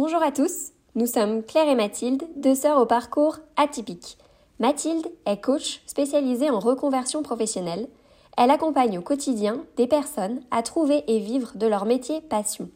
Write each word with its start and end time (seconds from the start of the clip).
Bonjour 0.00 0.22
à 0.22 0.30
tous, 0.30 0.70
nous 0.94 1.06
sommes 1.06 1.42
Claire 1.42 1.68
et 1.68 1.74
Mathilde, 1.74 2.22
deux 2.36 2.54
sœurs 2.54 2.80
au 2.80 2.86
parcours 2.86 3.38
atypique. 3.56 4.16
Mathilde 4.60 5.08
est 5.26 5.40
coach 5.40 5.82
spécialisée 5.86 6.50
en 6.50 6.60
reconversion 6.60 7.24
professionnelle. 7.24 7.88
Elle 8.36 8.52
accompagne 8.52 8.96
au 8.96 9.02
quotidien 9.02 9.60
des 9.76 9.88
personnes 9.88 10.40
à 10.52 10.62
trouver 10.62 11.02
et 11.08 11.18
vivre 11.18 11.50
de 11.56 11.66
leur 11.66 11.84
métier 11.84 12.20
passion. 12.20 12.68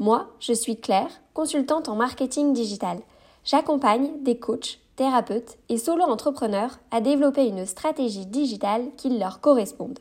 Moi, 0.00 0.26
je 0.40 0.52
suis 0.52 0.80
Claire, 0.80 1.12
consultante 1.32 1.88
en 1.88 1.94
marketing 1.94 2.52
digital. 2.52 2.98
J'accompagne 3.44 4.10
des 4.24 4.40
coachs, 4.40 4.80
thérapeutes 4.96 5.58
et 5.68 5.78
solo-entrepreneurs 5.78 6.80
à 6.90 7.00
développer 7.00 7.46
une 7.46 7.66
stratégie 7.66 8.26
digitale 8.26 8.86
qui 8.96 9.16
leur 9.16 9.40
corresponde. 9.40 10.00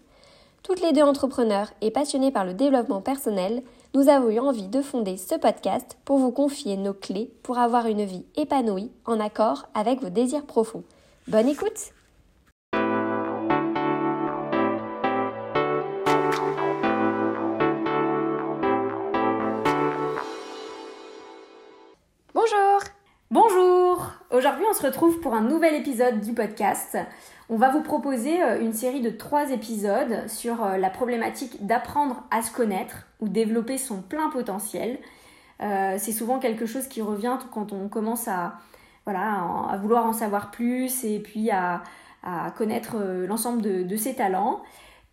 Toutes 0.64 0.82
les 0.82 0.92
deux 0.92 1.04
entrepreneurs 1.04 1.70
et 1.82 1.92
passionnées 1.92 2.32
par 2.32 2.46
le 2.46 2.56
développement 2.56 3.02
personnel, 3.02 3.62
nous 3.96 4.10
avons 4.10 4.30
eu 4.30 4.40
envie 4.40 4.68
de 4.68 4.82
fonder 4.82 5.18
ce 5.18 5.36
podcast 5.36 5.98
pour 6.04 6.18
vous 6.18 6.32
confier 6.32 6.78
nos 6.78 6.94
clés 6.94 7.32
pour 7.44 7.60
avoir 7.60 7.86
une 7.86 8.04
vie 8.04 8.26
épanouie 8.36 8.92
en 9.06 9.20
accord 9.20 9.68
avec 9.76 10.02
vos 10.02 10.10
désirs 10.10 10.46
profonds. 10.46 10.84
Bonne 11.28 11.48
écoute 11.48 11.94
Aujourd'hui 24.34 24.66
on 24.68 24.74
se 24.74 24.82
retrouve 24.82 25.20
pour 25.20 25.36
un 25.36 25.42
nouvel 25.42 25.76
épisode 25.76 26.20
du 26.20 26.34
podcast. 26.34 26.98
On 27.50 27.56
va 27.56 27.70
vous 27.70 27.84
proposer 27.84 28.42
euh, 28.42 28.60
une 28.60 28.74
série 28.74 29.00
de 29.00 29.12
trois 29.12 29.52
épisodes 29.52 30.28
sur 30.28 30.64
euh, 30.64 30.78
la 30.78 30.90
problématique 30.90 31.68
d'apprendre 31.68 32.24
à 32.32 32.42
se 32.42 32.52
connaître 32.52 33.06
ou 33.20 33.30
développer 33.30 33.78
son 33.78 34.02
plein 34.02 34.32
potentiel. 34.32 34.98
Euh, 35.62 35.98
c'est 36.00 36.12
souvent 36.12 36.40
quelque 36.40 36.66
chose 36.66 36.88
qui 36.88 37.04
revient 37.04 37.38
quand 37.54 37.74
on 37.74 37.88
commence 37.90 38.28
à, 38.28 38.58
vouloir 39.06 40.08
en 40.08 40.14
savoir 40.14 40.50
plus 40.50 41.04
et 41.04 41.20
puis 41.20 41.52
à, 41.52 41.84
connaître 42.58 42.98
l'ensemble 43.28 43.62
de, 43.62 43.96
ses 43.98 44.16
talents. 44.16 44.64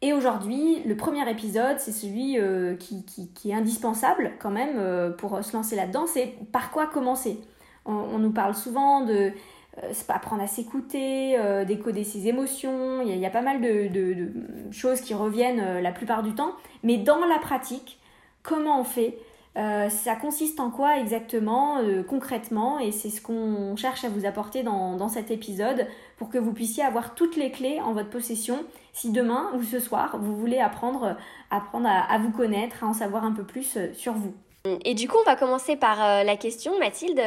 Et 0.00 0.14
aujourd'hui, 0.14 0.82
le 0.86 0.96
premier 0.96 1.28
épisode, 1.30 1.78
c'est 1.78 1.92
celui 1.92 2.38
qui, 2.78 3.50
est 3.50 3.52
indispensable 3.52 4.32
quand 4.38 4.50
même 4.50 5.12
pour 5.16 5.44
se 5.44 5.54
lancer 5.54 5.76
là-dedans, 5.76 6.06
c'est 6.06 6.36
par 6.52 6.70
quoi 6.70 6.86
commencer? 6.86 7.40
On, 7.84 8.18
nous 8.18 8.32
parle 8.32 8.54
souvent 8.54 9.00
de 9.02 9.32
euh, 9.82 9.92
apprendre 10.08 10.42
à 10.42 10.46
s'écouter, 10.46 11.38
euh, 11.38 11.64
décoder 11.64 12.04
ses 12.04 12.28
émotions. 12.28 13.02
Il 13.02 13.16
y, 13.16 13.26
a, 13.26 13.30
pas 13.30 13.42
mal 13.42 13.60
de, 13.60 14.32
choses 14.72 15.00
qui 15.00 15.14
reviennent 15.14 15.60
euh, 15.60 15.80
la 15.80 15.92
plupart 15.92 16.22
du 16.22 16.34
temps. 16.34 16.52
Mais 16.82 16.98
dans 16.98 17.24
la 17.24 17.38
pratique, 17.38 17.98
comment 18.42 18.80
on 18.80 18.84
fait 18.84 19.18
Ça 19.54 20.16
consiste 20.16 20.60
en 20.60 20.70
quoi 20.70 20.98
exactement, 20.98 21.78
concrètement? 22.08 22.78
Et 22.78 22.92
c'est 22.92 23.10
ce 23.10 23.20
qu'on 23.20 23.76
cherche 23.76 24.04
à 24.04 24.08
vous 24.08 24.24
apporter 24.24 24.62
dans, 24.62 25.08
cet 25.08 25.30
épisode 25.30 25.86
pour 26.16 26.30
que 26.30 26.38
vous 26.38 26.52
puissiez 26.52 26.82
avoir 26.82 27.14
toutes 27.14 27.36
les 27.36 27.50
clés 27.50 27.80
en 27.80 27.92
votre 27.92 28.10
possession 28.10 28.64
si 28.92 29.10
demain 29.10 29.50
ou 29.56 29.62
ce 29.62 29.78
soir 29.78 30.18
vous 30.18 30.36
voulez 30.36 30.58
apprendre, 30.58 31.16
apprendre 31.50 31.88
à 31.88 32.18
vous 32.18 32.30
connaître, 32.30 32.84
à 32.84 32.86
en 32.86 32.92
savoir 32.92 33.24
un 33.24 33.32
peu 33.32 33.44
plus 33.44 33.76
sur 33.92 34.14
vous. 34.14 34.34
Et 34.84 34.94
du 34.94 35.08
coup, 35.08 35.16
on 35.20 35.24
va 35.24 35.36
commencer 35.36 35.76
par 35.76 36.24
la 36.24 36.36
question, 36.36 36.78
Mathilde. 36.78 37.20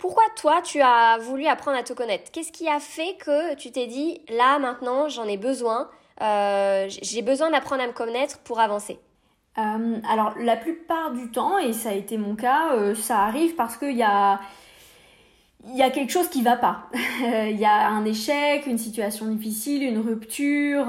Pourquoi 0.00 0.22
toi, 0.34 0.62
tu 0.62 0.80
as 0.80 1.18
voulu 1.18 1.46
apprendre 1.46 1.76
à 1.76 1.82
te 1.82 1.92
connaître? 1.92 2.32
Qu'est-ce 2.32 2.52
qui 2.52 2.66
a 2.66 2.80
fait 2.80 3.18
que 3.18 3.54
tu 3.56 3.70
t'es 3.70 3.86
dit, 3.86 4.22
là, 4.30 4.58
maintenant, 4.58 5.10
j'en 5.10 5.24
ai 5.24 5.36
besoin, 5.36 5.90
euh, 6.22 6.86
j'ai 6.88 7.20
besoin 7.20 7.50
d'apprendre 7.50 7.82
à 7.82 7.86
me 7.86 7.92
connaître 7.92 8.38
pour 8.38 8.60
avancer? 8.60 8.98
Euh, 9.58 9.98
Alors, 10.08 10.32
la 10.38 10.56
plupart 10.56 11.12
du 11.12 11.30
temps, 11.30 11.58
et 11.58 11.74
ça 11.74 11.90
a 11.90 11.92
été 11.92 12.16
mon 12.16 12.34
cas, 12.34 12.72
euh, 12.76 12.94
ça 12.94 13.18
arrive 13.18 13.56
parce 13.56 13.76
qu'il 13.76 13.94
y 13.94 14.02
a, 14.02 14.40
y 15.66 15.82
a 15.82 15.90
quelque 15.90 16.12
chose 16.12 16.30
qui 16.30 16.40
va 16.40 16.56
pas. 16.56 16.88
Il 17.20 17.60
y 17.60 17.66
a 17.66 17.90
un 17.90 18.06
échec, 18.06 18.66
une 18.66 18.78
situation 18.78 19.26
difficile, 19.26 19.82
une 19.82 19.98
rupture, 19.98 20.86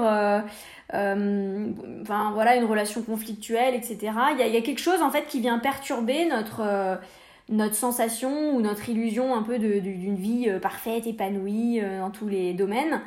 enfin 0.90 2.30
voilà, 2.32 2.56
une 2.56 2.64
relation 2.64 3.02
conflictuelle, 3.02 3.74
etc. 3.74 3.98
Il 4.32 4.38
y, 4.38 4.42
a, 4.42 4.46
y 4.46 4.56
a 4.56 4.62
quelque 4.62 4.80
chose 4.80 5.02
en 5.02 5.10
fait 5.10 5.26
qui 5.26 5.40
vient 5.40 5.58
perturber 5.58 6.24
notre 6.24 6.98
notre 7.48 7.74
sensation 7.74 8.54
ou 8.54 8.60
notre 8.60 8.88
illusion 8.88 9.34
un 9.34 9.42
peu 9.42 9.58
d'une 9.58 10.16
vie 10.16 10.46
euh, 10.48 10.58
parfaite, 10.58 11.06
épanouie 11.06 11.80
euh, 11.80 12.00
dans 12.00 12.10
tous 12.10 12.28
les 12.28 12.54
domaines. 12.54 13.00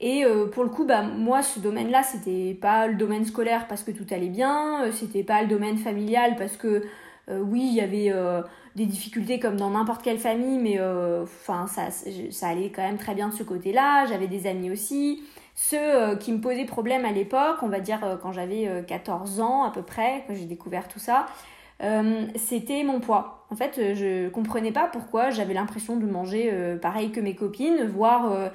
Et 0.00 0.24
euh, 0.24 0.46
pour 0.46 0.64
le 0.64 0.70
coup, 0.70 0.84
bah, 0.84 1.02
moi, 1.02 1.42
ce 1.42 1.60
domaine-là, 1.60 2.02
c'était 2.02 2.56
pas 2.60 2.86
le 2.86 2.94
domaine 2.94 3.24
scolaire 3.24 3.66
parce 3.68 3.82
que 3.82 3.90
tout 3.90 4.06
allait 4.10 4.28
bien, 4.28 4.90
c'était 4.92 5.22
pas 5.22 5.42
le 5.42 5.48
domaine 5.48 5.78
familial 5.78 6.36
parce 6.36 6.56
que, 6.56 6.82
oui, 7.28 7.60
il 7.62 7.72
y 7.72 7.80
avait 7.80 8.12
des 8.76 8.84
difficultés 8.84 9.38
comme 9.38 9.56
dans 9.56 9.70
n'importe 9.70 10.02
quelle 10.02 10.18
famille, 10.18 10.58
mais 10.58 10.78
ça, 11.38 11.88
ça 12.30 12.48
allait 12.48 12.68
quand 12.68 12.82
même 12.82 12.98
très 12.98 13.14
bien 13.14 13.28
de 13.28 13.34
ce 13.34 13.42
côté-là. 13.42 14.04
J'avais 14.04 14.26
des 14.26 14.46
amis 14.46 14.70
aussi. 14.70 15.22
Ceux 15.54 16.16
qui 16.20 16.32
me 16.32 16.40
posaient 16.40 16.66
problème 16.66 17.06
à 17.06 17.12
l'époque, 17.12 17.62
on 17.62 17.68
va 17.68 17.80
dire 17.80 18.18
quand 18.20 18.32
j'avais 18.32 18.84
14 18.86 19.40
ans 19.40 19.64
à 19.64 19.70
peu 19.70 19.80
près, 19.80 20.24
quand 20.26 20.34
j'ai 20.34 20.44
découvert 20.44 20.86
tout 20.86 20.98
ça, 20.98 21.24
euh, 21.82 22.26
c'était 22.36 22.84
mon 22.84 23.00
poids. 23.00 23.46
En 23.50 23.56
fait, 23.56 23.78
euh, 23.78 23.94
je 23.94 24.28
comprenais 24.28 24.72
pas 24.72 24.86
pourquoi 24.86 25.30
j'avais 25.30 25.54
l'impression 25.54 25.96
de 25.96 26.06
manger 26.06 26.50
euh, 26.52 26.78
pareil 26.78 27.10
que 27.10 27.20
mes 27.20 27.34
copines, 27.34 27.84
voire 27.86 28.50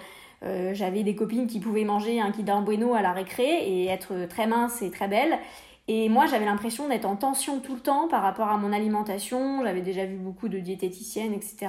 j'avais 0.72 1.04
des 1.04 1.16
copines 1.16 1.48
qui 1.48 1.60
pouvaient 1.60 1.84
manger 1.84 2.22
un 2.22 2.32
Kinder 2.32 2.62
Bueno 2.64 2.94
à 2.94 3.02
la 3.02 3.12
récré 3.12 3.44
et 3.44 3.88
être 3.88 4.26
très 4.30 4.48
mince 4.48 4.82
et 4.82 4.90
très 4.90 5.10
belle. 5.10 5.38
Et 5.90 6.08
moi, 6.08 6.28
j'avais 6.28 6.46
l'impression 6.46 6.88
d'être 6.88 7.04
en 7.04 7.18
tension 7.18 7.60
tout 7.60 7.74
le 7.74 7.82
temps 7.82 8.08
par 8.08 8.22
rapport 8.22 8.48
à 8.48 8.56
mon 8.56 8.72
alimentation. 8.72 9.64
J'avais 9.66 9.82
déjà 9.82 10.06
vu 10.06 10.16
beaucoup 10.16 10.48
de 10.48 10.60
diététiciennes, 10.60 11.34
etc. 11.34 11.68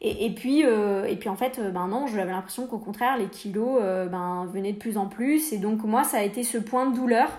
Et, 0.00 0.30
puis, 0.30 0.60
et 0.60 1.16
puis 1.16 1.28
en 1.28 1.34
fait, 1.34 1.60
ben 1.72 1.88
non, 1.88 2.06
j'avais 2.06 2.30
l'impression 2.30 2.68
qu'au 2.68 2.78
contraire, 2.78 3.16
les 3.16 3.26
kilos 3.26 3.80
ben, 3.80 4.46
venaient 4.52 4.74
de 4.74 4.78
plus 4.78 4.96
en 4.96 5.06
plus. 5.06 5.52
Et 5.52 5.58
donc 5.58 5.82
moi, 5.82 6.04
ça 6.04 6.18
a 6.18 6.22
été 6.22 6.44
ce 6.44 6.58
point 6.58 6.88
de 6.88 6.94
douleur 6.94 7.30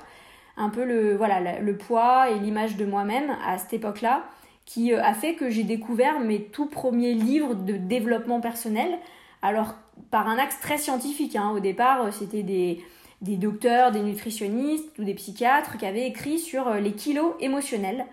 un 0.57 0.69
peu 0.69 0.83
le, 0.83 1.15
voilà, 1.15 1.59
le 1.59 1.77
poids 1.77 2.29
et 2.29 2.39
l'image 2.39 2.75
de 2.75 2.85
moi-même 2.85 3.35
à 3.45 3.57
cette 3.57 3.73
époque-là 3.73 4.23
qui 4.67 4.93
euh, 4.93 5.01
a 5.01 5.13
fait 5.13 5.33
que 5.33 5.49
j'ai 5.49 5.63
découvert 5.63 6.19
mes 6.19 6.43
tout 6.43 6.67
premiers 6.67 7.13
livres 7.13 7.55
de 7.55 7.77
développement 7.77 8.41
personnel. 8.41 8.99
Alors, 9.41 9.73
par 10.11 10.27
un 10.27 10.37
axe 10.37 10.59
très 10.59 10.77
scientifique. 10.77 11.35
Hein. 11.35 11.51
Au 11.55 11.59
départ, 11.59 12.03
euh, 12.03 12.11
c'était 12.11 12.43
des, 12.43 12.83
docteurs, 13.21 13.91
des 13.91 14.01
nutritionnistes 14.01 14.99
ou 14.99 15.05
des 15.05 15.15
psychiatres 15.15 15.77
qui 15.77 15.85
avaient 15.85 16.05
écrit 16.05 16.37
sur 16.37 16.67
euh, 16.67 16.79
les 16.79 16.91
kilos 16.91 17.33
émotionnels. 17.39 18.05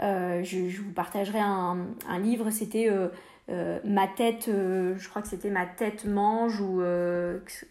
je, 0.00 0.82
vous 0.82 0.92
partagerai 0.92 1.38
un, 1.38 1.86
livre, 2.18 2.50
c'était 2.50 2.90
Ma 3.84 4.08
tête, 4.08 4.46
je 4.48 5.08
crois 5.08 5.22
que 5.22 5.28
c'était 5.28 5.50
Ma 5.50 5.66
tête 5.66 6.04
mange 6.04 6.60
ou 6.60 6.82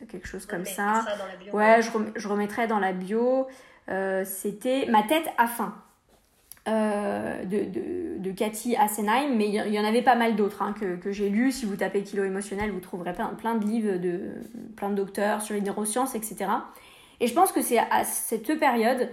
quelque 0.10 0.28
chose 0.28 0.46
comme 0.46 0.66
ça. 0.66 1.04
ouais, 1.52 1.81
je, 1.81 1.90
je, 2.16 2.28
remettrai 2.30 2.68
dans 2.68 2.80
la 2.80 2.94
bio. 2.94 3.48
Euh, 3.90 4.24
c'était 4.25 4.86
Ma 4.88 5.03
tête 5.03 5.28
à 5.38 5.47
faim. 5.47 5.74
Euh, 6.68 7.44
de, 7.44 8.19
de, 8.19 8.31
Cathy 8.31 8.75
Assenheim, 8.75 9.36
mais 9.36 9.47
il 9.47 9.56
y, 9.56 9.80
en 9.80 9.84
avait 9.84 10.03
pas 10.03 10.14
mal 10.14 10.36
d'autres 10.36 10.62
hein, 10.62 10.75
que, 10.80 11.12
j'ai 11.12 11.28
lus. 11.28 11.52
Si 11.52 11.66
vous 11.66 11.75
tapez 11.75 12.03
kilo 12.03 12.24
émotionnel, 12.24 12.69
vous 12.69 12.80
trouverez 12.80 13.14
plein, 13.14 13.30
plein 13.30 13.56
de 13.56 13.66
livres 13.66 13.97
de 13.97 14.19
plein 14.78 14.90
de 14.90 14.96
docteurs 14.96 15.42
sur 15.42 15.56
les 15.56 15.62
neurosciences, 15.62 16.14
etc. 16.14 16.52
Et 17.19 17.25
je 17.25 17.34
pense 17.34 17.52
que 17.52 17.64
c'est 17.64 17.80
à 17.80 18.03
cette 18.03 18.59
période 18.59 19.09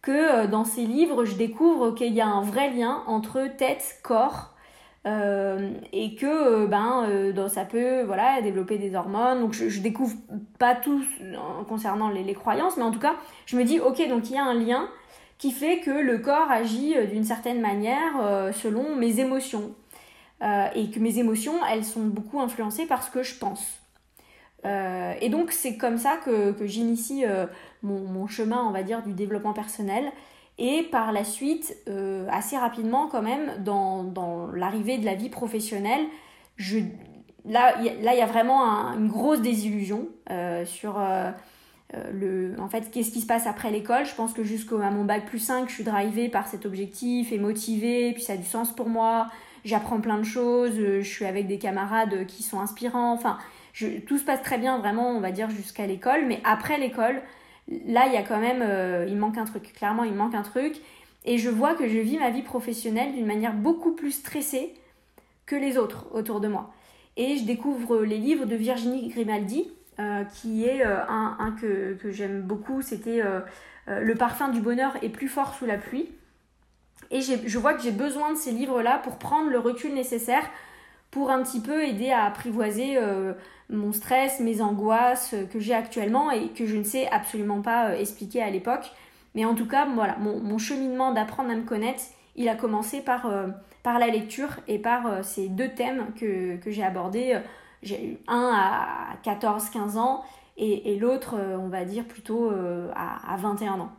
que 0.00 0.12
euh, 0.12 0.46
dans 0.46 0.64
ces 0.64 0.86
livres, 0.86 1.26
je 1.26 1.34
découvre 1.34 1.90
qu'il 1.90 2.14
y 2.14 2.22
a 2.22 2.26
un 2.26 2.40
vrai 2.40 2.70
lien 2.70 3.02
entre 3.06 3.46
tête, 3.58 3.98
corps, 4.02 4.54
et 5.04 6.14
que 6.16 6.66
ben 6.66 7.06
ça 7.48 7.64
peut 7.64 8.02
voilà 8.02 8.42
développer 8.42 8.78
des 8.78 8.94
hormones. 8.94 9.40
Donc 9.40 9.52
je, 9.52 9.68
je 9.68 9.80
découvre 9.80 10.14
pas 10.58 10.74
tout 10.74 11.02
concernant 11.68 12.10
les, 12.10 12.22
les, 12.22 12.34
croyances 12.34 12.76
mais 12.76 12.82
en 12.82 12.90
tout 12.90 12.98
cas 12.98 13.14
je 13.46 13.56
me 13.56 13.64
dis 13.64 13.80
ok 13.80 14.06
donc 14.08 14.28
il 14.28 14.34
y 14.34 14.38
a 14.38 14.44
un 14.44 14.54
lien 14.54 14.88
qui 15.38 15.52
fait 15.52 15.78
que 15.78 15.90
le 15.90 16.18
corps 16.18 16.50
agit 16.50 16.96
euh, 16.96 17.06
d'une 17.06 17.24
certaine 17.24 17.60
manière 17.60 18.20
euh, 18.20 18.52
selon 18.52 18.96
mes 18.96 19.20
émotions. 19.20 19.74
Euh, 20.40 20.68
et 20.76 20.88
que 20.90 21.00
mes 21.00 21.18
émotions 21.18 21.54
elles 21.68 21.84
sont 21.84 22.04
beaucoup 22.04 22.40
influencées 22.40 22.86
par 22.86 23.02
ce 23.02 23.10
que 23.10 23.22
je 23.24 23.34
pense. 23.34 23.80
Et 25.20 25.30
donc 25.30 25.50
c'est 25.50 25.76
comme 25.76 25.98
ça 25.98 26.16
que, 26.24 26.52
que 26.52 26.66
j'initie 26.66 27.24
mon, 27.82 28.00
mon, 28.00 28.26
chemin 28.26 28.64
on 28.64 28.70
va 28.70 28.82
dire 28.82 29.02
du 29.02 29.14
développement 29.14 29.52
personnel 29.52 30.12
et 30.58 30.82
par 30.84 31.12
la 31.12 31.24
suite 31.24 31.76
assez 32.30 32.56
rapidement 32.56 33.08
quand 33.08 33.22
même 33.22 33.62
dans, 33.64 34.48
l'arrivée 34.54 34.98
de 34.98 35.04
la 35.04 35.14
vie 35.14 35.28
professionnelle 35.28 36.04
je 36.56 36.80
là 37.44 37.76
il 37.80 38.02
y 38.02 38.20
a 38.20 38.26
vraiment 38.26 38.62
une 38.94 39.08
grosse 39.08 39.40
désillusion 39.40 40.08
sur 40.64 40.98
euh, 41.94 42.02
le, 42.12 42.60
en 42.60 42.68
fait, 42.68 42.90
qu'est-ce 42.90 43.10
qui 43.10 43.20
se 43.20 43.26
passe 43.26 43.46
après 43.46 43.70
l'école 43.70 44.04
Je 44.04 44.14
pense 44.14 44.34
que 44.34 44.44
jusqu'à 44.44 44.90
mon 44.90 45.04
bac 45.04 45.24
plus 45.26 45.38
5, 45.38 45.68
je 45.68 45.74
suis 45.74 45.84
drivée 45.84 46.28
par 46.28 46.46
cet 46.46 46.66
objectif 46.66 47.32
et 47.32 47.38
motivée, 47.38 48.12
puis 48.12 48.22
ça 48.22 48.34
a 48.34 48.36
du 48.36 48.44
sens 48.44 48.74
pour 48.74 48.88
moi. 48.88 49.28
J'apprends 49.64 50.00
plein 50.00 50.18
de 50.18 50.24
choses, 50.24 50.78
euh, 50.78 51.02
je 51.02 51.08
suis 51.08 51.24
avec 51.24 51.46
des 51.46 51.58
camarades 51.58 52.26
qui 52.26 52.42
sont 52.42 52.60
inspirants. 52.60 53.12
Enfin, 53.12 53.38
tout 54.06 54.18
se 54.18 54.24
passe 54.24 54.42
très 54.42 54.58
bien, 54.58 54.78
vraiment, 54.78 55.10
on 55.10 55.20
va 55.20 55.30
dire, 55.30 55.50
jusqu'à 55.50 55.86
l'école. 55.86 56.26
Mais 56.26 56.40
après 56.44 56.78
l'école, 56.78 57.22
là, 57.86 58.06
il 58.06 58.12
y 58.12 58.16
a 58.16 58.22
quand 58.22 58.40
même, 58.40 58.62
euh, 58.62 59.06
il 59.08 59.16
manque 59.16 59.38
un 59.38 59.44
truc. 59.44 59.72
Clairement, 59.72 60.04
il 60.04 60.14
manque 60.14 60.34
un 60.34 60.42
truc. 60.42 60.76
et 61.24 61.36
je 61.38 61.50
vois 61.50 61.74
que 61.74 61.88
je 61.88 61.98
vis 61.98 62.18
ma 62.18 62.30
vie 62.30 62.42
professionnelle 62.42 63.12
d'une 63.12 63.26
manière 63.26 63.52
beaucoup 63.52 63.92
plus 63.92 64.12
stressée 64.12 64.72
que 65.46 65.56
les 65.56 65.76
autres 65.76 66.06
autour 66.12 66.40
de 66.40 66.48
moi. 66.48 66.72
Et 67.16 67.36
je 67.36 67.44
découvre 67.44 68.02
les 68.04 68.18
livres 68.18 68.46
de 68.46 68.54
Virginie 68.56 69.08
Grimaldi, 69.08 69.68
euh, 69.98 70.24
qui 70.24 70.64
est 70.64 70.86
euh, 70.86 71.04
un, 71.08 71.54
que, 71.60 71.98
j'aime 72.10 72.42
beaucoup, 72.42 72.82
c'était 72.82 73.22
Le 73.86 74.14
parfum 74.14 74.48
du 74.48 74.60
bonheur 74.60 74.96
est 75.02 75.08
plus 75.08 75.28
fort 75.28 75.54
sous 75.54 75.66
la 75.66 75.78
pluie. 75.78 76.08
Et 77.10 77.20
je 77.22 77.58
vois 77.58 77.74
que 77.74 77.82
j'ai 77.82 77.90
besoin 77.90 78.32
de 78.32 78.36
ces 78.36 78.52
livres-là 78.52 78.98
pour 78.98 79.18
prendre 79.18 79.50
le 79.50 79.58
recul 79.58 79.94
nécessaire 79.94 80.44
pour 81.18 81.30
un 81.30 81.42
petit 81.42 81.60
peu 81.60 81.84
aider 81.84 82.10
à 82.10 82.24
apprivoiser 82.24 82.98
mon 83.68 83.92
stress, 83.92 84.40
mes 84.40 84.62
angoisses 84.62 85.34
que 85.52 85.58
j'ai 85.58 85.74
actuellement 85.74 86.30
et 86.30 86.48
que 86.48 86.66
je 86.66 86.76
ne 86.76 86.84
sais 86.84 87.08
absolument 87.08 87.60
pas 87.60 87.98
expliquer 87.98 88.42
à 88.42 88.50
l'époque. 88.50 88.90
Mais 89.34 89.44
en 89.44 89.54
tout 89.54 89.66
cas, 89.66 89.86
voilà, 89.86 90.16
mon, 90.18 90.58
cheminement 90.58 91.12
d'apprendre 91.12 91.50
à 91.50 91.54
me 91.54 91.64
connaître, 91.64 92.02
il 92.36 92.48
a 92.48 92.54
commencé 92.54 93.00
par, 93.00 93.30
par 93.82 93.98
la 93.98 94.06
lecture 94.06 94.60
et 94.68 94.78
par 94.78 95.24
ces 95.24 95.48
deux 95.48 95.68
thèmes 95.68 96.06
que, 96.18 96.56
que 96.56 96.70
j'ai 96.70 96.84
abordés 96.84 97.40
j'ai 97.82 98.04
eu 98.04 98.18
un 98.26 98.52
à 98.54 99.16
14-15 99.24 99.96
ans 99.98 100.24
et, 100.56 100.98
l'autre, 100.98 101.36
euh, 101.38 101.56
on 101.56 101.68
va 101.68 101.84
dire, 101.84 102.04
plutôt 102.04 102.50
euh, 102.50 102.90
à, 102.96 103.36
21 103.36 103.78
ans. 103.78 103.92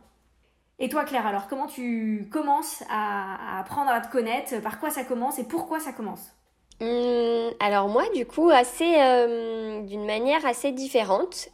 Et 0.78 0.90
toi, 0.90 1.04
Claire, 1.04 1.26
alors 1.26 1.48
comment 1.48 1.66
tu 1.66 2.28
commences 2.30 2.84
à, 2.90 3.58
apprendre 3.60 3.90
à 3.90 4.00
te 4.02 4.12
connaître? 4.12 4.60
Par 4.60 4.78
quoi 4.78 4.90
ça 4.90 5.04
commence 5.04 5.38
et 5.38 5.44
pourquoi 5.44 5.80
ça 5.80 5.92
commence? 5.92 6.34
Hum, 6.80 7.52
alors 7.60 7.88
moi, 7.88 8.04
du 8.14 8.26
coup, 8.26 8.50
assez, 8.50 8.94
euh, 8.96 9.82
d'une 9.82 10.04
manière 10.04 10.44
assez 10.46 10.72
différente. 10.72 11.48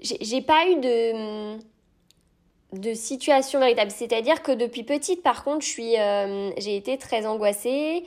j'ai 0.00 0.42
pas 0.42 0.66
eu 0.68 0.76
de, 0.76 1.58
de 2.72 2.94
situation 2.94 3.60
véritable. 3.60 3.90
C'est-à-dire 3.90 4.42
que 4.42 4.52
depuis 4.52 4.82
petite, 4.84 5.22
par 5.22 5.44
contre, 5.44 5.64
je 5.64 5.68
suis, 5.68 5.94
j'ai 6.58 6.76
été 6.76 6.98
très 6.98 7.26
angoissée 7.26 8.04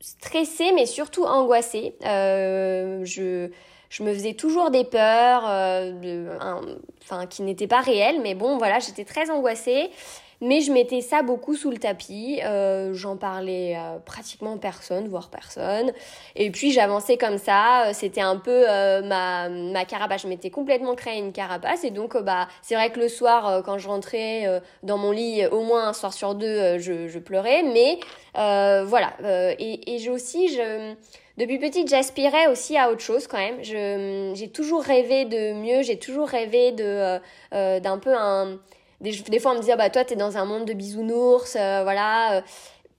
stressée, 0.00 0.72
mais 0.74 0.86
surtout 0.86 1.24
angoissée. 1.24 1.94
Euh, 2.04 3.04
je, 3.04 3.50
je 3.90 4.02
me 4.02 4.12
faisais 4.12 4.34
toujours 4.34 4.70
des 4.70 4.84
peurs, 4.84 5.44
euh, 5.46 6.36
enfin, 7.02 7.26
qui 7.26 7.42
n'étaient 7.42 7.66
pas 7.66 7.80
réelles, 7.80 8.20
mais 8.20 8.34
bon, 8.34 8.58
voilà, 8.58 8.78
j'étais 8.78 9.04
très 9.04 9.30
angoissée. 9.30 9.90
Mais 10.42 10.62
je 10.62 10.72
mettais 10.72 11.02
ça 11.02 11.22
beaucoup 11.22 11.54
sous 11.54 11.70
le 11.70 11.76
tapis. 11.76 12.40
Euh, 12.42 12.94
j'en 12.94 13.16
parlais 13.16 13.74
à 13.74 14.00
pratiquement 14.04 14.56
personne, 14.56 15.06
voire 15.06 15.28
personne. 15.28 15.92
Et 16.34 16.50
puis 16.50 16.72
j'avançais 16.72 17.18
comme 17.18 17.36
ça. 17.36 17.92
C'était 17.92 18.22
un 18.22 18.36
peu 18.36 18.64
euh, 18.66 19.02
ma, 19.02 19.50
ma 19.50 19.84
carapace. 19.84 20.22
Je 20.22 20.28
m'étais 20.28 20.48
complètement 20.48 20.94
créé 20.94 21.18
une 21.18 21.32
carapace. 21.32 21.84
Et 21.84 21.90
donc, 21.90 22.16
bah, 22.16 22.48
c'est 22.62 22.74
vrai 22.74 22.90
que 22.90 23.00
le 23.00 23.08
soir, 23.08 23.62
quand 23.64 23.76
je 23.76 23.88
rentrais 23.88 24.62
dans 24.82 24.96
mon 24.96 25.10
lit, 25.10 25.44
au 25.46 25.62
moins 25.62 25.88
un 25.88 25.92
soir 25.92 26.14
sur 26.14 26.34
deux, 26.34 26.78
je, 26.78 27.18
pleurais. 27.18 27.62
Mais 27.62 27.98
voilà. 28.34 29.12
et 29.58 29.94
et 29.94 29.98
j'ai 29.98 30.10
aussi, 30.10 30.58
depuis 31.36 31.58
petite, 31.58 31.88
j'aspirais 31.88 32.46
aussi 32.46 32.78
à 32.78 32.90
autre 32.90 33.02
chose 33.02 33.26
quand 33.26 33.36
même. 33.36 33.62
J'ai 33.62 34.48
toujours 34.48 34.82
rêvé 34.82 35.26
de 35.26 35.52
mieux. 35.52 35.82
J'ai 35.82 35.98
toujours 35.98 36.28
rêvé 36.28 36.72
d'un 36.72 37.98
peu 37.98 38.14
un 38.14 38.58
des, 39.00 39.38
fois, 39.38 39.52
on 39.52 39.54
me 39.54 39.60
disait, 39.60 39.72
ah 39.72 39.76
bah, 39.76 39.90
toi, 39.90 40.04
t'es 40.04 40.16
dans 40.16 40.36
un 40.36 40.44
monde 40.44 40.66
de 40.66 40.74
bisounours, 40.74 41.56
euh, 41.56 41.82
voilà. 41.82 42.34
Euh. 42.34 42.40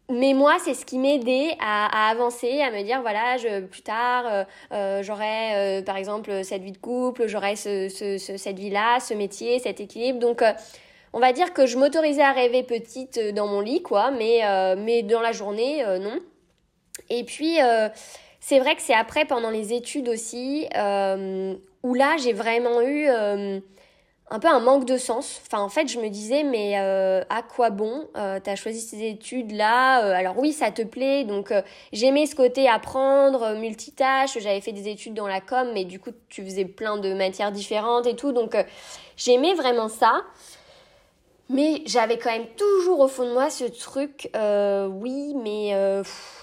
Mais 0.10 0.34
moi, 0.34 0.58
c'est 0.64 0.74
ce 0.74 0.86
qui 0.86 0.98
m'aidait 0.98 1.56
à, 1.62 2.08
à, 2.08 2.12
avancer, 2.12 2.60
à 2.62 2.72
me 2.72 2.84
dire, 2.84 3.02
voilà, 3.02 3.38
plus 3.70 3.82
tard, 3.82 4.26
euh, 4.28 4.44
euh 4.74 5.04
j'aurai, 5.04 5.82
par 5.86 5.96
exemple, 5.96 6.44
cette 6.44 6.64
vie 6.64 6.74
de 6.74 6.78
couple, 6.78 7.28
j'aurai 7.28 7.56
ce, 7.56 7.88
ce, 7.88 8.18
cette 8.18 8.60
vie-là, 8.60 9.00
ce 9.00 9.14
métier, 9.14 9.60
cet 9.60 9.80
équilibre. 9.80 10.20
Donc, 10.20 10.44
on 11.14 11.20
va 11.20 11.32
dire 11.32 11.54
que 11.54 11.66
je 11.66 11.78
m'autorisais 11.78 12.24
à 12.24 12.34
rêver 12.34 12.64
petite 12.64 13.20
dans 13.34 13.48
mon 13.48 13.62
lit, 13.62 13.84
quoi, 13.84 14.12
mais, 14.12 14.42
mais 14.76 15.02
dans 15.02 15.22
la 15.22 15.32
journée, 15.32 15.82
non. 16.02 16.20
Et 17.10 17.24
puis, 17.24 17.60
c'est 18.42 18.60
vrai 18.60 18.76
que 18.76 18.82
c'est 18.82 18.94
après, 18.96 19.24
pendant 19.24 19.50
les 19.50 19.72
études 19.72 20.10
aussi, 20.10 20.68
où 20.76 21.94
là, 21.94 22.18
j'ai 22.22 22.34
vraiment 22.34 22.82
eu 22.82 23.08
un 24.32 24.40
peu 24.40 24.48
un 24.48 24.62
manque 24.62 24.86
de 24.86 24.98
sens. 24.98 25.42
Enfin, 25.46 25.62
en 25.62 25.68
fait, 25.68 25.90
je 25.90 26.00
me 26.00 26.08
disais, 26.08 26.44
mais 26.44 26.80
euh, 26.80 27.22
à 27.30 27.44
quoi 27.44 27.70
bon 27.70 28.08
euh, 28.16 28.40
T'as 28.42 28.56
choisi 28.56 28.80
ces 28.80 29.04
études-là. 29.04 30.06
Euh, 30.06 30.14
alors 30.14 30.40
oui, 30.40 30.54
ça 30.54 30.72
te 30.72 30.82
plaît. 30.82 31.26
Donc, 31.26 31.54
j'aimais 31.92 32.26
ce 32.26 32.36
côté 32.36 32.70
apprendre, 32.70 33.56
multitâche. 33.56 34.40
J'avais 34.40 34.62
fait 34.62 34.72
des 34.72 34.88
études 34.88 35.14
dans 35.14 35.28
la 35.28 35.42
com, 35.42 35.72
mais 35.74 35.84
du 35.84 36.00
coup, 36.00 36.12
tu 36.30 36.44
faisais 36.46 36.64
plein 36.64 36.98
de 36.98 37.14
matières 37.14 37.52
différentes 37.52 38.08
et 38.08 38.16
tout. 38.16 38.32
Donc, 38.32 38.56
j'aimais 39.18 39.54
vraiment 39.54 39.90
ça. 39.90 40.22
Mais 41.50 41.82
j'avais 41.86 42.18
quand 42.18 42.32
même 42.32 42.48
toujours 42.56 43.02
au 43.02 43.10
fond 43.10 43.26
de 43.26 43.34
moi 43.34 43.50
ce 43.50 43.66
truc, 43.66 44.30
oui, 44.34 45.36
mais 45.44 45.76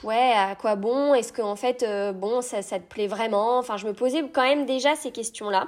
ouais, 0.05 0.33
à 0.37 0.55
quoi 0.57 0.77
bon? 0.77 1.15
Est-ce 1.15 1.33
que 1.33 1.41
en 1.41 1.57
fait, 1.57 1.87
bon, 2.15 2.43
ça, 2.43 2.61
ça 2.61 2.79
te 2.79 2.85
plaît 2.85 3.07
vraiment? 3.07 3.57
Enfin, 3.57 3.79
je 3.79 3.87
me 3.87 3.95
posais 3.95 4.23
quand 4.31 4.43
même 4.43 4.67
déjà 4.67 4.95
ces 4.97 5.11
questions-là. 5.11 5.67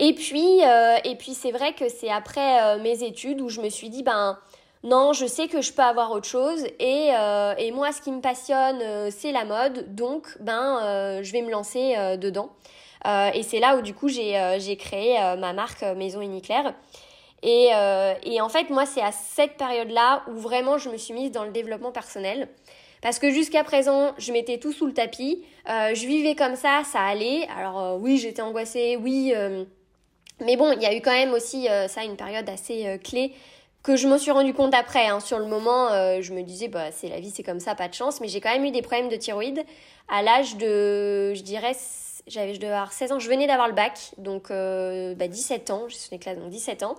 Et 0.00 0.12
puis, 0.14 0.64
euh, 0.64 0.96
et 1.04 1.16
puis 1.16 1.34
c'est 1.34 1.50
vrai 1.50 1.72
que 1.72 1.88
c'est 1.88 2.10
après 2.10 2.62
euh, 2.62 2.78
mes 2.80 3.02
études 3.02 3.40
où 3.40 3.48
je 3.48 3.60
me 3.60 3.68
suis 3.68 3.88
dit, 3.88 4.02
ben 4.02 4.38
non, 4.84 5.12
je 5.12 5.26
sais 5.26 5.48
que 5.48 5.60
je 5.60 5.72
peux 5.72 5.82
avoir 5.82 6.12
autre 6.12 6.28
chose 6.28 6.64
et, 6.78 7.10
euh, 7.12 7.54
et 7.58 7.72
moi, 7.72 7.90
ce 7.90 8.00
qui 8.00 8.12
me 8.12 8.20
passionne, 8.20 9.10
c'est 9.10 9.32
la 9.32 9.44
mode, 9.44 9.94
donc 9.96 10.28
ben 10.40 11.20
je 11.20 11.32
vais 11.32 11.42
me 11.42 11.50
lancer 11.50 11.96
dedans. 12.16 12.50
et 13.04 13.42
c'est 13.42 13.58
là 13.58 13.76
où 13.76 13.82
du 13.82 13.92
coup 13.92 14.08
j'ai 14.08 14.76
créé 14.78 15.18
ma 15.36 15.52
marque 15.52 15.82
Maison 15.82 16.20
Uniclair. 16.20 16.74
Et, 17.42 17.70
et 18.22 18.40
en 18.40 18.48
fait, 18.48 18.70
moi, 18.70 18.86
c'est 18.86 19.02
à 19.02 19.10
cette 19.10 19.56
période-là 19.56 20.22
où 20.28 20.34
vraiment 20.34 20.78
je 20.78 20.90
me 20.90 20.96
suis 20.96 21.12
mise 21.12 21.32
dans 21.32 21.44
le 21.44 21.50
développement 21.50 21.90
personnel. 21.90 22.48
Parce 23.02 23.18
que 23.18 23.30
jusqu'à 23.30 23.64
présent, 23.64 24.12
je 24.18 24.32
mettais 24.32 24.58
tout 24.58 24.72
sous 24.72 24.86
le 24.86 24.94
tapis. 24.94 25.42
je 25.66 26.06
vivais 26.06 26.36
comme 26.36 26.54
ça, 26.54 26.82
ça 26.84 27.00
allait. 27.00 27.48
Alors 27.56 27.98
oui, 28.00 28.16
j'étais 28.16 28.42
angoissée, 28.42 28.96
oui, 28.96 29.34
mais 30.40 30.56
bon, 30.56 30.72
il 30.72 30.82
y 30.82 30.86
a 30.86 30.94
eu 30.94 31.00
quand 31.00 31.12
même 31.12 31.32
aussi 31.32 31.68
euh, 31.68 31.88
ça 31.88 32.04
une 32.04 32.16
période 32.16 32.48
assez 32.48 32.86
euh, 32.86 32.98
clé 32.98 33.32
que 33.82 33.96
je 33.96 34.06
me 34.06 34.18
suis 34.18 34.30
rendu 34.30 34.54
compte 34.54 34.74
après. 34.74 35.06
Hein. 35.06 35.20
Sur 35.20 35.38
le 35.38 35.46
moment, 35.46 35.88
euh, 35.90 36.20
je 36.20 36.32
me 36.32 36.42
disais, 36.42 36.68
bah, 36.68 36.92
c'est 36.92 37.08
la 37.08 37.20
vie, 37.20 37.30
c'est 37.30 37.42
comme 37.42 37.60
ça, 37.60 37.74
pas 37.74 37.88
de 37.88 37.94
chance. 37.94 38.20
Mais 38.20 38.28
j'ai 38.28 38.40
quand 38.40 38.52
même 38.52 38.64
eu 38.64 38.70
des 38.70 38.82
problèmes 38.82 39.08
de 39.08 39.16
thyroïde 39.16 39.64
à 40.08 40.22
l'âge 40.22 40.56
de, 40.56 41.34
je 41.34 41.42
dirais, 41.42 41.72
j'avais, 42.26 42.54
je 42.54 42.60
devais 42.60 42.72
avoir 42.72 42.92
16 42.92 43.12
ans. 43.12 43.18
Je 43.18 43.28
venais 43.28 43.46
d'avoir 43.46 43.68
le 43.68 43.74
bac, 43.74 44.12
donc 44.18 44.50
bah, 44.50 45.28
17 45.28 45.70
ans. 45.70 45.84
Je 45.88 45.96
suis 45.96 46.08
une 46.12 46.18
classe, 46.18 46.38
donc 46.38 46.50
17 46.50 46.82
ans. 46.82 46.96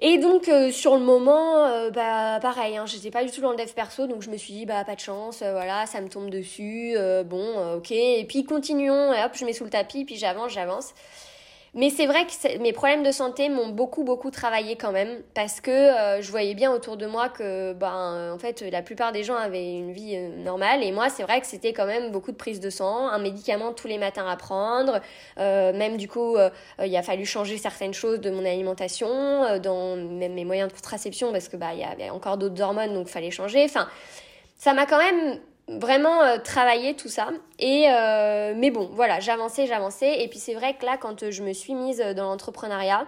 Et 0.00 0.18
donc 0.18 0.48
sur 0.70 0.94
le 0.94 1.02
moment, 1.02 1.90
bah 1.90 2.38
pareil, 2.40 2.76
hein, 2.76 2.86
j'étais 2.86 3.10
pas 3.10 3.24
du 3.24 3.32
tout 3.32 3.40
dans 3.40 3.50
le 3.50 3.56
dev 3.56 3.72
perso, 3.72 4.06
donc 4.06 4.22
je 4.22 4.30
me 4.30 4.36
suis 4.36 4.54
dit 4.54 4.64
bah 4.64 4.84
pas 4.84 4.94
de 4.94 5.00
chance, 5.00 5.38
voilà, 5.38 5.86
ça 5.86 6.00
me 6.00 6.08
tombe 6.08 6.30
dessus, 6.30 6.96
bon, 7.26 7.74
ok. 7.78 7.90
Et 7.90 8.24
puis 8.28 8.44
continuons, 8.44 9.12
et 9.12 9.24
hop, 9.24 9.32
je 9.34 9.44
mets 9.44 9.52
sous 9.52 9.64
le 9.64 9.70
tapis, 9.70 10.04
puis 10.04 10.14
j'avance, 10.14 10.52
j'avance. 10.52 10.94
Mais 11.74 11.90
c'est 11.90 12.06
vrai 12.06 12.24
que 12.24 12.58
mes 12.58 12.72
problèmes 12.72 13.02
de 13.02 13.10
santé 13.12 13.48
m'ont 13.48 13.68
beaucoup 13.68 14.02
beaucoup 14.02 14.30
travaillé 14.30 14.76
quand 14.76 14.92
même 14.92 15.22
parce 15.34 15.60
que 15.60 15.70
euh, 15.70 16.22
je 16.22 16.30
voyais 16.30 16.54
bien 16.54 16.72
autour 16.72 16.96
de 16.96 17.06
moi 17.06 17.28
que 17.28 17.74
ben 17.74 18.14
euh, 18.14 18.34
en 18.34 18.38
fait 18.38 18.62
la 18.62 18.80
plupart 18.80 19.12
des 19.12 19.22
gens 19.22 19.36
avaient 19.36 19.74
une 19.74 19.92
vie 19.92 20.16
euh, 20.16 20.42
normale 20.42 20.82
et 20.82 20.92
moi 20.92 21.10
c'est 21.10 21.22
vrai 21.22 21.40
que 21.40 21.46
c'était 21.46 21.74
quand 21.74 21.86
même 21.86 22.10
beaucoup 22.10 22.32
de 22.32 22.36
prise 22.36 22.60
de 22.60 22.70
sang, 22.70 23.08
un 23.08 23.18
médicament 23.18 23.72
tous 23.72 23.86
les 23.86 23.98
matins 23.98 24.26
à 24.26 24.36
prendre, 24.36 25.00
même 25.36 25.96
du 25.96 26.08
coup 26.08 26.36
il 26.82 26.96
a 26.96 27.02
fallu 27.02 27.24
changer 27.26 27.58
certaines 27.58 27.94
choses 27.94 28.20
de 28.20 28.30
mon 28.30 28.44
alimentation, 28.44 29.58
dans 29.58 29.96
même 29.96 30.34
mes 30.34 30.44
moyens 30.44 30.68
de 30.68 30.74
contraception 30.74 31.32
parce 31.32 31.48
que 31.48 31.56
bah 31.56 31.74
il 31.74 31.80
y 31.80 31.84
avait 31.84 32.10
encore 32.10 32.38
d'autres 32.38 32.60
hormones 32.62 32.94
donc 32.94 33.08
fallait 33.08 33.30
changer. 33.30 33.64
Enfin 33.64 33.88
ça 34.56 34.74
m'a 34.74 34.86
quand 34.86 34.98
même 34.98 35.38
vraiment 35.68 36.22
euh, 36.22 36.38
travailler 36.38 36.94
tout 36.94 37.08
ça. 37.08 37.28
Et 37.58 37.86
euh, 37.88 38.54
mais 38.56 38.70
bon, 38.70 38.88
voilà, 38.92 39.20
j'avançais, 39.20 39.66
j'avançais. 39.66 40.22
Et 40.22 40.28
puis 40.28 40.38
c'est 40.38 40.54
vrai 40.54 40.74
que 40.74 40.84
là, 40.84 40.96
quand 40.96 41.30
je 41.30 41.42
me 41.42 41.52
suis 41.52 41.74
mise 41.74 41.98
dans 42.16 42.24
l'entrepreneuriat, 42.24 43.06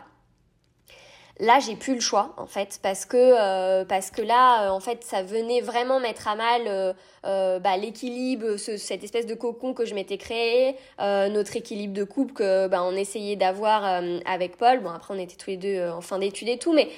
là 1.38 1.58
j'ai 1.58 1.74
plus 1.74 1.94
le 1.94 2.00
choix 2.00 2.34
en 2.36 2.44
fait 2.44 2.78
parce 2.82 3.06
que 3.06 3.16
euh, 3.16 3.86
parce 3.86 4.10
que 4.10 4.20
là 4.20 4.70
en 4.74 4.80
fait 4.80 5.02
ça 5.02 5.22
venait 5.22 5.62
vraiment 5.62 5.98
mettre 5.98 6.28
à 6.28 6.34
mal 6.34 6.94
bah, 7.22 7.76
l'équilibre 7.78 8.58
cette 8.58 9.02
espèce 9.02 9.24
de 9.24 9.34
cocon 9.34 9.72
que 9.72 9.86
je 9.86 9.94
m'étais 9.94 10.18
créé 10.18 10.76
notre 10.98 11.56
équilibre 11.56 11.94
de 11.94 12.04
couple 12.04 12.34
que 12.34 12.68
bah, 12.68 12.82
on 12.84 12.94
essayait 12.94 13.36
d'avoir 13.36 14.02
avec 14.26 14.58
Paul 14.58 14.80
bon 14.80 14.90
après 14.90 15.14
on 15.14 15.18
était 15.18 15.36
tous 15.36 15.48
les 15.48 15.56
deux 15.56 15.88
en 15.88 16.02
fin 16.02 16.18
d'études 16.18 16.50
et 16.50 16.58
tout 16.58 16.74
mais 16.74 16.90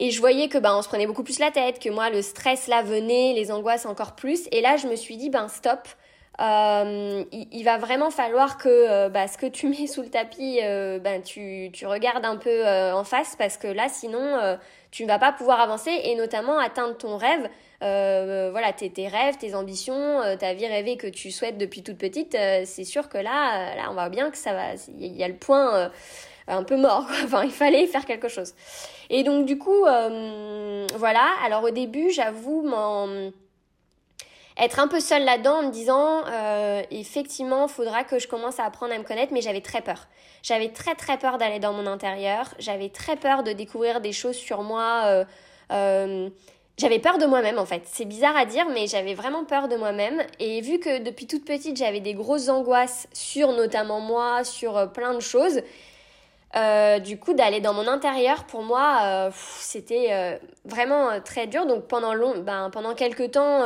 et 0.00 0.10
je 0.10 0.18
voyais 0.18 0.48
que 0.48 0.58
ben 0.58 0.74
on 0.74 0.82
se 0.82 0.88
prenait 0.88 1.06
beaucoup 1.06 1.22
plus 1.22 1.38
la 1.38 1.50
tête, 1.50 1.78
que 1.78 1.90
moi 1.90 2.10
le 2.10 2.22
stress 2.22 2.66
là 2.66 2.82
venait, 2.82 3.34
les 3.34 3.52
angoisses 3.52 3.86
encore 3.86 4.16
plus. 4.16 4.48
Et 4.50 4.62
là 4.62 4.76
je 4.76 4.88
me 4.88 4.96
suis 4.96 5.16
dit 5.16 5.28
ben 5.30 5.46
stop, 5.46 5.86
euh, 6.40 7.22
il, 7.32 7.64
va 7.64 7.76
vraiment 7.76 8.10
falloir 8.10 8.56
que 8.56 8.68
euh, 8.68 9.08
bah, 9.10 9.28
ce 9.28 9.36
que 9.36 9.44
tu 9.44 9.68
mets 9.68 9.86
sous 9.86 10.00
le 10.00 10.08
tapis, 10.08 10.60
euh, 10.62 10.98
ben 10.98 11.22
tu, 11.22 11.68
tu 11.72 11.86
regardes 11.86 12.24
un 12.24 12.36
peu 12.36 12.66
en 12.66 13.04
face 13.04 13.36
parce 13.36 13.58
que 13.58 13.68
là 13.68 13.88
sinon 13.90 14.58
tu 14.90 15.04
ne 15.04 15.08
vas 15.08 15.18
pas 15.18 15.32
pouvoir 15.32 15.60
avancer 15.60 15.92
et 16.04 16.16
notamment 16.16 16.58
atteindre 16.58 16.96
ton 16.96 17.18
rêve. 17.18 17.48
voilà, 17.80 18.72
tes, 18.72 18.90
tes, 18.90 19.06
rêves, 19.06 19.36
tes 19.36 19.54
ambitions, 19.54 20.22
ta 20.38 20.54
vie 20.54 20.66
rêvée 20.66 20.96
que 20.96 21.08
tu 21.08 21.30
souhaites 21.30 21.58
depuis 21.58 21.82
toute 21.82 21.98
petite, 21.98 22.36
c'est 22.64 22.84
sûr 22.84 23.10
que 23.10 23.18
là, 23.18 23.76
là, 23.76 23.88
on 23.90 23.92
voit 23.92 24.08
bien 24.08 24.30
que 24.30 24.38
ça 24.38 24.54
va. 24.54 24.74
Il 24.98 25.14
y, 25.14 25.22
a 25.22 25.28
le 25.28 25.36
point 25.36 25.90
un 26.50 26.62
peu 26.62 26.76
mort. 26.76 27.06
Enfin, 27.24 27.44
il 27.44 27.50
fallait 27.50 27.86
faire 27.86 28.06
quelque 28.06 28.28
chose. 28.28 28.54
Et 29.08 29.22
donc 29.22 29.46
du 29.46 29.58
coup, 29.58 29.84
voilà. 30.96 31.26
Alors 31.44 31.64
au 31.64 31.70
début, 31.70 32.10
j'avoue 32.10 32.62
m'en 32.62 33.08
être 34.60 34.78
un 34.78 34.88
peu 34.88 35.00
seule 35.00 35.24
là-dedans 35.24 35.60
en 35.60 35.62
me 35.64 35.70
disant 35.70 36.22
euh, 36.26 36.82
effectivement, 36.90 37.66
faudra 37.66 38.04
que 38.04 38.18
je 38.18 38.28
commence 38.28 38.60
à 38.60 38.64
apprendre 38.64 38.92
à 38.92 38.98
me 38.98 39.04
connaître, 39.04 39.32
mais 39.32 39.40
j'avais 39.40 39.62
très 39.62 39.80
peur. 39.80 40.06
J'avais 40.42 40.68
très 40.68 40.94
très 40.94 41.18
peur 41.18 41.38
d'aller 41.38 41.58
dans 41.58 41.72
mon 41.72 41.86
intérieur. 41.86 42.54
J'avais 42.58 42.90
très 42.90 43.16
peur 43.16 43.42
de 43.42 43.52
découvrir 43.52 44.00
des 44.00 44.12
choses 44.12 44.36
sur 44.36 44.62
moi. 44.62 45.04
Euh, 45.06 45.24
euh, 45.72 46.28
j'avais 46.76 46.98
peur 46.98 47.18
de 47.18 47.26
moi-même 47.26 47.58
en 47.58 47.64
fait. 47.64 47.82
C'est 47.86 48.04
bizarre 48.04 48.36
à 48.36 48.44
dire, 48.44 48.66
mais 48.68 48.86
j'avais 48.86 49.14
vraiment 49.14 49.44
peur 49.44 49.68
de 49.68 49.76
moi-même. 49.76 50.22
Et 50.38 50.60
vu 50.60 50.78
que 50.78 50.98
depuis 50.98 51.26
toute 51.26 51.44
petite, 51.44 51.76
j'avais 51.76 52.00
des 52.00 52.14
grosses 52.14 52.48
angoisses 52.48 53.06
sur 53.12 53.52
notamment 53.52 54.00
moi, 54.00 54.44
sur 54.44 54.92
plein 54.92 55.14
de 55.14 55.20
choses. 55.20 55.60
Du 56.54 57.18
coup, 57.18 57.34
d'aller 57.34 57.60
dans 57.60 57.72
mon 57.72 57.86
intérieur, 57.86 58.44
pour 58.44 58.62
moi, 58.62 59.30
c'était 59.60 60.40
vraiment 60.64 61.20
très 61.24 61.46
dur. 61.46 61.66
Donc 61.66 61.86
pendant 61.86 62.14
long, 62.14 62.38
ben, 62.38 62.70
pendant 62.70 62.94
quelques 62.94 63.32
temps, 63.32 63.64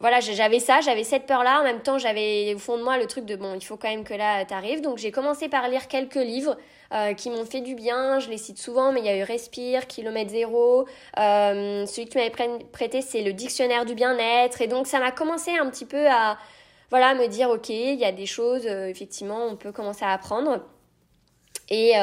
voilà, 0.00 0.20
j'avais 0.20 0.60
ça, 0.60 0.80
j'avais 0.82 1.04
cette 1.04 1.26
peur-là. 1.26 1.60
En 1.60 1.64
même 1.64 1.80
temps, 1.80 1.96
j'avais 1.96 2.54
au 2.54 2.58
fond 2.58 2.76
de 2.76 2.82
moi 2.82 2.98
le 2.98 3.06
truc 3.06 3.24
de 3.24 3.34
bon, 3.34 3.54
il 3.54 3.64
faut 3.64 3.78
quand 3.78 3.88
même 3.88 4.04
que 4.04 4.12
là 4.12 4.44
t'arrives. 4.44 4.82
Donc 4.82 4.98
j'ai 4.98 5.10
commencé 5.10 5.48
par 5.48 5.68
lire 5.68 5.88
quelques 5.88 6.16
livres 6.16 6.56
euh, 6.92 7.14
qui 7.14 7.30
m'ont 7.30 7.46
fait 7.46 7.62
du 7.62 7.74
bien. 7.74 8.18
Je 8.18 8.28
les 8.28 8.36
cite 8.36 8.58
souvent, 8.58 8.92
mais 8.92 9.00
il 9.00 9.06
y 9.06 9.08
a 9.08 9.16
eu 9.16 9.22
Respire, 9.22 9.86
Kilomètre 9.86 10.30
Zéro. 10.30 10.86
Euh, 11.18 11.86
celui 11.86 12.06
que 12.06 12.12
tu 12.12 12.18
m'avais 12.18 12.60
prêté, 12.72 13.00
c'est 13.00 13.22
le 13.22 13.32
Dictionnaire 13.32 13.86
du 13.86 13.94
bien-être. 13.94 14.60
Et 14.60 14.66
donc 14.66 14.86
ça 14.86 15.00
m'a 15.00 15.12
commencé 15.12 15.52
un 15.56 15.68
petit 15.70 15.86
peu 15.86 16.06
à 16.08 16.36
voilà 16.90 17.14
me 17.14 17.26
dire 17.26 17.48
ok, 17.48 17.70
il 17.70 17.98
y 17.98 18.04
a 18.04 18.12
des 18.12 18.26
choses 18.26 18.66
euh, 18.66 18.88
effectivement, 18.88 19.46
on 19.46 19.56
peut 19.56 19.72
commencer 19.72 20.04
à 20.04 20.10
apprendre. 20.12 20.60
Et 21.70 21.94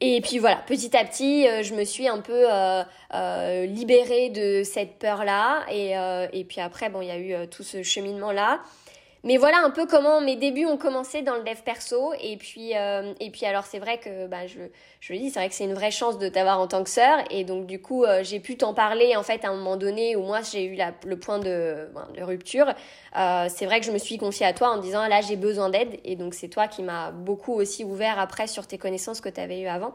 et 0.00 0.20
puis 0.20 0.38
voilà, 0.38 0.56
petit 0.66 0.96
à 0.96 1.04
petit, 1.04 1.48
euh, 1.48 1.64
je 1.64 1.74
me 1.74 1.82
suis 1.84 2.06
un 2.06 2.20
peu 2.20 2.46
euh, 2.48 2.84
euh, 3.14 3.66
libérée 3.66 4.30
de 4.30 4.62
cette 4.62 4.98
peur-là. 5.00 5.64
Et, 5.70 5.94
et 6.32 6.44
puis 6.44 6.60
après, 6.60 6.88
bon, 6.88 7.00
il 7.00 7.08
y 7.08 7.10
a 7.10 7.18
eu 7.18 7.48
tout 7.48 7.64
ce 7.64 7.82
cheminement-là. 7.82 8.60
Mais 9.24 9.36
voilà 9.36 9.58
un 9.64 9.70
peu 9.70 9.86
comment 9.86 10.20
mes 10.20 10.36
débuts 10.36 10.66
ont 10.66 10.76
commencé 10.76 11.22
dans 11.22 11.34
le 11.34 11.42
dev 11.42 11.60
perso. 11.64 12.12
Et 12.20 12.36
puis, 12.36 12.76
euh, 12.76 13.12
et 13.20 13.30
puis 13.30 13.46
alors 13.46 13.64
c'est 13.64 13.78
vrai 13.80 13.98
que 13.98 14.26
bah, 14.26 14.46
je, 14.46 14.58
je 15.00 15.12
le 15.12 15.18
dis, 15.18 15.30
c'est 15.30 15.40
vrai 15.40 15.48
que 15.48 15.54
c'est 15.54 15.64
une 15.64 15.74
vraie 15.74 15.90
chance 15.90 16.18
de 16.18 16.28
t'avoir 16.28 16.60
en 16.60 16.68
tant 16.68 16.84
que 16.84 16.90
sœur. 16.90 17.18
Et 17.30 17.44
donc 17.44 17.66
du 17.66 17.80
coup, 17.80 18.04
euh, 18.04 18.22
j'ai 18.22 18.38
pu 18.40 18.56
t'en 18.56 18.74
parler 18.74 19.16
en 19.16 19.22
fait 19.22 19.44
à 19.44 19.48
un 19.48 19.56
moment 19.56 19.76
donné 19.76 20.14
où 20.14 20.22
moi 20.22 20.40
j'ai 20.42 20.64
eu 20.64 20.74
la, 20.76 20.92
le 21.04 21.18
point 21.18 21.38
de, 21.38 21.88
de 22.16 22.22
rupture. 22.22 22.72
Euh, 23.16 23.46
c'est 23.48 23.66
vrai 23.66 23.80
que 23.80 23.86
je 23.86 23.92
me 23.92 23.98
suis 23.98 24.18
confiée 24.18 24.46
à 24.46 24.52
toi 24.52 24.70
en 24.70 24.78
disant 24.78 25.06
là 25.08 25.20
j'ai 25.20 25.36
besoin 25.36 25.68
d'aide. 25.68 25.98
Et 26.04 26.14
donc 26.14 26.34
c'est 26.34 26.48
toi 26.48 26.68
qui 26.68 26.82
m'as 26.82 27.10
beaucoup 27.10 27.54
aussi 27.54 27.84
ouvert 27.84 28.18
après 28.18 28.46
sur 28.46 28.66
tes 28.66 28.78
connaissances 28.78 29.20
que 29.20 29.28
tu 29.28 29.40
avais 29.40 29.60
eues 29.60 29.68
avant. 29.68 29.94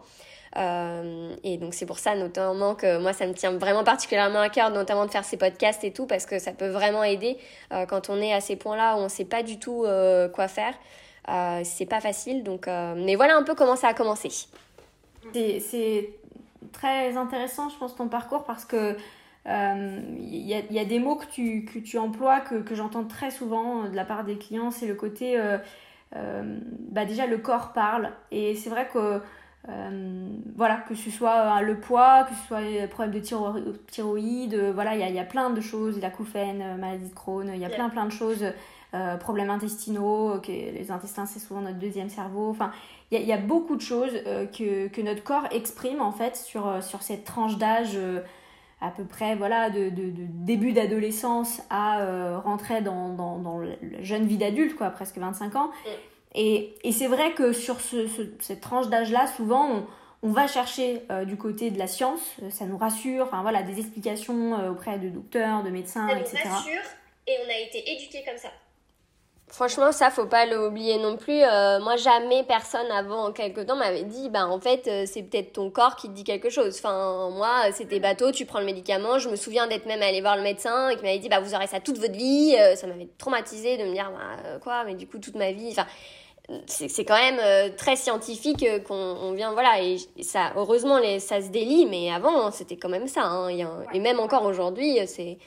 Euh, 0.55 1.35
et 1.43 1.57
donc 1.57 1.73
c'est 1.73 1.87
pour 1.87 1.97
ça 1.97 2.15
notamment 2.15 2.75
que 2.75 2.99
moi 2.99 3.13
ça 3.13 3.25
me 3.25 3.33
tient 3.33 3.51
vraiment 3.53 3.83
particulièrement 3.83 4.39
à 4.39 4.49
cœur, 4.49 4.69
notamment 4.69 5.05
de 5.05 5.11
faire 5.11 5.25
ces 5.25 5.37
podcasts 5.37 5.83
et 5.83 5.91
tout, 5.91 6.05
parce 6.05 6.25
que 6.25 6.39
ça 6.39 6.51
peut 6.51 6.67
vraiment 6.67 7.03
aider 7.03 7.37
euh, 7.71 7.85
quand 7.85 8.09
on 8.09 8.21
est 8.21 8.33
à 8.33 8.41
ces 8.41 8.55
points-là 8.55 8.95
où 8.95 8.99
on 8.99 9.05
ne 9.05 9.09
sait 9.09 9.25
pas 9.25 9.41
du 9.41 9.57
tout 9.57 9.83
euh, 9.85 10.29
quoi 10.29 10.47
faire. 10.47 10.73
c'est 11.63 11.87
pas 11.87 12.01
facile, 12.01 12.43
donc 12.43 12.67
mais 12.67 13.15
voilà 13.15 13.35
un 13.35 13.43
peu 13.43 13.55
comment 13.55 13.75
ça 13.75 13.87
a 13.89 13.93
commencé. 13.93 14.29
C'est 15.33 16.09
très 16.71 17.17
intéressant, 17.17 17.69
je 17.69 17.77
pense, 17.77 17.95
ton 17.95 18.07
parcours 18.07 18.43
parce 18.43 18.65
que 18.65 18.95
il 19.45 20.37
y, 20.37 20.73
y, 20.73 20.79
a 20.79 20.85
des 20.85 20.99
mots 20.99 21.17
que 21.17 21.25
tu, 21.25 21.65
que 21.65 21.79
tu 21.79 21.97
emploies 21.97 22.39
que, 22.39 22.55
que 22.61 22.75
j'entends 22.75 23.03
très 23.03 23.29
souvent 23.29 23.89
de 23.89 23.95
la 23.95 24.05
part 24.05 24.23
des 24.23 24.37
clients, 24.37 24.71
c'est 24.71 24.87
le 24.87 24.95
côté, 24.95 25.41
bah 26.13 27.05
déjà 27.05 27.25
le 27.25 27.39
corps 27.39 27.73
parle. 27.73 28.11
Et 28.31 28.55
c'est 28.55 28.69
vrai 28.69 28.87
que 28.93 29.19
euh, 29.69 30.27
voilà, 30.57 30.77
que 30.77 30.93
ce 30.93 31.09
soit 31.09 31.59
euh, 31.59 31.61
le 31.61 31.79
poids, 31.79 32.25
que 32.25 32.35
ce 32.35 32.47
soit 32.47 32.61
les 32.61 32.85
problèmes 32.87 33.13
de 33.13 33.25
thyroïde, 33.87 34.53
euh, 34.55 34.71
voilà, 34.73 34.95
il 34.95 35.15
y 35.15 35.19
a, 35.19 35.23
plein 35.23 35.51
de 35.51 35.61
choses, 35.61 36.01
l'acouphène, 36.01 36.77
maladie 36.77 37.07
de 37.07 37.13
Crohn, 37.13 37.49
il 37.53 37.61
y 37.61 37.65
a 37.65 37.69
plein 37.69 37.89
plein 37.89 38.05
de 38.05 38.11
choses, 38.11 38.45
problèmes 39.21 39.49
intestinaux, 39.49 40.39
que 40.41 40.51
les 40.51 40.91
intestins 40.91 41.25
c'est 41.25 41.39
souvent 41.39 41.61
notre 41.61 41.79
deuxième 41.79 42.09
cerveau, 42.09 42.49
enfin, 42.49 42.71
il 43.09 43.21
y, 43.21 43.33
a, 43.33 43.37
beaucoup 43.37 43.75
de 43.75 43.81
choses 43.81 44.11
que, 44.55 44.87
que, 44.87 45.01
notre 45.01 45.23
corps 45.23 45.47
exprime 45.51 46.01
en 46.01 46.11
fait 46.11 46.35
sur, 46.35 46.83
sur 46.83 47.01
cette 47.01 47.23
tranche 47.23 47.57
d'âge 47.57 47.97
à 48.81 48.89
peu 48.89 49.03
près 49.03 49.35
voilà 49.35 49.69
de, 49.69 49.89
de, 49.89 50.11
début 50.15 50.73
d'adolescence 50.73 51.61
à 51.69 52.37
rentrer 52.43 52.81
dans, 52.81 53.09
dans, 53.09 53.39
dans, 53.39 53.59
la 53.59 53.73
jeune 54.01 54.25
vie 54.25 54.37
d'adulte 54.37 54.75
quoi 54.75 54.89
presque 54.89 55.17
25 55.17 55.55
ans 55.55 55.71
et, 56.35 56.75
et 56.83 56.91
c'est 56.91 57.07
vrai 57.07 57.33
que 57.33 57.53
sur 57.53 57.79
ce, 57.79 58.07
cette 58.39 58.61
tranche 58.61 58.87
d'âge-là, 58.87 59.27
souvent, 59.27 59.69
on, 59.69 59.85
on, 60.23 60.31
va 60.31 60.47
chercher 60.47 61.03
euh, 61.11 61.25
du 61.25 61.37
côté 61.37 61.69
de 61.69 61.77
la 61.77 61.87
science, 61.87 62.21
euh, 62.41 62.49
ça 62.49 62.65
nous 62.65 62.77
rassure, 62.77 63.25
enfin 63.25 63.41
voilà, 63.43 63.61
des 63.61 63.79
explications 63.79 64.59
euh, 64.59 64.71
auprès 64.71 64.97
de 64.97 65.09
docteurs, 65.09 65.63
de 65.63 65.69
médecins, 65.69 66.07
etc. 66.07 66.37
Ça 66.37 66.49
nous 66.49 66.55
rassure 66.55 66.81
et 67.27 67.37
on 67.45 67.49
a 67.49 67.67
été 67.67 67.91
éduqués 67.91 68.23
comme 68.27 68.37
ça. 68.37 68.49
Franchement, 69.47 69.91
ça, 69.91 70.09
faut 70.09 70.25
pas 70.25 70.47
l'oublier 70.47 70.97
non 70.97 71.15
plus. 71.15 71.41
moi, 71.83 71.95
jamais 71.95 72.43
personne 72.43 72.89
avant 72.89 73.31
quelques 73.31 73.67
temps 73.67 73.75
m'avait 73.75 74.03
dit, 74.03 74.29
bah 74.29 74.47
en 74.47 74.59
fait, 74.59 74.89
c'est 75.05 75.21
peut-être 75.21 75.53
ton 75.53 75.69
corps 75.69 75.95
qui 75.95 76.07
te 76.07 76.13
dit 76.13 76.23
quelque 76.23 76.49
chose. 76.49 76.75
Enfin, 76.79 77.29
moi, 77.29 77.71
c'était 77.71 77.99
bateau, 77.99 78.31
tu 78.31 78.47
prends 78.47 78.59
le 78.59 78.65
médicament. 78.65 79.19
Je 79.19 79.29
me 79.29 79.35
souviens 79.35 79.67
d'être 79.67 79.85
même 79.85 80.01
allée 80.01 80.21
voir 80.21 80.37
le 80.37 80.41
médecin 80.41 80.89
et 80.89 80.95
qui 80.95 81.03
m'avait 81.03 81.19
dit, 81.19 81.29
bah 81.29 81.39
vous 81.39 81.53
aurez 81.53 81.67
ça 81.67 81.79
toute 81.79 81.99
votre 81.99 82.15
vie. 82.15 82.55
ça 82.75 82.87
m'avait 82.87 83.09
traumatisé 83.19 83.77
de 83.77 83.83
me 83.83 83.93
dire, 83.93 84.11
bah 84.11 84.57
quoi, 84.63 84.85
mais 84.85 84.95
du 84.95 85.05
coup 85.05 85.19
toute 85.19 85.35
ma 85.35 85.51
vie. 85.51 85.69
Enfin, 85.69 85.85
c'est 86.67 87.05
quand 87.05 87.17
même 87.17 87.39
euh, 87.41 87.69
très 87.75 87.95
scientifique 87.95 88.63
euh, 88.63 88.79
qu'on 88.79 89.31
vient 89.31 89.53
voilà 89.53 89.81
et, 89.81 89.97
ça 90.23 90.51
heureusement 90.57 90.99
les, 90.99 91.19
ça 91.19 91.41
se 91.41 91.47
délie 91.47 91.85
mais 91.85 92.11
avant 92.11 92.51
c'était 92.51 92.75
quand 92.75 92.89
même 92.89 93.07
ça 93.07 93.23
hein, 93.23 93.47
et 93.93 93.99
même 93.99 94.19
encore 94.19 94.43
aujourd'hui 94.43 94.99
c'est 95.07 95.37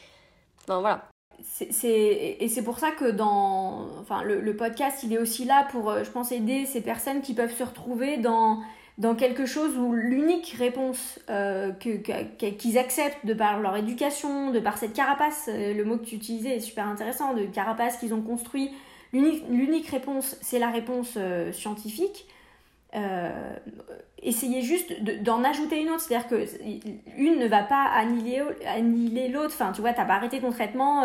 enfin 0.64 0.80
voilà. 0.80 1.08
C'est 1.44 1.68
et 2.40 2.48
c'est 2.48 2.62
pour 2.62 2.78
ça 2.78 2.92
que 2.92 3.10
dans 3.10 3.88
enfin 4.00 4.22
le, 4.22 4.56
podcast 4.56 5.02
il 5.02 5.12
est 5.12 5.18
aussi 5.18 5.44
là 5.44 5.68
pour 5.70 5.90
euh, 5.90 6.02
je 6.02 6.10
pense 6.10 6.32
aider 6.32 6.64
ces 6.64 6.80
personnes 6.80 7.20
qui 7.20 7.34
peuvent 7.34 7.54
se 7.54 7.62
retrouver 7.62 8.16
dans 8.16 8.60
dans 8.96 9.14
quelque 9.14 9.44
chose 9.44 9.76
où 9.76 9.92
l'unique 9.92 10.54
réponse 10.58 11.18
que 11.28 12.48
qu'ils 12.48 12.78
acceptent 12.78 13.26
de 13.26 13.34
par 13.34 13.60
leur 13.60 13.76
éducation 13.76 14.50
de 14.50 14.58
par 14.60 14.78
cette 14.78 14.94
carapace 14.94 15.50
le 15.52 15.82
mot 15.84 15.98
que 15.98 16.06
tu 16.06 16.14
utilisais 16.14 16.56
est 16.56 16.60
super 16.60 16.88
intéressant 16.88 17.34
de 17.34 17.44
carapace 17.44 17.98
qu'ils 17.98 18.14
ont 18.14 18.22
construit 18.22 18.70
L'unique 19.12 19.88
réponse, 19.88 20.36
c'est 20.42 20.58
la 20.58 20.70
réponse 20.70 21.14
euh, 21.16 21.52
scientifique. 21.52 22.26
Euh, 22.94 23.56
essayez 24.22 24.62
juste 24.62 25.02
d'en 25.22 25.44
ajouter 25.44 25.82
une 25.82 25.90
autre, 25.90 26.00
c'est-à-dire 26.00 26.28
que 26.28 26.46
une 27.16 27.38
ne 27.38 27.46
va 27.46 27.62
pas 27.62 27.84
annihiler, 27.84 28.42
annihiler 28.66 29.28
l'autre. 29.28 29.54
Enfin, 29.54 29.72
tu 29.72 29.80
vois, 29.80 29.92
t'as 29.92 30.04
pas 30.04 30.14
arrêté 30.14 30.40
ton 30.40 30.50
traitement 30.50 31.04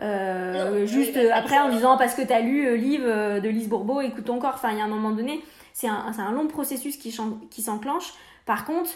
euh, 0.00 0.86
juste 0.86 1.18
après 1.32 1.58
en 1.58 1.70
disant 1.70 1.96
parce 1.96 2.14
que 2.14 2.22
tu 2.22 2.32
as 2.32 2.40
lu 2.40 2.64
le 2.64 2.76
livre 2.76 3.40
de 3.40 3.48
Lise 3.48 3.68
Bourbeau, 3.68 4.00
écoute 4.00 4.24
ton 4.24 4.38
corps. 4.38 4.54
Enfin, 4.54 4.72
il 4.72 4.78
y 4.78 4.80
a 4.80 4.84
un 4.84 4.88
moment 4.88 5.10
donné, 5.10 5.40
c'est 5.72 5.88
un, 5.88 6.12
un, 6.16 6.32
long 6.32 6.46
processus 6.46 6.96
qui, 6.96 7.16
qui 7.50 7.62
s'enclenche. 7.62 8.12
Par 8.46 8.64
contre, 8.64 8.90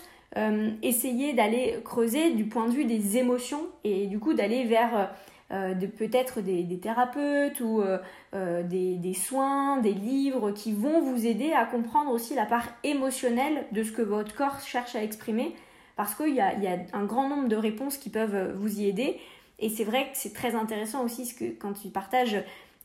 essayez 0.82 1.32
d'aller 1.32 1.80
creuser 1.84 2.30
du 2.30 2.44
point 2.44 2.68
de 2.68 2.72
vue 2.72 2.84
des 2.84 3.16
émotions 3.16 3.62
et 3.84 4.06
du 4.06 4.20
coup 4.20 4.34
d'aller 4.34 4.64
vers 4.64 5.10
euh, 5.50 5.72
de 5.72 5.86
peut-être 5.86 6.42
des, 6.42 6.78
thérapeutes 6.78 7.60
ou 7.60 7.80
euh, 7.80 7.96
euh, 8.34 8.62
des, 8.62 9.14
soins, 9.14 9.78
des 9.78 9.94
livres 9.94 10.50
qui 10.50 10.74
vont 10.74 11.00
vous 11.00 11.26
aider 11.26 11.52
à 11.52 11.64
comprendre 11.64 12.10
aussi 12.10 12.34
la 12.34 12.44
part 12.44 12.66
émotionnelle 12.84 13.64
de 13.72 13.82
ce 13.82 13.90
que 13.90 14.02
votre 14.02 14.34
corps 14.34 14.60
cherche 14.60 14.94
à 14.94 15.02
exprimer 15.02 15.56
parce 15.96 16.14
qu'il 16.14 16.34
y 16.34 16.40
a, 16.40 16.52
un 16.92 17.04
grand 17.06 17.30
nombre 17.30 17.48
de 17.48 17.56
réponses 17.56 17.96
qui 17.96 18.10
peuvent 18.10 18.52
vous 18.56 18.80
y 18.80 18.88
aider. 18.88 19.18
Et 19.58 19.70
c'est 19.70 19.84
vrai 19.84 20.10
que 20.10 20.18
c'est 20.18 20.34
très 20.34 20.54
intéressant 20.54 21.02
aussi 21.02 21.24
ce 21.24 21.32
que 21.32 21.46
quand 21.46 21.72
tu 21.72 21.88
partages, 21.88 22.36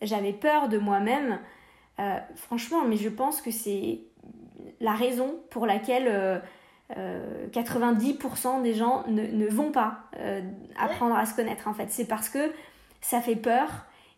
j'avais 0.02 0.32
peur 0.32 0.70
de 0.70 0.78
moi-même. 0.78 1.40
franchement, 2.36 2.86
mais 2.88 2.96
je 2.96 3.10
pense 3.10 3.42
que 3.42 3.52
c'est 3.52 4.00
la 4.80 4.94
raison 4.94 5.36
pour 5.50 5.66
laquelle 5.66 6.42
90% 6.92 6.96
euh, 6.96 8.62
des 8.62 8.74
gens 8.74 9.04
ne, 9.08 9.48
vont 9.48 9.72
pas 9.72 10.00
euh, 10.20 10.42
apprendre 10.78 11.16
à 11.16 11.26
se 11.26 11.36
connaître 11.36 11.68
en 11.68 11.74
fait. 11.74 11.88
C'est 11.90 12.06
parce 12.06 12.30
que 12.30 12.52
ça 13.02 13.22
fait 13.22 13.36
peur. 13.36 13.70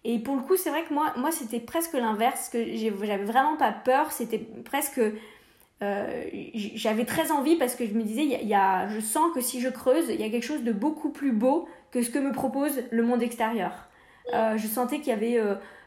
Et 0.04 0.20
pour 0.20 0.36
le 0.36 0.42
coup, 0.42 0.56
c'est 0.56 0.70
vrai 0.70 0.84
que 0.84 0.94
moi, 0.94 1.14
moi 1.18 1.32
c'était 1.32 1.60
presque 1.60 1.94
l'inverse, 1.94 2.50
que 2.50 2.64
j'avais 2.76 3.24
vraiment 3.24 3.58
pas 3.58 3.72
peur, 3.72 4.12
c'était 4.12 4.40
presque... 4.40 5.02
Euh, 5.82 6.24
j'avais 6.54 7.04
très 7.04 7.32
envie 7.32 7.58
parce 7.58 7.76
que 7.76 7.86
je 7.86 7.94
me 7.94 8.04
disais, 8.04 8.24
il 8.24 8.48
y 8.48 8.54
a, 8.54 8.88
je 8.88 9.00
sens 9.02 9.34
que 9.34 9.42
si 9.42 9.60
je 9.60 9.68
creuse, 9.68 10.06
il 10.08 10.22
y 10.22 10.24
a 10.24 10.30
quelque 10.30 10.46
chose 10.46 10.64
de 10.64 10.72
beaucoup 10.72 11.10
plus 11.10 11.34
beau 11.34 11.68
que 11.92 12.02
ce 12.02 12.10
que 12.10 12.20
me 12.20 12.32
propose 12.32 12.84
le 12.92 13.04
monde 13.04 13.22
extérieur. 13.22 13.90
je 14.32 14.68
sentais 14.68 15.00
qu'il 15.00 15.10
y 15.10 15.12
avait 15.12 15.38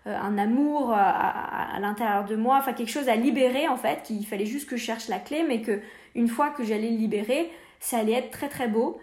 un 0.05 0.37
amour 0.37 0.93
à, 0.93 1.75
à 1.75 1.81
l'intérieur 1.81 2.27
de 2.27 2.37
moi, 2.37 2.59
enfin 2.59 2.75
quelque 2.75 2.91
chose 2.91 3.09
à 3.09 3.17
libérer 3.17 3.67
en 3.67 3.77
fait, 3.77 4.03
qu'il 4.03 4.27
fallait 4.27 4.47
juste 4.47 4.69
que 4.69 4.77
je 4.77 4.85
cherche 4.85 5.09
la 5.09 5.19
clé, 5.21 5.43
mais 5.43 5.63
que 5.63 5.81
une 6.19 6.29
fois 6.29 6.51
que 6.51 6.65
j'allais 6.65 6.91
le 6.91 6.97
libérer, 6.97 7.51
ça 7.81 7.99
allait 7.99 8.13
être 8.13 8.31
très 8.31 8.49
très 8.49 8.69
beau. 8.69 8.99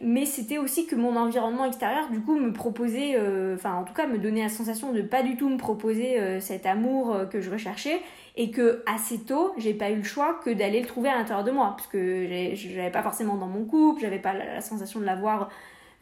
mais 0.00 0.26
c'était 0.26 0.58
aussi 0.58 0.86
que 0.86 0.94
mon 0.94 1.16
environnement 1.16 1.64
extérieur, 1.64 2.08
du 2.10 2.20
coup, 2.20 2.38
me 2.38 2.52
proposait, 2.52 3.18
enfin, 3.54 3.74
en 3.74 3.84
tout 3.84 3.94
cas, 3.94 4.06
me 4.06 4.18
donnait 4.18 4.42
la 4.42 4.48
sensation 4.48 4.92
de 4.92 5.02
pas 5.02 5.24
du 5.24 5.36
tout 5.36 5.48
me 5.48 5.56
proposer 5.56 6.40
cet 6.40 6.66
amour 6.66 7.16
que 7.32 7.40
je 7.40 7.50
recherchais 7.50 8.00
et 8.36 8.50
que 8.50 8.82
assez 8.86 9.18
tôt, 9.18 9.52
j'ai 9.58 9.74
pas 9.74 9.90
eu 9.90 9.96
le 9.96 10.02
choix 10.02 10.40
que 10.44 10.50
d'aller 10.50 10.80
le 10.80 10.86
trouver 10.86 11.08
à 11.08 11.16
l'intérieur 11.16 11.44
de 11.44 11.50
moi 11.50 11.74
parce 11.76 11.88
que 11.88 12.26
j'avais 12.54 12.90
pas 12.90 13.02
forcément 13.02 13.36
dans 13.36 13.46
mon 13.46 13.64
couple, 13.64 14.00
j'avais 14.00 14.18
pas 14.18 14.32
la, 14.32 14.60
sensation 14.60 15.00
de 15.00 15.04
l'avoir 15.04 15.50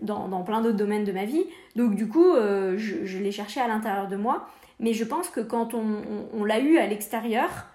dans, 0.03 0.43
plein 0.43 0.61
d'autres 0.61 0.77
domaines 0.77 1.05
de 1.05 1.13
ma 1.13 1.25
vie. 1.25 1.45
Donc 1.75 1.95
du 1.95 2.09
coup, 2.09 2.33
euh, 2.33 2.77
je, 2.77 3.19
l'ai 3.19 3.33
cherché 3.33 3.61
à 3.61 3.69
l'intérieur 3.69 4.09
de 4.09 4.17
moi. 4.17 4.47
Mais 4.81 4.93
je 4.93 5.03
pense 5.03 5.29
que 5.29 5.41
quand 5.41 5.75
on, 5.75 6.45
l'a 6.45 6.61
eu 6.61 6.79
à 6.79 6.87
l'extérieur, 6.87 7.67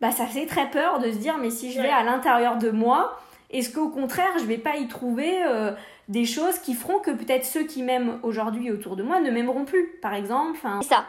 bah 0.00 0.10
ça 0.10 0.26
fait 0.26 0.46
très 0.46 0.70
peur 0.70 0.98
de 0.98 1.10
se 1.10 1.16
dire 1.16 1.36
mais 1.38 1.50
si 1.50 1.72
je 1.72 1.80
vais 1.80 1.90
à 1.90 2.02
l'intérieur 2.02 2.56
de 2.56 2.70
moi, 2.70 3.18
est-ce 3.50 3.72
qu'au 3.72 3.88
contraire 3.88 4.32
je 4.38 4.44
vais 4.44 4.58
pas 4.58 4.76
y 4.76 4.88
trouver 4.88 5.42
euh, 5.44 5.72
des 6.10 6.24
choses 6.24 6.58
qui 6.58 6.74
feront 6.74 6.98
que 6.98 7.12
peut-être 7.12 7.44
ceux 7.44 7.62
qui 7.62 7.82
m'aiment 7.82 8.18
aujourd'hui 8.24 8.70
autour 8.72 8.96
de 8.96 9.02
moi 9.04 9.20
ne 9.20 9.30
m'aimeront 9.30 9.64
plus, 9.64 9.98
par 10.02 10.12
exemple. 10.12 10.58
Ça. 10.82 11.04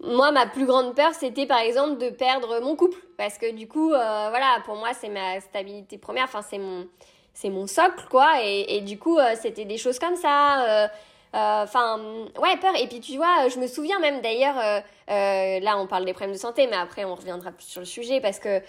Moi, 0.00 0.30
ma 0.30 0.46
plus 0.46 0.66
grande 0.66 0.94
peur, 0.94 1.14
c'était 1.14 1.46
par 1.46 1.58
exemple 1.58 1.98
de 1.98 2.10
perdre 2.10 2.60
mon 2.60 2.76
couple. 2.76 2.98
Parce 3.16 3.38
que 3.38 3.50
du 3.50 3.66
coup, 3.66 3.92
euh, 3.92 4.26
voilà, 4.30 4.58
pour 4.64 4.76
moi, 4.76 4.90
c'est 4.92 5.08
ma 5.08 5.40
stabilité 5.40 5.98
première. 5.98 6.24
Enfin, 6.24 6.42
c'est 6.42 6.58
mon, 6.58 6.86
c'est 7.34 7.50
mon 7.50 7.66
socle, 7.66 8.06
quoi. 8.08 8.34
Et, 8.44 8.76
et 8.76 8.80
du 8.82 8.98
coup, 8.98 9.18
euh, 9.18 9.34
c'était 9.34 9.64
des 9.64 9.78
choses 9.78 9.98
comme 9.98 10.16
ça. 10.16 10.88
Euh, 11.36 11.64
enfin, 11.64 12.00
ouais, 12.40 12.56
peur. 12.56 12.72
Et 12.80 12.86
puis, 12.86 13.00
tu 13.00 13.16
vois, 13.16 13.48
je 13.48 13.58
me 13.58 13.66
souviens 13.66 13.98
même 14.00 14.20
d'ailleurs, 14.22 14.56
là, 15.06 15.78
on 15.78 15.86
parle 15.86 16.04
des 16.04 16.12
problèmes 16.12 16.34
de 16.34 16.40
santé, 16.40 16.66
mais 16.66 16.76
après, 16.76 17.04
on 17.04 17.14
reviendra 17.14 17.52
plus 17.52 17.66
sur 17.66 17.80
le 17.80 17.86
sujet 17.86 18.20
parce 18.20 18.38
que 18.38 18.60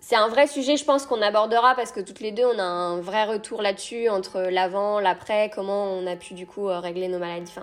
c'est 0.00 0.16
un 0.16 0.28
vrai 0.28 0.48
sujet, 0.48 0.76
je 0.76 0.84
pense, 0.84 1.06
qu'on 1.06 1.22
abordera 1.22 1.74
parce 1.76 1.92
que 1.92 2.00
toutes 2.00 2.20
les 2.20 2.32
deux, 2.32 2.44
on 2.44 2.58
a 2.58 2.64
un 2.64 3.00
vrai 3.00 3.24
retour 3.24 3.62
là-dessus 3.62 4.08
entre 4.08 4.40
l'avant, 4.40 4.98
l'après, 4.98 5.50
comment 5.54 5.84
on 5.84 6.06
a 6.08 6.16
pu 6.16 6.34
du 6.34 6.46
coup 6.46 6.66
régler 6.66 7.06
nos 7.06 7.20
maladies. 7.20 7.54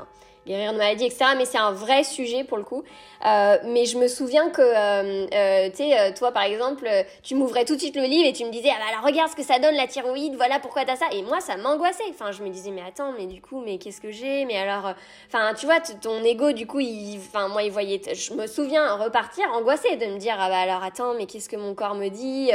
Guérir 0.46 0.74
de 0.74 0.78
maladies, 0.78 1.06
etc. 1.06 1.26
Mais 1.38 1.46
c'est 1.46 1.58
un 1.58 1.72
vrai 1.72 2.04
sujet 2.04 2.44
pour 2.44 2.58
le 2.58 2.64
coup. 2.64 2.84
Euh, 3.26 3.58
mais 3.66 3.86
je 3.86 3.98
me 3.98 4.08
souviens 4.08 4.50
que, 4.50 4.62
euh, 4.62 5.28
euh, 5.34 5.70
tu 5.70 5.78
sais, 5.78 6.14
toi 6.14 6.32
par 6.32 6.44
exemple, 6.44 6.90
tu 7.24 7.36
m'ouvrais 7.36 7.66
tout 7.66 7.76
de 7.76 7.82
suite 7.82 7.96
le 7.96 8.04
livre 8.04 8.28
et 8.28 8.34
tu 8.34 8.46
me 8.46 8.52
disais, 8.52 8.70
ah 8.72 8.80
bah 8.80 8.86
alors 8.92 9.06
regarde 9.06 9.30
ce 9.30 9.36
que 9.36 9.44
ça 9.44 9.60
donne 9.60 9.76
la 9.76 9.88
thyroïde, 9.88 10.36
voilà 10.36 10.60
pourquoi 10.60 10.86
t'as 10.86 10.96
ça. 10.96 11.06
Et 11.12 11.22
moi, 11.22 11.40
ça 11.40 11.58
m'angoissait. 11.58 12.04
Enfin, 12.10 12.32
je 12.32 12.44
me 12.44 12.50
disais, 12.50 12.72
mais 12.72 12.82
attends, 12.88 13.14
mais 13.18 13.26
du 13.26 13.42
coup, 13.42 13.62
mais 13.62 13.78
qu'est-ce 13.78 14.02
que 14.02 14.12
j'ai? 14.12 14.46
Mais 14.46 14.58
alors, 14.58 14.94
enfin, 15.28 15.54
tu 15.54 15.66
vois, 15.66 15.80
ton 15.80 16.24
ego, 16.24 16.52
du 16.52 16.66
coup, 16.66 16.80
il, 16.80 17.18
enfin, 17.18 17.48
moi, 17.48 17.64
il 17.64 17.72
voyait, 17.72 18.02
je 18.14 18.34
me 18.34 18.48
souviens 18.48 18.96
repartir 18.96 19.46
angoissé 19.54 19.98
de 19.98 20.06
me 20.06 20.18
dire, 20.18 20.36
ah 20.40 20.50
bah 20.50 20.60
alors 20.60 20.84
attends, 20.84 21.14
mais 21.16 21.26
qu'est-ce 21.26 21.50
que 21.50 21.58
mon 21.58 21.76
corps 21.76 21.96
me 21.96 22.10
dit? 22.10 22.52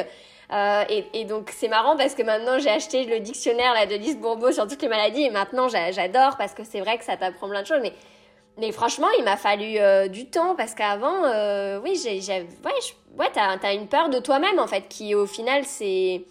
Euh, 0.53 0.85
et, 0.89 1.07
et, 1.15 1.25
donc 1.25 1.51
c'est 1.51 1.69
marrant 1.69 1.97
parce 1.97 2.15
que 2.15 2.23
maintenant 2.23 2.59
j'ai 2.59 2.71
acheté 2.71 3.05
le 3.05 3.21
dictionnaire 3.21 3.73
là, 3.73 3.87
de 3.87 3.95
Lise 3.95 4.19
Bourbeau 4.19 4.53
sur 4.53 4.67
toutes 4.67 4.83
les 4.83 4.89
maladies 4.89 5.23
et 5.23 5.31
maintenant 5.31 5.69
j'adore 5.69 6.37
parce 6.37 6.53
que 6.53 6.65
c'est 6.65 6.81
vrai 6.81 6.99
que 6.99 7.05
ça 7.05 7.17
t'apprend 7.17 7.49
plein 7.49 7.63
de 7.63 7.67
choses. 7.67 7.81
Mais, 7.83 7.95
mais 8.59 8.71
franchement, 8.71 9.09
il 9.19 9.25
m'a 9.25 9.37
fallu 9.37 9.79
euh, 9.79 10.07
du 10.07 10.29
temps 10.29 10.55
parce 10.55 10.75
qu'avant, 10.75 11.25
euh, 11.25 11.81
oui, 11.83 11.97
j'ai, 11.97 12.21
ouais, 12.43 12.73
ouais 13.19 13.31
t'as, 13.33 13.57
as 13.63 13.73
une 13.73 13.89
peur 13.89 14.11
de 14.11 14.19
toi-même 14.19 14.59
en 14.59 14.67
fait 14.67 14.87
qui 14.89 15.15
au 15.15 15.27
final 15.27 15.65
c'est 15.65 16.25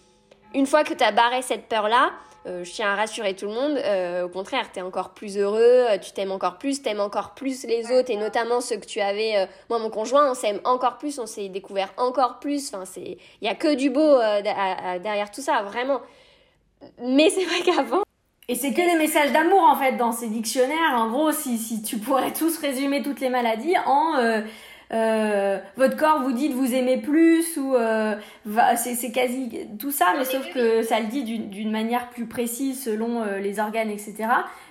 une 0.54 0.66
fois 0.66 0.84
que 0.84 0.94
t'as 0.94 1.10
barré 1.10 1.42
cette 1.42 1.68
peur 1.68 1.88
là, 1.88 2.12
je 2.46 2.70
tiens 2.70 2.92
à 2.92 2.96
rassurer 2.96 3.34
tout 3.34 3.46
le 3.46 3.52
monde. 3.52 3.78
Euh, 3.78 4.24
au 4.24 4.28
contraire, 4.28 4.70
tu 4.72 4.78
es 4.78 4.82
encore 4.82 5.14
plus 5.14 5.38
heureux, 5.38 5.86
euh, 5.90 5.98
tu 5.98 6.12
t'aimes 6.12 6.32
encore 6.32 6.58
plus, 6.58 6.82
t'aimes 6.82 7.00
encore 7.00 7.34
plus 7.34 7.64
les 7.64 7.90
autres 7.90 8.10
et 8.10 8.16
notamment 8.16 8.60
ceux 8.60 8.76
que 8.76 8.86
tu 8.86 9.00
avais. 9.00 9.48
moi, 9.70 9.78
mon 9.78 9.90
conjoint, 9.90 10.30
on 10.30 10.34
s'aime 10.34 10.60
encore 10.64 10.98
plus, 10.98 11.18
on 11.18 11.26
s'est 11.26 11.48
découvert 11.48 11.92
encore 11.96 12.38
plus. 12.38 12.72
Enfin, 12.72 12.84
c'est, 12.84 13.18
il 13.40 13.44
y 13.44 13.48
a 13.48 13.54
que 13.54 13.74
du 13.74 13.90
beau 13.90 14.18
derrière 14.42 15.30
tout 15.30 15.42
ça, 15.42 15.62
vraiment. 15.62 16.00
Mais 17.02 17.30
c'est 17.30 17.44
vrai 17.44 17.60
qu'avant. 17.60 18.02
Et 18.46 18.54
c'est 18.54 18.72
que 18.72 18.92
des 18.92 18.98
messages 18.98 19.32
d'amour 19.32 19.62
en 19.62 19.76
fait 19.76 19.92
dans 19.92 20.12
ces 20.12 20.28
dictionnaires. 20.28 20.92
En 20.94 21.08
gros, 21.08 21.32
si, 21.32 21.56
si 21.56 21.82
tu 21.82 21.96
pourrais 21.96 22.32
tous 22.32 22.58
résumer 22.58 23.02
toutes 23.02 23.20
les 23.20 23.30
maladies 23.30 23.76
en 23.86 24.16
euh, 24.92 25.58
votre 25.76 25.96
corps 25.96 26.22
vous 26.22 26.32
dit 26.32 26.48
de 26.48 26.54
vous 26.54 26.74
aimer 26.74 26.98
plus 26.98 27.56
ou 27.56 27.74
euh, 27.74 28.14
c'est 28.76 29.12
quasi 29.12 29.66
tout 29.78 29.90
ça, 29.90 30.06
mais 30.18 30.24
sauf 30.24 30.46
que 30.52 30.82
ça 30.82 31.00
le 31.00 31.06
dit 31.06 31.22
d'une 31.24 31.70
manière 31.70 32.10
plus 32.10 32.26
précise 32.26 32.82
selon 32.82 33.22
euh, 33.22 33.38
les 33.38 33.60
organes, 33.60 33.90
etc. 33.90 34.14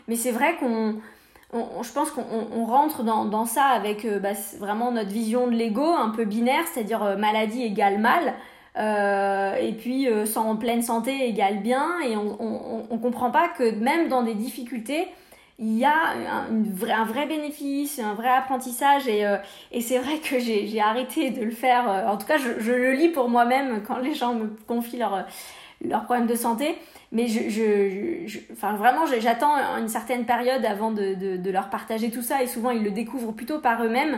Mais 0.08 0.16
c'est 0.16 0.32
vrai 0.32 0.56
qu'on, 0.58 0.96
je 1.54 1.92
pense 1.92 2.12
qu'on 2.12 2.66
rentre 2.66 3.04
dans, 3.04 3.26
dans, 3.26 3.46
ça 3.46 3.66
avec 3.66 4.08
bah, 4.22 4.34
vraiment 4.60 4.92
notre 4.92 5.12
vision 5.12 5.48
de 5.48 5.54
l'ego 5.54 5.86
un 5.86 6.10
peu 6.10 6.26
binaire, 6.26 6.64
c'est-à-dire 6.72 7.18
maladie 7.18 7.64
égale 7.64 8.00
mal. 8.00 8.34
et 9.60 9.74
puis 9.74 10.08
sans 10.26 10.52
en 10.52 10.56
pleine 10.56 10.82
santé 10.82 11.28
égale 11.28 11.62
bien 11.62 11.88
et 12.08 12.16
on, 12.16 12.38
on, 12.40 12.84
on 12.90 12.98
comprend 12.98 13.32
pas 13.32 13.50
que 13.50 13.72
même 13.76 14.10
dans 14.10 14.24
des 14.24 14.36
difficultés 14.36 15.08
il 15.60 15.78
y 15.78 15.86
a 15.86 15.94
un, 15.94 16.48
un, 16.90 17.06
vrai 17.06 17.28
bénéfice, 17.28 18.00
un 18.00 18.16
vrai 18.16 18.30
apprentissage 18.30 19.08
et, 19.08 19.26
euh, 19.26 19.38
et 19.72 19.82
c'est 19.82 20.00
vrai 20.00 20.18
que 20.18 20.40
j'ai 20.40 20.82
arrêté 20.82 21.30
de 21.30 21.44
le 21.44 21.52
faire. 21.52 21.90
Euh, 21.90 22.08
en 22.08 22.18
tout 22.18 22.26
cas, 22.26 22.38
je, 22.38 22.60
je 22.60 22.72
le 22.72 22.94
lis 22.94 23.10
pour 23.10 23.30
moi-même 23.30 23.84
quand 23.84 24.00
les 24.00 24.16
gens 24.16 24.34
me 24.34 24.48
confient 24.68 24.98
leurs 24.98 25.26
leur 25.86 26.06
problèmes 26.06 26.28
de 26.28 26.36
santé. 26.36 26.78
Mais 27.12 27.28
je, 27.28 27.50
je, 27.50 28.40
enfin, 28.52 28.74
vraiment, 28.74 29.06
j'attends 29.20 29.56
une 29.78 29.90
certaine 29.90 30.26
période 30.26 30.66
avant 30.66 30.92
de, 30.92 31.14
de, 31.14 31.38
de, 31.38 31.52
leur 31.52 31.70
partager 31.70 32.10
tout 32.10 32.24
ça 32.24 32.42
et 32.42 32.48
souvent 32.48 32.72
ils 32.72 32.84
le 32.84 32.90
découvrent 32.90 33.34
plutôt 33.34 33.60
par 33.60 33.84
eux-mêmes 33.84 34.18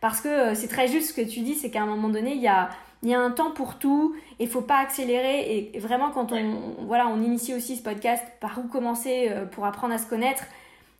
parce 0.00 0.20
que 0.20 0.28
euh, 0.28 0.54
c'est 0.54 0.68
très 0.68 0.88
juste 0.88 1.10
ce 1.10 1.14
que 1.14 1.26
tu 1.26 1.40
dis, 1.40 1.54
c'est 1.54 1.70
qu'à 1.70 1.82
un 1.82 1.86
moment 1.86 2.08
donné, 2.10 2.34
il 2.34 2.42
y 2.42 2.48
a, 2.48 2.68
il 3.02 3.08
y 3.08 3.14
a 3.14 3.20
un 3.20 3.30
temps 3.30 3.52
pour 3.52 3.78
tout 3.78 4.14
et 4.38 4.46
faut 4.46 4.60
pas 4.60 4.78
accélérer 4.78 5.70
et, 5.72 5.78
vraiment 5.78 6.10
quand 6.10 6.32
on, 6.32 6.74
voilà, 6.80 7.06
on 7.06 7.22
initie 7.22 7.54
aussi 7.54 7.76
ce 7.76 7.82
podcast 7.82 8.22
par 8.40 8.58
où 8.58 8.68
commencer 8.68 9.30
pour 9.52 9.64
apprendre 9.64 9.94
à 9.94 9.98
se 9.98 10.06
connaître 10.06 10.44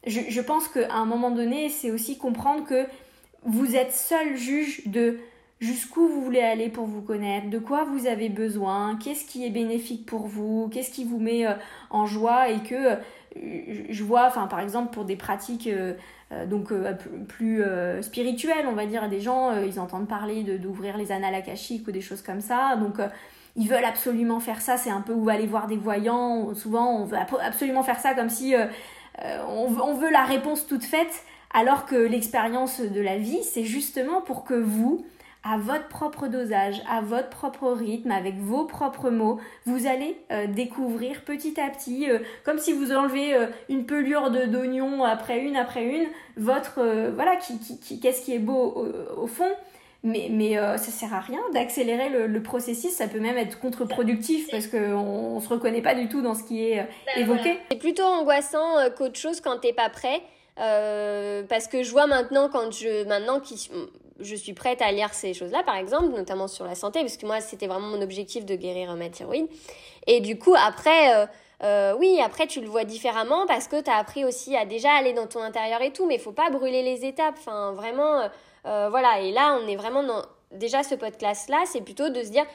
je, 0.06 0.40
pense 0.40 0.68
qu'à 0.68 0.92
un 0.92 1.06
moment 1.06 1.30
donné, 1.30 1.68
c'est 1.68 1.90
aussi 1.90 2.18
comprendre 2.18 2.64
que 2.64 2.86
vous 3.44 3.76
êtes 3.76 3.92
seul 3.92 4.36
juge 4.36 4.86
de 4.86 5.18
jusqu'où 5.60 6.06
vous 6.08 6.22
voulez 6.22 6.40
aller 6.40 6.68
pour 6.68 6.86
vous 6.86 7.00
connaître, 7.00 7.48
de 7.48 7.58
quoi 7.58 7.84
vous 7.84 8.06
avez 8.06 8.28
besoin, 8.28 8.98
qu'est-ce 9.02 9.24
qui 9.24 9.46
est 9.46 9.50
bénéfique 9.50 10.04
pour 10.04 10.26
vous, 10.26 10.68
qu'est-ce 10.70 10.90
qui 10.90 11.04
vous 11.04 11.18
met 11.18 11.46
euh, 11.46 11.54
en 11.90 12.06
joie 12.06 12.50
et 12.50 12.58
que 12.58 12.74
euh, 12.74 12.96
je 13.88 14.04
vois, 14.04 14.26
enfin 14.26 14.46
par 14.46 14.60
exemple 14.60 14.92
pour 14.92 15.04
des 15.04 15.16
pratiques 15.16 15.68
euh, 15.68 15.94
donc 16.46 16.72
plus 17.28 17.62
spirituelles, 18.00 18.66
on 18.68 18.72
va 18.72 18.86
dire, 18.86 19.08
des 19.08 19.20
gens, 19.20 19.52
ils 19.60 19.78
entendent 19.78 20.08
parler 20.08 20.42
d'ouvrir 20.58 20.96
les 20.96 21.12
annales 21.12 21.34
akashiques 21.34 21.86
ou 21.86 21.92
des 21.92 22.00
choses 22.00 22.22
comme 22.22 22.40
ça, 22.40 22.74
donc 22.76 22.96
ils 23.54 23.68
veulent 23.68 23.84
absolument 23.84 24.40
faire 24.40 24.60
ça, 24.60 24.76
c'est 24.76 24.90
un 24.90 25.00
peu 25.00 25.12
où 25.12 25.28
aller 25.28 25.46
voir 25.46 25.68
des 25.68 25.76
voyants, 25.76 26.52
souvent 26.54 26.98
on 26.98 27.04
veut 27.04 27.18
absolument 27.40 27.84
faire 27.84 28.00
ça 28.00 28.14
comme 28.14 28.30
si 28.30 28.52
euh, 29.22 29.38
on, 29.48 29.94
veut 29.94 30.10
la 30.10 30.24
réponse 30.24 30.66
toute 30.66 30.84
faite, 30.84 31.24
alors 31.52 31.86
que 31.86 31.94
l'expérience 31.94 32.80
de 32.80 33.00
la 33.00 33.16
vie, 33.16 33.42
c'est 33.42 33.64
justement 33.64 34.20
pour 34.20 34.44
que 34.44 34.54
vous, 34.54 35.04
à 35.44 35.58
votre 35.58 35.88
propre 35.88 36.26
dosage, 36.26 36.82
à 36.90 37.00
votre 37.00 37.28
propre 37.28 37.70
rythme, 37.70 38.10
avec 38.10 38.36
vos 38.38 38.64
propres 38.64 39.10
mots, 39.10 39.38
vous 39.66 39.86
allez 39.86 40.16
euh, 40.32 40.46
découvrir 40.46 41.22
petit 41.22 41.60
à 41.60 41.68
petit, 41.70 42.10
euh, 42.10 42.18
comme 42.44 42.58
si 42.58 42.72
vous 42.72 42.92
enlevez 42.92 43.36
une 43.68 43.86
pelure 43.86 44.30
d'oignon 44.30 45.04
après 45.04 45.40
une 45.40 45.56
après 45.56 45.84
une, 45.84 46.06
votre 46.36 46.82
voilà, 47.14 47.36
qu'est-ce 47.36 48.22
qui 48.22 48.34
est 48.34 48.38
beau 48.38 48.86
au 49.16 49.26
fond 49.26 49.50
mais, 50.04 50.28
mais 50.30 50.58
euh, 50.58 50.76
ça 50.76 50.92
sert 50.92 51.12
à 51.14 51.20
rien 51.20 51.40
d'accélérer 51.52 52.10
le, 52.10 52.26
le, 52.26 52.42
processus, 52.42 52.92
ça 52.92 53.08
peut 53.08 53.18
même 53.18 53.38
être 53.38 53.58
contre-productif 53.58 54.48
parce 54.50 54.66
qu'on 54.66 54.78
on 54.78 55.40
se 55.40 55.48
reconnaît 55.48 55.80
pas 55.80 55.94
du 55.94 56.08
tout 56.08 56.20
dans 56.20 56.34
ce 56.34 56.44
qui 56.44 56.62
est 56.62 56.80
euh, 56.80 56.84
ben, 57.06 57.22
évoqué. 57.22 57.58
C'est 57.70 57.78
plutôt 57.78 58.04
angoissant 58.04 58.78
euh, 58.78 58.90
qu'autre 58.90 59.18
chose 59.18 59.40
quand 59.40 59.58
t'es 59.58 59.72
pas 59.72 59.88
prêt. 59.88 60.20
Euh, 60.60 61.42
parce 61.48 61.66
que 61.66 61.82
je 61.82 61.90
vois 61.90 62.06
maintenant 62.06 62.48
quand 62.48 62.70
je 62.70 63.04
maintenant 63.08 63.40
qui 63.40 63.68
je 64.20 64.34
suis 64.36 64.52
prête 64.52 64.80
à 64.82 64.92
lire 64.92 65.12
ces 65.12 65.34
choses-là 65.34 65.64
par 65.64 65.74
exemple 65.74 66.10
notamment 66.10 66.46
sur 66.46 66.64
la 66.64 66.76
santé 66.76 67.00
parce 67.00 67.16
que 67.16 67.26
moi 67.26 67.40
c'était 67.40 67.66
vraiment 67.66 67.88
mon 67.88 68.00
objectif 68.00 68.46
de 68.46 68.54
guérir 68.54 68.94
ma 68.94 69.08
thyroïde 69.08 69.48
et 70.06 70.20
du 70.20 70.38
coup 70.38 70.54
après 70.54 71.26
euh, 71.62 71.94
oui, 71.98 72.20
après 72.22 72.46
tu 72.46 72.60
le 72.60 72.66
vois 72.66 72.84
différemment 72.84 73.46
parce 73.46 73.68
que 73.68 73.80
tu 73.80 73.90
as 73.90 73.96
appris 73.96 74.24
aussi 74.24 74.54
à 74.56 74.66
déjà 74.66 74.92
aller 74.92 75.12
dans 75.12 75.26
ton 75.26 75.40
intérieur 75.40 75.80
et 75.82 75.92
tout, 75.92 76.06
mais 76.06 76.16
il 76.16 76.20
faut 76.20 76.32
pas 76.32 76.50
brûler 76.50 76.82
les 76.82 77.06
étapes. 77.06 77.36
Enfin, 77.38 77.72
vraiment, 77.72 78.28
euh, 78.66 78.88
voilà, 78.90 79.20
et 79.20 79.32
là, 79.32 79.58
on 79.62 79.66
est 79.68 79.76
vraiment 79.76 80.02
dans. 80.02 80.22
Déjà, 80.52 80.82
ce 80.82 80.94
podcast-là, 80.94 81.64
c'est 81.66 81.80
plutôt 81.80 82.08
de 82.10 82.22
se 82.22 82.30
dire 82.30 82.46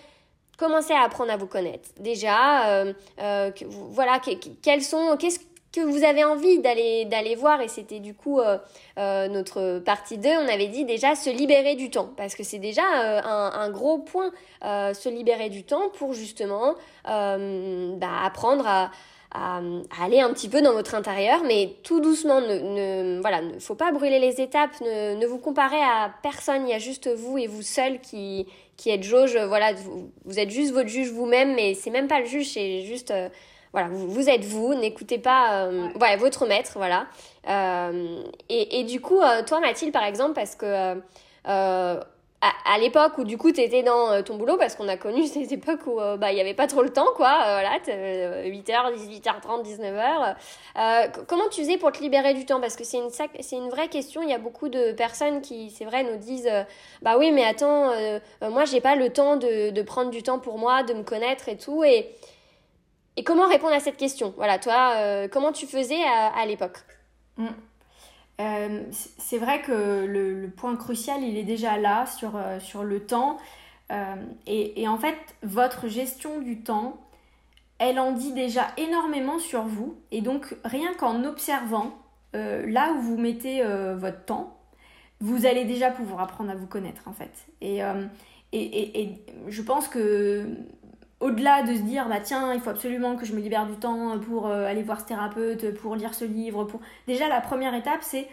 commencez 0.58 0.94
à 0.94 1.04
apprendre 1.04 1.32
à 1.32 1.38
vous 1.38 1.48
connaître. 1.48 1.90
Déjà, 2.00 2.70
euh, 2.70 2.94
euh, 3.22 3.52
voilà, 3.92 4.20
quels 4.62 4.84
sont, 4.84 5.16
qu'est-ce 5.18 5.40
que 5.72 5.82
vous 5.82 6.04
avez 6.04 6.24
envie 6.24 6.60
d'aller 6.60 7.06
d'aller 7.06 7.36
voir 7.36 7.62
et 7.62 7.68
c'était 7.68 8.00
du 8.00 8.16
coup 8.16 8.42
notre 8.98 9.78
partie 9.78 10.18
2 10.18 10.28
on 10.28 10.48
avait 10.48 10.68
dit 10.68 10.84
déjà 10.84 11.14
se 11.14 11.30
libérer 11.30 11.76
du 11.76 11.92
temps 11.92 12.10
parce 12.18 12.34
que 12.34 12.42
c'est 12.42 12.58
déjà 12.58 12.82
un, 12.82 13.70
gros 13.70 14.00
point 14.00 14.32
se 14.64 15.10
libérer 15.10 15.50
du 15.50 15.64
temps 15.64 15.90
pour 16.00 16.14
justement 16.14 16.74
bah, 17.06 18.24
apprendre 18.24 18.66
à, 18.68 18.90
à, 19.32 19.62
aller 20.02 20.20
un 20.20 20.34
petit 20.34 20.50
peu 20.50 20.62
dans 20.62 20.74
votre 20.74 20.96
intérieur, 20.96 21.42
mais 21.46 21.76
tout 21.84 22.00
doucement. 22.00 22.42
Ne, 22.42 23.16
ne 23.16 23.22
voilà, 23.22 23.42
ne 23.42 23.60
faut 23.60 23.76
pas 23.76 23.92
brûler 23.92 24.20
les 24.20 24.42
étapes. 24.42 24.80
Ne, 24.82 25.16
ne, 25.16 25.26
vous 25.26 25.38
comparez 25.38 25.82
à 25.82 26.12
personne. 26.24 26.68
Il 26.68 26.72
y 26.72 26.74
a 26.74 26.80
juste 26.80 27.08
vous 27.08 27.38
et 27.38 27.48
vous 27.48 27.62
seul 27.62 28.00
qui 28.00 28.48
qui 28.78 28.90
êtes 28.90 29.04
jauge. 29.04 29.38
Voilà, 29.38 29.74
vous, 29.74 30.40
êtes 30.40 30.50
juste 30.50 30.74
votre 30.74 30.90
juge 30.90 31.10
vous-même, 31.10 31.54
mais 31.54 31.74
c'est 31.74 31.90
même 31.90 32.08
pas 32.08 32.22
le 32.22 32.26
juge, 32.26 32.50
c'est 32.54 32.82
juste 32.84 33.12
euh, 33.12 33.28
voilà, 33.74 33.90
vous, 33.90 34.30
êtes 34.30 34.46
vous, 34.46 34.74
n'écoutez 34.74 35.18
pas 35.20 35.70
ouais. 36.00 36.16
votre 36.16 36.48
maître, 36.48 36.72
voilà. 36.78 37.06
Et, 38.50 38.80
et, 38.80 38.84
du 38.84 39.00
coup, 39.00 39.20
toi, 39.46 39.60
Mathilde, 39.60 39.94
par 39.94 40.06
exemple, 40.06 40.34
parce 40.34 40.56
que 40.56 40.96
à, 42.42 42.78
l'époque 42.78 43.18
où 43.18 43.26
du 43.26 43.38
coup 43.38 43.52
tu 43.52 43.60
étais 43.60 43.84
dans 43.84 44.12
euh, 44.12 44.22
ton 44.22 44.38
boulot 44.38 44.56
parce 44.58 44.76
qu'on 44.76 44.88
a 44.88 44.96
connu 44.96 45.28
ces 45.28 45.54
époques 45.54 45.86
où 45.88 46.00
euh, 46.00 46.16
bah 46.16 46.32
il 46.32 46.38
y 46.38 46.42
avait 46.42 46.54
pas 46.54 46.68
trop 46.68 46.82
le 46.82 46.90
temps 46.90 47.08
quoi 47.16 47.32
euh, 47.46 47.60
voilà 47.60 47.78
8h 47.80 48.94
18h30 48.96 49.64
19h 49.66 51.16
comment 51.28 51.50
tu 51.50 51.62
faisais 51.62 51.78
pour 51.78 51.92
te 51.92 52.00
libérer 52.02 52.34
du 52.34 52.46
temps? 52.46 52.62
Parce 52.62 52.76
que 52.76 52.84
c'est 52.84 52.98
une 52.98 53.10
une 53.52 53.70
vraie 53.70 53.90
question. 53.90 54.22
Il 54.22 54.30
y 54.30 54.34
a 54.34 54.38
beaucoup 54.38 54.70
de 54.70 54.94
personnes 54.94 55.42
qui 55.42 55.70
c'est 55.72 55.86
vrai 55.86 56.04
nous 56.04 56.18
disent 56.18 56.50
bah 57.02 57.18
oui 57.18 57.32
mais 57.32 57.44
attends 57.44 57.92
moi 58.42 58.66
j'ai 58.66 58.80
pas 58.80 58.96
le 58.96 59.12
temps 59.12 59.36
de, 59.36 59.72
de 59.72 59.82
prendre 59.82 60.12
du 60.12 60.24
temps 60.24 60.40
pour 60.40 60.58
moi 60.58 60.84
de 60.84 60.94
me 60.94 61.04
connaître 61.04 61.50
et 61.50 61.58
tout 61.58 61.84
et 61.84 62.16
et 63.18 63.24
comment 63.24 63.48
répondre 63.48 63.74
à 63.74 63.80
cette 63.80 63.98
question? 63.98 64.34
Voilà 64.38 64.60
toi 64.60 65.28
comment 65.30 65.52
tu 65.52 65.68
faisais 65.68 66.02
à, 66.04 66.46
l'époque? 66.46 66.78
Mmh. 67.38 67.48
Euh, 68.40 68.84
c'est 69.18 69.38
vrai 69.38 69.62
que 69.62 70.06
le, 70.06 70.50
point 70.50 70.76
crucial, 70.76 71.24
il 71.24 71.38
est 71.38 71.44
déjà 71.44 71.78
là 71.78 72.06
sur, 72.06 72.36
euh, 72.36 72.60
sur 72.60 72.84
le 72.84 73.06
temps. 73.06 73.38
Euh, 73.92 74.16
et, 74.48 74.88
en 74.88 74.98
fait, 74.98 75.18
votre 75.44 75.88
gestion 75.88 76.40
du 76.40 76.62
temps, 76.62 76.98
elle 77.80 78.00
en 78.00 78.12
dit 78.14 78.34
déjà 78.34 78.68
énormément 78.78 79.40
sur 79.40 79.64
vous. 79.64 79.98
Et 80.12 80.22
donc, 80.22 80.56
rien 80.64 80.94
qu'en 80.94 81.24
observant 81.24 81.94
là 82.34 82.94
où 82.94 83.02
vous 83.02 83.18
mettez 83.18 83.64
votre 83.96 84.24
temps, 84.26 84.56
vous 85.20 85.48
allez 85.48 85.66
déjà 85.66 85.90
pouvoir 85.90 86.22
apprendre 86.22 86.52
à 86.52 86.56
vous 86.56 86.68
connaître, 86.68 87.08
en 87.08 87.14
fait. 87.14 87.32
Et, 87.62 87.80
et, 88.52 89.02
et 89.02 89.26
je 89.48 89.62
pense 89.64 89.88
que 89.88 90.46
au-delà 91.20 91.64
de 91.64 91.76
se 91.76 91.82
dire 91.82 92.08
bah 92.08 92.20
tiens 92.22 92.54
il 92.54 92.62
faut 92.62 92.70
absolument 92.70 93.16
que 93.16 93.26
je 93.26 93.34
me 93.34 93.40
libère 93.40 93.68
du 93.68 93.76
temps 93.76 94.18
pour 94.20 94.48
euh, 94.48 94.66
aller 94.66 94.84
voir 94.84 95.00
ce 95.00 95.06
thérapeute 95.06 95.74
pour 95.76 95.96
lire 95.96 96.14
ce 96.14 96.26
livre 96.26 96.64
pour 96.64 96.80
déjà 97.08 97.28
la 97.28 97.42
première 97.42 97.74
étape 97.74 98.02
c'est 98.02 98.28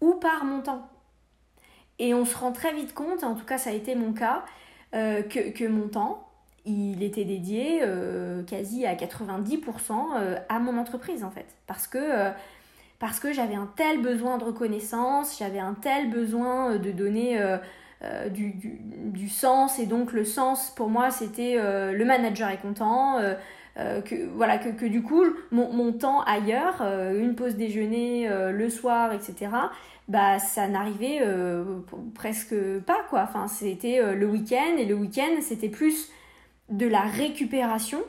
où 0.00 0.14
part 0.14 0.44
mon 0.44 0.62
temps? 0.62 0.88
Et 1.98 2.14
on 2.14 2.24
se 2.24 2.36
rend 2.36 2.52
très 2.52 2.72
vite 2.72 2.94
compte 2.94 3.24
en 3.24 3.34
tout 3.34 3.44
cas 3.44 3.58
ça 3.58 3.70
a 3.70 3.72
été 3.72 3.94
mon 3.94 4.12
cas 4.12 4.44
euh, 4.94 5.22
que, 5.22 5.66
mon 5.66 5.88
temps 5.88 6.28
il 6.64 7.02
était 7.02 7.24
dédié 7.24 7.80
euh, 7.82 8.44
quasi 8.44 8.86
à 8.86 8.94
90% 8.94 10.38
à 10.48 10.58
mon 10.60 10.78
entreprise 10.78 11.24
en 11.24 11.30
fait. 11.30 11.46
Parce 11.66 11.88
que 11.88 12.30
parce 13.00 13.18
que 13.18 13.32
j'avais 13.32 13.56
un 13.56 13.68
tel 13.74 14.00
besoin 14.00 14.38
de 14.38 14.44
reconnaissance 14.44 15.38
j'avais 15.38 15.58
un 15.58 15.74
tel 15.74 16.10
besoin 16.10 16.76
de 16.76 16.92
donner 16.92 17.40
euh, 18.04 18.28
du, 18.28 18.52
du, 18.52 19.28
sens. 19.28 19.78
Et 19.78 19.86
donc 19.86 20.12
le 20.12 20.24
sens 20.24 20.72
pour 20.74 20.88
moi 20.88 21.12
c'était 21.12 21.54
euh, 21.56 21.92
le 21.92 22.04
manager 22.04 22.48
est 22.48 22.60
content 22.60 23.18
euh, 23.18 24.00
que 24.00 24.26
voilà 24.34 24.58
que, 24.58 24.70
que 24.70 24.86
du 24.86 25.02
coup 25.02 25.22
mon, 25.52 25.72
mon 25.72 25.92
temps 25.92 26.20
ailleurs 26.22 26.82
une 26.82 27.36
pause 27.36 27.54
déjeuner 27.54 28.28
le 28.28 28.70
soir 28.70 29.12
etc 29.12 29.52
bah 30.08 30.40
ça 30.40 30.66
n'arrivait 30.66 31.20
presque 32.12 32.56
pas 32.80 33.04
quoi. 33.08 33.22
Enfin 33.22 33.46
c'était 33.46 34.14
le 34.16 34.26
week-end 34.26 34.78
et 34.78 34.84
le 34.84 34.94
week-end 34.94 35.40
c'était 35.40 35.68
plus 35.68 36.10
de 36.70 36.88
la 36.88 37.02
récupération 37.02 38.00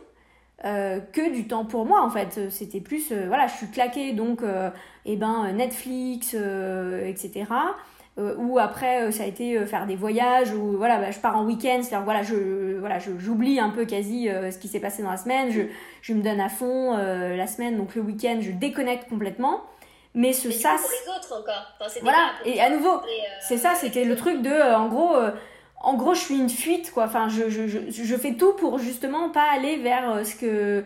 que 0.63 1.33
du 1.33 1.47
temps 1.47 1.65
pour 1.65 1.85
moi 1.85 2.01
en 2.03 2.09
fait. 2.09 2.49
C'était 2.49 2.81
plus 2.81 3.13
voilà 3.13 3.45
je 3.45 3.53
suis 3.53 3.69
claquée 3.69 4.13
donc 4.13 4.41
et 4.41 5.13
eh 5.13 5.15
ben 5.17 5.53
Netflix 5.53 6.33
etc 6.33 7.45
euh, 8.19 8.35
ou 8.37 8.59
après 8.59 9.01
euh, 9.01 9.11
ça 9.11 9.23
a 9.23 9.25
été 9.25 9.57
euh, 9.57 9.65
faire 9.65 9.87
des 9.87 9.95
voyages 9.95 10.53
ou 10.53 10.77
voilà 10.77 10.99
bah, 10.99 11.09
je 11.09 11.17
pars 11.17 11.35
en 11.35 11.45
week-end 11.45 11.79
c'est-à-dire 11.81 12.03
voilà 12.03 12.21
je 12.21 12.77
voilà 12.77 12.99
j'oublie 12.99 13.59
un 13.59 13.71
peu 13.71 13.85
quasi 13.85 14.27
ce 14.27 14.57
qui 14.59 14.67
s'est 14.67 14.79
passé 14.79 15.01
dans 15.01 15.09
la 15.09 15.17
semaine. 15.17 15.51
Je, 15.51 15.61
je 16.01 16.13
me 16.13 16.21
donne 16.21 16.39
à 16.39 16.49
fond 16.49 16.95
la 16.95 17.47
semaine 17.47 17.77
donc 17.77 17.95
le 17.95 18.01
week-end 18.01 18.37
je 18.41 18.51
déconnecte 18.51 19.09
complètement. 19.09 19.61
Mais 20.15 20.31
ce 20.31 20.51
ça 20.51 20.75
pour 20.79 20.91
les 20.91 21.17
autres 21.17 21.41
encore. 21.41 21.89
Voilà 22.03 22.33
et 22.45 22.61
à 22.61 22.69
nouveau 22.69 23.01
c'est 23.41 23.57
ça 23.57 23.73
c'était 23.73 24.05
le 24.05 24.15
truc 24.15 24.43
de 24.43 24.75
en 24.75 24.89
gros 24.89 25.15
en 25.81 25.95
gros 25.95 26.13
je 26.13 26.19
suis 26.19 26.37
une 26.37 26.49
fuite 26.49 26.91
quoi. 26.91 27.05
Enfin 27.05 27.29
je, 27.29 27.49
je, 27.49 27.67
je, 27.67 27.79
je 27.89 28.15
fais 28.15 28.33
tout 28.33 28.53
pour 28.53 28.77
justement 28.77 29.29
pas 29.29 29.49
aller 29.51 29.77
vers 29.77 30.23
ce 30.23 30.35
que 30.35 30.83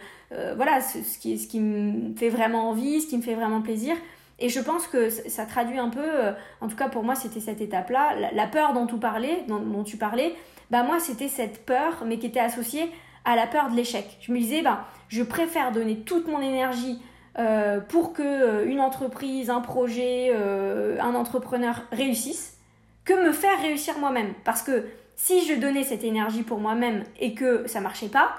voilà 0.56 0.80
ce, 0.80 1.04
ce, 1.04 1.18
qui 1.18 1.38
ce 1.38 1.48
qui 1.48 1.60
me 1.60 2.16
fait 2.16 2.30
vraiment 2.30 2.70
envie 2.70 3.02
ce 3.02 3.08
qui 3.08 3.18
me 3.18 3.24
fait 3.24 3.36
vraiment 3.36 3.62
plaisir 3.62 3.98
et 4.40 4.50
je 4.50 4.60
pense 4.60 4.88
que 4.88 5.10
ça 5.10 5.46
traduit 5.46 5.80
un 5.80 5.90
peu, 5.90 6.04
euh, 6.04 6.34
en 6.62 6.68
tout 6.68 6.76
cas 6.76 6.90
pour 6.90 7.04
moi 7.04 7.16
c'était 7.16 7.40
cette 7.40 7.62
étape-là, 7.62 8.32
la, 8.32 8.48
peur 8.48 8.74
dont 8.74 8.86
tu 8.86 8.98
parlais, 8.98 9.44
dont, 9.48 9.84
tu 9.84 9.98
parlais, 9.98 10.36
bah 10.70 10.84
moi 10.84 11.00
c'était 11.00 11.28
cette 11.28 11.66
peur, 11.66 12.04
mais 12.06 12.20
qui 12.20 12.28
était 12.28 12.40
associée 12.40 12.92
à 13.26 13.36
la 13.36 13.48
peur 13.48 13.70
de 13.70 13.76
l'échec. 13.76 14.18
Je 14.22 14.32
me 14.32 14.38
disais, 14.38 14.62
bah, 14.62 14.86
je 15.10 15.24
préfère 15.24 15.72
donner 15.72 16.00
toute 16.00 16.28
mon 16.28 16.40
énergie 16.40 17.02
euh, 17.40 17.80
pour 17.80 18.14
que 18.14 18.22
euh, 18.22 18.66
une 18.66 18.80
entreprise, 18.80 19.50
un 19.50 19.62
projet, 19.62 20.32
un 21.00 21.16
entrepreneur 21.16 21.82
réussisse, 21.92 22.58
que 23.06 23.14
me 23.14 23.32
faire 23.32 23.60
réussir 23.62 23.98
moi-même. 23.98 24.34
Parce 24.44 24.62
que 24.62 24.86
si 25.16 25.46
je 25.48 25.56
donnais 25.56 25.84
cette 25.84 26.04
énergie 26.04 26.44
pour 26.44 26.60
moi-même 26.60 27.04
et 27.20 27.34
que 27.34 27.66
ça 27.68 27.82
marchait 27.82 28.10
pas, 28.10 28.36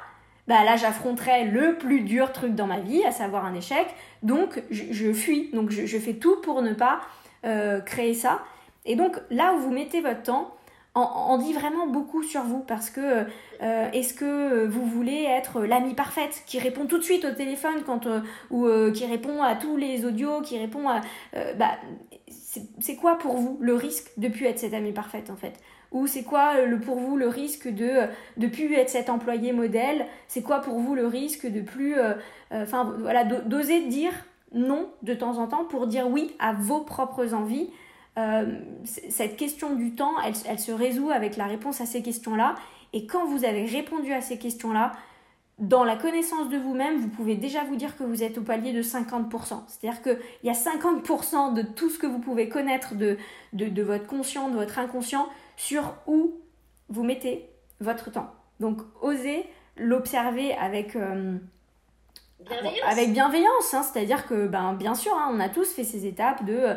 bah 0.49 0.65
là 0.65 0.77
j'affronterais 0.77 1.45
le 1.45 1.77
plus 1.77 2.01
dur 2.01 2.33
truc 2.33 2.55
dans 2.55 2.67
ma 2.67 2.81
vie, 2.81 3.05
à 3.05 3.13
savoir 3.13 3.45
un 3.45 3.55
échec. 3.55 3.87
Donc 4.23 4.63
je, 4.71 5.13
fuis, 5.13 5.51
donc 5.53 5.71
je, 5.71 5.99
fais 5.99 6.15
tout 6.15 6.41
pour 6.41 6.63
ne 6.63 6.73
pas 6.73 7.01
euh, 7.45 7.81
créer 7.81 8.15
ça. 8.15 8.41
Et 8.87 8.97
donc 8.97 9.21
là 9.31 9.53
où 9.55 9.59
vous 9.59 9.71
mettez 9.71 10.01
votre 10.01 10.23
temps, 10.23 10.55
en, 10.95 11.39
dit 11.39 11.53
vraiment 11.53 11.87
beaucoup 11.87 12.25
sur 12.25 12.43
vous 12.43 12.59
parce 12.59 12.91
que 12.91 13.25
euh, 13.63 13.91
est-ce 13.93 14.15
que 14.15 14.67
vous 14.67 14.85
voulez 14.85 15.23
être 15.29 15.61
l'amie 15.61 15.95
parfaite 15.95 16.43
qui 16.45 16.59
répond 16.59 16.87
tout 16.87 16.99
de 16.99 17.05
suite 17.05 17.25
au 17.25 17.31
téléphone 17.31 17.83
quand 17.87 18.07
euh, 18.07 18.21
ou 18.51 18.67
qui 18.91 19.07
répond 19.07 19.43
à 19.43 19.55
tous 19.55 19.77
les 19.77 20.05
audios, 20.05 20.41
qui 20.41 20.59
répond 20.59 20.89
à 20.89 21.03
bah 21.57 21.79
c'est 22.81 22.97
quoi 22.97 23.17
pour 23.17 23.37
vous 23.37 23.59
le 23.61 23.75
risque 23.75 24.11
de 24.17 24.29
plus 24.29 24.47
être 24.47 24.59
cette 24.59 24.75
amie 24.75 24.93
parfaite 24.93 25.31
en 25.31 25.37
fait? 25.37 25.61
Ou 25.93 26.07
c'est 26.07 26.23
quoi 26.23 26.57
euh, 26.57 26.67
le, 26.67 26.79
pour 26.79 26.97
vous 26.97 27.17
le 27.17 27.29
risque 27.29 27.69
de 27.69 27.91
ne 28.37 28.47
plus 28.47 28.75
être 28.75 28.91
cet 28.91 29.09
employé 29.09 29.53
modèle? 29.53 30.07
C'est 30.27 30.43
quoi 30.43 30.61
pour 30.61 30.79
vous 30.79 30.95
le 30.95 31.07
risque 31.07 31.47
de 31.47 31.61
plus... 31.61 31.99
Euh, 31.99 32.15
euh, 32.53 32.63
enfin 32.63 32.95
voilà, 33.01 33.25
d'oser 33.25 33.87
dire 33.87 34.13
non 34.53 34.91
de 35.03 35.15
temps 35.15 35.39
en 35.39 35.47
temps 35.47 35.65
pour 35.65 35.87
dire 35.87 36.09
oui 36.09 36.35
à 36.39 36.53
vos 36.53 36.81
propres 36.81 37.35
envies? 37.35 37.71
cette 38.85 39.37
question 39.37 39.77
du 39.77 39.95
temps, 39.95 40.15
elle, 40.27 40.35
elle, 40.49 40.59
se 40.59 40.73
résout 40.73 41.11
avec 41.11 41.37
la 41.37 41.47
réponse 41.47 41.81
à 41.81 41.87
ces 41.87 42.03
questions-là. 42.03 42.57
Et 42.93 43.07
quand 43.07 43.25
vous 43.27 43.45
avez 43.45 43.65
répondu 43.65 44.13
à 44.13 44.21
ces 44.21 44.39
questions-là, 44.39 44.91
dans 45.59 45.85
la 45.85 45.97
connaissance 45.97 46.49
de 46.49 46.57
vous-même, 46.57 46.99
vous 46.99 47.09
pouvez 47.09 47.35
déjà 47.37 47.65
vous 47.65 47.77
dire 47.77 47.97
que 47.97 48.05
vous 48.05 48.23
êtes 48.23 48.39
au 48.39 48.43
palier 48.43 48.73
de 48.73 48.83
50%. 48.83 49.63
C'est-à-dire 49.67 50.03
qu'il 50.03 50.19
y 50.45 50.51
a 50.51 50.53
50% 50.53 51.55
de 51.55 51.63
tout 51.63 51.91
ce 51.91 51.99
que 51.99 52.09
vous 52.09 52.19
pouvez 52.19 52.49
connaître 52.49 52.95
de, 52.95 53.19
de, 53.53 53.67
de 53.67 53.83
votre 53.83 54.07
conscient, 54.07 54.49
de 54.49 54.55
votre 54.55 54.79
inconscient, 54.81 55.29
sur 55.59 55.93
où 56.07 56.41
vous 56.89 57.03
mettez 57.03 57.51
votre 57.81 58.11
temps. 58.11 58.33
Donc 58.61 58.79
osez 59.03 59.45
l'observer 59.77 60.55
avec, 60.55 60.97
euh, 60.97 61.37
bienveillance. 62.41 62.91
avec 62.91 63.13
bienveillance. 63.13 63.75
Hein. 63.75 63.83
C'est-à-dire 63.83 64.27
que, 64.27 64.47
ben, 64.47 64.73
bien 64.73 64.95
sûr, 64.95 65.13
hein, 65.15 65.31
on 65.33 65.41
a 65.41 65.49
tous 65.49 65.71
fait 65.75 65.85
ces 65.85 66.07
étapes 66.07 66.45
de 66.45 66.55
euh, 66.55 66.75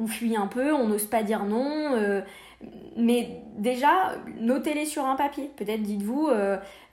on 0.00 0.06
fuit 0.06 0.36
un 0.36 0.46
peu, 0.46 0.72
on 0.72 0.86
n'ose 0.86 1.06
pas 1.06 1.22
dire 1.22 1.44
non. 1.44 1.94
Euh, 1.94 2.20
mais 2.96 3.40
déjà, 3.56 4.14
notez-les 4.38 4.84
sur 4.84 5.04
un 5.04 5.16
papier. 5.16 5.50
Peut-être 5.56 5.82
dites-vous, 5.82 6.28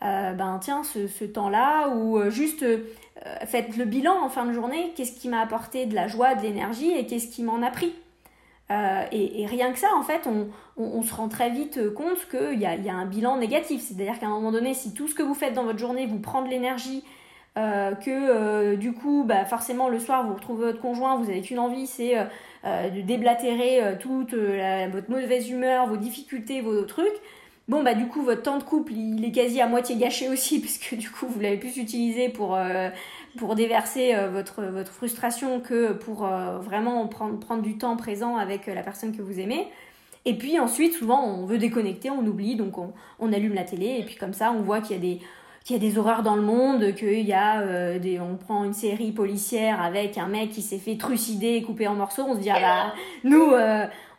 ben 0.01 0.59
tiens, 0.61 0.83
ce, 0.83 1.07
ce 1.07 1.25
temps-là, 1.25 1.89
ou 1.89 2.29
juste 2.29 2.63
faites 3.45 3.75
le 3.77 3.85
bilan 3.85 4.23
en 4.23 4.29
fin 4.29 4.45
de 4.45 4.53
journée. 4.53 4.93
Qu'est-ce 4.95 5.19
qui 5.19 5.27
m'a 5.27 5.41
apporté 5.41 5.87
de 5.87 5.95
la 5.95 6.07
joie, 6.07 6.35
de 6.35 6.43
l'énergie, 6.43 6.91
et 6.91 7.07
qu'est-ce 7.07 7.27
qui 7.27 7.41
m'en 7.41 7.63
a 7.63 7.71
pris? 7.71 7.93
Euh, 8.71 9.03
et, 9.11 9.45
rien 9.45 9.71
que 9.71 9.79
ça, 9.79 9.89
en 9.95 10.03
fait, 10.03 10.27
on, 10.77 11.01
se 11.03 11.13
rend 11.13 11.27
très 11.27 11.49
vite 11.49 11.93
compte 11.93 12.27
qu'il 12.29 12.59
y 12.59 12.65
a, 12.65 12.93
un 12.93 13.05
bilan 13.05 13.37
négatif. 13.37 13.81
C'est-à-dire 13.81 14.19
qu'à 14.19 14.27
un 14.27 14.31
moment 14.31 14.51
donné, 14.51 14.73
si 14.73 14.93
tout 14.93 15.07
ce 15.07 15.15
que 15.15 15.23
vous 15.23 15.35
faites 15.35 15.53
dans 15.53 15.63
votre 15.63 15.79
journée 15.79 16.07
vous 16.07 16.19
prend 16.19 16.41
de 16.41 16.49
l'énergie, 16.49 17.03
euh, 17.57 17.93
que 17.93 18.09
euh, 18.09 18.75
du 18.75 18.93
coup, 18.93 19.23
bah, 19.25 19.45
forcément, 19.45 19.87
le 19.87 19.99
soir, 19.99 20.27
vous 20.27 20.33
retrouvez 20.33 20.65
votre 20.65 20.81
conjoint, 20.81 21.15
vous 21.17 21.25
n'avez 21.25 21.41
qu'une 21.41 21.59
envie, 21.59 21.87
c'est 21.87 22.15
de 22.63 23.01
déblatérer 23.01 23.97
toute 23.99 24.33
votre 24.33 25.09
mauvaise 25.11 25.49
humeur, 25.49 25.87
vos 25.87 25.97
difficultés, 25.97 26.61
vos 26.61 26.81
trucs. 26.83 27.13
Bon, 27.67 27.81
bah 27.81 27.95
du 27.95 28.07
coup, 28.07 28.21
votre 28.21 28.43
temps 28.43 28.57
de 28.59 28.63
couple, 28.63 28.93
il 28.93 29.25
est 29.25 29.31
quasi 29.31 29.59
à 29.59 29.67
moitié 29.67 29.95
gâché 29.95 30.29
aussi, 30.33 30.59
puisque 30.59 30.95
du 30.95 31.09
coup, 31.11 31.27
vous 31.27 31.39
l'avez 31.39 31.57
plus 31.57 31.77
utilisé 31.77 32.29
pour 32.29 32.57
pour 33.37 33.55
déverser 33.55 34.15
euh, 34.15 34.29
votre, 34.29 34.63
votre 34.63 34.91
frustration 34.91 35.59
que 35.59 35.93
pour 35.93 36.25
euh, 36.25 36.59
vraiment 36.59 37.07
prendre, 37.07 37.39
prendre 37.39 37.61
du 37.61 37.77
temps 37.77 37.95
présent 37.97 38.37
avec 38.37 38.67
euh, 38.67 38.73
la 38.73 38.81
personne 38.81 39.15
que 39.15 39.21
vous 39.21 39.39
aimez. 39.39 39.67
Et 40.25 40.35
puis 40.37 40.59
ensuite, 40.59 40.93
souvent, 40.93 41.23
on 41.23 41.45
veut 41.45 41.57
déconnecter, 41.57 42.09
on 42.09 42.25
oublie, 42.25 42.55
donc 42.55 42.77
on, 42.77 42.93
on 43.19 43.31
allume 43.31 43.53
la 43.53 43.63
télé, 43.63 43.97
et 43.99 44.03
puis 44.03 44.15
comme 44.15 44.33
ça, 44.33 44.51
on 44.51 44.61
voit 44.61 44.81
qu'il 44.81 44.95
y 44.95 44.99
a 44.99 45.01
des 45.01 45.19
qu'il 45.63 45.75
y 45.75 45.79
a 45.79 45.81
des 45.81 45.97
horreurs 45.97 46.21
dans 46.21 46.35
le 46.35 46.43
monde, 46.43 46.93
qu'il 46.93 47.21
y 47.21 47.33
a 47.33 47.63
on 48.21 48.35
prend 48.35 48.65
une 48.65 48.73
série 48.73 49.11
policière 49.11 49.81
avec 49.81 50.15
un 50.19 50.27
mec 50.27 50.51
qui 50.51 50.61
s'est 50.61 50.77
fait 50.77 50.95
trucider 50.95 51.55
et 51.55 51.63
couper 51.63 51.87
en 51.87 51.95
morceaux, 51.95 52.21
on 52.27 52.35
se 52.35 52.39
dit 52.39 52.51
ah 52.51 52.59
bah 52.59 52.93
nous 53.23 53.51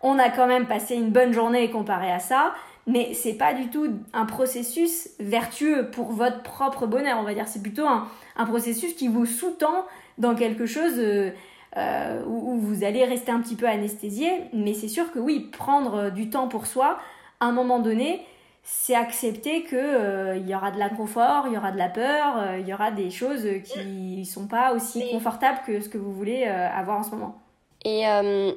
on 0.03 0.19
a 0.19 0.29
quand 0.31 0.49
même 0.49 0.67
passé 0.67 0.97
une 0.97 1.11
bonne 1.11 1.33
journée 1.33 1.71
comparé 1.71 2.11
à 2.11 2.19
ça, 2.19 2.53
mais 2.87 3.15
c'est 3.15 3.35
pas 3.35 3.53
du 3.53 3.69
tout 3.69 3.89
un 4.13 4.27
processus 4.27 5.09
vertueux 5.19 5.91
pour 5.91 6.13
votre 6.13 6.43
propre 6.43 6.87
bonheur, 6.87 7.19
on 7.19 7.25
va 7.25 7.35
dire, 7.35 7.49
c'est 7.49 7.63
plutôt 7.63 7.87
un, 7.87 8.09
un, 8.37 8.47
processus 8.47 8.95
qui 8.95 9.09
vous 9.09 9.27
sous-tend 9.27 9.87
dans 10.19 10.35
quelque 10.35 10.67
chose 10.67 10.95
euh, 10.97 12.23
où, 12.27 12.53
où, 12.53 12.59
vous 12.59 12.85
allez 12.85 13.05
rester 13.05 13.33
un 13.33 13.41
petit 13.41 13.57
peu 13.57 13.67
anesthésié, 13.67 14.31
mais 14.53 14.75
c'est 14.75 14.89
sûr 14.89 15.11
que 15.13 15.19
oui, 15.19 15.51
prendre 15.53 16.11
du 16.11 16.31
temps 16.31 16.49
pour 16.49 16.67
soi, 16.67 16.99
à 17.41 17.47
un 17.47 17.53
moment 17.53 17.81
donné, 17.81 18.23
c'est 18.69 18.97
accepter 18.97 19.63
que 19.63 19.77
euh, 19.77 20.37
il 20.37 20.49
y 20.49 20.55
aura 20.55 20.73
de 20.73 20.79
l'inconfort, 20.79 21.45
il 21.47 21.55
y 21.55 21.57
aura 21.57 21.71
de 21.71 21.79
la 21.79 21.89
peur, 21.89 22.37
euh, 22.37 22.59
il 22.59 22.67
y 22.67 22.75
aura 22.75 22.91
des 22.91 23.11
choses 23.11 23.47
qui 23.65 24.25
sont 24.25 24.49
pas 24.49 24.75
aussi 24.75 25.09
confortables 25.13 25.61
que 25.65 25.81
ce 25.81 25.89
que 25.89 25.99
vous 25.99 26.13
voulez 26.13 26.45
euh, 26.49 26.69
avoir 26.69 26.99
en 26.99 27.03
ce 27.05 27.11
moment. 27.11 27.41
Et, 27.89 28.03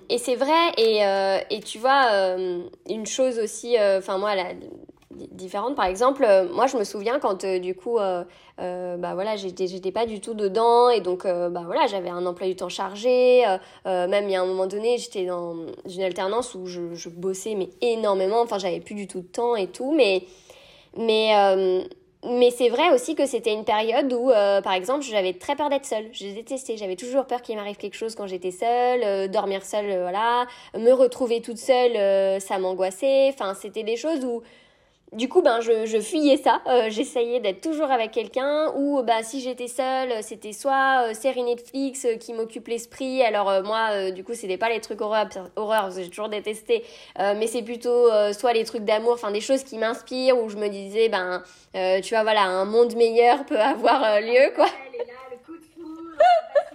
et 0.09 0.17
c'est 0.17 0.35
vrai, 0.35 0.71
et, 0.77 1.01
et, 1.51 1.59
tu 1.59 1.77
vois, 1.77 2.35
une 2.89 3.05
chose 3.05 3.37
aussi, 3.37 3.75
enfin 3.77 4.17
moi, 4.17 4.33
la, 4.33 4.53
différentes. 5.11 5.75
Par 5.75 5.85
exemple, 5.85 6.23
euh, 6.27 6.47
moi, 6.53 6.67
je 6.67 6.77
me 6.77 6.83
souviens 6.83 7.19
quand, 7.19 7.43
euh, 7.43 7.59
du 7.59 7.75
coup, 7.75 7.97
euh, 7.99 8.23
bah 8.57 9.13
voilà, 9.13 9.35
j'étais, 9.35 9.91
pas 9.91 10.05
du 10.05 10.19
tout 10.19 10.33
dedans 10.33 10.89
et 10.89 11.01
donc, 11.01 11.23
bah 11.23 11.63
voilà, 11.65 11.87
j'avais 11.87 12.09
un 12.09 12.25
emploi 12.25 12.47
du 12.47 12.55
temps 12.55 12.69
chargé. 12.69 13.45
même 13.85 14.25
il 14.25 14.31
y 14.31 14.35
a 14.35 14.41
un 14.41 14.45
moment 14.45 14.67
donné, 14.67 14.97
j'étais 14.97 15.25
dans 15.25 15.55
une 15.85 16.03
alternance 16.03 16.55
où 16.55 16.65
je, 16.65 17.09
bossais 17.09 17.55
mais 17.55 17.69
énormément. 17.81 18.41
Enfin, 18.41 18.57
j'avais 18.57 18.81
plus 18.81 18.95
du 18.95 19.07
tout 19.07 19.21
de 19.21 19.27
temps 19.27 19.55
et 19.55 19.67
tout, 19.67 19.93
mais 19.95 20.25
mais 22.25 22.51
c'est 22.51 22.69
vrai 22.69 22.91
aussi 22.93 23.15
que 23.15 23.25
c'était 23.25 23.53
une 23.53 23.63
période 23.63 24.11
où, 24.11 24.29
par 24.29 24.73
exemple, 24.73 25.03
j'avais 25.03 25.33
très 25.33 25.55
peur 25.55 25.69
d'être 25.69 25.85
seule. 25.85 26.09
Je 26.11 26.25
détestais. 26.27 26.75
J'avais 26.77 26.95
toujours 26.95 27.25
peur 27.25 27.41
qu'il 27.41 27.55
m'arrive 27.55 27.77
quelque 27.77 27.95
chose 27.95 28.15
quand 28.15 28.27
j'étais 28.27 28.51
seule. 28.51 29.29
dormir 29.29 29.63
seule, 29.65 30.01
voilà. 30.01 30.45
Me 30.77 30.91
retrouver 30.91 31.41
toute 31.41 31.57
seule, 31.57 32.41
ça 32.41 32.59
m'angoissait. 32.59 33.29
Enfin, 33.33 33.53
c'était 33.53 33.83
des 33.83 33.95
choses 33.95 34.25
où 34.25 34.41
du 35.11 35.27
coup, 35.27 35.41
ben, 35.41 35.59
je, 35.59 35.87
je 35.87 35.99
fuyais 35.99 36.37
ça. 36.37 36.61
Euh, 36.67 36.89
j'essayais 36.89 37.39
d'être 37.39 37.61
toujours 37.61 37.89
avec 37.89 38.11
quelqu'un. 38.11 38.71
Ou 38.75 39.01
bah, 39.01 39.23
si 39.23 39.41
j'étais 39.41 39.67
seule, 39.67 40.21
c'était 40.21 40.53
soit 40.53 41.07
euh, 41.07 41.13
série 41.13 41.41
Netflix 41.41 42.05
euh, 42.05 42.15
qui 42.15 42.33
m'occupe 42.33 42.67
l'esprit. 42.67 43.23
Alors 43.23 43.63
moi, 43.63 44.11
du 44.11 44.23
coup, 44.23 44.35
c'était 44.35 44.57
pas 44.57 44.69
les 44.69 44.81
trucs 44.81 45.01
horreurs, 45.01 45.27
horreur 45.55 45.83
parce 45.83 45.95
que 45.95 46.03
j'ai 46.03 46.09
toujours 46.09 46.29
détesté. 46.29 46.83
mais 47.17 47.47
c'est 47.47 47.63
plutôt 47.63 48.09
soit 48.33 48.53
les 48.53 48.65
trucs 48.65 48.85
d'amour, 48.85 49.13
enfin 49.13 49.31
des 49.31 49.41
choses 49.41 49.63
qui 49.63 49.77
m'inspirent. 49.77 50.37
Où 50.37 50.49
je 50.49 50.57
me 50.57 50.67
disais, 50.67 51.09
ben, 51.09 51.43
tu 51.73 52.13
vois, 52.13 52.23
voilà, 52.23 52.43
un 52.43 52.65
monde 52.65 52.95
meilleur 52.95 53.45
peut 53.45 53.59
avoir 53.59 54.21
lieu, 54.21 54.53
quoi. 54.55 54.67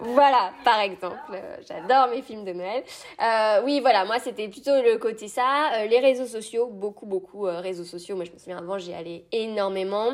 Voilà, 0.00 0.52
par 0.64 0.80
exemple. 0.80 1.16
Euh, 1.32 1.56
j'adore 1.68 2.08
mes 2.08 2.22
films 2.22 2.44
de 2.44 2.52
Noël. 2.52 2.84
Euh, 3.22 3.62
oui, 3.64 3.80
voilà, 3.80 4.04
moi, 4.04 4.18
c'était 4.18 4.48
plutôt 4.48 4.80
le 4.82 4.96
côté 4.98 5.28
ça. 5.28 5.72
Euh, 5.74 5.86
les 5.86 5.98
réseaux 5.98 6.26
sociaux, 6.26 6.68
beaucoup, 6.68 7.06
beaucoup 7.06 7.42
réseaux 7.42 7.84
sociaux. 7.84 8.16
Moi, 8.16 8.24
je 8.24 8.32
me 8.32 8.38
souviens, 8.38 8.58
avant, 8.58 8.78
j'y 8.78 8.94
allais 8.94 9.24
énormément. 9.32 10.12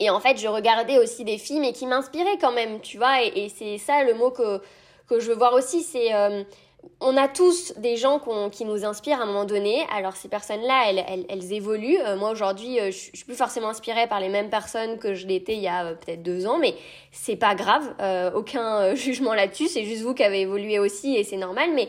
Et 0.00 0.10
en 0.10 0.20
fait, 0.20 0.38
je 0.38 0.48
regardais 0.48 0.98
aussi 0.98 1.24
des 1.24 1.38
films 1.38 1.64
et 1.64 1.72
qui 1.72 1.86
m'inspiraient 1.86 2.38
quand 2.40 2.52
même, 2.52 2.80
tu 2.80 2.96
vois. 2.96 3.22
Et, 3.22 3.44
et 3.44 3.48
c'est 3.48 3.78
ça 3.78 4.02
le 4.04 4.14
mot 4.14 4.30
que, 4.30 4.60
que 5.08 5.20
je 5.20 5.28
veux 5.28 5.36
voir 5.36 5.52
aussi, 5.52 5.82
c'est 5.82 6.10
on 7.00 7.16
a 7.16 7.28
tous 7.28 7.74
des 7.76 7.96
gens 7.96 8.20
qui 8.50 8.64
nous 8.64 8.84
inspirent 8.84 9.20
à 9.20 9.24
un 9.24 9.26
moment 9.26 9.44
donné. 9.44 9.84
Alors 9.94 10.16
ces 10.16 10.28
personnes-là, 10.28 10.92
elles, 11.28 11.52
évoluent. 11.52 12.00
Euh, 12.00 12.16
moi 12.16 12.30
aujourd'hui, 12.30 12.80
euh, 12.80 12.90
je, 12.90 12.96
suis 13.14 13.24
plus 13.24 13.34
forcément 13.34 13.68
inspirée 13.68 14.06
par 14.06 14.20
les 14.20 14.28
mêmes 14.28 14.50
personnes 14.50 14.98
que 14.98 15.14
je 15.14 15.26
l'étais 15.26 15.54
il 15.54 15.60
y 15.60 15.68
a 15.68 15.84
euh, 15.84 15.94
peut-être 15.94 16.22
deux 16.22 16.46
ans, 16.46 16.58
mais 16.58 16.74
c'est 17.12 17.36
pas 17.36 17.54
grave. 17.54 17.94
aucun 18.34 18.94
jugement 18.94 19.34
là-dessus. 19.34 19.68
C'est 19.68 19.84
juste 19.84 20.02
vous 20.02 20.14
qui 20.14 20.22
avez 20.22 20.42
évolué 20.42 20.78
aussi 20.78 21.16
et 21.16 21.24
c'est 21.24 21.36
normal. 21.36 21.70
Mais 21.74 21.88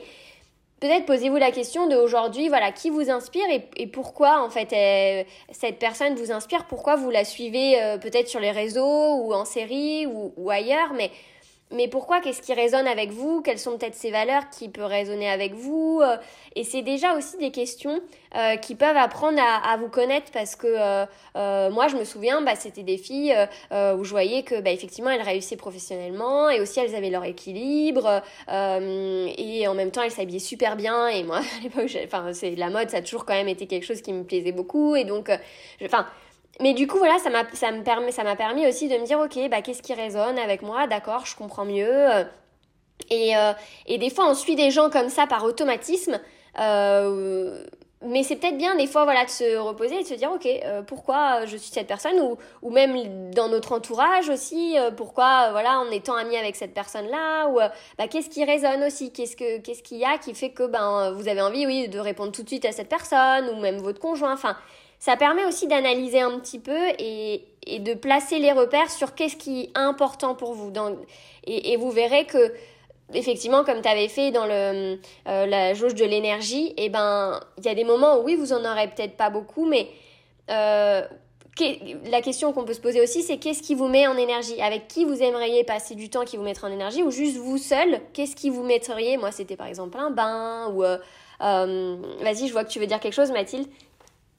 peut-être 0.80 1.06
posez-vous 1.06 1.38
la 1.38 1.52
question 1.52 1.88
de 1.88 1.96
aujourd'hui, 1.96 2.50
voilà, 2.50 2.72
qui 2.72 2.90
vous 2.90 3.10
inspire 3.10 3.46
et, 3.50 3.88
pourquoi 3.88 4.44
en 4.44 4.50
fait 4.50 5.26
cette 5.52 5.80
personne 5.80 6.16
vous 6.16 6.32
inspire? 6.32 6.66
Pourquoi 6.66 6.96
vous 6.96 7.10
la 7.10 7.24
suivez 7.24 7.98
peut-être 8.02 8.28
sur 8.28 8.40
les 8.40 8.52
réseaux 8.52 9.16
ou 9.16 9.34
en 9.34 9.46
série 9.46 10.06
ou, 10.06 10.34
ou 10.38 10.50
ailleurs, 10.50 10.94
mais 10.94 11.12
mais 11.72 11.88
pourquoi? 11.88 12.22
Qu'est-ce 12.22 12.44
qui 12.44 12.54
résonne 12.54 12.86
avec 12.86 13.10
vous? 13.10 13.42
Quelles 13.42 13.58
sont 13.58 13.78
peut-être 13.78 13.96
ces 13.96 14.12
valeurs 14.12 14.50
qui 14.52 14.70
peuvent 14.70 14.86
résonner 14.86 15.28
avec 15.28 15.54
vous? 15.56 16.00
Euh, 16.04 16.18
Et 16.56 16.64
c'est 16.64 16.84
déjà 16.84 17.16
aussi 17.16 17.38
des 17.38 17.50
questions 17.50 18.02
euh, 18.36 18.56
qui 18.58 18.76
peuvent 18.76 18.96
apprendre 18.96 19.40
à, 19.42 19.76
vous 19.78 19.90
connaître 19.90 20.32
parce 20.32 20.56
que 20.56 20.68
euh, 20.68 21.70
moi, 21.72 21.88
je 21.88 21.98
me 21.98 22.04
souviens, 22.04 22.42
bah, 22.42 22.56
c'était 22.56 22.84
des 22.84 22.98
filles 22.98 23.36
où 23.72 24.04
je 24.04 24.10
voyais 24.12 24.44
que, 24.44 24.62
bah, 24.62 24.70
effectivement, 24.70 25.10
elles 25.10 25.24
réussissaient 25.24 25.58
professionnellement 25.58 26.50
et 26.52 26.62
aussi 26.62 26.80
elles 26.80 26.96
avaient 26.96 27.10
leur 27.10 27.26
équilibre 27.26 28.22
et 28.48 29.68
en 29.68 29.74
même 29.74 29.90
temps, 29.90 30.04
elles 30.04 30.12
s'habillaient 30.12 30.40
super 30.40 30.76
bien. 30.76 31.08
Et 31.08 31.24
moi, 31.24 31.38
à 31.60 31.64
l'époque, 31.64 31.98
enfin, 32.06 32.32
c'est 32.34 32.56
la 32.56 32.70
mode, 32.70 32.92
ça 32.92 32.98
a 32.98 33.02
toujours 33.02 33.26
quand 33.26 33.34
même 33.34 33.50
été 33.50 33.66
quelque 33.66 33.86
chose 33.86 34.02
qui 34.02 34.14
me 34.14 34.24
plaisait 34.24 34.52
beaucoup 34.52 34.96
et 34.96 35.04
donc, 35.04 35.32
enfin 35.84 36.06
mais 36.62 36.74
du 36.74 36.88
coup, 36.88 36.98
voilà, 36.98 37.18
ça 37.20 37.30
m'a, 37.30 37.44
ça 37.54 37.72
me 37.72 37.84
permet, 37.84 38.12
ça 38.12 38.24
m'a 38.24 38.36
permis 38.36 38.68
aussi 38.68 38.88
de 38.88 38.98
me 38.98 39.06
dire, 39.06 39.20
ok, 39.20 39.50
bah, 39.50 39.62
qu'est-ce 39.62 39.82
qui 39.82 39.94
résonne 39.94 40.40
avec 40.40 40.62
moi? 40.62 40.88
D'accord, 40.88 41.26
je 41.26 41.36
comprends 41.36 41.66
mieux. 41.66 42.26
Et, 43.10 43.36
euh, 43.36 43.54
et 43.86 43.98
des 43.98 44.10
fois, 44.10 44.30
on 44.30 44.34
suit 44.34 44.56
des 44.56 44.72
gens 44.72 44.90
comme 44.90 45.10
ça 45.10 45.28
par 45.28 45.44
automatisme. 45.44 46.20
Euh, 46.60 47.64
mais 48.02 48.24
c'est 48.24 48.36
peut-être 48.36 48.58
bien 48.58 48.76
des 48.76 48.88
fois 48.88 49.04
voilà 49.04 49.26
de 49.26 49.30
se 49.30 49.58
reposer 49.58 50.00
et 50.00 50.04
de 50.04 50.08
se 50.08 50.14
dire 50.14 50.32
ok 50.32 50.46
euh, 50.46 50.84
pourquoi 50.84 51.46
je 51.46 51.58
suis 51.58 51.72
cette 51.72 51.88
personne? 51.88 52.20
Ou, 52.20 52.38
ou 52.62 52.70
même 52.70 53.32
dans 53.32 53.50
notre 53.50 53.74
entourage 53.74 54.30
aussi 54.30 54.76
pourquoi 54.96 55.52
voilà 55.52 55.80
en 55.80 55.90
étant 55.92 56.16
ami 56.16 56.38
avec 56.38 56.56
cette 56.56 56.74
personne 56.74 57.08
là 57.08 57.48
ou 57.48 57.56
bah, 57.98 58.08
qu'est-ce 58.08 58.30
qui 58.30 58.46
résonne 58.46 58.84
aussi? 58.84 59.12
Qu'est-ce 59.12 59.36
que 59.36 59.60
qu'est-ce 59.60 59.82
qu'il 59.82 59.98
y 59.98 60.06
a 60.06 60.18
qui 60.18 60.34
fait 60.36 60.52
que 60.52 60.68
ben 60.68 61.12
vous 61.12 61.28
avez 61.28 61.42
envie 61.42 61.66
oui 61.66 61.90
de 61.90 62.00
répondre 62.00 62.32
tout 62.32 62.44
de 62.44 62.48
suite 62.48 62.66
à 62.66 62.72
cette 62.72 62.90
personne 62.90 63.50
ou 63.50 63.60
même 63.60 63.78
votre 63.78 64.00
conjoint? 64.00 64.34
Enfin 64.34 64.56
ça 65.06 65.18
permet 65.18 65.46
aussi 65.46 65.68
d'analyser 65.68 66.20
un 66.20 66.40
petit 66.40 66.58
peu 66.58 66.80
et, 66.98 67.46
de 67.80 67.94
placer 67.94 68.40
les 68.40 68.52
repères 68.52 68.90
sur 68.90 69.14
qu'est-ce 69.14 69.36
qui 69.36 69.62
est 69.62 69.70
important 69.76 70.34
pour 70.34 70.54
vous. 70.54 70.74
Et, 71.46 71.78
vous 71.78 71.92
verrez 71.92 72.26
que, 72.26 72.52
effectivement, 73.14 73.64
comme 73.64 73.84
tu 73.84 73.88
avais 73.88 74.08
fait 74.08 74.32
dans 74.32 74.48
euh, 74.50 74.96
la 75.26 75.76
jauge 75.76 75.94
de 75.94 76.06
l'énergie, 76.06 76.70
et 76.70 76.86
eh 76.86 76.90
ben, 76.90 77.40
il 77.60 77.66
y 77.66 77.70
a 77.70 77.76
des 77.76 77.84
moments 77.84 78.18
où 78.18 78.24
oui, 78.24 78.36
vous 78.36 78.52
en 78.52 78.66
aurez 78.66 78.88
peut-être 78.88 79.16
pas 79.16 79.30
beaucoup, 79.30 79.68
mais 79.68 79.90
euh, 80.50 81.04
la 82.10 82.22
question 82.22 82.52
qu'on 82.52 82.64
peut 82.64 82.74
se 82.74 82.82
poser 82.82 83.00
aussi, 83.00 83.22
c'est 83.22 83.38
qu'est-ce 83.38 83.62
qui 83.62 83.76
vous 83.76 83.88
met 83.88 84.08
en 84.08 84.18
énergie? 84.18 84.60
Avec 84.60 84.88
qui 84.88 85.06
vous 85.06 85.22
aimeriez 85.22 85.64
passer 85.64 85.94
du 85.94 86.10
temps 86.10 86.26
qui 86.26 86.36
vous 86.36 86.44
mettrait 86.44 86.68
en 86.68 86.72
énergie? 86.72 87.04
Ou 87.04 87.12
juste 87.12 87.38
vous 87.38 87.60
seul 87.60 88.02
Qu'est-ce 88.14 88.36
qui 88.36 88.50
vous 88.50 88.64
mettriez? 88.64 89.18
Moi, 89.18 89.32
c'était 89.32 89.56
par 89.56 89.68
exemple 89.68 90.00
un 90.00 90.10
bain 90.10 90.72
ou... 90.74 90.84
Euh 90.84 90.98
Vas-y, 91.40 92.48
je 92.48 92.54
vois 92.54 92.64
que 92.64 92.70
tu 92.70 92.80
veux 92.80 92.88
dire 92.88 93.00
quelque 93.00 93.14
chose, 93.14 93.30
Mathilde. 93.30 93.68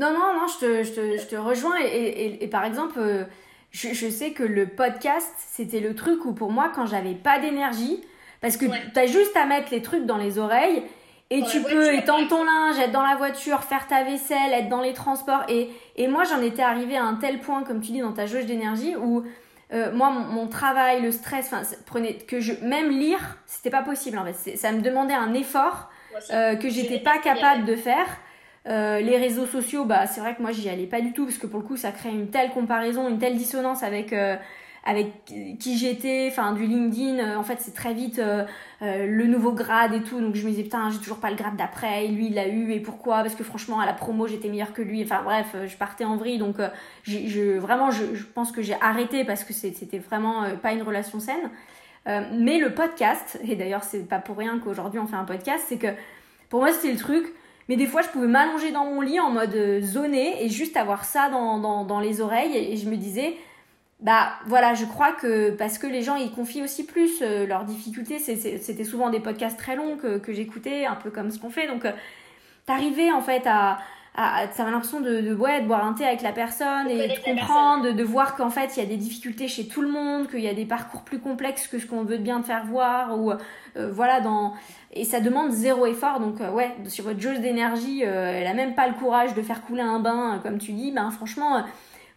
Non, 0.01 0.13
non, 0.13 0.35
non, 0.35 0.47
je 0.47 0.59
te, 0.59 0.83
je 0.83 0.93
te, 0.93 1.19
je 1.19 1.27
te 1.27 1.37
rejoins. 1.37 1.79
Et, 1.81 1.87
et, 1.87 2.45
et, 2.45 2.49
par 2.49 2.65
exemple, 2.65 2.99
euh, 2.99 3.25
je, 3.71 3.89
je, 3.95 4.09
sais 4.09 4.33
que 4.33 4.43
le 4.43 4.67
podcast, 4.67 5.33
c'était 5.39 5.81
le 5.81 5.95
truc 5.95 6.25
où 6.25 6.33
pour 6.33 6.53
moi, 6.53 6.71
quand 6.75 6.87
j'avais 6.87 7.15
pas 7.15 7.39
d'énergie, 7.39 8.03
parce 8.41 8.57
que 8.57 8.67
tu 8.67 8.99
as 8.99 9.07
juste 9.07 9.37
à 9.37 9.47
mettre 9.47 9.69
les 9.73 9.83
trucs 9.83 10.05
dans 10.05 10.19
les 10.19 10.39
oreilles 10.39 10.83
et 11.31 11.43
tu 11.43 11.61
peux 11.63 11.95
étendre 11.95 12.29
ton 12.29 12.45
linge, 12.45 12.79
être 12.79 12.93
dans 12.93 13.03
la 13.03 13.17
voiture, 13.17 13.65
faire 13.65 13.89
ta 13.89 14.05
vaisselle, 14.05 14.53
être 14.53 14.69
dans 14.69 14.83
les 14.83 14.93
transports. 14.93 15.43
Et, 15.49 15.71
et 15.97 16.07
moi, 16.07 16.23
j'en 16.25 16.41
étais 16.41 16.63
arrivée 16.63 16.97
à 16.97 17.05
un 17.05 17.15
tel 17.15 17.41
point, 17.41 17.65
comme 17.65 17.81
tu 17.81 17.93
dis, 17.93 18.01
dans 18.01 18.13
ta 18.13 18.27
jauge 18.27 18.47
d'énergie, 18.47 18.95
où 18.95 19.25
euh, 19.73 19.93
moi, 19.93 20.11
mon, 20.11 20.47
travail, 20.47 21.03
le 21.03 21.11
stress, 21.11 21.53
prenait 21.87 22.15
que 22.15 22.39
je 22.39 22.53
même 22.63 22.91
lire, 22.91 23.39
c'était 23.47 23.71
pas 23.71 23.83
possible. 23.83 24.19
En 24.19 24.25
fait, 24.25 24.57
ça 24.57 24.71
me 24.71 24.81
demandait 24.81 25.15
un 25.15 25.35
effort 25.35 25.91
euh, 26.31 26.55
que 26.55 26.69
j'étais 26.69 27.01
pas 27.01 27.19
capable 27.19 27.65
de 27.65 27.75
faire. 27.75 28.07
Euh, 28.69 29.01
les 29.01 29.17
réseaux 29.17 29.47
sociaux, 29.47 29.85
bah, 29.85 30.07
c'est 30.07 30.21
vrai 30.21 30.35
que 30.35 30.43
moi 30.43 30.51
j'y 30.51 30.69
allais 30.69 30.87
pas 30.87 31.01
du 31.01 31.13
tout 31.13 31.25
parce 31.25 31.39
que 31.39 31.47
pour 31.47 31.61
le 31.61 31.67
coup 31.67 31.77
ça 31.77 31.93
crée 31.93 32.11
une 32.11 32.31
telle 32.31 32.51
comparaison, 32.51 33.09
une 33.09 33.19
telle 33.19 33.37
dissonance 33.37 33.83
avec 33.85 34.13
euh, 34.13 34.37
avec 34.85 35.25
qui 35.59 35.79
j'étais, 35.79 36.29
enfin 36.31 36.53
du 36.53 36.67
LinkedIn. 36.67 37.19
Euh, 37.19 37.37
en 37.37 37.45
fait 37.45 37.59
c'est 37.61 37.75
très 37.75 37.95
vite 37.95 38.21
le 38.81 39.27
nouveau 39.27 39.53
grade 39.53 39.95
et 39.95 40.03
tout, 40.03 40.21
donc 40.21 40.35
je 40.35 40.45
me 40.45 40.51
disais 40.51 40.65
putain 40.65 40.91
j'ai 40.91 40.99
toujours 40.99 41.19
pas 41.19 41.31
le 41.31 41.37
grade 41.37 41.57
d'après, 41.57 42.09
lui 42.09 42.27
il 42.27 42.35
l'a 42.35 42.49
eu 42.49 42.73
et 42.73 42.81
pourquoi? 42.81 43.23
Parce 43.23 43.37
que 43.37 43.45
franchement 43.45 43.79
à 43.79 43.87
la 43.87 43.93
promo 43.93 44.27
j'étais 44.27 44.49
meilleure 44.49 44.73
que 44.73 44.83
lui. 44.83 45.03
Enfin 45.05 45.23
bref, 45.23 45.55
je 45.65 45.77
partais 45.77 46.05
en 46.05 46.17
vrille 46.17 46.39
donc 46.39 46.57
je 47.05 47.59
vraiment 47.59 47.93
je, 47.93 48.15
je, 48.15 48.25
pense 48.25 48.51
que 48.51 48.63
j'ai 48.63 48.77
arrêté 48.81 49.25
parce 49.25 49.45
que 49.45 49.53
c'était 49.53 49.99
vraiment 49.99 50.45
pas 50.61 50.73
une 50.73 50.83
relation 50.83 51.21
saine. 51.21 51.51
mais 52.07 52.59
le 52.59 52.75
podcast, 52.75 53.39
et 53.47 53.55
d'ailleurs 53.55 53.85
c'est 53.85 54.09
pas 54.09 54.19
pour 54.19 54.37
rien 54.37 54.59
qu'aujourd'hui 54.59 54.99
on 54.99 55.07
fait 55.07 55.17
un 55.17 55.25
podcast, 55.25 55.67
c'est 55.69 55.79
que 55.79 55.89
pour 56.49 56.61
moi 56.61 56.73
c'était 56.73 56.93
le 56.93 56.99
truc 56.99 57.27
mais 57.69 57.77
des 57.77 57.87
fois, 57.87 58.03
je 58.03 58.09
pouvais 58.09 58.29
m'allonger 58.29 58.71
dans 58.71 58.85
mon 58.85 59.01
lit 59.01 59.19
en 59.19 59.31
mode 59.31 59.55
euh, 59.55 59.81
zoné 59.81 60.45
et 60.45 60.49
juste 60.49 60.77
avoir 60.77 61.05
ça 61.05 61.29
dans, 61.29 61.59
dans, 61.59 61.85
dans 61.85 62.01
les 62.01 62.21
oreilles. 62.21 62.57
Et, 62.57 62.77
je 62.77 62.89
me 62.89 62.97
disais, 62.97 63.37
bah 64.01 64.31
voilà, 64.47 64.75
je 64.75 64.85
crois 64.85 65.13
que 65.13 65.51
parce 65.51 65.79
que 65.79 65.87
les 65.87 66.03
gens 66.03 66.17
ils 66.17 66.31
confient 66.31 66.63
aussi 66.63 66.85
plus 66.85 67.23
euh, 67.23 67.47
leurs 67.47 67.65
difficultés. 67.65 68.19
C'était 68.19 68.85
souvent 68.85 69.11
des 69.11 69.21
podcasts 69.21 69.59
très 69.59 69.75
longs 69.75 69.97
que, 69.97 70.19
que 70.19 70.33
j'écoutais, 70.33 70.87
un 70.87 70.95
peu 70.97 71.11
comme 71.11 71.31
ce 71.31 71.41
qu'on 71.41 71.51
fait. 71.51 71.67
Donc, 71.67 71.85
euh, 71.85 71.93
t'arrivais 72.67 73.11
en 73.11 73.21
fait 73.21 73.43
à, 73.47 73.79
à, 74.17 74.47
l'impression 74.59 75.01
de, 75.01 75.21
de, 75.21 75.35
ouais, 75.35 75.61
de 75.61 75.67
boire 75.67 75.85
un 75.85 75.93
thé 75.93 76.05
avec 76.05 76.23
la 76.23 76.33
personne 76.33 76.89
et 76.89 77.09
de 77.09 77.23
comprendre, 77.23 77.93
de, 77.93 78.03
voir 78.03 78.35
qu'en 78.35 78.51
fait 78.51 78.77
il 78.77 78.83
y 78.83 78.87
a 78.87 78.89
des 78.89 78.97
difficultés 78.97 79.47
chez 79.47 79.69
tout 79.69 79.83
le 79.83 79.89
monde, 79.89 80.29
qu'il 80.29 80.41
y 80.41 80.49
a 80.49 80.55
des 80.55 80.65
parcours 80.65 81.03
plus 81.03 81.19
complexes 81.19 81.69
que 81.69 81.79
ce 81.79 81.87
qu'on 81.87 82.03
veut 82.03 82.17
bien 82.17 82.41
te 82.41 82.47
faire 82.47 82.65
voir 82.65 83.19
ou 83.19 83.33
euh, 83.33 83.91
voilà 83.93 84.21
dans 84.21 84.55
et 84.97 85.05
ça 85.05 85.21
demande 85.21 85.53
zéro 85.53 85.87
effort 85.87 86.21
donc 86.21 86.41
euh, 86.41 86.51
ouais 86.51 86.75
sur 86.87 87.05
votre 87.05 87.21
jauge 87.21 87.41
d'énergie 87.41 88.03
euh, 88.05 88.41
elle 88.41 88.47
a 88.47 88.55
même 88.55 88.75
pas 88.75 88.89
le 88.89 88.95
courage 88.95 89.35
de 89.35 89.43
faire 89.43 89.63
couler 89.63 89.83
un 89.83 90.01
bain 90.01 90.41
comme 90.43 90.59
tu 90.59 90.73
dis 90.73 90.93
ben 90.93 91.11
franchement 91.11 91.65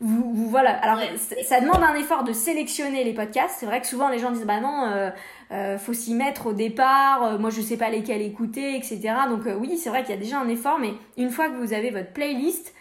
vous, 0.01 0.33
vous, 0.33 0.49
voilà. 0.49 0.71
Alors, 0.77 1.01
ça 1.43 1.59
demande 1.59 1.83
un 1.83 1.95
effort 1.95 2.23
de 2.23 2.31
sélectionner 2.31 3.03
les 3.03 3.13
podcasts. 3.13 3.57
C'est 3.59 3.65
vrai 3.65 3.81
que 3.81 3.87
souvent 3.87 4.07
les 4.07 4.19
gens 4.19 4.31
disent 4.31 4.45
bah 4.45 4.61
non, 4.61 4.85
euh, 4.85 5.09
euh 5.51 5.77
faut 5.77 5.93
s'y 5.93 6.13
mettre 6.13 6.47
au 6.47 6.53
départ. 6.53 7.23
Euh, 7.23 7.37
moi, 7.37 7.49
je 7.49 7.59
sais 7.59 7.75
pas 7.75 7.89
lesquels 7.89 8.21
écouter, 8.21 8.77
etc. 8.77 8.99
Donc 9.29 9.45
euh, 9.45 9.55
oui, 9.59 9.77
c'est 9.77 9.89
vrai 9.89 10.03
qu'il 10.03 10.11
y 10.11 10.17
a 10.17 10.21
déjà 10.21 10.39
un 10.39 10.47
effort, 10.47 10.79
mais 10.79 10.93
une 11.17 11.29
fois 11.29 11.49
que 11.49 11.55
vous 11.55 11.73
avez 11.73 11.89
votre 11.89 12.13
playlist, 12.13 12.73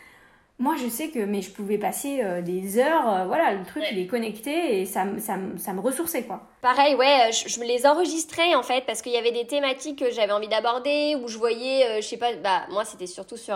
moi 0.60 0.74
je 0.76 0.88
sais 0.88 1.08
que 1.08 1.20
mais 1.20 1.40
je 1.40 1.50
pouvais 1.50 1.78
passer 1.78 2.20
euh, 2.20 2.42
des 2.42 2.80
heures 2.80 3.08
euh, 3.08 3.24
voilà 3.26 3.52
le 3.52 3.64
truc 3.64 3.84
il 3.92 3.98
est 3.98 4.08
connecté 4.08 4.80
et 4.80 4.86
ça, 4.86 5.04
ça, 5.18 5.36
ça 5.56 5.72
me 5.72 5.80
ressourçait 5.80 6.24
quoi. 6.24 6.42
Pareil 6.62 6.96
ouais 6.96 7.30
je, 7.30 7.48
je, 7.48 7.60
me 7.60 7.64
les 7.64 7.86
enregistrais 7.86 8.56
en 8.56 8.64
fait 8.64 8.84
parce 8.84 9.00
qu'il 9.00 9.12
y 9.12 9.16
avait 9.16 9.30
des 9.30 9.46
thématiques 9.46 10.00
que 10.00 10.10
j'avais 10.10 10.32
envie 10.32 10.48
d'aborder 10.48 11.16
où 11.22 11.28
je 11.28 11.38
voyais 11.38 11.86
euh, 11.86 12.00
je 12.00 12.08
sais 12.08 12.16
pas 12.16 12.34
bah 12.34 12.62
moi 12.70 12.84
c'était 12.84 13.06
surtout 13.06 13.36
sur 13.36 13.54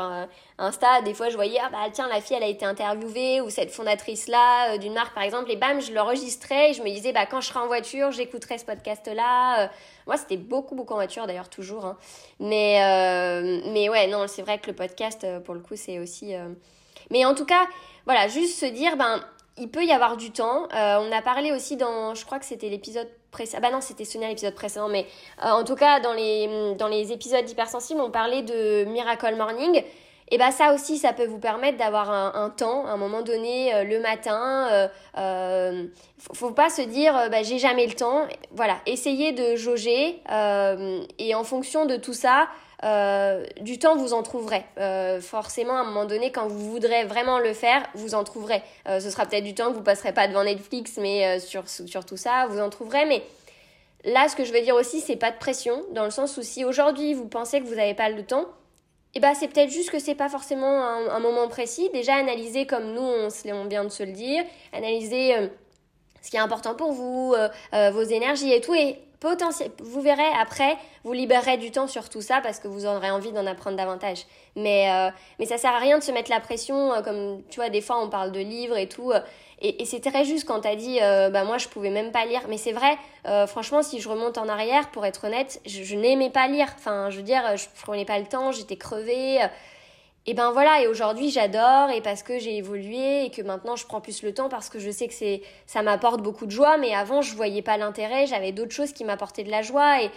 Insta 0.58 1.02
des 1.02 1.12
fois 1.12 1.28
je 1.28 1.34
voyais 1.34 1.58
ah 1.60 1.70
bah 1.72 1.90
tiens 1.92 2.08
la 2.08 2.20
fille 2.20 2.36
elle 2.36 2.44
a 2.44 2.48
été 2.48 2.64
interviewée 2.64 3.40
ou 3.40 3.50
cette 3.50 3.72
fondatrice 3.72 4.28
là 4.28 4.78
d'une 4.78 4.94
marque 4.94 5.12
par 5.12 5.24
exemple 5.24 5.50
et 5.50 5.56
bam 5.56 5.80
je 5.80 5.92
l'enregistrais 5.92 6.70
et 6.70 6.72
je 6.72 6.82
me 6.84 6.88
disais 6.88 7.12
bah 7.12 7.26
quand 7.26 7.40
je 7.40 7.48
serai 7.48 7.58
en 7.58 7.66
voiture 7.66 8.12
j'écouterai 8.12 8.58
ce 8.58 8.64
podcast 8.64 9.10
là 9.12 9.72
moi 10.06 10.16
c'était 10.16 10.36
beaucoup 10.36 10.76
beaucoup 10.76 10.92
en 10.92 10.98
voiture 10.98 11.26
d'ailleurs 11.26 11.48
toujours 11.48 11.84
hein. 11.84 11.96
mais 12.38 12.78
mais 13.72 13.88
ouais 13.88 14.06
non 14.06 14.26
c'est 14.28 14.42
vrai 14.42 14.58
que 14.58 14.68
le 14.68 14.76
podcast 14.76 15.26
pour 15.44 15.54
le 15.54 15.60
coup 15.60 15.74
c'est 15.74 15.98
aussi 15.98 16.36
mais 17.10 17.24
en 17.24 17.34
tout 17.34 17.46
cas, 17.46 17.66
voilà, 18.06 18.28
juste 18.28 18.58
se 18.58 18.66
dire, 18.66 18.96
ben, 18.96 19.22
il 19.58 19.68
peut 19.68 19.84
y 19.84 19.92
avoir 19.92 20.16
du 20.16 20.30
temps. 20.30 20.68
Euh, 20.74 20.98
on 21.00 21.12
a 21.12 21.22
parlé 21.22 21.52
aussi 21.52 21.76
dans, 21.76 22.14
je 22.14 22.24
crois 22.24 22.38
que 22.38 22.44
c'était 22.44 22.68
l'épisode 22.68 23.08
précédent, 23.30 23.62
bah 23.62 23.70
non, 23.70 23.80
c'était 23.80 24.04
Sonia 24.04 24.28
l'épisode 24.28 24.54
précédent, 24.54 24.88
mais 24.88 25.06
euh, 25.44 25.50
en 25.50 25.64
tout 25.64 25.74
cas, 25.74 26.00
dans 26.00 26.12
les, 26.12 26.74
dans 26.76 26.88
les 26.88 27.12
épisodes 27.12 27.48
hypersensibles, 27.48 28.00
on 28.00 28.10
parlait 28.10 28.42
de 28.42 28.84
Miracle 28.84 29.34
Morning. 29.36 29.82
Et 30.30 30.38
bah 30.38 30.50
ça 30.50 30.72
aussi, 30.72 30.96
ça 30.96 31.12
peut 31.12 31.26
vous 31.26 31.38
permettre 31.38 31.76
d'avoir 31.76 32.10
un, 32.10 32.32
un, 32.34 32.48
temps, 32.48 32.86
à 32.86 32.92
un 32.92 32.96
moment 32.96 33.20
donné, 33.20 33.74
euh, 33.74 33.84
le 33.84 34.00
matin. 34.00 34.88
Euh, 35.18 35.86
faut, 36.18 36.34
faut 36.34 36.50
pas 36.52 36.70
se 36.70 36.80
dire, 36.80 37.12
bah, 37.30 37.42
j'ai 37.42 37.58
jamais 37.58 37.86
le 37.86 37.92
temps. 37.92 38.26
Voilà, 38.52 38.78
essayez 38.86 39.32
de 39.32 39.56
jauger 39.56 40.22
et 41.18 41.34
en 41.34 41.44
fonction 41.44 41.84
de 41.84 41.96
tout 41.96 42.14
ça, 42.14 42.48
euh, 42.84 43.46
du 43.60 43.78
temps, 43.78 43.96
vous 43.96 44.12
en 44.12 44.22
trouverez. 44.22 44.64
Euh, 44.78 45.20
forcément, 45.20 45.76
à 45.76 45.80
un 45.80 45.84
moment 45.84 46.04
donné, 46.04 46.32
quand 46.32 46.48
vous 46.48 46.70
voudrez 46.70 47.04
vraiment 47.04 47.38
le 47.38 47.52
faire, 47.52 47.86
vous 47.94 48.14
en 48.14 48.24
trouverez. 48.24 48.62
Euh, 48.88 48.98
ce 48.98 49.10
sera 49.10 49.24
peut-être 49.26 49.44
du 49.44 49.54
temps 49.54 49.70
que 49.70 49.76
vous 49.76 49.82
passerez 49.82 50.12
pas 50.12 50.26
devant 50.26 50.44
Netflix, 50.44 50.98
mais 51.00 51.38
sur, 51.38 51.64
tout 51.64 52.16
ça, 52.16 52.46
vous 52.48 52.60
en 52.60 52.70
trouverez. 52.70 53.06
Mais 53.06 53.22
là, 54.04 54.28
ce 54.28 54.34
que 54.34 54.44
je 54.44 54.52
veux 54.52 54.60
dire 54.60 54.74
aussi, 54.74 55.00
c'est 55.00 55.16
pas 55.16 55.30
de 55.30 55.38
pression, 55.38 55.84
dans 55.92 56.04
le 56.04 56.10
sens 56.10 56.36
où 56.36 56.42
si 56.42 56.64
aujourd'hui 56.64 57.14
vous 57.14 57.28
pensez 57.28 57.60
que 57.60 57.66
vous 57.66 57.76
n'avez 57.76 57.94
pas 57.94 58.08
le 58.08 58.24
temps, 58.24 58.46
eh 59.14 59.20
ben, 59.20 59.34
c'est 59.34 59.48
peut-être 59.48 59.70
juste 59.70 59.90
que 59.90 59.98
c'est 59.98 60.14
pas 60.14 60.30
forcément 60.30 60.82
un, 60.82 61.20
moment 61.20 61.46
précis. 61.46 61.90
Déjà, 61.92 62.14
analysez 62.14 62.66
comme 62.66 62.94
nous, 62.94 63.02
on, 63.02 63.64
vient 63.66 63.84
de 63.84 63.90
se 63.90 64.02
le 64.02 64.12
dire, 64.12 64.42
analysez 64.72 65.36
ce 66.22 66.30
qui 66.30 66.36
est 66.36 66.40
important 66.40 66.74
pour 66.74 66.92
vous, 66.92 67.34
vos 67.72 68.02
énergies 68.02 68.52
et 68.52 68.62
tout, 68.62 68.74
et 68.74 68.98
vous 69.82 70.00
verrez 70.00 70.30
après, 70.40 70.76
vous 71.04 71.12
libérerez 71.12 71.56
du 71.56 71.70
temps 71.70 71.86
sur 71.86 72.08
tout 72.08 72.20
ça 72.20 72.40
parce 72.40 72.58
que 72.58 72.68
vous 72.68 72.86
aurez 72.86 73.10
envie 73.10 73.32
d'en 73.32 73.46
apprendre 73.46 73.76
davantage. 73.76 74.26
Mais, 74.56 74.90
euh, 74.90 75.10
mais 75.38 75.46
ça 75.46 75.58
sert 75.58 75.72
à 75.72 75.78
rien 75.78 75.98
de 75.98 76.02
se 76.02 76.12
mettre 76.12 76.30
la 76.30 76.40
pression, 76.40 76.92
euh, 76.92 77.02
comme 77.02 77.42
tu 77.48 77.60
vois, 77.60 77.70
des 77.70 77.80
fois 77.80 78.02
on 78.02 78.08
parle 78.08 78.32
de 78.32 78.40
livres 78.40 78.76
et 78.76 78.88
tout. 78.88 79.12
Euh, 79.12 79.20
et, 79.60 79.82
et 79.82 79.84
c'est 79.84 80.00
très 80.00 80.24
juste 80.24 80.46
quand 80.46 80.60
t'as 80.60 80.74
dit, 80.74 80.98
bah 80.98 81.44
moi 81.44 81.56
je 81.56 81.68
pouvais 81.68 81.90
même 81.90 82.10
pas 82.10 82.26
lire. 82.26 82.40
Mais 82.48 82.56
c'est 82.56 82.72
vrai, 82.72 82.98
franchement, 83.46 83.84
si 83.84 84.00
je 84.00 84.08
remonte 84.08 84.36
en 84.36 84.48
arrière, 84.48 84.90
pour 84.90 85.06
être 85.06 85.24
honnête, 85.28 85.60
je, 85.66 85.84
je 85.84 85.94
n'aimais 85.94 86.30
pas 86.30 86.48
lire. 86.48 86.66
Enfin, 86.76 87.10
je 87.10 87.18
veux 87.18 87.22
dire, 87.22 87.56
je 87.56 87.66
prenais 87.80 88.04
pas 88.04 88.18
le 88.18 88.26
temps, 88.26 88.50
j'étais 88.50 88.74
crevée. 88.74 89.38
Et 90.26 90.34
ben 90.34 90.52
voilà, 90.52 90.80
et 90.80 90.86
aujourd'hui 90.86 91.30
j'adore 91.30 91.90
et 91.90 92.00
parce 92.00 92.22
que 92.22 92.38
j'ai 92.38 92.56
évolué 92.56 93.24
et 93.24 93.30
que 93.30 93.42
maintenant 93.42 93.74
je 93.74 93.84
prends 93.86 94.00
plus 94.00 94.22
le 94.22 94.32
temps 94.32 94.48
parce 94.48 94.68
que 94.68 94.78
je 94.78 94.90
sais 94.90 95.08
que 95.08 95.14
c'est 95.14 95.42
ça 95.66 95.82
m'apporte 95.82 96.22
beaucoup 96.22 96.46
de 96.46 96.52
joie, 96.52 96.76
mais 96.76 96.94
avant 96.94 97.22
je 97.22 97.34
voyais 97.34 97.62
pas 97.62 97.76
l'intérêt, 97.76 98.26
j'avais 98.26 98.52
d'autres 98.52 98.70
choses 98.72 98.92
qui 98.92 99.04
m'apportaient 99.04 99.42
de 99.42 99.50
la 99.50 99.62
joie 99.62 100.00
et, 100.02 100.10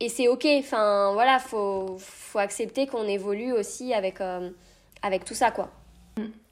et 0.00 0.08
c'est 0.08 0.26
ok. 0.26 0.44
Enfin 0.58 1.12
voilà, 1.12 1.38
faut 1.38 1.96
faut 1.98 2.40
accepter 2.40 2.88
qu'on 2.88 3.06
évolue 3.06 3.52
aussi 3.52 3.94
avec 3.94 4.20
euh, 4.20 4.50
avec 5.02 5.24
tout 5.24 5.34
ça 5.34 5.52
quoi. 5.52 5.70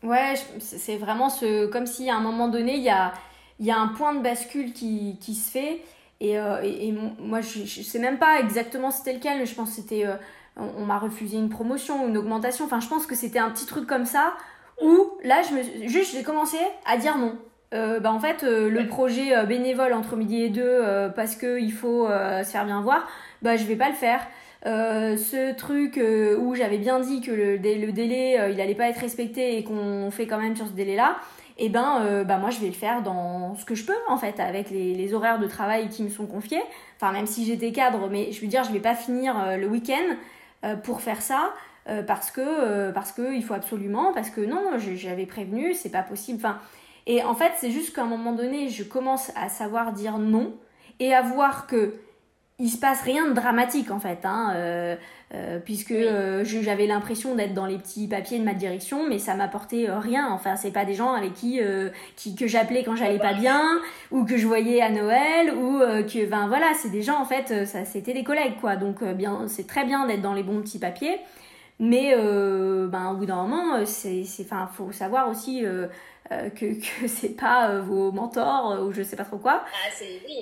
Ouais, 0.05 0.35
c'est 0.61 0.97
vraiment 0.97 1.31
ce 1.31 1.67
comme 1.67 1.87
si 1.87 2.09
à 2.11 2.15
un 2.15 2.21
moment 2.21 2.47
donné 2.47 2.77
il 2.77 2.83
y 2.83 2.91
a 2.91 3.13
y 3.59 3.73
a 3.73 3.79
un 3.79 3.89
point 3.89 4.15
de 4.15 4.21
bascule 4.21 4.73
qui, 4.73 5.19
qui 5.21 5.35
se 5.35 5.51
fait 5.51 5.81
et, 6.21 6.39
euh, 6.39 6.63
et, 6.63 6.93
moi 7.19 7.41
je, 7.41 7.65
je 7.65 7.83
sais 7.83 7.99
même 7.99 8.19
pas 8.19 8.39
exactement 8.39 8.91
c'était 8.91 9.15
lequel, 9.15 9.39
mais 9.39 9.47
je 9.47 9.55
pense 9.55 9.71
que 9.71 9.77
c'était 9.77 10.07
euh, 10.07 10.17
on, 10.57 10.85
m'a 10.85 10.99
refusé 10.99 11.37
une 11.37 11.49
promotion, 11.49 12.07
une 12.07 12.17
augmentation. 12.17 12.64
Enfin, 12.64 12.81
je 12.81 12.88
pense 12.88 13.07
que 13.07 13.14
c'était 13.14 13.38
un 13.38 13.51
petit 13.51 13.67
truc 13.67 13.87
comme 13.87 14.07
ça 14.07 14.35
où 14.83 15.11
là, 15.23 15.43
je 15.43 15.55
me, 15.55 15.88
juste, 15.88 16.14
j'ai 16.14 16.23
commencé 16.23 16.59
à 16.87 16.97
dire 16.97 17.19
non. 17.19 17.37
Euh, 17.75 17.99
bah 17.99 18.12
en 18.12 18.21
fait 18.21 18.45
euh, 18.45 18.71
le 18.71 18.87
projet 18.87 19.37
euh, 19.37 19.45
bénévole 19.47 19.95
entre 19.95 20.14
midi 20.14 20.43
et 20.43 20.49
deux 20.49 20.83
parce 21.17 21.35
que 21.35 21.59
il 21.59 21.73
faut 21.73 22.07
se 22.07 22.49
faire 22.49 22.67
bien 22.67 22.81
voir 22.81 23.09
bah 23.43 23.57
je 23.57 23.64
vais 23.64 23.75
pas 23.75 23.88
le 23.88 23.95
faire 23.95 24.21
ce 24.64 25.53
truc 25.55 26.01
où 26.38 26.55
j'avais 26.55 26.79
bien 26.79 27.01
dit 27.01 27.21
que 27.21 27.33
le, 27.33 27.57
le 27.57 27.93
délai 27.93 28.38
il 28.53 28.61
allait 28.61 28.75
pas 28.75 28.88
être 28.88 29.01
respecté 29.01 29.59
et 29.59 29.64
qu'on 29.64 30.11
fait 30.11 30.27
quand 30.27 30.38
même 30.38 30.55
sur 30.55 30.67
ce 30.67 30.73
délai 30.73 30.95
là 30.95 31.17
et 31.59 31.67
eh 31.67 31.69
ben 31.69 32.25
bah 32.25 32.38
moi 32.38 32.51
je 32.51 32.61
vais 32.61 32.69
le 32.69 32.73
faire 32.73 33.03
dans 33.03 33.57
ce 33.57 33.64
que 33.64 33.75
je 33.75 33.85
peux 33.85 33.97
en 34.09 34.17
fait 34.17 34.40
avec 34.40 34.71
les, 34.71 34.95
les 34.95 35.14
horaires 35.14 35.38
de 35.38 35.47
travail 35.47 35.88
qui 35.88 36.03
me 36.03 36.09
sont 36.09 36.27
confiés 36.27 36.62
enfin 36.97 37.12
même 37.12 37.27
si 37.27 37.45
j'étais 37.45 37.73
cadre 37.73 38.09
mais 38.11 38.33
je 38.33 38.40
veux 38.40 38.47
dire 38.47 38.64
je 38.64 38.73
vais 38.73 38.81
pas 38.81 38.95
finir 38.95 39.57
le 39.59 39.67
week-end 39.67 40.17
pour 40.83 41.00
faire 41.00 41.22
ça 41.22 41.53
euh, 41.87 42.03
parce 42.03 42.31
que 42.31 42.40
euh, 42.40 42.92
parce 42.92 43.12
que 43.12 43.35
il 43.35 43.44
faut 43.44 43.53
absolument 43.53 44.14
parce 44.14 44.31
que 44.31 44.40
non 44.40 44.79
j'avais 44.79 45.27
prévenu 45.27 45.74
c'est 45.74 45.90
pas 45.90 46.03
possible. 46.03 46.38
Enfin 46.38 46.59
et 47.07 47.22
en 47.22 47.35
fait 47.35 47.53
c'est 47.59 47.70
juste 47.70 47.94
qu'à 47.94 48.03
un 48.03 48.07
moment 48.07 48.33
donné 48.33 48.70
je 48.70 48.85
commence 48.85 49.31
à 49.37 49.50
savoir 49.50 49.92
dire 49.92 50.16
non 50.16 50.55
et 50.98 51.12
à 51.12 51.20
voir 51.20 51.66
que 51.66 51.94
il 52.61 52.69
se 52.69 52.79
passe 52.79 53.03
rien 53.03 53.27
de 53.29 53.33
dramatique 53.33 53.90
en 53.90 53.99
fait, 53.99 54.21
hein, 54.25 54.53
euh, 54.55 54.95
euh, 55.35 55.59
puisque 55.59 55.90
euh, 55.90 56.45
j'avais 56.45 56.87
l'impression 56.87 57.35
d'être 57.35 57.53
dans 57.53 57.67
les 57.67 57.79
petits 57.79 58.07
papiers 58.07 58.38
de 58.38 58.45
ma 58.45 58.55
direction, 58.55 59.09
mais 59.09 59.19
ça 59.19 59.35
m'apportait 59.35 59.88
rien. 59.90 60.29
Enfin, 60.31 60.55
c'est 60.55 60.71
pas 60.71 60.85
des 60.85 60.95
gens 60.95 61.14
avec 61.14 61.35
qui, 61.35 61.61
qui 62.14 62.37
que 62.37 62.47
j'appelais 62.47 62.85
quand 62.85 62.95
j'allais 62.95 63.19
pas 63.19 63.33
bien, 63.33 63.81
ou 64.12 64.25
que 64.25 64.37
je 64.37 64.47
voyais 64.47 64.81
à 64.81 64.90
Noël, 64.90 65.53
ou 65.57 65.81
que, 66.07 66.27
ben 66.27 66.47
voilà, 66.47 66.67
c'est 66.75 66.90
des 66.90 67.03
gens 67.03 67.21
en 67.21 67.25
fait, 67.25 67.67
ça 67.67 67.85
c'était 67.85 68.12
des 68.12 68.25
collègues 68.25 68.61
quoi. 68.61 68.77
Donc 68.77 69.03
bien, 69.03 69.49
c'est 69.49 69.67
très 69.67 69.85
bien 69.85 70.07
d'être 70.07 70.23
dans 70.23 70.35
les 70.35 70.45
bons 70.45 70.61
petits 70.61 70.79
papiers, 70.79 71.19
mais 71.81 72.14
ben 72.17 73.11
au 73.11 73.17
bout 73.17 73.27
d'un 73.27 73.43
moment, 73.43 73.85
c'est, 73.85 74.25
enfin, 74.43 74.69
faut 74.73 74.93
savoir 74.93 75.29
aussi 75.29 75.64
euh, 76.33 76.49
que, 76.49 76.65
que 76.75 77.07
c'est 77.07 77.37
pas 77.37 77.69
euh, 77.69 77.83
vos 77.83 78.11
mentors 78.11 78.73
euh, 78.73 78.85
ou 78.85 78.93
je 78.93 79.03
sais 79.03 79.15
pas 79.15 79.25
trop 79.25 79.37
quoi. 79.37 79.63
Ah, 79.63 79.91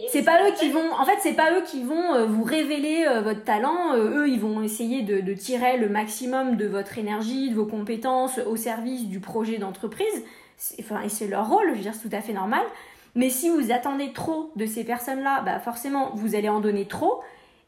c'est 0.09 0.23
pas 0.23 0.49
eux 0.49 0.53
qui 0.57 0.71
vont, 0.71 0.92
en 0.92 1.05
fait, 1.05 1.16
c'est 1.21 1.33
pas 1.33 1.53
eux 1.53 1.62
qui 1.66 1.83
vont 1.83 2.25
vous 2.27 2.45
révéler 2.45 3.05
votre 3.25 3.42
talent. 3.42 3.97
eux, 3.97 4.29
ils 4.29 4.38
vont 4.38 4.62
essayer 4.62 5.03
de, 5.03 5.21
de, 5.21 5.35
tirer 5.35 5.79
le 5.79 5.88
maximum 5.88 6.57
de 6.57 6.66
votre 6.66 6.99
énergie, 6.99 7.51
de 7.51 7.57
vos 7.57 7.66
compétences 7.66 8.38
au 8.47 8.57
service 8.57 9.07
du 9.07 9.18
projet 9.18 9.59
d'entreprise. 9.59 10.25
Enfin, 10.79 11.03
et 11.03 11.09
c'est 11.09 11.27
leur 11.27 11.49
rôle, 11.49 11.71
je 11.71 11.75
veux 11.75 11.83
dire, 11.83 11.95
c'est 11.95 12.09
tout 12.09 12.16
à 12.16 12.21
fait 12.21 12.33
normal. 12.33 12.62
Mais 13.14 13.29
si 13.29 13.49
vous 13.49 13.73
attendez 13.73 14.12
trop 14.12 14.53
de 14.57 14.66
ces 14.66 14.85
personnes-là, 14.85 15.42
bah 15.45 15.59
forcément, 15.59 16.12
vous 16.14 16.35
allez 16.35 16.49
en 16.49 16.61
donner 16.61 16.87
trop. 16.87 17.21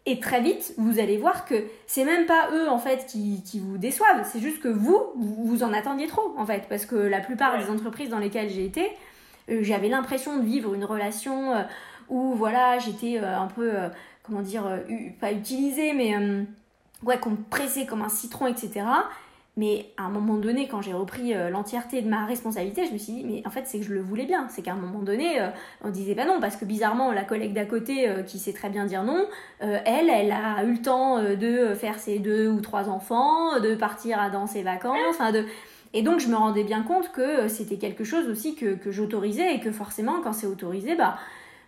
Et 0.06 0.20
très 0.20 0.42
vite, 0.42 0.74
vous 0.76 0.98
allez 0.98 1.16
voir 1.16 1.46
que 1.46 1.64
c'est 1.86 2.04
même 2.04 2.26
pas 2.26 2.50
eux 2.52 2.68
en 2.68 2.78
fait 2.78 3.06
qui, 3.06 3.42
qui 3.42 3.58
vous 3.58 3.78
déçoivent, 3.78 4.28
c'est 4.30 4.40
juste 4.40 4.60
que 4.60 4.68
vous, 4.68 4.98
vous 5.16 5.62
en 5.62 5.72
attendiez 5.72 6.06
trop 6.06 6.34
en 6.36 6.44
fait. 6.44 6.66
Parce 6.68 6.84
que 6.84 6.94
la 6.94 7.20
plupart 7.20 7.58
des 7.58 7.70
entreprises 7.70 8.10
dans 8.10 8.18
lesquelles 8.18 8.50
j'ai 8.50 8.66
été, 8.66 8.90
euh, 9.50 9.60
j'avais 9.62 9.88
l'impression 9.88 10.38
de 10.38 10.44
vivre 10.44 10.74
une 10.74 10.84
relation 10.84 11.54
euh, 11.54 11.62
où 12.08 12.34
voilà, 12.34 12.78
j'étais 12.78 13.18
euh, 13.18 13.38
un 13.38 13.46
peu, 13.46 13.72
comment 14.22 14.42
dire, 14.42 14.64
pas 15.20 15.32
utilisée, 15.32 15.94
mais 15.94 16.14
ouais, 17.02 17.18
qu'on 17.18 17.30
me 17.30 17.42
pressait 17.48 17.86
comme 17.86 18.02
un 18.02 18.10
citron, 18.10 18.46
etc. 18.46 18.84
Mais 19.56 19.92
à 19.96 20.02
un 20.02 20.10
moment 20.10 20.34
donné, 20.34 20.66
quand 20.66 20.82
j'ai 20.82 20.92
repris 20.92 21.32
euh, 21.32 21.48
l'entièreté 21.48 22.02
de 22.02 22.08
ma 22.08 22.26
responsabilité, 22.26 22.86
je 22.86 22.92
me 22.92 22.98
suis 22.98 23.12
dit, 23.12 23.24
mais 23.24 23.42
en 23.46 23.50
fait, 23.50 23.62
c'est 23.66 23.78
que 23.78 23.84
je 23.84 23.94
le 23.94 24.00
voulais 24.00 24.26
bien. 24.26 24.48
C'est 24.50 24.62
qu'à 24.62 24.72
un 24.72 24.76
moment 24.76 24.98
donné, 24.98 25.40
euh, 25.40 25.48
on 25.84 25.90
disait 25.90 26.16
pas 26.16 26.24
non, 26.24 26.40
parce 26.40 26.56
que 26.56 26.64
bizarrement, 26.64 27.12
la 27.12 27.22
collègue 27.22 27.52
d'à 27.52 27.64
côté, 27.64 28.08
euh, 28.08 28.24
qui 28.24 28.40
sait 28.40 28.52
très 28.52 28.68
bien 28.68 28.84
dire 28.84 29.04
non, 29.04 29.26
elle, 29.60 30.10
elle 30.10 30.32
a 30.32 30.64
eu 30.64 30.72
le 30.72 30.82
temps 30.82 31.22
de 31.22 31.74
faire 31.74 31.98
ses 31.98 32.18
deux 32.18 32.48
ou 32.48 32.60
trois 32.60 32.88
enfants, 32.88 33.60
de 33.60 33.74
partir 33.74 34.30
dans 34.32 34.46
ses 34.46 34.62
vacances, 34.62 34.98
enfin 35.10 35.32
de... 35.32 35.44
Et 35.92 36.02
donc, 36.02 36.18
je 36.18 36.26
me 36.28 36.34
rendais 36.34 36.64
bien 36.64 36.82
compte 36.82 37.12
que 37.12 37.46
c'était 37.46 37.76
quelque 37.76 38.02
chose 38.02 38.28
aussi 38.28 38.57
que, 38.57 38.74
que 38.74 38.90
j'autorisais 38.90 39.55
et 39.55 39.61
que 39.61 39.70
forcément, 39.70 40.20
quand 40.22 40.32
c'est 40.32 40.48
autorisé, 40.48 40.96
bah, 40.96 41.16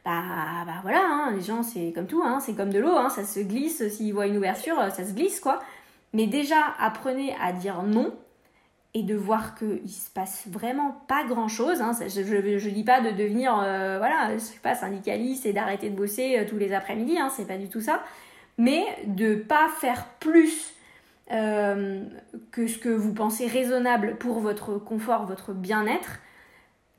bah, 0.05 0.23
bah 0.67 0.73
voilà, 0.83 1.01
hein, 1.01 1.33
les 1.33 1.41
gens, 1.41 1.63
c'est 1.63 1.93
comme 1.95 2.07
tout, 2.07 2.23
hein, 2.25 2.39
c'est 2.41 2.55
comme 2.55 2.71
de 2.71 2.81
l'eau, 2.81 2.97
hein, 2.97 3.09
ça 3.09 3.25
se 3.25 3.41
glisse, 3.41 3.89
s'ils 3.89 4.13
voient 4.13 4.27
une 4.27 4.37
ouverture, 4.37 4.77
ça 4.91 5.05
se 5.05 5.13
glisse, 5.13 5.41
quoi. 5.41 5.61
Mais 6.13 6.27
déjà, 6.27 6.57
apprenez 6.79 7.35
à 7.43 7.53
dire 7.53 7.83
non. 7.83 8.15
et 8.95 9.03
de 9.03 9.15
voir 9.15 9.55
qu'il 9.55 9.91
se 9.91 10.09
passe 10.09 10.47
vraiment 10.49 11.05
pas 11.07 11.25
grand 11.25 11.49
chose. 11.49 11.83
Hein. 11.83 11.93
Je, 12.01 12.59
je, 12.59 12.71
dis 12.71 12.85
pas 12.85 13.03
de 13.03 13.11
devenir 13.11 13.61
euh, 13.63 13.99
voilà, 13.99 14.39
sais 14.39 14.59
pas, 14.63 14.75
syndicaliste 14.75 15.45
et 15.45 15.53
d'arrêter 15.53 15.91
de 15.91 15.97
bosser 15.97 16.39
euh, 16.39 16.49
tous 16.49 16.57
les 16.57 16.73
après-midi, 16.73 17.19
hein, 17.19 17.31
c'est 17.37 17.47
pas 17.47 17.59
du 17.59 17.69
tout 17.69 17.83
ça. 17.83 18.03
Mais 18.57 18.85
de 19.05 19.35
pas 19.35 19.69
faire 19.69 20.07
plus 20.19 20.73
euh, 21.31 22.05
que 22.53 22.67
ce 22.67 22.79
que 22.79 22.89
vous 22.89 23.13
pensez 23.13 23.47
raisonnable 23.47 24.17
pour 24.17 24.41
votre 24.41 24.79
confort, 24.79 25.27
votre 25.27 25.53
bien-être, 25.53 26.21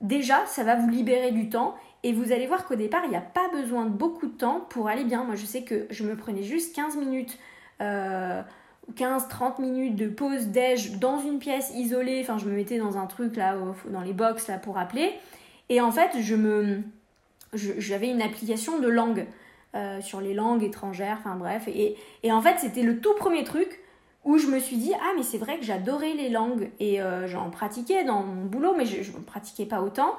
déjà 0.01 0.45
ça 0.45 0.63
va 0.63 0.75
vous 0.75 0.89
libérer 0.89 1.31
du 1.31 1.49
temps 1.49 1.75
et 2.03 2.13
vous 2.13 2.31
allez 2.31 2.45
voir 2.45 2.67
qu'au 2.67 2.75
départ 2.75 3.01
il 3.05 3.09
n'y 3.09 3.15
a 3.15 3.21
pas 3.21 3.49
besoin 3.51 3.85
de 3.85 3.89
beaucoup 3.89 4.27
de 4.27 4.37
temps 4.37 4.59
pour 4.69 4.87
aller 4.87 5.03
bien. 5.03 5.23
Moi 5.23 5.33
je 5.33 5.47
sais 5.47 5.63
que 5.63 5.87
je 5.89 6.03
me 6.03 6.15
prenais 6.15 6.43
juste 6.43 6.75
15 6.75 6.97
minutes. 6.97 7.39
15-30 8.95 9.61
minutes 9.61 9.95
de 9.95 10.07
pause 10.07 10.47
déj 10.47 10.97
dans 10.97 11.19
une 11.19 11.39
pièce 11.39 11.71
isolée, 11.75 12.19
enfin 12.21 12.37
je 12.37 12.45
me 12.45 12.51
mettais 12.51 12.77
dans 12.77 12.97
un 12.97 13.05
truc 13.05 13.35
là, 13.35 13.55
dans 13.89 14.01
les 14.01 14.13
box 14.13 14.47
là 14.47 14.57
pour 14.57 14.77
appeler, 14.77 15.13
et 15.69 15.81
en 15.81 15.91
fait 15.91 16.11
je 16.21 16.35
me, 16.35 16.81
j'avais 17.53 18.09
une 18.09 18.21
application 18.21 18.79
de 18.79 18.87
langue 18.87 19.25
euh, 19.75 19.99
sur 20.01 20.21
les 20.21 20.33
langues 20.33 20.63
étrangères, 20.63 21.17
enfin 21.19 21.35
bref, 21.35 21.67
et, 21.67 21.95
et 22.23 22.31
en 22.31 22.41
fait 22.41 22.57
c'était 22.59 22.83
le 22.83 22.99
tout 22.99 23.13
premier 23.15 23.43
truc 23.43 23.81
où 24.23 24.37
je 24.37 24.47
me 24.47 24.59
suis 24.59 24.77
dit 24.77 24.93
ah 24.95 25.13
mais 25.15 25.23
c'est 25.23 25.37
vrai 25.37 25.57
que 25.57 25.65
j'adorais 25.65 26.13
les 26.13 26.29
langues 26.29 26.69
et 26.79 27.01
euh, 27.01 27.27
j'en 27.27 27.49
pratiquais 27.49 28.03
dans 28.03 28.23
mon 28.23 28.45
boulot 28.45 28.73
mais 28.77 28.85
je 28.85 29.11
ne 29.11 29.23
pratiquais 29.23 29.65
pas 29.65 29.81
autant 29.81 30.15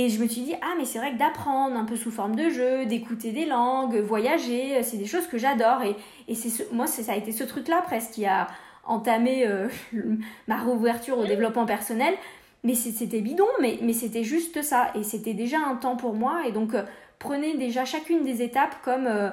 et 0.00 0.10
je 0.10 0.22
me 0.22 0.28
suis 0.28 0.42
dit, 0.42 0.54
ah, 0.62 0.74
mais 0.78 0.84
c'est 0.84 1.00
vrai 1.00 1.10
que 1.10 1.18
d'apprendre 1.18 1.76
un 1.76 1.84
peu 1.84 1.96
sous 1.96 2.12
forme 2.12 2.36
de 2.36 2.50
jeu, 2.50 2.86
d'écouter 2.86 3.32
des 3.32 3.46
langues, 3.46 3.96
voyager, 3.96 4.80
c'est 4.84 4.96
des 4.96 5.06
choses 5.06 5.26
que 5.26 5.38
j'adore. 5.38 5.82
Et, 6.28 6.36
c'est 6.36 6.72
moi, 6.72 6.86
ça 6.86 7.12
a 7.12 7.16
été 7.16 7.32
ce 7.32 7.42
truc-là 7.42 7.82
presque 7.82 8.12
qui 8.12 8.24
a 8.24 8.46
entamé 8.84 9.44
euh, 9.44 9.66
ma 10.46 10.56
réouverture 10.56 11.18
au 11.18 11.26
développement 11.26 11.66
personnel. 11.66 12.14
Mais 12.62 12.76
c'était 12.76 13.20
bidon, 13.20 13.48
mais, 13.60 13.92
c'était 13.92 14.22
juste 14.22 14.62
ça. 14.62 14.92
Et 14.94 15.02
c'était 15.02 15.34
déjà 15.34 15.58
un 15.68 15.74
temps 15.74 15.96
pour 15.96 16.14
moi. 16.14 16.42
Et 16.46 16.52
donc, 16.52 16.74
euh, 16.74 16.84
prenez 17.18 17.56
déjà 17.56 17.84
chacune 17.84 18.22
des 18.22 18.40
étapes 18.40 18.76
comme 18.84 19.08
euh, 19.08 19.30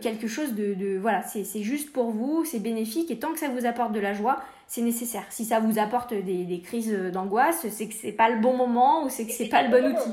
quelque 0.00 0.26
chose 0.26 0.54
de, 0.54 0.74
de 0.74 0.98
voilà, 0.98 1.22
c'est 1.22 1.62
juste 1.62 1.92
pour 1.92 2.10
vous, 2.10 2.44
c'est 2.44 2.58
bénéfique. 2.58 3.12
Et 3.12 3.20
tant 3.20 3.32
que 3.32 3.38
ça 3.38 3.48
vous 3.48 3.64
apporte 3.64 3.92
de 3.92 4.00
la 4.00 4.12
joie, 4.12 4.40
c'est 4.70 4.82
nécessaire. 4.82 5.24
Si 5.30 5.44
ça 5.44 5.58
vous 5.58 5.80
apporte 5.80 6.14
des, 6.14 6.62
crises 6.64 6.92
d'angoisse, 7.12 7.66
c'est 7.68 7.88
que 7.88 7.94
c'est 7.94 8.12
pas 8.12 8.28
le 8.30 8.40
bon 8.40 8.56
moment 8.56 9.02
ou 9.02 9.08
c'est 9.08 9.26
que 9.26 9.32
c'est 9.32 9.48
pas 9.48 9.62
le 9.64 9.68
bon 9.68 9.84
outil. 9.84 10.10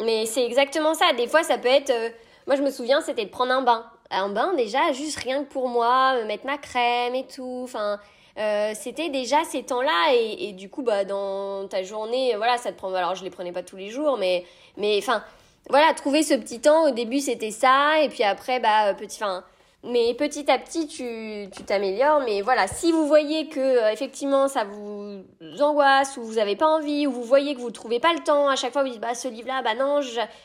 Mais 0.00 0.26
c'est 0.26 0.44
exactement 0.44 0.92
ça. 0.92 1.12
Des 1.16 1.28
fois, 1.28 1.44
ça 1.44 1.56
peut 1.56 1.68
être. 1.68 1.90
Euh, 1.90 2.10
moi, 2.48 2.56
je 2.56 2.62
me 2.62 2.70
souviens, 2.72 3.00
c'était 3.00 3.24
de 3.24 3.30
prendre 3.30 3.52
un 3.52 3.62
bain. 3.62 3.86
Un 4.10 4.28
bain, 4.28 4.54
déjà, 4.54 4.92
juste 4.92 5.20
rien 5.20 5.44
que 5.44 5.48
pour 5.48 5.68
moi, 5.68 6.16
mettre 6.24 6.46
ma 6.46 6.58
crème 6.58 7.14
et 7.14 7.26
tout. 7.26 7.60
Enfin. 7.62 8.00
Euh, 8.38 8.72
c'était 8.74 9.08
déjà 9.08 9.44
ces 9.44 9.62
temps-là 9.62 10.12
et, 10.12 10.52
du 10.52 10.68
coup 10.68 10.82
bah 10.82 11.06
dans 11.06 11.66
ta 11.68 11.82
journée 11.82 12.34
voilà 12.36 12.58
ça 12.58 12.70
te 12.70 12.76
prend 12.76 12.92
alors 12.92 13.14
je 13.14 13.24
les 13.24 13.30
prenais 13.30 13.50
pas 13.50 13.62
tous 13.62 13.76
les 13.76 13.88
jours 13.88 14.18
mais 14.18 14.44
mais 14.76 14.98
enfin 14.98 15.24
voilà 15.70 15.94
trouver 15.94 16.22
ce 16.22 16.34
petit 16.34 16.60
temps 16.60 16.86
au 16.86 16.90
début 16.90 17.20
c'était 17.20 17.50
ça 17.50 18.02
et 18.02 18.10
puis 18.10 18.24
après 18.24 18.60
bah 18.60 18.92
petit 18.92 19.24
enfin 19.24 19.42
mais 19.86 20.14
petit 20.14 20.50
à 20.50 20.58
petit, 20.58 20.86
tu 20.86 21.64
t'améliores. 21.64 22.20
Mais 22.20 22.42
voilà, 22.42 22.66
si 22.66 22.92
vous 22.92 23.06
voyez 23.06 23.48
que 23.48 23.60
euh, 23.60 23.92
effectivement 23.92 24.48
ça 24.48 24.64
vous 24.64 25.22
angoisse 25.60 26.16
ou 26.16 26.24
vous 26.24 26.34
n'avez 26.34 26.56
pas 26.56 26.66
envie 26.66 27.06
ou 27.06 27.12
vous 27.12 27.22
voyez 27.22 27.54
que 27.54 27.60
vous 27.60 27.68
ne 27.68 27.72
trouvez 27.72 28.00
pas 28.00 28.12
le 28.12 28.20
temps, 28.20 28.48
à 28.48 28.56
chaque 28.56 28.72
fois 28.72 28.82
vous 28.82 28.90
dites 28.90 29.00
bah 29.00 29.14
ce 29.14 29.28
livre-là, 29.28 29.62
bah 29.62 29.74
non, 29.74 30.00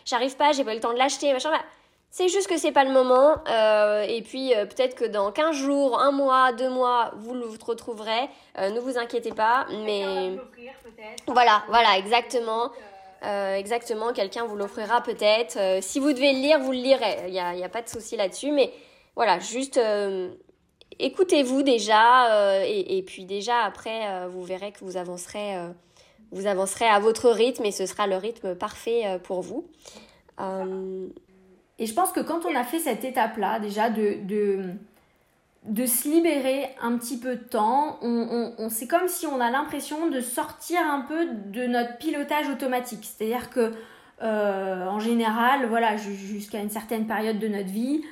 j'arrive 0.06 0.36
pas, 0.38 0.52
j'ai 0.52 0.64
pas 0.64 0.74
le 0.74 0.80
temps 0.80 0.94
de 0.94 0.98
l'acheter, 0.98 1.34
machin. 1.34 1.52
Bah, 1.52 1.64
c'est 2.14 2.28
juste 2.28 2.48
que 2.48 2.58
c'est 2.58 2.74
pas 2.74 2.84
le 2.84 2.92
moment. 2.92 3.36
Euh, 3.50 4.02
et 4.02 4.22
puis 4.22 4.54
euh, 4.54 4.66
peut-être 4.66 4.96
que 4.96 5.06
dans 5.06 5.32
15 5.32 5.56
jours, 5.56 6.00
un 6.00 6.12
mois, 6.12 6.52
deux 6.52 6.70
mois, 6.70 7.12
vous 7.16 7.34
le 7.34 7.46
retrouverez. 7.66 8.30
ne 8.60 8.80
vous 8.80 8.98
inquiétez 8.98 9.32
pas. 9.32 9.66
Mais 9.86 10.38
voilà, 11.28 11.64
voilà, 11.70 11.98
exactement. 11.98 12.72
exactement, 13.24 14.12
quelqu'un 14.14 14.46
vous 14.46 14.58
l'offrira 14.58 15.02
peut-être. 15.02 15.82
si 15.82 16.00
vous 16.00 16.12
devez 16.12 16.34
le 16.34 16.40
lire, 16.40 16.60
vous 16.60 16.74
le 16.74 16.80
lirez. 16.80 17.18
Il 17.28 17.32
n'y 17.32 17.40
a, 17.40 17.56
y 17.56 17.64
a 17.64 17.70
pas 17.70 17.82
de 17.82 17.90
souci 17.90 18.18
là-dessus. 18.18 18.52
Mais 18.52 18.74
voilà, 19.16 19.40
juste 19.40 19.78
euh, 19.78 20.30
écoutez-vous 21.00 21.64
déjà 21.64 22.34
euh, 22.34 22.64
et, 22.66 23.04
puis 23.04 23.26
déjà 23.26 23.64
après 23.64 24.08
euh, 24.08 24.28
vous 24.28 24.44
verrez 24.44 24.72
que 24.72 24.84
vous 24.84 24.98
avancerez, 24.98 25.56
vous 26.32 26.48
avancerez 26.48 26.88
à 26.88 27.00
votre 27.00 27.30
rythme 27.30 27.66
et 27.66 27.72
ce 27.72 27.86
sera 27.86 28.08
le 28.08 28.16
rythme 28.16 28.56
parfait 28.56 29.20
pour 29.24 29.42
vous. 29.42 29.68
Et 31.78 31.86
je 31.86 31.94
pense 31.94 32.12
que 32.12 32.20
quand 32.20 32.46
on 32.46 32.56
a 32.56 32.64
fait 32.64 32.80
cette 32.80 33.04
étape-là, 33.04 33.60
déjà 33.60 33.90
de, 33.90 34.18
de, 34.24 34.60
de, 35.66 35.86
se 35.86 36.08
libérer 36.08 36.70
un 36.82 36.98
petit 36.98 37.18
peu 37.18 37.36
de 37.36 37.44
temps, 37.44 38.00
on, 38.02 38.70
c'est 38.70 38.88
comme 38.88 39.08
si 39.08 39.28
on 39.28 39.40
a 39.40 39.52
l'impression 39.52 40.10
de 40.10 40.20
sortir 40.22 40.80
un 40.80 41.02
peu 41.02 41.28
de 41.28 41.68
notre 41.68 41.98
pilotage 41.98 42.50
automatique. 42.50 43.04
C'est-à-dire 43.04 43.50
que 43.50 43.74
en 44.22 45.00
général, 45.00 45.68
voilà, 45.68 45.98
jusqu'à 45.98 46.60
une 46.60 46.70
certaine 46.70 47.08
période 47.08 47.40
de 47.40 47.48
notre 47.48 47.70
vie, 47.70 48.04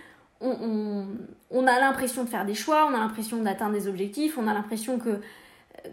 on, 0.42 1.68
a 1.68 1.80
l'impression 1.80 2.24
de 2.24 2.30
faire 2.30 2.46
des 2.46 2.54
choix, 2.54 2.88
on 2.90 2.96
a 2.96 3.00
l'impression 3.00 3.38
d'atteindre 3.42 3.74
des 3.74 3.88
objectifs, 3.88 4.38
on 4.38 4.48
a 4.48 4.54
l'impression 4.54 4.98
que 4.98 5.10
euh, 5.10 5.90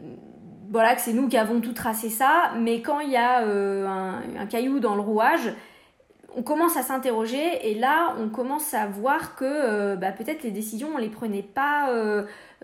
voilà 0.71 0.95
que 0.95 1.01
c'est 1.01 1.13
nous 1.13 1.29
qui 1.29 1.37
avons 1.37 1.61
tout 1.61 1.73
tracé 1.73 2.11
ça, 2.11 2.53
mais 2.59 2.83
quand 2.83 3.01
il 3.01 3.11
y 3.11 3.17
a 3.17 3.43
euh, 3.43 3.87
un, 3.87 4.47
caillou 4.47 4.79
dans 4.79 4.95
le 4.95 5.01
rouage, 5.01 5.53
on 6.37 6.43
commence 6.43 6.77
à 6.77 6.83
s'interroger 6.83 7.71
et 7.71 7.75
là 7.75 8.15
on 8.21 8.29
commence 8.29 8.75
à 8.75 8.87
voir 8.87 9.37
que 9.37 9.45
euh, 9.45 9.97
bah, 9.97 10.13
peut-être 10.13 10.43
les 10.43 10.51
décisions 10.51 10.91
on 10.95 10.99
les 10.99 11.09
prenait 11.09 11.43
pas 11.43 11.91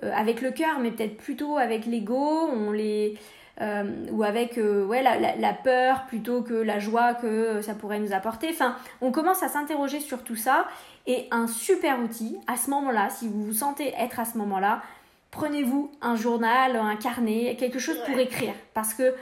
avec 0.03 0.41
le 0.41 0.51
cœur, 0.51 0.79
mais 0.81 0.91
peut-être 0.91 1.17
plutôt 1.17 1.59
avec 1.59 1.87
l'ego, 1.87 2.49
on 2.53 2.73
les 2.73 3.17
ou 3.61 4.23
avec 4.25 4.57
ouais, 4.57 5.03
la, 5.03 5.37
la, 5.37 5.53
peur 5.53 6.07
plutôt 6.07 6.43
que 6.43 6.55
la 6.55 6.79
joie 6.79 7.15
que 7.15 7.61
ça 7.61 7.75
pourrait 7.75 8.01
nous 8.01 8.13
apporter. 8.13 8.49
Enfin, 8.51 8.77
on 9.01 9.13
commence 9.13 9.43
à 9.43 9.49
s'interroger 9.49 10.01
sur 10.01 10.25
tout 10.25 10.37
ça 10.37 10.67
et 11.07 11.27
un 11.31 11.47
super 11.47 12.01
outil 12.01 12.39
à 12.47 12.57
ce 12.57 12.71
moment-là, 12.71 13.11
si 13.11 13.29
vous 13.29 13.45
vous 13.45 13.53
sentez 13.53 13.93
être 13.99 14.21
à 14.21 14.25
ce 14.25 14.39
moment-là, 14.39 14.83
prenez-vous 15.31 15.91
un 16.01 16.15
journal, 16.15 16.77
un 16.77 16.97
carnet, 16.97 17.57
quelque 17.59 17.79
chose 17.79 17.99
pour 18.07 18.19
écrire. 18.19 18.55
Parce 18.75 18.95
que 18.95 19.15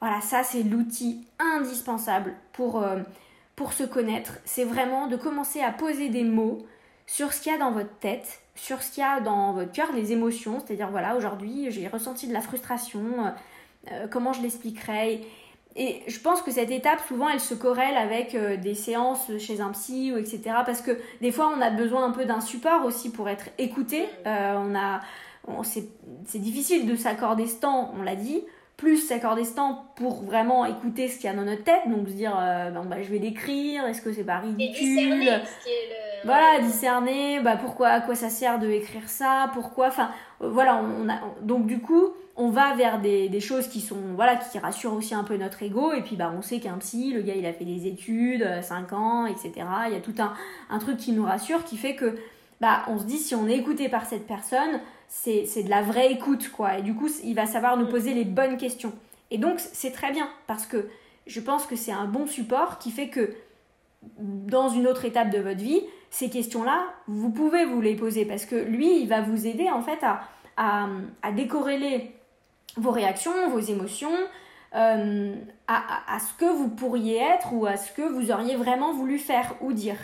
voilà, 0.00 0.20
ça 0.20 0.42
c'est 0.42 0.62
l'outil 0.62 1.24
indispensable 1.38 2.34
pour, 2.52 2.82
euh, 2.82 2.98
pour 3.54 3.72
se 3.72 3.84
connaître. 3.84 4.38
C'est 4.44 4.64
vraiment 4.64 5.06
de 5.06 5.16
commencer 5.16 5.60
à 5.60 5.70
poser 5.70 6.08
des 6.08 6.24
mots 6.24 6.66
sur 7.06 7.32
ce 7.32 7.42
qu'il 7.42 7.52
y 7.52 7.54
a 7.54 7.58
dans 7.58 7.72
votre 7.72 7.96
tête, 7.98 8.40
sur 8.54 8.82
ce 8.82 8.92
qu'il 8.92 9.02
y 9.02 9.06
a 9.06 9.20
dans 9.20 9.52
votre 9.52 9.72
cœur, 9.72 9.92
les 9.92 10.12
émotions. 10.12 10.60
C'est-à-dire, 10.64 10.90
voilà, 10.90 11.16
aujourd'hui 11.16 11.70
j'ai 11.70 11.86
ressenti 11.86 12.26
de 12.26 12.32
la 12.32 12.40
frustration, 12.40 13.32
euh, 13.90 14.06
comment 14.08 14.32
je 14.32 14.42
l'expliquerai? 14.42 15.20
Et 15.76 16.02
je 16.08 16.18
pense 16.18 16.42
que 16.42 16.50
cette 16.50 16.70
étape, 16.70 17.00
souvent, 17.06 17.28
elle 17.28 17.40
se 17.40 17.54
corrèle 17.54 17.96
avec 17.96 18.34
euh, 18.34 18.56
des 18.56 18.74
séances 18.74 19.30
chez 19.38 19.60
un 19.60 19.70
psy 19.70 20.12
ou 20.12 20.18
etc. 20.18 20.40
Parce 20.66 20.80
que 20.80 20.98
des 21.20 21.30
fois, 21.30 21.52
on 21.56 21.60
a 21.60 21.70
besoin 21.70 22.04
un 22.04 22.10
peu 22.10 22.24
d'un 22.24 22.40
support 22.40 22.84
aussi 22.84 23.10
pour 23.10 23.28
être 23.28 23.46
écouté. 23.58 24.06
Euh, 24.26 24.54
on 24.58 24.74
a, 24.74 25.00
c'est 25.64 26.38
difficile 26.38 26.86
de 26.86 26.96
s'accorder 26.96 27.46
ce 27.46 27.60
temps, 27.60 27.94
on 27.98 28.02
l'a 28.02 28.16
dit. 28.16 28.42
Plus 28.76 28.96
s'accorder 28.96 29.44
ce 29.44 29.54
temps 29.54 29.84
pour 29.94 30.24
vraiment 30.24 30.64
écouter 30.64 31.08
ce 31.08 31.16
qu'il 31.16 31.26
y 31.26 31.28
a 31.28 31.34
dans 31.34 31.44
notre 31.44 31.64
tête. 31.64 31.82
Donc 31.86 32.08
se 32.08 32.14
dire, 32.14 32.36
euh, 32.36 32.70
bah, 32.70 33.02
je 33.02 33.10
vais 33.10 33.18
l'écrire, 33.18 33.86
est-ce 33.86 34.02
que 34.02 34.12
c'est 34.12 34.24
pas 34.24 34.38
ridicule? 34.38 35.20
le... 35.20 36.09
Voilà, 36.24 36.60
discerner, 36.60 37.40
bah, 37.40 37.56
pourquoi, 37.56 37.88
à 37.88 38.00
quoi 38.00 38.14
ça 38.14 38.28
sert 38.28 38.58
de 38.58 38.68
écrire 38.68 39.08
ça, 39.08 39.50
pourquoi. 39.54 39.88
Enfin, 39.88 40.10
voilà, 40.40 40.82
on 40.82 41.08
a, 41.08 41.20
donc 41.42 41.66
du 41.66 41.80
coup 41.80 42.12
on 42.40 42.48
va 42.48 42.74
vers 42.74 43.00
des, 43.00 43.40
choses 43.40 43.68
qui 43.68 43.80
sont 43.80 44.14
voilà 44.14 44.36
qui 44.36 44.58
rassurent 44.58 44.94
aussi 44.94 45.14
un 45.14 45.24
peu 45.24 45.36
notre 45.36 45.62
ego 45.62 45.92
et 45.92 46.00
puis 46.00 46.16
bah 46.16 46.32
on 46.36 46.40
sait 46.40 46.58
qu'un 46.58 46.78
psy 46.78 47.12
le 47.12 47.20
gars 47.20 47.34
il 47.34 47.44
a 47.44 47.52
fait 47.52 47.66
des 47.66 47.86
études 47.86 48.46
5 48.62 48.92
euh, 48.92 48.96
ans 48.96 49.26
etc 49.26 49.52
il 49.86 49.92
y 49.92 49.96
a 49.96 50.00
tout 50.00 50.14
un, 50.18 50.32
un 50.70 50.78
truc 50.78 50.96
qui 50.96 51.12
nous 51.12 51.24
rassure 51.24 51.64
qui 51.64 51.76
fait 51.76 51.96
que 51.96 52.16
bah 52.60 52.82
on 52.88 52.98
se 52.98 53.04
dit 53.04 53.18
si 53.18 53.34
on 53.34 53.46
est 53.46 53.56
écouté 53.56 53.88
par 53.88 54.06
cette 54.06 54.26
personne 54.26 54.80
c'est 55.08 55.44
de 55.62 55.68
la 55.68 55.82
vraie 55.82 56.12
écoute 56.12 56.50
quoi 56.50 56.78
et 56.78 56.82
du 56.82 56.94
coup 56.94 57.08
il 57.24 57.34
va 57.34 57.46
savoir 57.46 57.76
nous 57.76 57.86
poser 57.86 58.14
les 58.14 58.24
bonnes 58.24 58.56
questions 58.56 58.92
et 59.30 59.36
donc 59.36 59.58
c'est 59.58 59.92
très 59.92 60.12
bien 60.12 60.28
parce 60.46 60.66
que 60.66 60.88
je 61.26 61.40
pense 61.40 61.66
que 61.66 61.76
c'est 61.76 61.92
un 61.92 62.06
bon 62.06 62.26
support 62.26 62.78
qui 62.78 62.90
fait 62.90 63.08
que 63.08 63.34
dans 64.18 64.68
une 64.70 64.86
autre 64.86 65.04
étape 65.04 65.30
de 65.30 65.38
votre 65.38 65.60
vie 65.60 65.82
ces 66.10 66.28
questions 66.28 66.64
là 66.64 66.84
vous 67.06 67.30
pouvez 67.30 67.64
vous 67.64 67.80
les 67.80 67.94
poser 67.94 68.24
parce 68.24 68.44
que 68.44 68.56
lui 68.56 69.00
il 69.00 69.08
va 69.08 69.20
vous 69.20 69.46
aider 69.46 69.70
en 69.70 69.82
fait 69.82 70.02
à, 70.02 70.22
à, 70.56 70.88
à 71.22 71.32
décorréler 71.32 72.12
vos 72.76 72.90
réactions, 72.90 73.50
vos 73.50 73.60
émotions, 73.60 74.16
euh, 74.74 75.34
à, 75.66 76.18
ce 76.20 76.32
que 76.38 76.44
vous 76.44 76.68
pourriez 76.68 77.18
être 77.18 77.52
ou 77.52 77.66
à 77.66 77.76
ce 77.76 77.92
que 77.92 78.02
vous 78.02 78.30
auriez 78.30 78.56
vraiment 78.56 78.92
voulu 78.92 79.18
faire 79.18 79.54
ou 79.60 79.72
dire. 79.72 79.96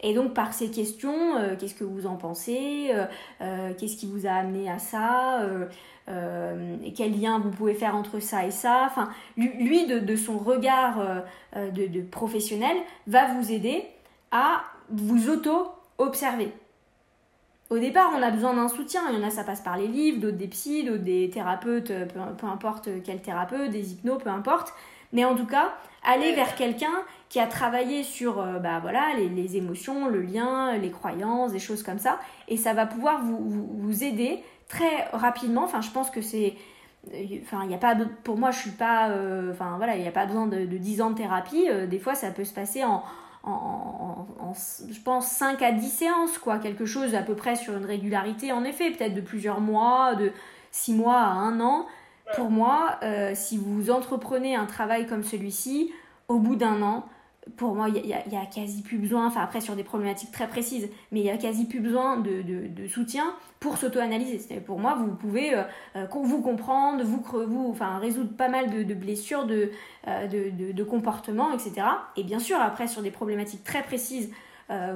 Et 0.00 0.14
donc 0.14 0.32
par 0.32 0.52
ces 0.54 0.70
questions, 0.70 1.36
euh, 1.36 1.56
qu'est-ce 1.58 1.74
que 1.74 1.84
vous 1.84 2.06
en 2.06 2.16
pensez 2.16 2.90
euh, 3.40 3.72
Qu'est-ce 3.74 3.96
qui 3.96 4.06
vous 4.06 4.26
a 4.26 4.30
amené 4.30 4.70
à 4.70 4.78
ça 4.78 5.40
Quel 6.06 7.20
lien 7.20 7.38
vous 7.38 7.50
pouvez 7.50 7.74
faire 7.74 7.96
entre 7.96 8.20
ça 8.20 8.46
et 8.46 8.50
ça 8.50 8.84
Enfin, 8.86 9.10
lui, 9.36 9.86
de, 9.86 10.16
son 10.16 10.38
regard 10.38 11.24
de, 11.54 11.86
de, 11.86 12.00
professionnel, 12.02 12.76
va 13.06 13.34
vous 13.34 13.50
aider 13.50 13.84
à 14.30 14.62
vous 14.90 15.28
auto-observer. 15.28 16.52
au 17.70 17.78
départ, 17.78 18.10
on 18.16 18.22
a 18.22 18.30
besoin 18.30 18.54
d'un 18.54 18.68
soutien. 18.68 19.02
Il 19.10 19.18
y 19.18 19.22
en 19.22 19.26
a, 19.26 19.30
ça 19.30 19.44
passe 19.44 19.60
par 19.60 19.76
les 19.76 19.88
livres, 19.88 20.20
d'autres 20.20 20.36
des 20.36 20.48
psys, 20.48 20.84
d'autres 20.84 21.04
des 21.04 21.30
thérapeutes, 21.30 21.92
peu, 22.38 22.46
importe 22.46 22.88
quel 23.04 23.20
thérapeute, 23.20 23.70
des 23.70 23.92
hypnos, 23.92 24.18
peu 24.22 24.30
importe. 24.30 24.72
Mais 25.12 25.24
en 25.24 25.34
tout 25.34 25.46
cas, 25.46 25.74
aller 26.04 26.34
vers 26.34 26.54
quelqu'un 26.54 27.04
qui 27.28 27.40
a 27.40 27.46
travaillé 27.46 28.02
sur 28.02 28.40
euh, 28.40 28.58
bah, 28.58 28.78
voilà, 28.80 29.14
les, 29.16 29.56
émotions, 29.56 30.08
le 30.08 30.22
lien, 30.22 30.76
les 30.76 30.90
croyances, 30.90 31.52
des 31.52 31.58
choses 31.58 31.82
comme 31.82 31.98
ça. 31.98 32.18
Et 32.48 32.56
ça 32.56 32.72
va 32.72 32.86
pouvoir 32.86 33.22
vous, 33.22 33.38
vous, 33.78 34.04
aider 34.04 34.42
très 34.68 35.04
rapidement. 35.12 35.64
Enfin, 35.64 35.80
je 35.80 35.90
pense 35.90 36.10
que 36.10 36.22
c'est. 36.22 36.54
Enfin, 37.42 37.64
il 37.66 37.72
a 37.72 37.78
pas 37.78 37.96
pour 38.24 38.38
moi, 38.38 38.50
je 38.50 38.58
suis 38.58 38.70
pas. 38.70 39.10
Euh, 39.10 39.52
enfin, 39.52 39.74
voilà, 39.76 39.96
il 39.96 40.02
n'y 40.02 40.08
a 40.08 40.12
pas 40.12 40.26
besoin 40.26 40.46
de, 40.46 40.64
de 40.64 40.78
10 40.78 41.02
ans 41.02 41.10
de 41.10 41.16
thérapie. 41.16 41.66
Euh, 41.68 41.86
des 41.86 41.98
fois, 41.98 42.14
ça 42.14 42.30
peut 42.30 42.44
se 42.44 42.54
passer 42.54 42.84
en, 42.84 43.02
en, 43.44 44.26
je 44.90 45.00
pense, 45.00 45.26
5 45.28 45.62
à 45.62 45.72
10 45.72 45.88
séances, 45.88 46.38
quoi. 46.38 46.58
Quelque 46.58 46.84
chose 46.84 47.14
à 47.14 47.22
peu 47.22 47.34
près 47.34 47.56
sur 47.56 47.76
une 47.76 47.84
régularité, 47.84 48.52
en 48.52 48.64
effet, 48.64 48.90
peut-être 48.90 49.14
de 49.14 49.20
plusieurs 49.20 49.60
mois, 49.60 50.14
de 50.14 50.32
6 50.70 50.94
mois 50.94 51.18
à 51.20 51.30
1 51.30 51.60
an. 51.60 51.86
Pour 52.36 52.50
moi, 52.50 52.98
si 53.34 53.56
vous 53.56 53.90
entreprenez 53.90 54.54
un 54.54 54.66
travail 54.66 55.06
comme 55.06 55.22
celui-ci, 55.22 55.92
au 56.28 56.38
bout 56.38 56.56
d'un 56.56 56.82
an, 56.82 57.04
pour 57.56 57.74
moi, 57.74 57.88
il 57.88 58.02
n'y 58.02 58.12
a, 58.12 58.46
quasi 58.46 58.82
plus 58.82 58.98
besoin, 58.98 59.26
enfin 59.26 59.40
après 59.40 59.60
sur 59.60 59.76
des 59.76 59.84
problématiques 59.84 60.30
très 60.30 60.48
précises, 60.48 60.88
mais 61.12 61.20
il 61.20 61.22
n'y 61.22 61.30
a 61.30 61.36
quasi 61.36 61.66
plus 61.66 61.80
besoin 61.80 62.18
de, 62.18 62.42
de, 62.42 62.86
soutien 62.88 63.34
pour 63.60 63.76
s'auto-analyser. 63.76 64.60
Pour 64.60 64.78
moi, 64.78 64.94
vous 64.94 65.14
pouvez 65.14 65.54
euh, 65.54 65.62
euh, 65.96 66.06
vous 66.10 66.40
comprendre, 66.40 67.02
vous, 67.04 67.22
vous 67.46 67.68
enfin, 67.70 67.98
résoudre 67.98 68.36
pas 68.36 68.48
mal 68.48 68.70
de, 68.70 68.94
blessures, 68.94 69.46
euh, 69.50 70.26
de, 70.26 70.72
de, 70.72 70.84
comportements, 70.84 71.52
etc. 71.52 71.86
Et 72.16 72.24
bien 72.24 72.38
sûr, 72.38 72.58
après 72.60 72.86
sur 72.86 73.02
des 73.02 73.10
problématiques 73.10 73.64
très 73.64 73.82
précises, 73.82 74.30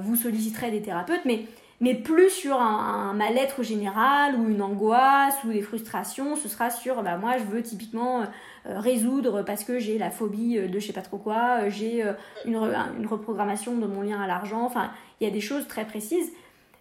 vous 0.02 0.16
solliciterez 0.16 0.70
des 0.70 0.82
thérapeutes, 0.82 1.22
mais 1.24 1.46
mais 1.82 1.94
plus 1.94 2.30
sur 2.30 2.60
un, 2.60 3.12
mal-être 3.12 3.64
général 3.64 4.36
ou 4.36 4.48
une 4.48 4.62
angoisse 4.62 5.34
ou 5.44 5.52
des 5.52 5.62
frustrations. 5.62 6.36
Ce 6.36 6.48
sera 6.48 6.70
sur, 6.70 7.02
bah, 7.02 7.16
moi 7.16 7.38
je 7.38 7.42
veux 7.42 7.60
typiquement 7.60 8.22
euh, 8.22 8.78
résoudre 8.78 9.42
parce 9.42 9.64
que 9.64 9.80
j'ai 9.80 9.98
la 9.98 10.10
phobie 10.10 10.56
de 10.56 10.78
je 10.78 10.86
sais 10.86 10.92
pas 10.92 11.02
trop 11.02 11.18
quoi, 11.18 11.62
euh, 11.62 11.70
j'ai 11.70 12.04
euh, 12.04 12.12
une, 12.44 12.54
une, 12.54 13.06
reprogrammation 13.06 13.76
de 13.76 13.86
mon 13.86 14.00
lien 14.00 14.22
à 14.22 14.28
l'argent. 14.28 14.64
Enfin, 14.64 14.92
il 15.20 15.24
y 15.24 15.30
a 15.30 15.32
des 15.32 15.40
choses 15.40 15.66
très 15.66 15.84
précises. 15.84 16.30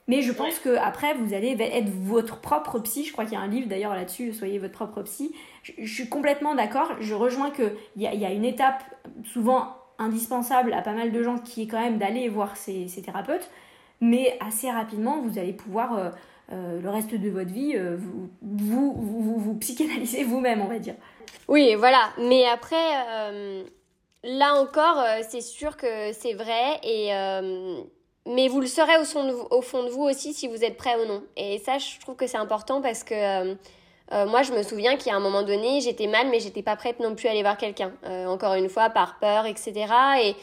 Mais 0.07 0.21
je 0.21 0.31
pense 0.31 0.59
que 0.59 0.77
après 0.77 1.15
vous 1.15 1.33
allez 1.33 1.57
être 1.59 1.89
votre 1.89 2.39
propre 2.39 2.77
psy. 2.79 3.03
Je 3.03 3.11
crois 3.11 3.25
qu'il 3.25 3.33
y 3.33 3.37
a 3.37 3.41
un 3.41 3.47
livre 3.47 3.67
d'ailleurs 3.67 3.95
là-dessus, 3.95 4.33
soyez 4.33 4.59
votre 4.59 4.73
propre 4.73 5.01
psy. 5.01 5.33
Je, 5.63 5.91
suis 5.91 6.09
complètement 6.09 6.53
d'accord. 6.53 6.91
Je 6.99 7.15
rejoins 7.15 7.49
qu'il 7.49 7.71
y 7.97 8.05
a, 8.05 8.13
y 8.13 8.25
a 8.25 8.31
une 8.31 8.45
étape 8.45 8.83
souvent 9.23 9.77
indispensable 9.97 10.73
à 10.73 10.83
pas 10.83 10.93
mal 10.93 11.11
de 11.11 11.23
gens 11.23 11.39
qui 11.39 11.63
est 11.63 11.67
quand 11.67 11.81
même 11.81 11.97
d'aller 11.97 12.29
voir 12.29 12.55
ces, 12.55 12.87
ces 12.87 13.01
thérapeutes 13.01 13.49
mais 14.01 14.35
assez 14.39 14.69
rapidement, 14.69 15.21
vous 15.21 15.37
allez 15.37 15.53
pouvoir, 15.53 15.93
euh, 15.97 16.09
euh, 16.51 16.81
le 16.81 16.89
reste 16.89 17.13
de 17.13 17.29
votre 17.29 17.51
vie, 17.51 17.73
euh, 17.75 17.95
vous, 17.97 18.29
vous, 18.41 18.93
vous, 18.97 19.37
vous, 19.37 19.53
psychanalyser 19.55 20.23
vous-même, 20.23 20.61
on 20.61 20.67
va 20.67 20.79
dire. 20.79 20.95
Oui, 21.47 21.75
voilà. 21.75 22.09
Mais 22.17 22.45
après, 22.45 22.75
là 24.23 24.55
encore, 24.55 25.03
c'est 25.29 25.41
sûr 25.41 25.77
que 25.77 26.11
c'est 26.13 26.33
vrai. 26.33 26.79
Et, 26.83 27.11
mais 28.27 28.47
vous 28.47 28.61
le 28.61 28.67
saurez 28.67 28.97
au 28.97 29.03
fond, 29.03 29.25
de 29.25 29.33
au 29.51 29.61
fond 29.61 29.83
de 29.83 29.89
vous 29.89 30.03
aussi 30.03 30.33
si 30.33 30.47
vous 30.47 30.63
êtes 30.63 30.77
prêt 30.77 30.95
ou 31.01 31.07
non. 31.07 31.23
Et 31.35 31.59
ça, 31.59 31.77
je 31.77 31.99
trouve 31.99 32.15
que 32.15 32.27
c'est 32.27 32.37
important 32.37 32.81
parce 32.81 33.03
que 33.03 33.55
moi, 34.11 34.43
je 34.43 34.53
me 34.53 34.63
souviens 34.63 34.95
qu'à 34.97 35.15
un 35.15 35.19
moment 35.19 35.43
donné, 35.43 35.81
j'étais 35.81 36.07
mal, 36.07 36.27
mais 36.29 36.39
j'étais 36.39 36.63
pas 36.63 36.75
prête 36.75 36.99
non 36.99 37.15
plus 37.15 37.27
à 37.27 37.31
aller 37.31 37.41
voir 37.41 37.57
quelqu'un. 37.57 37.91
encore 38.27 38.53
une 38.53 38.69
fois, 38.69 38.89
par 38.89 39.19
peur, 39.19 39.45
etc. 39.45 39.85
Et, 40.23 40.35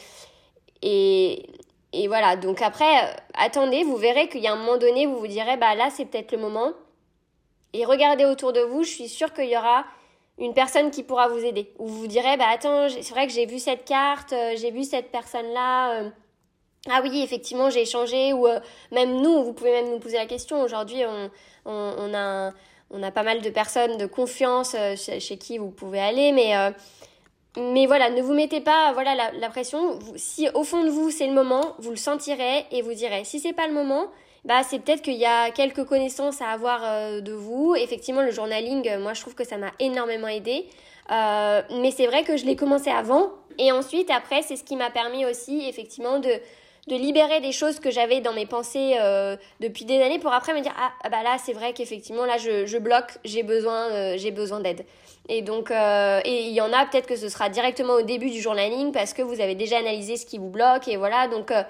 et, 0.81 1.47
et 1.91 2.07
voilà, 2.07 2.35
donc 2.35 2.61
après, 2.61 3.03
euh, 3.03 3.13
attendez, 3.33 3.83
vous 3.83 3.97
verrez 3.97 4.29
qu'il 4.29 4.41
y 4.41 4.47
a 4.47 4.53
un 4.53 4.55
moment 4.55 4.77
donné, 4.77 5.07
vous 5.07 5.17
vous 5.17 5.27
direz, 5.27 5.57
bah 5.57 5.73
là, 5.75 5.89
c'est 5.89 6.05
peut-être 6.05 6.31
le 6.31 6.37
moment. 6.37 6.71
Et 7.73 7.83
regardez 7.85 8.25
autour 8.25 8.53
de 8.53 8.61
vous, 8.61 8.83
je 8.83 8.89
suis 8.89 9.09
sûre 9.09 9.33
qu'il 9.33 9.49
y 9.49 9.57
aura 9.57 9.85
une 10.37 10.53
personne 10.53 10.91
qui 10.91 11.03
pourra 11.03 11.27
vous 11.27 11.43
aider. 11.43 11.73
Ou 11.79 11.87
vous 11.87 12.01
vous 12.01 12.07
direz, 12.07 12.37
bah 12.37 12.45
attends, 12.49 12.87
c'est 12.89 13.09
vrai 13.09 13.25
que 13.25 13.33
j'ai 13.33 13.45
vu 13.45 13.59
cette 13.59 13.85
carte, 13.85 14.33
euh, 14.33 14.53
j'ai 14.55 14.71
vu 14.71 14.83
cette 14.83 15.11
personne-là. 15.11 16.01
Euh, 16.01 16.09
ah 16.89 17.01
oui, 17.03 17.21
effectivement, 17.23 17.69
j'ai 17.69 17.81
échangé. 17.81 18.33
Ou 18.33 18.47
même 18.91 19.21
nous, 19.21 19.43
vous 19.43 19.53
pouvez 19.53 19.71
même 19.71 19.89
nous 19.89 19.99
poser 19.99 20.17
la 20.17 20.27
question. 20.27 20.61
Aujourd'hui, 20.61 21.03
on, 21.05 21.29
on, 21.65 22.13
a, 22.13 22.53
on 22.89 23.03
a 23.03 23.11
pas 23.11 23.23
mal 23.23 23.41
de 23.41 23.49
personnes 23.49 23.97
de 23.97 24.05
confiance 24.05 24.77
chez, 24.95 25.19
chez 25.19 25.37
qui 25.37 25.57
vous 25.57 25.71
pouvez 25.71 25.99
aller. 25.99 26.31
Mais 26.31 26.53
mais 27.57 27.87
voilà, 27.87 28.09
ne 28.09 28.21
vous 28.21 28.33
mettez 28.33 28.61
pas 28.61 28.93
voilà 28.93 29.15
la, 29.15 29.49
pression. 29.49 29.99
Si 30.15 30.47
au 30.53 30.63
fond 30.63 30.83
de 30.83 30.89
vous 30.89 31.09
c'est 31.09 31.27
le 31.27 31.33
moment, 31.33 31.75
vous 31.79 31.89
le 31.89 31.95
sentirez 31.95 32.65
et 32.71 32.81
vous 32.81 32.93
direz. 32.93 33.23
Si 33.23 33.39
c'est 33.39 33.53
pas 33.53 33.67
le 33.67 33.73
moment, 33.73 34.07
bah 34.45 34.61
c'est 34.63 34.79
peut-être 34.79 35.01
qu'il 35.01 35.15
y 35.15 35.25
a 35.25 35.49
quelques 35.51 35.83
connaissances 35.85 36.41
à 36.41 36.49
avoir 36.49 36.81
euh, 36.83 37.21
de 37.21 37.33
vous. 37.33 37.75
Effectivement, 37.75 38.21
le 38.21 38.31
journaling, 38.31 38.87
euh, 38.87 38.99
moi 38.99 39.13
je 39.13 39.21
trouve 39.21 39.35
que 39.35 39.43
ça 39.43 39.57
m'a 39.57 39.71
énormément 39.79 40.27
aidé. 40.27 40.67
Euh, 41.11 41.61
mais 41.81 41.89
c'est 41.91 42.05
vrai 42.05 42.23
que 42.23 42.37
je 42.37 42.45
l'ai 42.45 42.55
commencé 42.55 42.91
avant 42.91 43.31
et 43.57 43.71
ensuite 43.71 44.11
après 44.11 44.43
c'est 44.43 44.55
ce 44.55 44.63
qui 44.63 44.75
m'a 44.75 44.91
permis 44.91 45.25
aussi 45.25 45.67
effectivement 45.67 46.19
de 46.19 46.29
de 46.89 46.95
libérer 46.95 47.39
des 47.39 47.51
choses 47.51 47.79
que 47.79 47.91
j'avais 47.91 48.19
dans 48.19 48.33
mes 48.33 48.45
pensées 48.45 48.97
depuis 49.59 49.85
des 49.85 50.01
années 50.01 50.19
pour 50.19 50.33
après 50.33 50.53
me 50.53 50.61
dire 50.61 50.73
ah, 50.77 50.91
ah 51.03 51.09
bah 51.09 51.23
là 51.23 51.37
c'est 51.43 51.53
vrai 51.53 51.73
qu'effectivement 51.73 52.25
là 52.25 52.37
je, 52.37 52.77
bloque 52.77 53.17
j'ai 53.23 53.43
besoin 53.43 54.17
j'ai 54.17 54.31
besoin 54.31 54.59
d'aide 54.59 54.85
et 55.29 55.43
donc, 55.43 55.69
euh, 55.69 56.19
et 56.25 56.47
il 56.47 56.53
y 56.53 56.59
en 56.59 56.73
a 56.73 56.87
peut-être 56.87 57.05
que 57.05 57.15
ce 57.15 57.29
sera 57.29 57.49
directement 57.49 57.93
au 57.93 58.01
début 58.01 58.31
du 58.31 58.41
journaling 58.41 58.91
parce 58.91 59.13
que 59.13 59.21
vous 59.21 59.39
avez 59.39 59.53
déjà 59.53 59.77
analysé 59.77 60.17
ce 60.17 60.25
qui 60.25 60.39
vous 60.39 60.49
bloque 60.49 60.87
et 60.87 60.97
voilà. 60.97 61.27
Donc, 61.27 61.51
euh, 61.51 61.61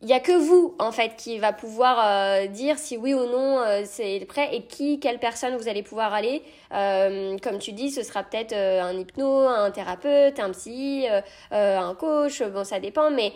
il 0.00 0.06
n'y 0.06 0.14
a 0.14 0.20
que 0.20 0.32
vous 0.32 0.74
en 0.78 0.92
fait 0.92 1.14
qui 1.18 1.38
va 1.38 1.52
pouvoir 1.52 1.98
euh, 2.02 2.46
dire 2.46 2.78
si 2.78 2.96
oui 2.96 3.12
ou 3.12 3.26
non 3.26 3.62
c'est 3.84 4.24
prêt 4.26 4.48
et 4.50 4.62
qui, 4.62 4.98
quelle 4.98 5.18
personne 5.18 5.58
vous 5.58 5.68
allez 5.68 5.82
pouvoir 5.82 6.14
aller. 6.14 6.42
comme 6.70 7.58
tu 7.58 7.72
dis, 7.72 7.90
ce 7.90 8.02
sera 8.02 8.22
peut-être 8.22 8.54
un 8.54 8.98
hypno, 8.98 9.40
un 9.40 9.70
thérapeute, 9.70 10.40
un 10.40 10.50
psy, 10.52 11.06
un 11.50 11.94
coach. 11.96 12.42
Bon, 12.44 12.64
ça 12.64 12.80
dépend, 12.80 13.10
mais 13.10 13.34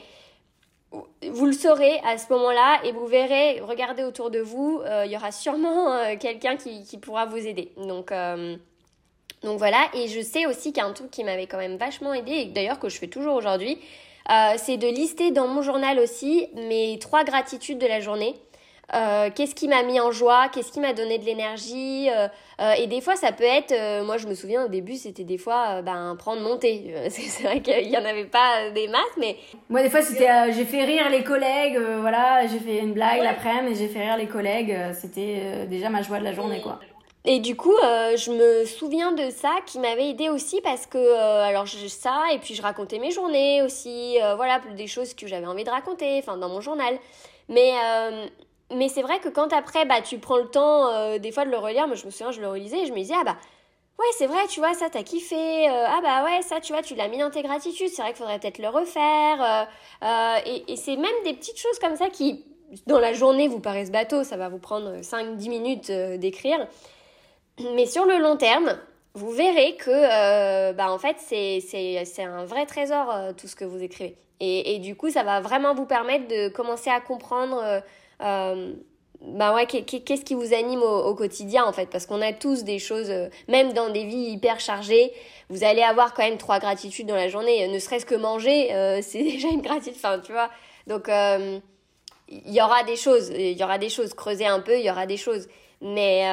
vous 1.30 1.47
le 1.47 1.53
saurez 1.53 2.01
à 2.05 2.18
ce 2.18 2.32
moment-là 2.32 2.80
et 2.84 2.92
vous 2.92 3.07
verrez, 3.07 3.61
regardez 3.61 4.05
autour 4.05 4.30
de 4.30 4.40
vous, 4.40 4.82
il 5.05 5.11
y 5.11 5.16
aura 5.16 5.32
sûrement 5.32 6.16
quelqu'un 6.18 6.57
qui, 6.57 6.99
pourra 6.99 7.26
vous 7.26 7.38
aider. 7.38 7.72
Donc 7.76 8.12
donc 9.45 9.59
voilà, 9.59 9.88
et 9.92 10.09
je 10.09 10.22
sais 10.22 10.47
aussi 10.47 10.72
qu'il 10.72 10.82
y 10.82 10.86
a 10.86 10.88
un 10.88 10.92
truc 10.95 11.11
qui 11.11 11.22
m'avait 11.22 11.47
quand 11.47 11.59
même 11.59 11.76
vachement 11.76 12.14
aidé, 12.14 12.32
et 12.32 12.45
d'ailleurs 12.47 12.78
que 12.78 12.88
je 12.88 12.99
fais 12.99 13.09
toujours 13.09 13.34
aujourd'hui, 13.34 13.78
euh, 14.30 14.55
c'est 14.57 14.78
de 14.78 14.88
lister 14.88 15.32
dans 15.32 15.47
mon 15.47 15.61
journal 15.61 15.99
aussi 15.99 16.47
mes 16.55 16.99
trois 16.99 17.24
gratitudes 17.24 17.78
de 17.78 17.86
la 17.86 18.01
journée. 18.01 18.34
Euh, 18.93 19.30
qu'est-ce 19.35 19.55
qui 19.55 19.68
m'a 19.68 19.82
mis 19.82 19.99
en 20.01 20.11
joie, 20.11 20.49
qu'est-ce 20.53 20.70
qui 20.70 20.80
m'a 20.80 20.93
donné 20.93 21.18
de 21.18 21.24
l'énergie? 21.24 22.09
Euh, 22.11 22.72
et 22.78 22.87
des 22.87 23.01
fois, 23.01 23.16
ça 23.16 23.32
peut 23.32 23.45
être, 23.45 24.03
moi 24.05 24.18
je 24.18 24.26
me 24.26 24.35
souviens 24.35 24.66
au 24.66 24.68
début, 24.68 24.95
c'était 24.97 25.24
des 25.24 25.39
fois 25.39 25.80
ben, 25.82 26.16
prendre 26.18 26.43
mon 26.43 26.59
thé. 26.59 26.95
C'est 27.09 27.43
vrai 27.45 27.61
qu'il 27.61 27.89
n'y 27.89 27.97
en 27.97 28.05
avait 28.05 28.26
pas 28.26 28.70
des 28.74 28.89
masses, 28.89 29.03
mais. 29.18 29.37
Moi, 29.68 29.82
des 29.82 29.91
fois, 29.91 30.03
c'était 30.03 30.53
j'ai 30.53 30.64
fait 30.64 30.85
rire 30.85 31.09
les 31.11 31.24
collègues, 31.24 31.78
voilà, 32.01 32.47
j'ai 32.47 32.59
fait 32.59 32.78
une 32.78 32.93
blague 32.93 33.22
l'après-midi, 33.22 33.78
j'ai 33.78 33.89
fait 33.89 34.05
rire 34.05 34.16
les 34.16 34.28
collègues, 34.28 34.76
c'était 34.93 35.66
déjà 35.66 35.89
ma 35.89 36.03
joie 36.03 36.18
de 36.18 36.24
la 36.24 36.32
journée, 36.32 36.61
quoi. 36.61 36.78
Et 37.26 37.39
du 37.41 37.57
coup, 37.57 37.74
euh, 37.82 38.18
je 38.18 38.30
me 38.30 38.66
souviens 38.66 39.12
de 39.12 39.30
ça 39.30 39.51
qui 39.64 39.78
m'avait 39.78 40.11
aidé 40.11 40.28
aussi 40.28 40.61
parce 40.61 40.85
que, 40.85 40.99
euh, 40.99 41.43
alors 41.43 41.64
je, 41.64 41.87
ça, 41.87 42.22
et 42.35 42.39
puis 42.39 42.55
je 42.55 42.61
racontais 42.61 42.99
mes 42.99 43.11
journées 43.11 43.62
aussi, 43.62 44.20
euh, 44.22 44.35
voilà, 44.35 44.61
des 44.76 44.87
choses 44.87 45.14
que 45.14 45.26
j'avais 45.26 45.47
envie 45.47 45.64
de 45.64 45.70
raconter, 45.70 46.18
enfin 46.18 46.37
dans 46.37 46.51
mon 46.51 46.61
journal. 46.61 46.99
Mais, 47.49 47.72
mais 48.73 48.89
c'est 48.89 49.03
vrai 49.03 49.19
que 49.21 49.29
quand 49.29 49.53
après, 49.53 49.85
bah, 49.85 50.01
tu 50.01 50.19
prends 50.19 50.39
le 50.39 50.49
temps 50.49 51.19
des 51.19 51.33
fois 51.33 51.45
de 51.45 51.51
le 51.51 51.59
relire, 51.59 51.87
moi 51.87 51.97
je 51.97 52.07
me 52.07 52.11
souviens, 52.11 52.33
je 52.33 52.41
le 52.41 52.49
relisais 52.49 52.81
et 52.81 52.87
je 52.87 52.93
me 52.93 52.99
disais, 52.99 53.15
ah 53.17 53.25
bah, 53.25 53.37
ouais, 53.99 54.07
c'est 54.17 54.27
vrai, 54.27 54.47
tu 54.49 54.61
vois, 54.61 54.75
ça 54.75 54.89
t'as 54.91 55.03
kiffé, 55.03 55.67
ah 55.69 56.01
bah 56.03 56.25
ouais, 56.25 56.43
ça, 56.43 56.61
tu 56.61 56.73
vois, 56.73 56.83
tu 56.83 56.95
l'as 56.95 57.09
mis 57.09 57.19
dans 57.19 57.31
tes 57.31 57.43
gratitudes, 57.43 57.89
c'est 57.89 58.03
vrai 58.03 58.12
qu'il 58.12 58.19
faudrait 58.19 58.39
peut-être 58.39 58.59
le 58.59 58.69
refaire. 58.69 59.69
et, 60.47 60.73
et 60.73 60.77
c'est 60.77 60.97
même 60.97 61.23
des 61.25 61.35
petites 61.35 61.59
choses 61.59 61.79
comme 61.79 61.97
ça 61.97 62.09
qui, 62.09 62.45
dans 62.87 62.99
la 62.99 63.12
journée, 63.12 63.49
vous 63.49 63.61
paraissent 63.61 63.93
bateau, 63.93 64.25
ça 64.25 64.37
va 64.37 64.49
vous 64.49 64.59
prendre 64.59 65.01
5-10 65.01 65.49
minutes 65.49 65.91
d'écrire. 65.91 66.67
Mais 67.75 67.87
sur 67.87 68.05
le 68.05 68.19
long 68.19 68.37
terme, 68.37 68.77
vous 69.15 69.31
verrez 69.31 69.77
que 69.77 69.91
euh, 69.91 70.73
bah, 70.73 70.91
en 70.91 70.99
fait 70.99 71.17
c'est 71.21 72.25
un 72.25 72.45
vrai 72.45 72.67
trésor 72.67 73.11
euh, 73.11 73.33
tout 73.33 73.47
ce 73.47 73.55
que 73.55 73.65
vous 73.65 73.83
écrivez. 73.83 74.17
Et, 74.41 74.75
et, 74.75 74.79
du 74.81 74.97
coup 74.97 75.11
ça 75.11 75.23
va 75.23 75.41
vraiment 75.41 75.75
vous 75.75 75.87
permettre 75.87 76.27
de 76.27 76.49
commencer 76.49 76.91
à 76.91 77.01
comprendre 77.01 77.62
euh, 77.62 77.81
bah 78.25 79.55
ouais, 79.55 79.66
qu'est-ce 79.66 80.25
qui 80.25 80.35
vous 80.35 80.53
anime 80.53 80.83
au, 80.83 81.14
quotidien 81.14 81.64
en 81.64 81.72
fait? 81.72 81.87
Parce 81.87 82.07
qu'on 82.07 82.20
a 82.20 82.33
tous 82.33 82.64
des 82.64 82.79
choses, 82.79 83.12
même 83.49 83.72
dans 83.72 83.91
des 83.91 84.05
vies 84.05 84.33
hyper 84.33 84.61
chargées, 84.61 85.12
vous 85.51 85.64
allez 85.64 85.83
avoir 85.83 86.14
quand 86.14 86.22
même 86.22 86.39
trois 86.39 86.59
gratitudes 86.59 87.07
dans 87.07 87.14
la 87.14 87.29
journée. 87.29 87.66
Ne 87.68 87.79
serait-ce 87.79 88.07
que 88.07 88.14
manger, 88.14 88.68
c'est 89.03 89.22
déjà 89.22 89.49
une 89.49 89.62
gratitude, 89.62 90.01
tu 90.25 90.33
vois. 90.33 90.51
Donc 90.87 91.09
il 92.29 92.53
y 92.53 92.61
aura 92.61 92.83
des 92.85 92.97
choses, 92.97 93.31
il 93.31 93.59
y 93.59 93.64
aura 93.64 93.79
des 93.79 93.89
choses, 93.89 94.14
creuser 94.14 94.47
un 94.47 94.61
peu, 94.61 94.79
il 94.79 94.85
y 94.85 94.91
aura 94.91 95.07
des 95.07 95.16
choses. 95.16 95.49
Mais 95.81 96.25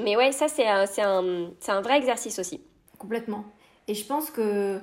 mais 0.00 0.16
ouais, 0.16 0.32
ça, 0.32 0.48
c'est 0.48 0.66
un, 0.66 0.84
un, 0.98 1.50
un, 1.68 1.80
vrai 1.80 1.98
exercice 1.98 2.38
aussi. 2.38 2.60
Complètement. 2.98 3.44
Et 3.88 3.94
je 3.94 4.04
pense 4.04 4.30
que 4.30 4.40
euh, 4.40 4.78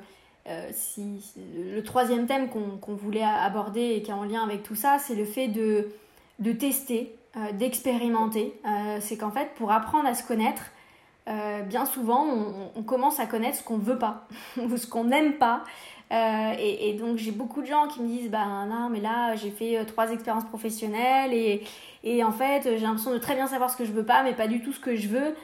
si, 0.71 1.33
le 1.55 1.81
troisième 1.81 2.27
thème 2.27 2.49
qu'on 2.49 2.93
voulait 2.95 3.23
aborder 3.23 3.95
et 3.95 4.01
qui 4.01 4.11
est 4.11 4.13
en 4.13 4.23
lien 4.23 4.43
avec 4.43 4.63
tout 4.63 4.75
ça, 4.75 4.97
c'est 4.99 5.15
le 5.15 5.25
fait 5.25 5.47
de, 5.47 5.89
tester 6.53 7.15
d'expérimenter. 7.53 8.53
c'est 8.99 9.17
qu'en 9.17 9.31
fait, 9.31 9.53
pour 9.55 9.71
apprendre 9.71 10.07
à 10.07 10.15
se 10.15 10.23
connaître, 10.23 10.63
bien 11.27 11.85
souvent, 11.85 12.25
on, 12.75 12.83
commence 12.83 13.19
à 13.19 13.25
connaître 13.25 13.57
ce 13.57 13.63
qu'on 13.63 13.77
ne 13.77 13.83
veut 13.83 13.99
pas 13.99 14.27
ou 14.57 14.77
ce 14.77 14.87
qu'on 14.87 15.05
n'aime 15.05 15.33
pas. 15.33 15.63
Et, 16.11 16.89
et, 16.89 16.93
donc, 16.93 17.17
j'ai 17.17 17.31
beaucoup 17.31 17.61
de 17.61 17.67
gens 17.67 17.87
qui 17.87 18.01
me 18.01 18.07
disent 18.07 18.31
Bah 18.31 18.65
non, 18.67 18.89
mais 18.89 18.99
là, 18.99 19.35
j'ai 19.35 19.51
fait 19.51 19.85
trois 19.85 20.11
expériences 20.11 20.45
professionnelles 20.45 21.33
et, 21.33 21.63
et 22.03 22.23
en 22.23 22.31
fait, 22.31 22.63
j'ai 22.63 22.79
l'impression 22.79 23.11
de 23.11 23.17
très 23.17 23.35
bien 23.35 23.47
savoir 23.47 23.69
ce 23.69 23.77
que 23.77 23.85
je 23.85 23.91
veux 23.91 24.05
pas, 24.05 24.23
mais 24.23 24.33
pas 24.33 24.47
du 24.47 24.61
tout 24.61 24.71
ce 24.71 24.79
que 24.79 24.95
je 24.95 25.07
veux. 25.07 25.35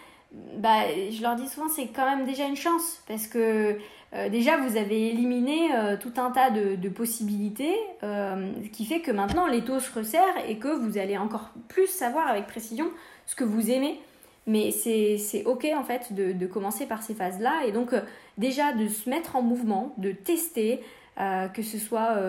Bah, 0.57 0.83
je 1.11 1.21
leur 1.21 1.35
dis 1.35 1.47
souvent, 1.47 1.69
c'est 1.69 1.87
quand 1.87 2.05
même 2.05 2.25
déjà 2.25 2.45
une 2.45 2.55
chance 2.55 3.03
parce 3.07 3.27
que 3.27 3.77
euh, 4.15 4.29
déjà 4.29 4.57
vous 4.57 4.77
avez 4.77 5.09
éliminé 5.09 5.73
euh, 5.73 5.97
tout 5.97 6.13
un 6.17 6.31
tas 6.31 6.49
de, 6.49 6.89
possibilités, 6.89 7.75
euh, 8.03 8.51
ce 8.63 8.69
qui 8.69 8.85
fait 8.85 9.01
que 9.01 9.11
maintenant 9.11 9.47
l'étau 9.47 9.79
se 9.79 9.91
resserre 9.91 10.23
et 10.47 10.57
que 10.57 10.69
vous 10.69 10.97
allez 10.97 11.17
encore 11.17 11.49
plus 11.67 11.87
savoir 11.87 12.27
avec 12.27 12.47
précision 12.47 12.89
ce 13.25 13.35
que 13.35 13.43
vous 13.43 13.71
aimez. 13.71 13.99
Mais 14.47 14.71
c'est 14.71 15.43
ok 15.45 15.67
en 15.75 15.83
fait 15.83 16.13
de, 16.13 16.45
commencer 16.45 16.85
par 16.85 17.01
ces 17.01 17.15
phases-là 17.15 17.65
et 17.67 17.71
donc 17.71 17.95
déjà 18.37 18.73
de 18.73 18.87
se 18.87 19.09
mettre 19.09 19.35
en 19.35 19.41
mouvement, 19.41 19.95
de 19.97 20.11
tester, 20.11 20.81
que 21.17 21.63
ce 21.63 21.79
soit 21.79 22.19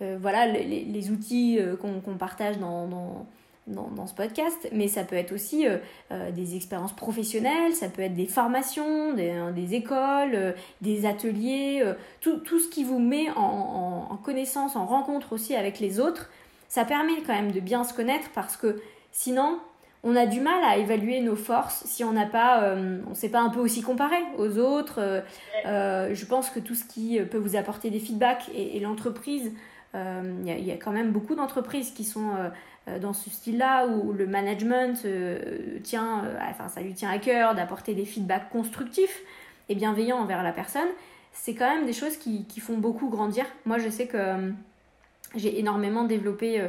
voilà, 0.00 0.48
les, 0.48 1.10
outils 1.12 1.60
qu'on 1.80 2.16
partage 2.16 2.58
dans, 2.58 3.24
ce 4.06 4.14
podcast, 4.14 4.68
mais 4.72 4.88
ça 4.88 5.04
peut 5.04 5.16
être 5.16 5.32
aussi 5.32 5.66
euh, 5.66 5.78
euh, 6.12 6.30
des 6.30 6.56
expériences 6.56 6.94
professionnelles, 6.94 7.74
ça 7.74 7.88
peut 7.88 8.02
être 8.02 8.14
des 8.14 8.26
formations, 8.26 9.12
des, 9.12 9.30
hein, 9.30 9.54
écoles, 9.70 10.34
euh, 10.34 10.52
des 10.80 11.06
ateliers, 11.06 11.84
tout, 12.20 12.38
tout, 12.38 12.58
ce 12.58 12.68
qui 12.68 12.84
vous 12.84 12.98
met 12.98 13.30
en, 13.36 14.08
en, 14.10 14.16
connaissance, 14.16 14.76
en 14.76 14.86
rencontre 14.86 15.32
aussi 15.32 15.54
avec 15.54 15.80
les 15.80 16.00
autres. 16.00 16.30
Ça 16.68 16.84
permet 16.84 17.20
quand 17.26 17.34
même 17.34 17.52
de 17.52 17.60
bien 17.60 17.84
se 17.84 17.94
connaître 17.94 18.30
parce 18.34 18.56
que 18.56 18.80
sinon, 19.12 19.58
on 20.02 20.16
a 20.16 20.26
du 20.26 20.40
mal 20.40 20.62
à 20.64 20.78
évaluer 20.78 21.20
nos 21.20 21.36
forces 21.36 21.82
si 21.84 22.04
on 22.04 22.12
n'a 22.12 22.26
pas, 22.26 22.74
on 23.10 23.14
sait 23.14 23.28
pas 23.28 23.40
un 23.40 23.50
peu 23.50 23.60
aussi 23.60 23.82
comparer 23.82 24.22
aux 24.38 24.58
autres. 24.58 25.22
je 25.64 26.24
pense 26.26 26.48
que 26.48 26.60
tout 26.60 26.74
ce 26.74 26.84
qui 26.84 27.20
peut 27.20 27.38
vous 27.38 27.56
apporter 27.56 27.90
des 27.90 27.98
feedbacks 27.98 28.50
et, 28.54 28.78
l'entreprise, 28.80 29.52
il 29.94 30.64
y, 30.64 30.70
a 30.70 30.76
quand 30.76 30.92
même 30.92 31.10
beaucoup 31.10 31.34
d'entreprises 31.34 31.90
qui 31.90 32.04
sont 32.04 32.30
dans 33.00 33.12
ce 33.12 33.30
style-là 33.30 33.86
où 33.86 34.12
le 34.12 34.26
management 34.26 35.02
euh, 35.04 35.78
tient, 35.82 36.24
euh, 36.24 36.38
enfin 36.48 36.68
ça 36.68 36.80
lui 36.80 36.94
tient 36.94 37.10
à 37.10 37.18
cœur 37.18 37.54
d'apporter 37.54 37.94
des 37.94 38.04
feedbacks 38.04 38.48
constructifs 38.50 39.20
et 39.68 39.74
bienveillants 39.74 40.18
envers 40.18 40.42
la 40.42 40.52
personne, 40.52 40.88
c'est 41.32 41.54
quand 41.54 41.72
même 41.72 41.86
des 41.86 41.92
choses 41.92 42.16
qui, 42.16 42.44
qui, 42.46 42.60
font 42.60 42.78
beaucoup 42.78 43.08
grandir. 43.08 43.44
Moi, 43.64 43.78
je 43.78 43.88
sais 43.88 44.06
que 44.06 44.52
j'ai 45.36 45.60
énormément 45.60 46.02
développé 46.02 46.60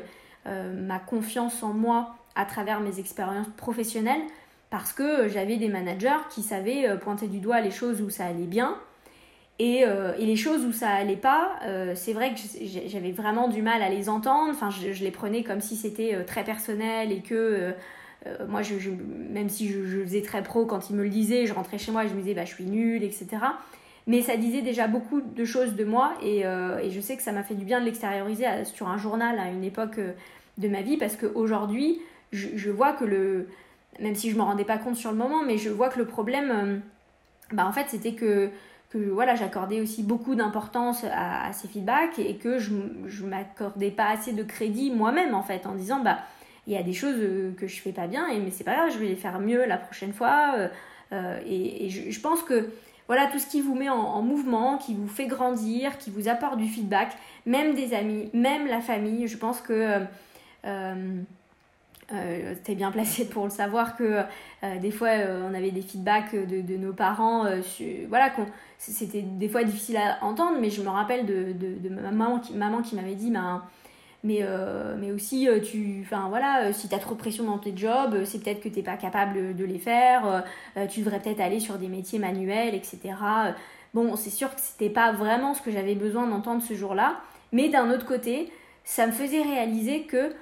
ma 0.45 0.99
confiance 0.99 1.63
en 1.63 1.73
moi 1.73 2.15
à 2.35 2.45
travers 2.45 2.79
mes 2.79 2.99
expériences 2.99 3.47
professionnelles 3.57 4.21
parce 4.69 4.93
que 4.93 5.27
j'avais 5.27 5.57
des 5.57 5.67
managers 5.67 6.21
qui 6.29 6.43
savaient 6.43 6.95
pointer 6.99 7.27
du 7.27 7.39
doigt 7.39 7.59
les 7.59 7.71
choses 7.71 8.03
où 8.03 8.11
ça 8.11 8.27
allait 8.27 8.45
bien 8.45 8.77
euh, 9.61 10.13
et, 10.17 10.25
les 10.25 10.35
choses 10.35 10.65
où 10.65 10.71
ça 10.71 10.89
allait 10.89 11.15
pas, 11.15 11.55
euh, 11.65 11.93
c'est 11.95 12.13
vrai 12.13 12.33
que 12.33 12.39
j'avais 12.87 13.11
vraiment 13.11 13.47
du 13.47 13.61
mal 13.61 13.81
à 13.81 13.89
les 13.89 14.09
entendre. 14.09 14.51
Enfin, 14.51 14.69
je, 14.69 15.03
les 15.03 15.11
prenais 15.11 15.43
comme 15.43 15.61
si 15.61 15.75
c'était 15.75 16.15
euh, 16.15 16.23
très 16.23 16.43
personnel 16.43 17.11
et 17.11 17.19
que 17.21 17.73
moi, 18.47 18.61
je, 18.61 18.75
même 19.31 19.49
si 19.49 19.67
je, 19.67 20.03
faisais 20.03 20.21
très 20.21 20.43
pro 20.43 20.65
quand 20.65 20.91
ils 20.91 20.95
me 20.95 21.03
le 21.03 21.09
disaient, 21.09 21.47
je 21.47 21.53
rentrais 21.53 21.79
chez 21.79 21.91
moi 21.91 22.05
et 22.05 22.07
je 22.07 22.13
me 22.13 22.19
disais 22.19 22.35
bah, 22.35 22.45
je 22.45 22.53
suis 22.53 22.65
nulle, 22.65 23.03
etc. 23.03 23.27
Mais 24.05 24.21
ça 24.21 24.37
disait 24.37 24.61
déjà 24.61 24.87
beaucoup 24.87 25.21
de 25.21 25.45
choses 25.45 25.75
de 25.75 25.83
moi 25.83 26.13
et, 26.23 26.43
je 26.43 27.01
sais 27.01 27.17
que 27.17 27.23
ça 27.23 27.31
m'a 27.31 27.43
fait 27.43 27.55
du 27.55 27.65
bien 27.65 27.79
de 27.79 27.85
l'extérioriser 27.85 28.45
sur 28.65 28.87
un 28.87 28.97
journal 28.97 29.39
à 29.39 29.49
une 29.49 29.63
époque 29.63 29.99
de 30.59 30.67
ma 30.67 30.81
vie 30.83 30.97
parce 30.97 31.15
qu'aujourd'hui, 31.15 31.99
je, 32.31 32.49
je 32.55 32.69
vois 32.69 32.93
que 32.93 33.05
le. 33.05 33.47
Même 33.99 34.15
si 34.15 34.29
je 34.29 34.35
ne 34.35 34.39
me 34.39 34.45
rendais 34.45 34.65
pas 34.65 34.77
compte 34.77 34.95
sur 34.95 35.11
le 35.11 35.17
moment, 35.17 35.43
mais 35.43 35.57
je 35.57 35.69
vois 35.69 35.89
que 35.89 35.99
le 35.99 36.05
problème, 36.05 36.81
bah, 37.51 37.65
en 37.65 37.71
fait, 37.71 37.87
c'était 37.89 38.13
que 38.13 38.51
que 38.91 38.97
voilà, 38.97 39.35
j'accordais 39.35 39.79
aussi 39.79 40.03
beaucoup 40.03 40.35
d'importance 40.35 41.05
à, 41.11 41.51
ces 41.53 41.67
feedbacks 41.67 42.19
et 42.19 42.35
que 42.35 42.59
je 42.59 42.73
ne 42.73 43.29
m'accordais 43.29 43.89
pas 43.89 44.09
assez 44.09 44.33
de 44.33 44.43
crédit 44.43 44.91
moi-même 44.91 45.33
en 45.33 45.43
fait 45.43 45.65
en 45.65 45.75
disant 45.75 46.01
bah 46.01 46.19
il 46.67 46.73
y 46.73 46.77
a 46.77 46.83
des 46.83 46.93
choses 46.93 47.15
euh, 47.17 47.53
que 47.57 47.67
je 47.67 47.79
fais 47.81 47.93
pas 47.93 48.07
bien 48.07 48.27
et 48.27 48.39
mais 48.39 48.51
c'est 48.51 48.63
pas 48.63 48.75
grave 48.75 48.91
je 48.91 48.97
vais 48.99 49.07
les 49.07 49.15
faire 49.15 49.39
mieux 49.39 49.65
la 49.65 49.77
prochaine 49.77 50.13
fois 50.13 50.53
euh, 50.57 50.67
euh, 51.13 51.39
et, 51.45 51.89
je, 51.89 52.19
pense 52.19 52.43
que 52.43 52.69
voilà 53.07 53.27
tout 53.27 53.39
ce 53.39 53.47
qui 53.47 53.61
vous 53.61 53.75
met 53.75 53.89
en, 53.89 54.21
mouvement 54.21 54.77
qui 54.77 54.93
vous 54.93 55.07
fait 55.07 55.25
grandir 55.25 55.97
qui 55.97 56.11
vous 56.11 56.27
apporte 56.27 56.57
du 56.57 56.67
feedback 56.67 57.15
même 57.45 57.73
des 57.73 57.93
amis 57.93 58.29
même 58.33 58.67
la 58.67 58.81
famille 58.81 59.27
je 59.27 59.37
pense 59.37 59.61
que 59.61 60.01
t'es 62.63 62.75
bien 62.75 62.91
placé 62.91 63.25
pour 63.25 63.45
le 63.45 63.49
savoir 63.49 63.95
que 63.95 64.21
euh, 64.63 64.79
des 64.79 64.91
fois 64.91 65.09
euh, 65.09 65.47
on 65.49 65.53
avait 65.53 65.71
des 65.71 65.81
feedbacks 65.81 66.35
de, 66.35 66.77
nos 66.77 66.93
parents 66.93 67.45
voilà 68.09 68.31
c'était 68.77 69.21
des 69.21 69.49
fois 69.49 69.63
difficile 69.63 69.97
à 69.97 70.23
entendre 70.23 70.57
mais 70.59 70.69
je 70.69 70.81
me 70.81 70.89
rappelle 70.89 71.25
de, 71.25 71.53
de, 71.53 71.89
ma 71.89 72.11
maman 72.11 72.39
qui, 72.39 72.53
maman 72.53 72.81
qui 72.81 72.95
m'avait 72.95 73.15
dit 73.15 73.31
ben, 73.31 73.63
mais, 74.23 74.45
mais 74.99 75.11
aussi 75.11 75.47
tu 75.63 76.03
enfin 76.05 76.27
voilà 76.29 76.71
si 76.73 76.87
t'as 76.87 76.99
trop 76.99 77.15
de 77.15 77.19
pression 77.19 77.43
dans 77.43 77.57
tes 77.57 77.75
jobs 77.75 78.23
c'est 78.23 78.43
peut-être 78.43 78.61
que 78.61 78.69
t'es 78.69 78.83
pas 78.83 78.97
capable 78.97 79.55
de 79.55 79.65
les 79.65 79.79
faire 79.79 80.43
tu 80.89 81.01
devrais 81.01 81.19
peut-être 81.19 81.41
aller 81.41 81.59
sur 81.59 81.75
des 81.75 81.87
métiers 81.87 82.19
manuels 82.19 82.75
etc 82.75 83.13
bon 83.93 84.15
c'est 84.15 84.29
sûr 84.29 84.53
que 84.53 84.61
c'était 84.61 84.89
pas 84.89 85.11
vraiment 85.11 85.53
ce 85.53 85.61
que 85.61 85.71
j'avais 85.71 85.95
besoin 85.95 86.27
d'entendre 86.27 86.61
ce 86.61 86.73
jour-là 86.73 87.21
mais 87.51 87.69
d'un 87.69 87.89
autre 87.89 88.05
côté 88.05 88.51
ça 88.83 89.07
me 89.07 89.11
faisait 89.11 89.41
réaliser 89.41 90.03
que 90.03 90.33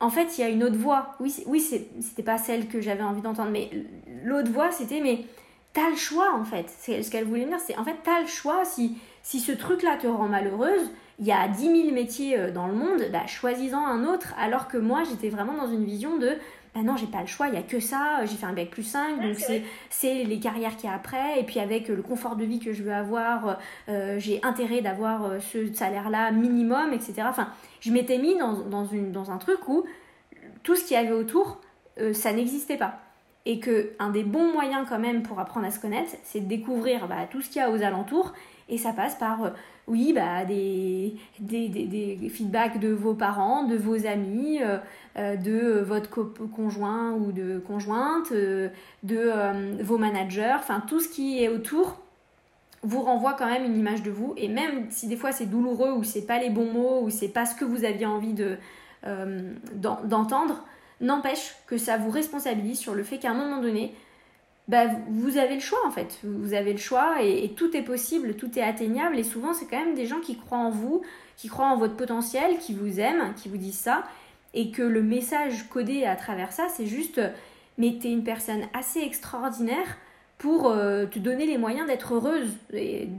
en 0.00 0.10
fait, 0.10 0.36
il 0.36 0.40
y 0.42 0.44
a 0.44 0.48
une 0.48 0.62
autre 0.62 0.76
voix. 0.76 1.14
Oui, 1.20 1.34
oui 1.46 1.60
c'était 1.60 2.22
pas 2.22 2.38
celle 2.38 2.68
que 2.68 2.80
j'avais 2.80 3.02
envie 3.02 3.22
d'entendre, 3.22 3.50
mais 3.50 3.70
l'autre 4.24 4.50
voix, 4.50 4.70
c'était 4.70 5.00
mais 5.00 5.24
t'as 5.72 5.90
le 5.90 5.96
choix 5.96 6.34
en 6.34 6.44
fait. 6.44 6.66
C'est 6.78 7.02
ce 7.02 7.10
qu'elle 7.10 7.24
voulait 7.24 7.44
me 7.44 7.50
dire, 7.50 7.60
c'est 7.60 7.76
en 7.78 7.84
fait 7.84 7.96
t'as 8.02 8.20
le 8.20 8.26
choix. 8.26 8.64
Si, 8.64 8.98
si 9.22 9.40
ce 9.40 9.52
truc-là 9.52 9.96
te 9.96 10.06
rend 10.06 10.28
malheureuse, 10.28 10.90
il 11.18 11.26
y 11.26 11.32
a 11.32 11.48
10 11.48 11.82
000 11.82 11.94
métiers 11.94 12.38
euh, 12.38 12.50
dans 12.50 12.66
le 12.66 12.74
monde, 12.74 13.02
bah, 13.10 13.26
choisis-en 13.26 13.86
un 13.86 14.04
autre. 14.04 14.34
Alors 14.38 14.68
que 14.68 14.76
moi, 14.76 15.02
j'étais 15.04 15.30
vraiment 15.30 15.54
dans 15.54 15.70
une 15.70 15.84
vision 15.84 16.18
de 16.18 16.32
bah 16.76 16.82
non, 16.82 16.98
j'ai 16.98 17.06
pas 17.06 17.22
le 17.22 17.26
choix, 17.26 17.48
il 17.48 17.54
y 17.54 17.56
a 17.56 17.62
que 17.62 17.80
ça, 17.80 18.26
j'ai 18.26 18.36
fait 18.36 18.44
un 18.44 18.52
bac 18.52 18.68
plus 18.68 18.82
5, 18.82 19.22
donc 19.22 19.36
c'est 19.88 20.24
les 20.24 20.38
carrières 20.38 20.76
qu'il 20.76 20.90
y 20.90 20.92
a 20.92 20.94
après, 20.94 21.40
et 21.40 21.42
puis 21.42 21.58
avec 21.58 21.88
le 21.88 22.02
confort 22.02 22.36
de 22.36 22.44
vie 22.44 22.58
que 22.58 22.74
je 22.74 22.82
veux 22.82 22.92
avoir, 22.92 23.58
euh, 23.88 24.18
j'ai 24.18 24.40
intérêt 24.42 24.82
d'avoir 24.82 25.24
euh, 25.24 25.40
ce 25.40 25.72
salaire-là 25.72 26.32
minimum, 26.32 26.92
etc. 26.92 27.22
Enfin, 27.30 27.48
je 27.80 27.90
m'étais 27.90 28.18
mis 28.18 28.36
dans, 28.36 28.52
dans, 28.52 28.84
une, 28.84 29.10
dans 29.10 29.30
un 29.30 29.38
truc 29.38 29.66
où 29.68 29.86
tout 30.64 30.76
ce 30.76 30.84
qu'il 30.84 30.98
y 30.98 31.00
avait 31.00 31.12
autour, 31.12 31.62
euh, 31.98 32.12
ça 32.12 32.34
n'existait 32.34 32.76
pas. 32.76 33.00
Et 33.46 33.58
que 33.58 33.92
un 33.98 34.10
des 34.10 34.24
bons 34.24 34.52
moyens 34.52 34.84
quand 34.86 34.98
même 34.98 35.22
pour 35.22 35.40
apprendre 35.40 35.66
à 35.66 35.70
se 35.70 35.80
connaître, 35.80 36.10
c'est 36.24 36.40
de 36.40 36.46
découvrir 36.46 37.08
bah, 37.08 37.26
tout 37.30 37.40
ce 37.40 37.48
qu'il 37.48 37.62
y 37.62 37.64
a 37.64 37.70
aux 37.70 37.82
alentours, 37.82 38.34
et 38.68 38.78
ça 38.78 38.92
passe 38.92 39.14
par 39.14 39.52
oui, 39.88 40.12
bah, 40.12 40.44
des, 40.44 41.16
feedbacks 42.30 42.80
de 42.80 42.88
vos 42.88 43.14
parents, 43.14 43.64
de 43.64 43.76
vos 43.76 44.06
amis, 44.06 44.60
euh, 44.60 44.78
euh, 45.16 45.36
de 45.36 45.80
votre 45.80 46.22
conjoint 46.54 47.12
ou 47.12 47.30
de 47.30 47.58
conjointe, 47.58 48.32
euh, 48.32 48.68
de 49.04 49.82
vos 49.82 49.98
managers, 49.98 50.56
enfin 50.56 50.82
tout 50.86 51.00
ce 51.00 51.08
qui 51.08 51.42
est 51.42 51.48
autour 51.48 51.98
vous 52.82 53.02
renvoie 53.02 53.34
quand 53.34 53.46
même 53.46 53.64
une 53.64 53.76
image 53.76 54.02
de 54.02 54.10
vous. 54.10 54.34
Et 54.36 54.48
même 54.48 54.90
si 54.90 55.06
des 55.06 55.16
fois 55.16 55.32
c'est 55.32 55.46
douloureux 55.46 55.92
ou 55.92 56.04
c'est 56.04 56.26
pas 56.26 56.38
les 56.38 56.50
bons 56.50 56.72
mots 56.72 57.02
ou 57.02 57.10
c'est 57.10 57.28
pas 57.28 57.46
ce 57.46 57.54
que 57.54 57.64
vous 57.64 57.84
aviez 57.84 58.06
envie 58.06 58.34
de 58.34 58.56
d'entendre, 60.04 60.64
n'empêche 61.00 61.54
que 61.68 61.78
ça 61.78 61.96
vous 61.96 62.10
responsabilise 62.10 62.80
sur 62.80 62.92
le 62.92 63.04
fait 63.04 63.18
qu'à 63.18 63.30
un 63.30 63.34
moment 63.34 63.62
donné, 63.62 63.94
bah, 64.68 64.86
vous 65.08 65.38
avez 65.38 65.54
le 65.54 65.60
choix 65.60 65.78
en 65.86 65.90
fait. 65.90 66.18
Vous 66.24 66.54
avez 66.54 66.72
le 66.72 66.78
choix 66.78 67.22
et, 67.22 67.52
tout 67.56 67.76
est 67.76 67.82
possible, 67.82 68.34
tout 68.34 68.58
est 68.58 68.62
atteignable. 68.62 69.18
Et 69.18 69.24
souvent, 69.24 69.52
c'est 69.52 69.66
quand 69.66 69.78
même 69.78 69.94
des 69.94 70.06
gens 70.06 70.20
qui 70.20 70.36
croient 70.36 70.58
en 70.58 70.70
vous, 70.70 71.02
qui 71.36 71.48
croient 71.48 71.68
en 71.68 71.76
votre 71.76 71.96
potentiel, 71.96 72.58
qui 72.58 72.74
vous 72.74 73.00
aiment, 73.00 73.34
qui 73.34 73.48
vous 73.48 73.58
disent 73.58 73.78
ça. 73.78 74.04
Et 74.54 74.70
que 74.70 74.82
le 74.82 75.02
message 75.02 75.68
codé 75.68 76.04
à 76.04 76.16
travers 76.16 76.52
ça, 76.52 76.66
c'est 76.68 76.86
juste 76.86 77.20
mais 77.78 77.98
t'es 78.00 78.10
une 78.10 78.24
personne 78.24 78.62
assez 78.72 79.00
extraordinaire 79.00 79.98
pour 80.38 80.68
euh, 80.68 81.06
te 81.06 81.18
donner 81.18 81.46
les 81.46 81.56
moyens 81.56 81.86
d'être 81.86 82.14
heureuse 82.14 82.48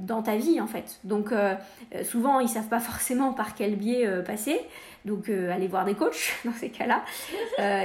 dans 0.05 0.21
ta 0.21 0.35
vie 0.35 0.61
en 0.61 0.67
fait. 0.67 0.99
Donc 1.03 1.31
euh, 1.31 1.55
souvent 2.03 2.39
ils 2.39 2.49
savent 2.49 2.67
pas 2.67 2.79
forcément 2.91 3.33
par 3.33 3.55
quel 3.55 3.75
biais 3.75 4.05
euh, 4.05 4.21
passer. 4.21 4.59
Donc 5.05 5.29
allez 5.29 5.67
voir 5.67 5.85
des 5.85 5.93
coachs 5.93 6.35
dans 6.45 6.53
ces 6.53 6.69
cas-là, 6.69 7.03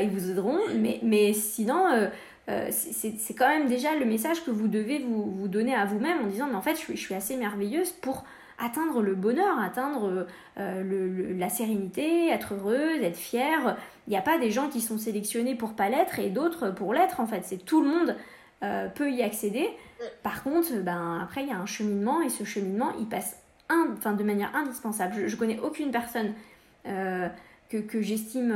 ils 0.02 0.10
vous 0.10 0.30
aideront. 0.30 0.58
Mais, 0.76 0.98
mais 1.02 1.32
sinon 1.32 1.86
euh, 2.48 2.68
c'est 2.70 3.34
quand 3.34 3.48
même 3.48 3.68
déjà 3.68 3.94
le 3.94 4.04
message 4.04 4.44
que 4.44 4.50
vous 4.50 4.66
devez 4.66 4.98
vous, 4.98 5.30
vous 5.30 5.46
donner 5.46 5.74
à 5.74 5.84
vous-même 5.84 6.24
en 6.24 6.26
disant 6.26 6.48
mais 6.48 6.56
en 6.56 6.62
fait 6.62 6.74
je 6.74 6.80
suis, 6.80 6.96
je 6.96 7.00
suis, 7.00 7.14
assez 7.14 7.36
merveilleuse 7.36 7.92
pour 7.92 8.24
atteindre 8.58 9.00
le 9.00 9.14
bonheur, 9.14 9.60
atteindre 9.60 10.26
euh, 10.58 10.82
le, 10.82 11.34
la 11.34 11.48
sérénité, 11.48 12.30
être 12.30 12.54
heureuse, 12.54 13.00
être 13.00 13.16
fière. 13.16 13.76
Il 14.06 14.10
n'y 14.10 14.16
a 14.16 14.22
pas 14.22 14.38
des 14.38 14.50
gens 14.50 14.68
qui 14.68 14.80
sont 14.80 14.98
sélectionnés 14.98 15.54
pour 15.54 15.74
pas 15.74 15.88
l'être 15.88 16.18
et 16.18 16.30
d'autres 16.30 16.70
pour 16.70 16.94
l'être 16.94 17.20
en 17.20 17.26
fait. 17.26 17.42
C'est 17.44 17.64
tout 17.64 17.80
le 17.80 17.88
monde 17.88 18.16
euh, 18.64 18.88
peut 18.88 19.10
y 19.12 19.22
accéder. 19.22 19.68
Par 20.24 20.42
contre, 20.42 20.72
ben, 20.82 21.20
après 21.22 21.44
il 21.44 21.48
y 21.48 21.52
a 21.52 21.58
un 21.58 21.66
cheminement 21.66 22.22
et 22.22 22.28
ce 22.28 22.42
cheminement 22.42 22.92
il 22.98 23.06
passe 23.06 23.40
un, 23.68 24.12
de 24.14 24.24
manière 24.24 24.54
indispensable. 24.56 25.14
Je, 25.16 25.28
je 25.28 25.36
connais 25.36 25.60
aucune 25.60 25.92
personne 25.92 26.34
que, 27.80 28.02
j'estime 28.02 28.54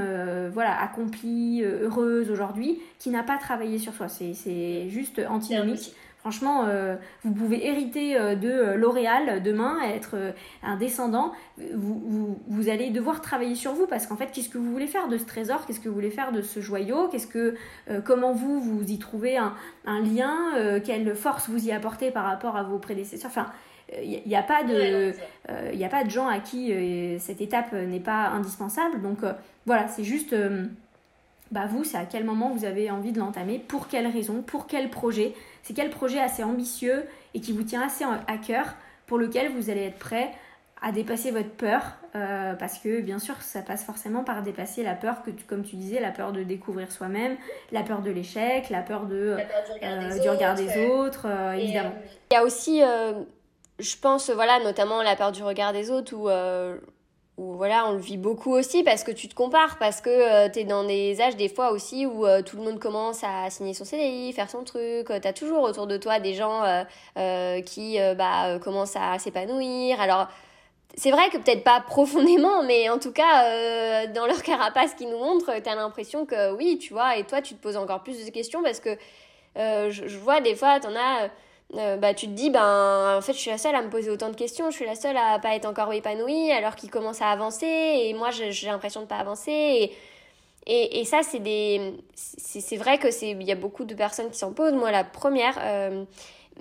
voilà, 0.53 0.81
accomplie, 0.81 1.63
heureuse 1.63 2.31
aujourd'hui, 2.31 2.81
qui 2.99 3.11
n'a 3.11 3.23
pas 3.23 3.39
travaillé 3.39 3.79
sur 3.79 3.95
soi. 3.95 4.09
C'est 4.09 4.89
juste 4.89 5.21
antinomique. 5.29 5.95
Franchement, 6.27 6.65
euh, 6.67 6.97
vous 7.23 7.33
pouvez 7.33 7.69
hériter 7.69 8.17
euh, 8.17 8.35
de 8.35 8.51
euh, 8.51 8.75
L'Oréal 8.75 9.45
demain, 9.45 9.79
être 9.95 10.17
un 10.65 10.77
descendant. 10.77 11.31
Vous, 11.73 12.69
allez 12.69 12.91
devoir 12.91 13.21
travailler 13.21 13.55
sur 13.55 13.75
vous 13.75 13.87
parce 13.87 14.09
qu'en 14.09 14.17
fait, 14.17 14.33
qu'est-ce 14.33 14.49
que 14.49 14.59
vous 14.59 14.73
voulez 14.73 14.89
faire 14.89 15.07
de 15.07 15.19
ce 15.19 15.25
trésor? 15.25 15.65
Qu'est-ce 15.67 15.79
que 15.79 15.89
vous 15.89 15.95
voulez 15.95 16.11
faire 16.11 16.33
de 16.33 16.43
ce 16.43 16.59
joyau? 16.59 17.07
Qu'est-ce 17.07 17.29
que, 17.29 17.55
comment 18.05 18.33
vous, 18.33 18.61
vous 18.61 18.91
y 18.91 18.99
trouvez 18.99 19.37
un, 19.37 19.55
lien 19.87 20.81
Quelle 20.85 21.15
force 21.15 21.49
vous 21.49 21.69
y 21.69 21.71
apportez 21.71 22.11
par 22.11 22.25
rapport 22.25 22.57
à 22.57 22.65
vos 22.65 22.79
prédécesseurs? 22.79 23.31
Enfin, 23.31 23.47
il 24.03 24.23
n'y 24.27 24.37
a, 24.37 24.43
pas 24.43 24.65
de, 24.65 25.15
il 25.73 25.85
a 25.85 25.89
pas 25.89 26.03
de 26.03 26.11
gens 26.11 26.27
à 26.27 26.41
qui 26.41 26.73
cette 27.21 27.41
étape 27.41 27.73
n'est 27.73 28.01
pas 28.01 28.29
indispensable. 28.29 29.01
Donc 29.01 29.19
voilà, 29.65 29.89
c'est 29.89 30.05
juste 30.05 30.35
bah 31.53 31.67
vous, 31.69 31.85
c'est 31.85 31.97
à 31.97 32.05
quel 32.05 32.25
moment 32.25 32.51
vous 32.51 32.65
avez 32.65 32.91
envie 32.91 33.13
de 33.13 33.21
l'entamer, 33.21 33.59
pour 33.59 33.89
quelle 33.89 34.07
raison, 34.09 34.43
pour 34.43 34.67
quel 34.67 34.91
projet. 34.91 35.33
C'est 35.63 35.75
quel 35.75 35.91
projet 35.91 36.19
assez 36.19 36.43
ambitieux 36.43 37.05
et 37.35 37.41
qui 37.41 37.53
vous 37.53 37.63
tient 37.63 37.83
assez 37.83 38.05
à 38.05 38.39
cœur 38.39 38.75
pour 39.07 39.19
lequel 39.19 39.53
vous 39.53 39.71
allez 39.71 39.83
être 39.83 39.99
prêt 39.99 40.33
à 40.83 40.93
dépasser 40.93 41.31
votre 41.31 41.51
peur 41.51 41.83
euh, 42.15 42.55
parce 42.55 42.79
que 42.79 43.01
bien 43.01 43.19
sûr 43.19 43.41
ça 43.41 43.63
passe 43.63 43.83
forcément 43.85 44.25
par 44.25 44.43
dépasser 44.43 44.83
la 44.83 44.95
peur 44.95 45.23
que 45.23 45.31
comme 45.47 45.65
tu 45.65 45.77
disais 45.77 46.01
la 46.01 46.11
peur 46.11 46.33
de 46.33 46.43
découvrir 46.43 46.93
soi-même 46.93 47.37
la 47.73 47.83
peur 47.83 48.03
de 48.03 48.11
l'échec 48.11 48.69
la 48.69 48.83
peur 48.83 49.07
de 49.07 49.37
du 50.21 50.29
regard 50.29 50.55
des 50.55 50.87
autres, 50.87 51.27
euh, 51.27 51.53
évidemment 51.53 51.95
il 52.31 52.35
y 52.35 52.37
a 52.37 52.45
aussi 52.45 52.83
je 53.79 53.97
pense 53.97 54.31
voilà 54.31 54.59
notamment 54.61 55.03
la 55.03 55.17
peur 55.17 55.33
du 55.33 55.43
regard 55.43 55.73
des 55.73 55.91
autres 55.91 56.15
où 56.15 56.29
voilà, 57.39 57.87
on 57.87 57.93
le 57.93 57.99
vit 57.99 58.17
beaucoup 58.17 58.53
aussi 58.53 58.83
parce 58.83 59.05
que 59.05 59.11
tu 59.11 59.29
te 59.29 59.35
compares, 59.35 59.77
parce 59.79 60.01
que 60.01 60.09
euh, 60.09 60.49
tu 60.49 60.61
es 60.61 60.65
dans 60.65 60.85
des 60.85 61.21
âges 61.21 61.37
des 61.37 61.51
fois 61.51 61.71
aussi 61.71 62.07
où 62.07 62.25
euh, 62.25 62.41
tout 62.41 62.57
le 62.57 62.63
monde 62.63 62.79
commence 62.79 63.23
à 63.25 63.51
signer 63.51 63.75
son 63.75 63.85
CDI, 63.85 64.33
faire 64.33 64.49
son 64.49 64.65
truc, 64.65 65.09
tu 65.09 65.29
as 65.29 65.33
toujours 65.35 65.63
autour 65.63 65.87
de 65.87 65.99
toi 65.99 66.19
des 66.19 66.33
gens 66.33 66.63
euh, 67.19 67.61
qui 67.63 67.99
bah, 68.17 68.59
commencent 68.61 68.97
à 68.97 69.19
s'épanouir. 69.19 70.01
Alors 70.01 70.29
c'est 70.97 71.11
vrai 71.11 71.29
que 71.29 71.37
peut-être 71.37 71.63
pas 71.63 71.81
profondément, 71.87 72.63
mais 72.63 72.89
en 72.89 72.99
tout 72.99 73.13
cas 73.13 74.07
dans 74.07 74.27
leur 74.27 74.43
carapace 74.43 74.95
qui 74.95 75.05
nous 75.05 75.19
montre, 75.19 75.53
tu 75.63 75.69
as 75.69 75.75
l'impression 75.75 76.25
que 76.25 76.55
oui, 76.55 76.79
tu 76.79 76.95
vois, 76.95 77.19
et 77.19 77.25
toi 77.25 77.43
tu 77.43 77.55
te 77.55 77.63
poses 77.63 77.77
encore 77.77 78.03
plus 78.03 78.25
de 78.25 78.31
questions 78.31 78.63
parce 78.63 78.81
que 78.81 78.97
je, 79.57 79.91
je, 79.91 80.19
vois 80.19 80.41
des 80.41 80.55
fois, 80.55 80.81
tu 80.81 80.87
en 80.87 80.97
as 80.97 81.29
euh, 81.75 81.97
bah, 81.97 82.15
tu 82.15 82.27
te 82.27 82.33
dis, 82.33 82.51
ben, 82.51 83.17
en 83.19 83.21
fait, 83.21 83.33
je 83.33 83.39
suis 83.39 83.51
la 83.51 83.59
seule 83.59 83.75
à 83.75 83.83
me 83.83 83.91
poser 83.91 84.11
autant 84.11 84.31
de 84.31 84.37
questions, 84.37 84.71
je 84.71 84.77
suis 84.77 84.87
la 84.87 84.95
seule 84.95 85.17
à 85.17 85.39
pas 85.41 85.57
être 85.57 85.67
encore 85.67 85.93
épanouie 85.93 86.53
alors 86.53 86.77
qu'il 86.77 86.91
commence 86.91 87.21
à 87.21 87.31
avancer 87.31 87.67
et 87.67 88.15
moi, 88.15 88.31
j'ai 88.31 88.67
l'impression 88.69 89.01
de 89.01 89.07
pas 89.07 89.17
avancer. 89.17 89.91
Et, 90.69 91.01
et, 91.01 91.05
ça, 91.05 91.21
c'est 91.23 91.41
des. 91.41 91.95
C'est 92.15 92.77
vrai 92.77 92.99
que 92.99 93.11
c'est 93.11 93.31
il 93.31 93.43
y 93.45 93.53
a 93.53 93.57
beaucoup 93.57 93.85
de 93.85 93.95
personnes 93.95 94.31
qui 94.31 94.39
s'en 94.39 94.53
posent, 94.53 94.73
moi 94.73 94.91
la 94.91 95.05
première. 95.05 95.59
Euh, 95.63 96.05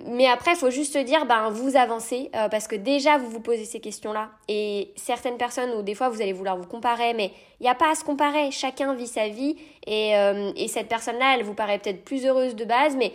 mais 0.04 0.26
après, 0.26 0.52
il 0.52 0.56
faut 0.56 0.70
juste 0.70 0.96
dire, 0.98 1.24
ben, 1.24 1.50
vous 1.50 1.76
avancez, 1.76 2.30
euh, 2.36 2.48
parce 2.48 2.68
que 2.68 2.76
déjà, 2.76 3.16
vous 3.16 3.30
vous 3.30 3.40
posez 3.40 3.64
ces 3.64 3.80
questions-là. 3.80 4.30
Et 4.48 4.92
certaines 4.96 5.38
personnes, 5.38 5.70
ou 5.70 5.82
des 5.82 5.94
fois, 5.94 6.08
vous 6.08 6.20
allez 6.20 6.34
vouloir 6.34 6.56
vous 6.56 6.66
comparer, 6.66 7.14
mais 7.14 7.32
il 7.60 7.62
n'y 7.62 7.68
a 7.68 7.74
pas 7.74 7.92
à 7.92 7.94
se 7.94 8.04
comparer. 8.04 8.50
Chacun 8.50 8.94
vit 8.94 9.06
sa 9.06 9.28
vie. 9.28 9.56
Et, 9.86 10.12
et 10.56 10.68
cette 10.68 10.88
personne-là, 10.88 11.36
elle 11.36 11.44
vous 11.44 11.54
paraît 11.54 11.78
peut-être 11.78 12.04
plus 12.04 12.26
heureuse 12.26 12.54
de 12.54 12.64
base, 12.64 12.94
mais 12.94 13.12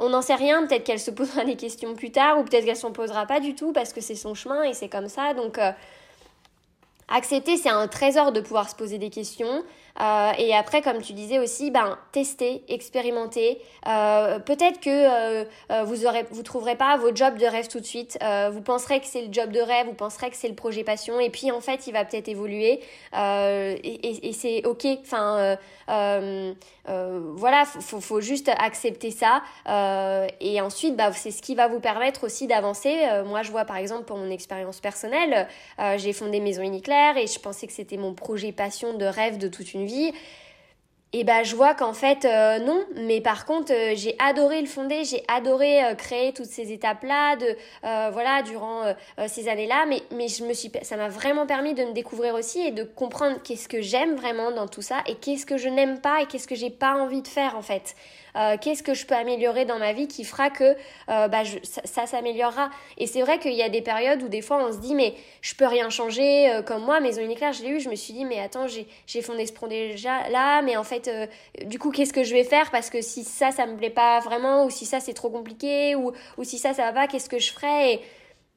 on 0.00 0.08
n'en 0.08 0.22
sait 0.22 0.34
rien, 0.34 0.66
peut-être 0.66 0.84
qu'elle 0.84 0.98
se 0.98 1.10
posera 1.10 1.44
des 1.44 1.56
questions 1.56 1.94
plus 1.94 2.10
tard 2.10 2.38
ou 2.38 2.44
peut-être 2.44 2.64
qu'elle 2.64 2.76
s'en 2.76 2.92
posera 2.92 3.26
pas 3.26 3.38
du 3.38 3.54
tout 3.54 3.72
parce 3.72 3.92
que 3.92 4.00
c'est 4.00 4.16
son 4.16 4.34
chemin 4.34 4.64
et 4.64 4.72
c'est 4.72 4.88
comme 4.88 5.08
ça. 5.08 5.34
Donc 5.34 5.58
euh, 5.58 5.70
accepter, 7.08 7.56
c'est 7.56 7.68
un 7.68 7.86
trésor 7.86 8.32
de 8.32 8.40
pouvoir 8.40 8.68
se 8.68 8.74
poser 8.74 8.98
des 8.98 9.10
questions. 9.10 9.62
Euh, 10.00 10.32
et 10.38 10.54
après, 10.54 10.82
comme 10.82 11.00
tu 11.02 11.12
disais 11.12 11.38
aussi, 11.38 11.70
ben, 11.70 11.98
tester, 12.12 12.64
expérimenter. 12.68 13.60
Euh, 13.86 14.38
peut-être 14.38 14.80
que 14.80 15.44
vous 15.84 16.06
aurez, 16.06 16.26
vous 16.30 16.42
trouverez 16.42 16.76
pas 16.76 16.96
votre 16.96 17.16
job 17.16 17.36
de 17.36 17.46
rêve 17.46 17.68
tout 17.68 17.80
de 17.80 17.84
suite. 17.84 18.18
vous 18.50 18.62
penserez 18.62 19.00
que 19.00 19.06
c'est 19.06 19.22
le 19.22 19.32
job 19.32 19.50
de 19.50 19.60
rêve, 19.60 19.86
vous 19.86 19.94
penserez 19.94 20.30
que 20.30 20.36
c'est 20.36 20.48
le 20.48 20.54
projet 20.54 20.84
passion. 20.84 21.20
Et 21.20 21.30
puis, 21.30 21.50
en 21.50 21.60
fait, 21.60 21.86
il 21.86 21.92
va 21.92 22.04
peut-être 22.04 22.28
évoluer. 22.28 22.80
et, 23.14 24.32
c'est 24.32 24.64
OK. 24.66 24.86
Enfin, 25.02 25.56
euh, 26.90 27.20
voilà, 27.34 27.64
faut, 27.64 28.00
faut, 28.00 28.20
juste 28.20 28.48
accepter 28.48 29.10
ça. 29.10 29.42
Euh, 29.68 30.26
et 30.40 30.60
ensuite, 30.60 30.96
bah, 30.96 31.12
c'est 31.12 31.30
ce 31.30 31.42
qui 31.42 31.54
va 31.54 31.68
vous 31.68 31.80
permettre 31.80 32.24
aussi 32.24 32.46
d'avancer. 32.46 33.02
Euh, 33.08 33.24
moi, 33.24 33.42
je 33.42 33.50
vois 33.50 33.64
par 33.64 33.76
exemple 33.76 34.04
pour 34.04 34.16
mon 34.16 34.30
expérience 34.30 34.80
personnelle, 34.80 35.46
j'ai 35.96 36.12
fondé 36.12 36.40
Maison 36.40 36.62
Uniclair 36.62 37.16
et 37.16 37.26
je 37.26 37.38
pensais 37.38 37.66
que 37.66 37.72
c'était 37.72 37.96
mon 37.96 38.14
projet 38.14 38.52
passion 38.52 38.94
de 38.94 39.04
rêve 39.04 39.38
de 39.38 39.48
toute 39.48 39.72
une 39.74 39.84
vie 39.84 39.89
et 41.12 41.24
bah 41.24 41.42
je 41.42 41.56
vois 41.56 41.74
qu'en 41.74 41.92
fait 41.92 42.24
euh, 42.24 42.60
non. 42.60 42.84
Mais 42.94 43.20
par 43.20 43.44
contre 43.44 43.72
euh, 43.72 43.94
j'ai 43.96 44.14
adoré 44.20 44.60
le 44.60 44.68
fonder 44.68 45.04
j'ai 45.04 45.24
adoré 45.26 45.84
euh, 45.84 45.94
créer 45.94 46.32
toutes 46.32 46.46
ces 46.46 46.72
étapes 46.72 47.02
là 47.02 47.34
de 47.36 47.56
voilà 48.12 48.42
durant 48.42 48.82
ces 49.26 49.48
années 49.48 49.66
là 49.66 49.86
mais 49.88 50.02
mais 50.12 50.28
je 50.28 50.44
me 50.44 50.52
suis 50.52 50.70
ça 50.82 50.96
m'a 50.96 51.08
vraiment 51.08 51.46
permis 51.46 51.74
de 51.74 51.84
me 51.84 51.92
découvrir 51.92 52.34
aussi 52.34 52.60
et 52.60 52.70
de 52.70 52.84
comprendre 52.84 53.38
qu'est-ce 53.42 53.68
que 53.68 53.80
j'aime 53.80 54.14
vraiment 54.14 54.52
dans 54.52 54.68
tout 54.68 54.82
ça 54.82 55.02
et 55.06 55.16
qu'est-ce 55.16 55.46
que 55.46 55.56
je 55.56 55.68
n'aime 55.68 56.00
pas 56.00 56.22
et 56.22 56.26
qu'est-ce 56.26 56.46
que 56.46 56.54
j'ai 56.54 56.70
pas 56.70 56.94
envie 56.94 57.22
de 57.22 57.28
faire 57.28 57.56
en 57.56 57.62
fait 57.62 57.96
euh, 58.36 58.56
qu'est-ce 58.60 58.82
que 58.82 58.94
je 58.94 59.06
peux 59.06 59.14
améliorer 59.14 59.64
dans 59.64 59.78
ma 59.78 59.92
vie 59.92 60.08
qui 60.08 60.24
fera 60.24 60.50
que 60.50 60.76
euh, 61.08 61.28
bah, 61.28 61.42
ça, 61.62 62.06
s'améliorera. 62.06 62.70
Et 62.98 63.06
c'est 63.06 63.22
vrai 63.22 63.38
qu'il 63.38 63.54
y 63.54 63.62
a 63.62 63.68
des 63.68 63.82
périodes 63.82 64.22
où 64.22 64.28
des 64.28 64.42
fois 64.42 64.64
on 64.64 64.72
se 64.72 64.78
dit 64.78 64.94
mais 64.94 65.14
je 65.40 65.54
peux 65.54 65.66
rien 65.66 65.90
changer, 65.90 66.50
euh, 66.50 66.62
comme 66.62 66.84
moi, 66.84 67.00
Maison 67.00 67.22
Uniclair, 67.22 67.52
je 67.52 67.62
l'ai 67.62 67.70
eu, 67.70 67.80
je 67.80 67.88
me 67.88 67.94
suis 67.94 68.12
dit 68.12 68.24
mais 68.24 68.40
attends, 68.40 68.66
j'ai 68.68 69.22
fondé 69.22 69.46
ce 69.46 69.66
déjà 69.66 70.28
là, 70.30 70.62
mais 70.62 70.76
en 70.76 70.84
fait, 70.84 71.10
du 71.64 71.78
coup, 71.78 71.90
qu'est-ce 71.90 72.12
que 72.12 72.24
je 72.24 72.32
vais 72.32 72.44
faire? 72.44 72.70
Parce 72.70 72.88
que 72.88 73.02
si 73.02 73.24
ça, 73.24 73.50
ça 73.50 73.66
me 73.66 73.76
plaît 73.76 73.90
pas 73.90 74.20
vraiment, 74.20 74.64
ou 74.64 74.70
si 74.70 74.86
ça, 74.86 75.00
c'est 75.00 75.12
trop 75.12 75.28
compliqué, 75.28 75.94
ou, 75.94 76.12
ou 76.38 76.44
si 76.44 76.58
ça, 76.58 76.72
ça 76.72 76.84
va 76.86 76.92
pas, 76.92 77.06
qu'est-ce 77.06 77.28
que 77.28 77.38
je 77.38 77.52
ferai? 77.52 77.92
Et, 77.92 78.00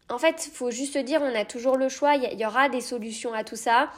en 0.10 0.18
fait, 0.18 0.50
faut 0.54 0.72
juste 0.72 0.98
dire, 0.98 1.22
on 1.22 1.36
a 1.36 1.46
toujours 1.46 1.78
le 1.78 1.90
choix, 1.90 2.16
il 2.16 2.40
y, 2.40 2.46
aura 2.46 2.70
des 2.70 2.82
solutions 2.82 3.34
à 3.34 3.44
tout 3.44 3.56
ça. 3.56 3.90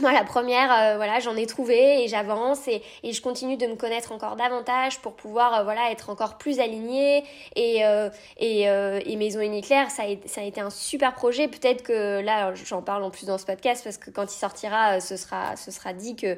Moi, 0.00 0.12
la 0.12 0.24
première, 0.24 0.72
euh, 0.72 0.96
voilà, 0.96 1.20
j'en 1.20 1.36
ai 1.36 1.46
trouvé 1.46 2.02
et 2.02 2.08
j'avance 2.08 2.66
et, 2.66 2.82
et, 3.04 3.12
je 3.12 3.22
continue 3.22 3.56
de 3.56 3.66
me 3.68 3.76
connaître 3.76 4.10
encore 4.10 4.34
davantage 4.34 4.98
pour 4.98 5.14
pouvoir, 5.14 5.60
euh, 5.60 5.62
voilà, 5.62 5.92
être 5.92 6.10
encore 6.10 6.36
plus 6.36 6.58
alignée. 6.58 7.22
Et, 7.54 7.84
euh, 7.86 8.10
et, 8.38 8.62
et, 8.62 9.16
Maison 9.16 9.40
Uniclair, 9.40 9.90
ça 9.92 10.02
a, 10.02 10.06
ça 10.26 10.40
a 10.40 10.44
été 10.44 10.60
un 10.60 10.70
super 10.70 11.14
projet. 11.14 11.46
Peut-être 11.46 11.84
que 11.84 12.20
là, 12.20 12.52
j'en 12.54 12.82
parle 12.82 13.04
en 13.04 13.10
plus 13.10 13.26
dans 13.26 13.38
ce 13.38 13.46
podcast 13.46 13.84
parce 13.84 13.98
que 13.98 14.10
quand 14.10 14.24
il 14.24 14.36
sortira, 14.36 14.98
ce 14.98 15.16
sera, 15.16 15.54
ce 15.56 15.70
sera 15.70 15.92
dit 15.92 16.16
que 16.16 16.36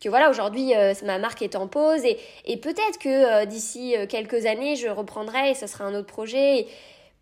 que 0.00 0.08
voilà, 0.08 0.30
aujourd'hui, 0.30 0.74
ma 1.04 1.18
marque 1.18 1.42
est 1.42 1.56
en 1.56 1.66
pause 1.66 2.04
et, 2.04 2.18
et 2.44 2.56
peut-être 2.56 3.00
que 3.00 3.44
d'ici 3.46 3.96
quelques 4.08 4.46
années, 4.46 4.76
je 4.76 4.86
reprendrai 4.86 5.50
et 5.50 5.54
ce 5.54 5.66
sera 5.66 5.86
un 5.86 5.94
autre 5.96 6.06
projet. 6.06 6.68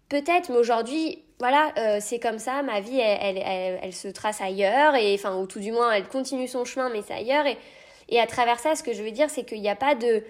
Peut-être, 0.09 0.51
mais 0.51 0.57
aujourd'hui, 0.57 1.25
voilà, 1.39 1.73
euh, 1.79 1.99
c'est 2.01 2.19
comme 2.19 2.39
ça, 2.39 2.63
ma 2.63 2.81
vie, 2.81 2.99
elle, 2.99 3.39
elle, 3.39 3.81
elle, 3.83 3.93
se 3.93 4.09
trace 4.09 4.41
ailleurs, 4.41 4.95
et 4.95 5.15
enfin, 5.15 5.37
ou 5.37 5.47
tout 5.47 5.61
du 5.61 5.73
moins, 5.73 5.93
elle 5.93 6.09
continue 6.09 6.49
son 6.49 6.65
chemin, 6.65 6.89
mais 6.91 7.03
c'est 7.03 7.15
ailleurs. 7.15 7.45
Et, 8.09 8.21
à 8.21 8.27
travers 8.27 8.61
ça, 8.61 8.77
ce 8.77 8.83
que 8.83 8.93
je 8.93 9.03
veux 9.03 9.11
dire, 9.11 9.29
c'est 9.31 9.45
qu'il 9.45 9.61
n'y 9.61 9.69
a 9.69 9.77
pas 9.77 9.95
de 9.95 10.23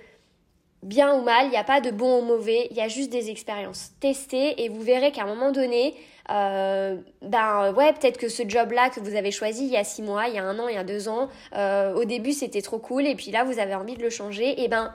bien 0.83 1.15
ou 1.15 1.23
mal, 1.23 1.47
il 1.47 1.51
n'y 1.51 1.57
a 1.57 1.65
pas 1.65 1.81
de 1.81 1.91
bon 1.91 2.21
ou 2.21 2.25
mauvais, 2.25 2.69
il 2.71 2.77
y 2.77 2.81
a 2.81 2.89
juste 2.89 3.11
des 3.11 3.31
expériences. 3.31 3.91
Testez, 4.01 4.65
et 4.65 4.69
vous 4.69 4.81
verrez 4.81 5.13
qu'à 5.13 5.23
un 5.23 5.27
moment 5.27 5.53
donné, 5.53 5.95
euh, 6.31 6.97
ben 7.23 7.73
ouais, 7.75 7.93
peut-être 7.93 8.19
que 8.19 8.29
ce 8.29 8.49
job-là 8.49 8.91
que 8.91 9.01
vous 9.01 9.15
avez 9.15 9.31
choisi 9.31 9.67
il 9.67 9.73
y 9.73 9.77
a 9.77 9.85
six 9.85 10.03
mois, 10.03 10.29
il 10.29 10.35
y 10.35 10.39
a 10.39 10.45
un 10.45 10.59
an, 10.59 10.69
il 10.69 10.75
y 10.75 10.79
a 10.79 10.85
deux 10.85 11.09
ans, 11.09 11.29
euh, 11.55 11.95
au 11.95 12.05
début 12.05 12.33
c'était 12.33 12.63
trop 12.63 12.79
cool, 12.79 13.07
et 13.07 13.15
puis 13.15 13.31
là 13.31 13.45
vous 13.45 13.59
avez 13.59 13.75
envie 13.75 13.97
de 13.97 14.03
le 14.03 14.11
changer, 14.11 14.63
et 14.63 14.69
ben 14.69 14.95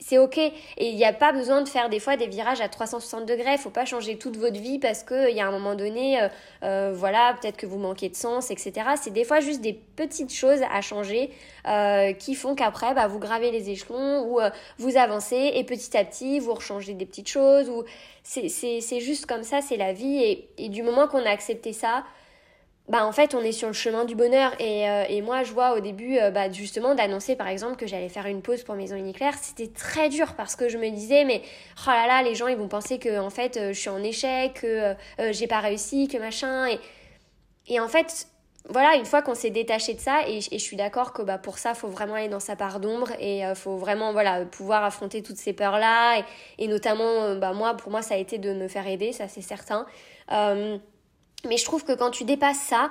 c'est 0.00 0.18
ok. 0.18 0.38
Et 0.38 0.52
il 0.78 0.96
n'y 0.96 1.04
a 1.04 1.12
pas 1.12 1.32
besoin 1.32 1.62
de 1.62 1.68
faire 1.68 1.88
des 1.88 2.00
fois 2.00 2.16
des 2.16 2.26
virages 2.26 2.60
à 2.60 2.68
360 2.68 3.26
degrés. 3.26 3.52
Il 3.52 3.58
faut 3.58 3.70
pas 3.70 3.84
changer 3.84 4.18
toute 4.18 4.36
votre 4.36 4.58
vie 4.58 4.78
parce 4.78 5.02
que 5.02 5.30
il 5.30 5.36
y 5.36 5.40
a 5.40 5.46
un 5.46 5.50
moment 5.50 5.74
donné 5.74 6.20
euh, 6.20 6.28
euh, 6.62 6.92
voilà 6.94 7.36
peut-être 7.40 7.56
que 7.56 7.66
vous 7.66 7.78
manquez 7.78 8.08
de 8.08 8.14
sens 8.14 8.50
etc 8.50 8.90
c'est 9.00 9.12
des 9.12 9.24
fois 9.24 9.40
juste 9.40 9.60
des 9.60 9.72
petites 9.72 10.32
choses 10.32 10.60
à 10.72 10.80
changer 10.80 11.30
euh, 11.66 12.12
qui 12.12 12.34
font 12.34 12.54
qu'après 12.54 12.94
bah, 12.94 13.06
vous 13.06 13.18
gravez 13.18 13.50
les 13.50 13.70
échelons 13.70 14.24
ou 14.26 14.40
vous 14.78 14.96
avancez 14.96 15.52
et 15.54 15.64
petit 15.64 15.96
à 15.96 16.04
petit 16.04 16.38
vous 16.38 16.54
rechangez 16.54 16.94
des 16.94 17.06
petites 17.06 17.28
choses 17.28 17.68
ou 17.68 17.84
c'est 18.22 19.00
juste 19.00 19.26
comme 19.26 19.42
ça 19.42 19.60
c'est 19.60 19.76
la 19.76 19.92
vie. 19.92 20.46
Et 20.58 20.68
du 20.68 20.82
moment 20.82 21.08
qu'on 21.08 21.24
a 21.24 21.30
accepté 21.30 21.72
ça 21.72 22.04
bah 22.88 23.06
en 23.06 23.12
fait 23.12 23.34
on 23.34 23.40
est 23.40 23.52
sur 23.52 23.68
le 23.68 23.74
chemin 23.74 24.04
du 24.04 24.14
bonheur. 24.14 24.52
Et, 24.60 24.88
euh, 24.88 25.04
et 25.08 25.22
moi 25.22 25.44
je 25.44 25.52
vois 25.52 25.74
au 25.76 25.80
début 25.80 26.18
euh, 26.18 26.30
bah, 26.30 26.50
justement 26.50 26.94
d'annoncer 26.94 27.36
par 27.36 27.48
exemple 27.48 27.76
que 27.76 27.86
j'allais 27.86 28.08
faire 28.08 28.26
une 28.26 28.42
pause 28.42 28.64
pour 28.64 28.74
Maison 28.74 28.96
Uniclair 28.96 29.34
c'était 29.40 29.68
très 29.68 30.08
dur 30.08 30.34
parce 30.34 30.56
que 30.56 30.68
je 30.68 30.78
me 30.78 30.90
disais 30.90 31.24
mais 31.24 31.42
oh 31.86 31.90
là 31.90 32.06
là 32.06 32.22
les 32.22 32.34
gens 32.34 32.48
ils 32.48 32.56
vont 32.56 32.68
penser 32.68 32.98
que 32.98 33.18
en 33.20 33.30
fait 33.30 33.56
euh, 33.56 33.72
je 33.72 33.78
suis 33.78 33.88
en 33.88 34.02
échec 34.02 34.54
que 34.54 34.94
j'ai 35.30 35.46
pas 35.46 35.60
réussi 35.60 36.08
que 36.08 36.18
machin. 36.18 36.66
Et, 36.66 36.80
et 37.68 37.80
en 37.80 37.88
fait 37.88 38.26
voilà 38.68 38.94
une 38.96 39.06
fois 39.06 39.22
qu'on 39.22 39.34
s'est 39.34 39.50
détaché 39.50 39.94
de 39.94 40.00
ça 40.00 40.28
et, 40.28 40.40
je 40.40 40.56
suis 40.56 40.76
d'accord 40.76 41.12
que 41.12 41.22
bah, 41.22 41.38
pour 41.38 41.58
ça 41.58 41.74
faut 41.74 41.88
vraiment 41.88 42.14
aller 42.14 42.28
dans 42.28 42.40
sa 42.40 42.56
part 42.56 42.80
d'ombre 42.80 43.10
et 43.20 43.42
faut 43.54 43.76
vraiment 43.76 44.12
voilà 44.12 44.44
pouvoir 44.44 44.84
affronter 44.84 45.22
toutes 45.22 45.36
ces 45.36 45.52
peurs 45.52 45.78
là 45.78 46.18
et, 46.18 46.64
et 46.64 46.68
notamment 46.68 47.34
bah, 47.36 47.52
moi 47.52 47.74
pour 47.74 47.90
moi 47.90 48.02
ça 48.02 48.14
a 48.14 48.18
été 48.18 48.38
de 48.38 48.52
me 48.52 48.68
faire 48.68 48.86
aider 48.86 49.12
ça 49.12 49.28
c'est 49.28 49.42
certain 49.42 49.86
mais 51.48 51.56
je 51.56 51.64
trouve 51.64 51.84
que 51.84 51.92
quand 51.92 52.10
tu 52.10 52.24
dépasses 52.24 52.60
ça, 52.60 52.90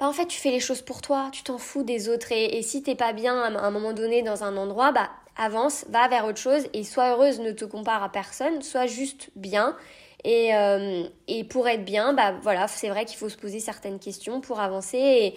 bah, 0.00 0.08
en 0.08 0.12
fait, 0.12 0.26
tu 0.26 0.38
fais 0.38 0.50
les 0.50 0.60
choses 0.60 0.82
pour 0.82 1.00
toi, 1.00 1.28
tu 1.32 1.42
t'en 1.42 1.58
fous 1.58 1.82
des 1.82 2.08
autres. 2.08 2.32
Et, 2.32 2.58
et 2.58 2.62
si 2.62 2.82
t'es 2.82 2.94
pas 2.94 3.12
bien 3.12 3.40
à 3.40 3.66
un 3.66 3.70
moment 3.70 3.92
donné 3.92 4.22
dans 4.22 4.44
un 4.44 4.56
endroit, 4.56 4.92
bah, 4.92 5.10
avance, 5.36 5.84
va 5.88 6.08
vers 6.08 6.24
autre 6.26 6.38
chose 6.38 6.66
et 6.72 6.84
sois 6.84 7.10
heureuse, 7.10 7.40
ne 7.40 7.52
te 7.52 7.64
compare 7.64 8.02
à 8.02 8.10
personne, 8.10 8.62
sois 8.62 8.86
juste 8.86 9.30
bien. 9.36 9.76
Et, 10.24 10.54
euh, 10.54 11.04
pour 11.50 11.68
être 11.68 11.84
bien, 11.84 12.14
bah 12.14 12.32
voilà, 12.42 12.66
c'est 12.66 12.88
vrai 12.88 13.04
qu'il 13.04 13.18
faut 13.18 13.28
se 13.28 13.36
poser 13.36 13.60
certaines 13.60 13.98
questions 13.98 14.40
pour 14.40 14.60
avancer. 14.60 15.34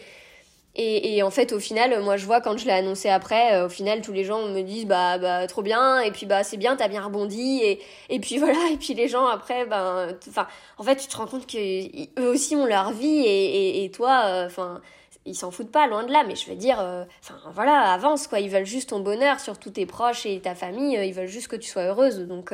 Et, 0.80 1.24
en 1.24 1.32
fait, 1.32 1.54
au 1.54 1.60
final, 1.60 2.00
moi, 2.04 2.18
je 2.18 2.26
vois 2.26 2.40
quand 2.40 2.58
je 2.58 2.66
l'ai 2.66 2.72
annoncé 2.72 3.10
après, 3.10 3.56
euh, 3.56 3.66
au 3.66 3.70
final, 3.70 4.02
tous 4.02 4.14
les 4.14 4.24
gens 4.24 4.48
me 4.48 4.62
disent 4.62 4.86
bah, 4.86 5.18
bah 5.18 5.48
trop 5.48 5.64
bien, 5.64 6.02
et 6.02 6.12
puis 6.12 6.28
bah 6.28 6.44
c'est 6.44 6.58
bien, 6.58 6.76
t'as 6.76 6.88
bien 6.88 7.02
rebondi, 7.02 7.62
et, 7.64 7.82
et 8.10 8.20
puis 8.20 8.38
voilà, 8.40 8.60
et 8.72 8.78
puis 8.78 8.94
les 8.94 9.08
gens 9.08 9.26
après, 9.26 9.66
ben, 9.66 10.16
enfin, 10.30 10.48
en 10.78 10.84
fait, 10.84 10.98
tu 10.98 11.08
te 11.08 11.18
rends 11.18 11.26
compte 11.26 11.48
que 11.48 12.20
eux 12.22 12.30
aussi 12.30 12.56
ont 12.56 12.68
leur 12.68 12.92
vie, 12.92 13.24
et, 13.26 13.80
et, 13.80 13.86
et 13.86 13.92
toi, 13.92 14.24
euh, 14.26 14.46
enfin, 14.46 14.82
ils 15.26 15.36
s'en 15.36 15.50
foutent 15.50 15.72
pas, 15.72 15.88
loin 15.88 16.04
de 16.04 16.12
là, 16.12 16.24
mais 16.28 16.36
je 16.36 16.48
veux 16.48 16.56
dire, 16.56 16.80
euh, 16.80 17.04
enfin 17.24 17.40
voilà, 17.54 17.92
avance 17.92 18.28
quoi, 18.28 18.40
ils 18.40 18.50
veulent 18.50 18.66
juste 18.66 18.90
ton 18.90 19.00
bonheur, 19.00 19.40
surtout 19.40 19.72
tes 19.72 19.88
proches 19.88 20.28
et 20.28 20.40
ta 20.42 20.54
famille, 20.54 20.94
ils 20.96 21.14
veulent 21.14 21.28
juste 21.28 21.48
que 21.48 21.56
tu 21.56 21.70
sois 21.70 21.84
heureuse, 21.84 22.20
donc, 22.20 22.54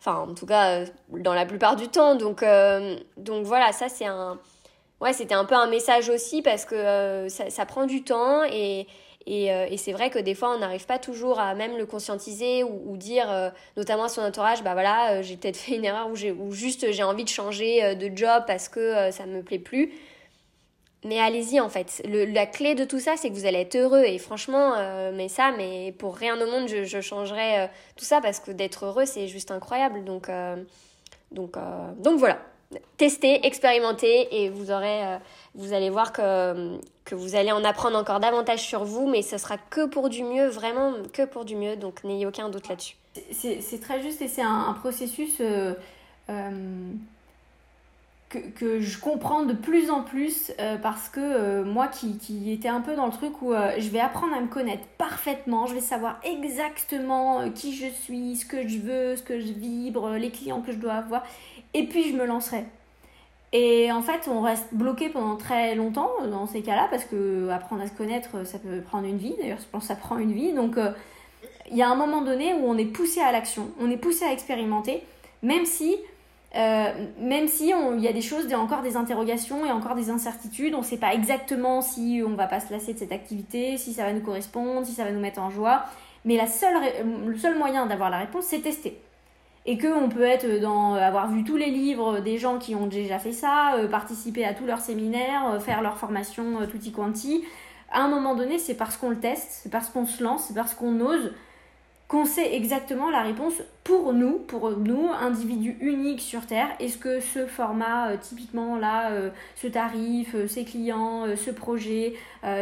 enfin, 0.00 0.16
en 0.16 0.34
tout 0.34 0.46
cas, 0.46 0.84
dans 1.08 1.34
la 1.34 1.46
plupart 1.46 1.76
du 1.76 1.88
temps, 1.88 2.14
donc, 2.14 2.44
donc 3.16 3.46
voilà, 3.46 3.72
ça 3.72 3.88
c'est 3.88 4.06
un 4.06 4.38
ouais, 5.00 5.12
c'était 5.12 5.34
un 5.34 5.44
peu 5.44 5.54
un 5.54 5.68
message 5.68 6.08
aussi 6.08 6.42
parce 6.42 6.64
que 6.64 6.74
euh, 6.74 7.28
ça, 7.28 7.66
prend 7.66 7.86
du 7.86 8.02
temps 8.02 8.44
et, 8.44 8.86
euh, 9.28 9.66
et 9.70 9.76
c'est 9.76 9.92
vrai 9.92 10.10
que 10.10 10.18
des 10.18 10.34
fois, 10.34 10.54
on 10.54 10.58
n'arrive 10.58 10.86
pas 10.86 10.98
toujours 10.98 11.38
à 11.38 11.54
même 11.54 11.76
le 11.76 11.86
conscientiser 11.86 12.64
ou, 12.64 12.96
dire, 12.96 13.30
euh, 13.30 13.50
notamment 13.76 14.04
à 14.04 14.08
son 14.08 14.22
entourage, 14.22 14.62
bah 14.62 14.72
voilà, 14.72 15.22
j'ai 15.22 15.36
peut-être 15.36 15.56
fait 15.56 15.76
une 15.76 15.84
erreur 15.84 16.08
ou, 16.10 16.52
juste 16.52 16.90
j'ai 16.92 17.02
envie 17.02 17.24
de 17.24 17.28
changer 17.28 17.94
de 17.94 18.16
job 18.16 18.44
parce 18.46 18.68
que 18.68 19.10
ça 19.10 19.26
me 19.26 19.42
plaît 19.42 19.58
plus. 19.58 19.92
Mais 21.04 21.20
allez-y 21.20 21.60
en 21.60 21.68
fait. 21.68 22.02
La 22.06 22.44
clé 22.46 22.74
de 22.74 22.84
tout 22.84 22.98
ça, 22.98 23.16
c'est 23.16 23.28
que 23.28 23.34
vous 23.34 23.46
allez 23.46 23.60
être 23.60 23.76
heureux. 23.76 24.02
Et 24.04 24.18
franchement, 24.18 24.74
mais 25.14 25.28
ça, 25.28 25.52
mais 25.56 25.94
pour 25.96 26.16
rien 26.16 26.40
au 26.40 26.50
monde, 26.50 26.66
je, 26.68 26.82
je 26.82 27.00
changerais 27.00 27.70
tout 27.96 28.04
ça 28.04 28.20
parce 28.20 28.40
que 28.40 28.50
d'être 28.50 28.86
heureux, 28.86 29.06
c'est 29.06 29.28
juste 29.28 29.52
incroyable. 29.52 30.04
Donc, 30.04 30.28
donc, 31.30 31.56
donc 31.98 32.18
voilà 32.18 32.40
tester, 32.96 33.46
expérimenter 33.46 34.28
et 34.30 34.50
vous 34.50 34.70
aurez, 34.70 35.04
euh, 35.04 35.18
vous 35.54 35.72
allez 35.72 35.90
voir 35.90 36.12
que, 36.12 36.78
que 37.04 37.14
vous 37.14 37.34
allez 37.34 37.52
en 37.52 37.64
apprendre 37.64 37.96
encore 37.96 38.20
davantage 38.20 38.60
sur 38.60 38.84
vous, 38.84 39.08
mais 39.08 39.22
ce 39.22 39.38
sera 39.38 39.56
que 39.56 39.86
pour 39.86 40.08
du 40.08 40.22
mieux, 40.22 40.48
vraiment 40.48 40.92
que 41.12 41.24
pour 41.24 41.44
du 41.44 41.56
mieux, 41.56 41.76
donc 41.76 42.04
n'ayez 42.04 42.26
aucun 42.26 42.48
doute 42.48 42.68
là-dessus. 42.68 42.96
C'est 43.32 43.80
très 43.80 44.02
juste 44.02 44.22
et 44.22 44.28
c'est 44.28 44.42
un, 44.42 44.74
processus 44.74 45.38
euh, 45.40 45.74
euh, 46.30 46.92
que, 48.28 48.38
que, 48.38 48.80
je 48.80 49.00
comprends 49.00 49.44
de 49.44 49.54
plus 49.54 49.90
en 49.90 50.02
plus 50.02 50.52
parce 50.82 51.08
que 51.08 51.62
moi 51.62 51.88
qui, 51.88 52.18
qui 52.18 52.52
était 52.52 52.68
un 52.68 52.80
peu 52.80 52.94
dans 52.94 53.06
le 53.06 53.12
truc 53.12 53.42
où 53.42 53.52
je 53.52 53.88
vais 53.88 53.98
apprendre 53.98 54.36
à 54.36 54.40
me 54.40 54.46
connaître 54.46 54.84
parfaitement, 54.98 55.66
je 55.66 55.74
vais 55.74 55.80
savoir 55.80 56.20
exactement 56.22 57.50
qui 57.50 57.74
je 57.74 57.86
suis, 57.86 58.36
ce 58.36 58.46
que 58.46 58.68
je 58.68 58.78
veux, 58.78 59.16
ce 59.16 59.22
que 59.22 59.40
je 59.40 59.52
vibre, 59.52 60.10
les 60.10 60.30
clients 60.30 60.60
que 60.60 60.70
je 60.70 60.76
dois 60.76 60.92
avoir 60.92 61.24
et 61.74 61.86
puis 61.86 62.10
je 62.10 62.16
me 62.16 62.24
lancerai. 62.24 62.64
Et 63.52 63.90
en 63.90 64.02
fait, 64.02 64.28
on 64.28 64.42
reste 64.42 64.66
bloqué 64.72 65.08
pendant 65.08 65.36
très 65.36 65.74
longtemps 65.74 66.10
dans 66.30 66.46
ces 66.46 66.60
cas-là, 66.60 66.86
parce 66.90 67.04
que 67.04 67.48
apprendre 67.48 67.82
à 67.82 67.86
se 67.86 67.92
connaître, 67.92 68.44
ça 68.46 68.58
peut 68.58 68.80
prendre 68.82 69.06
une 69.06 69.16
vie. 69.16 69.34
D'ailleurs, 69.38 69.58
je 69.58 69.66
pense 69.70 69.82
que 69.82 69.88
ça 69.88 69.96
prend 69.96 70.18
une 70.18 70.32
vie. 70.32 70.52
Donc, 70.52 70.76
euh, 70.76 70.90
il 71.70 71.76
y 71.76 71.82
a 71.82 71.88
un 71.88 71.94
moment 71.94 72.20
donné 72.20 72.54
où 72.54 72.66
on 72.66 72.76
est 72.76 72.84
poussé 72.84 73.20
à 73.20 73.32
l'action, 73.32 73.70
on 73.80 73.90
est 73.90 73.96
poussé 73.96 74.24
à 74.24 74.32
expérimenter, 74.32 75.02
même 75.42 75.64
si, 75.64 75.96
euh, 76.56 76.92
même 77.20 77.48
si 77.48 77.72
il 77.72 78.00
y 78.00 78.08
a 78.08 78.12
des 78.12 78.20
choses, 78.20 78.52
a 78.52 78.58
encore 78.58 78.82
des 78.82 78.96
interrogations 78.96 79.64
et 79.64 79.70
encore 79.70 79.94
des 79.94 80.10
incertitudes. 80.10 80.74
On 80.74 80.78
ne 80.78 80.84
sait 80.84 80.98
pas 80.98 81.14
exactement 81.14 81.80
si 81.80 82.22
on 82.26 82.34
va 82.34 82.48
pas 82.48 82.60
se 82.60 82.70
lasser 82.70 82.92
de 82.92 82.98
cette 82.98 83.12
activité, 83.12 83.78
si 83.78 83.94
ça 83.94 84.04
va 84.04 84.12
nous 84.12 84.20
correspondre, 84.20 84.84
si 84.84 84.92
ça 84.92 85.04
va 85.04 85.10
nous 85.10 85.20
mettre 85.20 85.40
en 85.40 85.48
joie. 85.48 85.84
Mais 86.26 86.38
le 86.38 87.38
seul 87.38 87.56
moyen 87.56 87.86
d'avoir 87.86 88.10
la 88.10 88.18
réponse, 88.18 88.44
c'est 88.44 88.58
tester 88.58 89.00
et 89.68 89.76
qu'on 89.76 90.08
peut 90.08 90.22
être 90.22 90.62
dans 90.62 90.96
euh, 90.96 90.98
avoir 90.98 91.30
vu 91.30 91.44
tous 91.44 91.58
les 91.58 91.70
livres 91.70 92.20
des 92.20 92.38
gens 92.38 92.58
qui 92.58 92.74
ont 92.74 92.86
déjà 92.86 93.18
fait 93.18 93.32
ça, 93.32 93.74
euh, 93.74 93.86
participer 93.86 94.42
à 94.46 94.54
tous 94.54 94.64
leurs 94.64 94.80
séminaires, 94.80 95.46
euh, 95.52 95.60
faire 95.60 95.82
leur 95.82 95.98
formation 95.98 96.66
tutti 96.70 96.90
quanti. 96.90 97.44
À 97.90 98.00
un 98.00 98.08
moment 98.08 98.34
donné, 98.34 98.58
c'est 98.58 98.72
parce 98.72 98.96
qu'on 98.96 99.10
le 99.10 99.20
teste, 99.20 99.60
c'est 99.62 99.70
parce 99.70 99.90
qu'on 99.90 100.06
se 100.06 100.22
lance, 100.22 100.44
c'est 100.48 100.54
parce 100.54 100.72
qu'on 100.74 100.98
ose 101.00 101.34
qu'on 102.08 102.24
sait 102.24 102.54
exactement 102.54 103.10
la 103.10 103.22
réponse 103.22 103.54
pour 103.84 104.14
nous, 104.14 104.38
pour 104.38 104.70
nous, 104.70 105.10
individus 105.20 105.76
uniques 105.80 106.22
sur 106.22 106.46
Terre. 106.46 106.68
Est-ce 106.80 106.96
que 106.96 107.20
ce 107.20 107.46
format, 107.46 108.16
typiquement 108.16 108.76
là, 108.76 109.10
ce 109.56 109.66
tarif, 109.66 110.34
ces 110.46 110.64
clients, 110.64 111.26
ce 111.36 111.50
projet, 111.50 112.14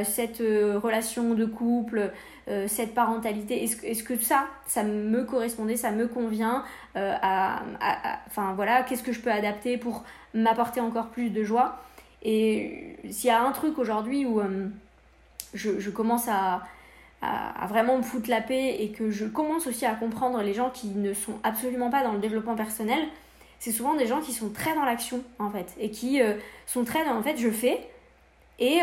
cette 0.04 0.38
relation 0.40 1.34
de 1.34 1.44
couple, 1.44 2.12
euh, 2.48 2.68
cette 2.68 2.94
parentalité 2.94 3.64
Est-ce 3.64 3.84
est 3.84 4.04
que 4.04 4.16
ça, 4.16 4.46
ça 4.68 4.84
me 4.84 5.24
correspondait, 5.24 5.76
ça 5.76 5.90
me 5.90 6.06
convient 6.06 6.62
euh, 6.96 7.12
Enfin 8.28 8.52
voilà, 8.54 8.84
qu'est-ce 8.84 9.02
que 9.02 9.12
je 9.12 9.20
peux 9.20 9.32
adapter 9.32 9.78
pour 9.78 10.04
m'apporter 10.32 10.80
encore 10.80 11.08
plus 11.08 11.30
de 11.30 11.42
joie? 11.42 11.80
Et 12.22 12.98
s'il 13.10 13.28
y 13.28 13.32
a 13.32 13.42
un 13.42 13.50
truc 13.50 13.78
aujourd'hui 13.78 14.26
où 14.26 14.40
euh, 14.40 14.68
je, 15.54 15.90
commence 15.90 16.28
à, 16.28 16.62
à, 17.22 17.66
vraiment 17.66 17.96
me 17.96 18.02
foutre 18.02 18.30
la 18.30 18.40
paix 18.40 18.76
et 18.80 18.90
que 18.90 19.10
je 19.10 19.24
commence 19.24 19.66
aussi 19.66 19.86
à 19.86 19.94
comprendre 19.94 20.42
les 20.42 20.54
gens 20.54 20.70
qui 20.70 20.88
ne 20.88 21.12
sont 21.14 21.34
absolument 21.42 21.90
pas 21.90 22.02
dans 22.02 22.12
le 22.12 22.18
développement 22.18 22.54
personnel, 22.54 23.00
c'est 23.58 23.72
souvent 23.72 23.94
des 23.94 24.06
gens 24.06 24.20
qui 24.20 24.32
sont 24.32 24.50
très 24.50 24.74
dans 24.74 24.84
l'action 24.84 25.22
en 25.38 25.50
fait 25.50 25.74
et 25.80 25.90
qui 25.90 26.20
sont 26.66 26.84
très 26.84 27.04
dans 27.06 27.16
en 27.16 27.22
fait 27.22 27.38
je 27.38 27.48
fais 27.48 27.88
et, 28.58 28.80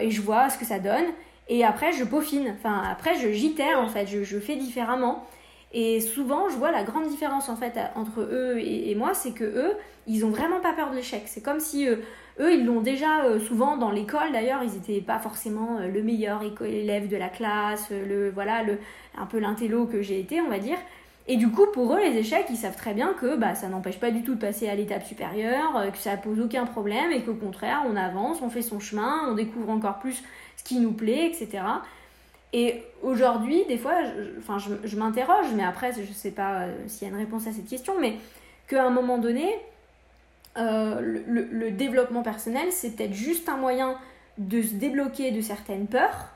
et 0.00 0.10
je 0.10 0.20
vois 0.20 0.50
ce 0.50 0.58
que 0.58 0.66
ça 0.66 0.78
donne 0.78 1.06
et 1.50 1.64
après, 1.64 1.92
je 1.92 2.04
peaufine. 2.04 2.54
Enfin, 2.56 2.80
après, 2.88 3.16
je 3.16 3.32
j'itère 3.32 3.80
en 3.80 3.88
fait. 3.88 4.06
Je, 4.06 4.22
je, 4.22 4.38
fais 4.38 4.54
différemment. 4.54 5.26
Et 5.72 6.00
souvent, 6.00 6.48
je 6.48 6.54
vois 6.54 6.70
la 6.70 6.84
grande 6.84 7.08
différence 7.08 7.48
en 7.48 7.56
fait 7.56 7.78
entre 7.96 8.20
eux 8.20 8.58
et, 8.58 8.94
moi, 8.94 9.14
c'est 9.14 9.32
que 9.32 9.44
eux, 9.44 9.72
ils 10.06 10.24
ont 10.24 10.30
vraiment 10.30 10.60
pas 10.60 10.72
peur 10.72 10.90
de 10.90 10.96
l'échec. 10.96 11.24
C'est 11.26 11.42
comme 11.42 11.60
si 11.60 11.88
euh, 11.88 11.96
eux, 12.38 12.54
ils 12.54 12.64
l'ont 12.64 12.80
déjà 12.80 13.24
euh, 13.24 13.40
souvent 13.40 13.76
dans 13.76 13.90
l'école. 13.90 14.32
D'ailleurs, 14.32 14.62
ils 14.62 14.72
n'étaient 14.72 15.00
pas 15.00 15.18
forcément 15.18 15.78
euh, 15.78 15.88
le 15.88 16.02
meilleur 16.02 16.42
élève 16.64 17.08
de 17.08 17.16
la 17.16 17.28
classe, 17.28 17.90
le 17.90 18.30
voilà, 18.30 18.62
le 18.62 18.78
un 19.18 19.26
peu 19.26 19.38
l'intello 19.38 19.86
que 19.86 20.02
j'ai 20.02 20.20
été, 20.20 20.40
on 20.40 20.48
va 20.48 20.58
dire. 20.58 20.78
Et 21.26 21.36
du 21.36 21.50
coup, 21.50 21.66
pour 21.72 21.94
eux, 21.94 22.00
les 22.00 22.16
échecs, 22.16 22.46
ils 22.50 22.56
savent 22.56 22.76
très 22.76 22.94
bien 22.94 23.12
que 23.20 23.36
bah, 23.36 23.54
ça 23.54 23.68
n'empêche 23.68 24.00
pas 24.00 24.10
du 24.10 24.22
tout 24.22 24.34
de 24.34 24.40
passer 24.40 24.68
à 24.68 24.74
l'étape 24.74 25.04
supérieure, 25.04 25.90
que 25.92 25.98
ça 25.98 26.16
pose 26.16 26.40
aucun 26.40 26.64
problème 26.64 27.12
et 27.12 27.22
qu'au 27.22 27.34
contraire, 27.34 27.82
on 27.88 27.94
avance, 27.94 28.38
on 28.42 28.50
fait 28.50 28.62
son 28.62 28.80
chemin, 28.80 29.28
on 29.28 29.34
découvre 29.34 29.70
encore 29.70 29.98
plus 29.98 30.22
ce 30.56 30.64
qui 30.64 30.80
nous 30.80 30.92
plaît, 30.92 31.26
etc. 31.26 31.62
Et 32.52 32.82
aujourd'hui, 33.02 33.64
des 33.66 33.78
fois, 33.78 34.02
je, 34.02 34.38
enfin, 34.38 34.58
je, 34.58 34.96
m'interroge, 34.96 35.46
mais 35.54 35.62
après, 35.62 35.92
je 35.92 36.00
ne 36.00 36.06
sais 36.06 36.32
pas 36.32 36.62
euh, 36.62 36.74
s'il 36.88 37.06
y 37.06 37.10
a 37.10 37.14
une 37.14 37.20
réponse 37.20 37.46
à 37.46 37.52
cette 37.52 37.68
question, 37.68 37.94
mais 38.00 38.16
qu'à 38.66 38.84
un 38.84 38.90
moment 38.90 39.18
donné, 39.18 39.54
euh, 40.56 41.00
le, 41.00 41.48
le, 41.50 41.70
développement 41.70 42.22
personnel, 42.22 42.72
c'est 42.72 42.96
peut-être 42.96 43.14
juste 43.14 43.48
un 43.48 43.56
moyen 43.56 43.96
de 44.38 44.62
se 44.62 44.74
débloquer 44.74 45.30
de 45.30 45.40
certaines 45.40 45.86
peurs, 45.86 46.28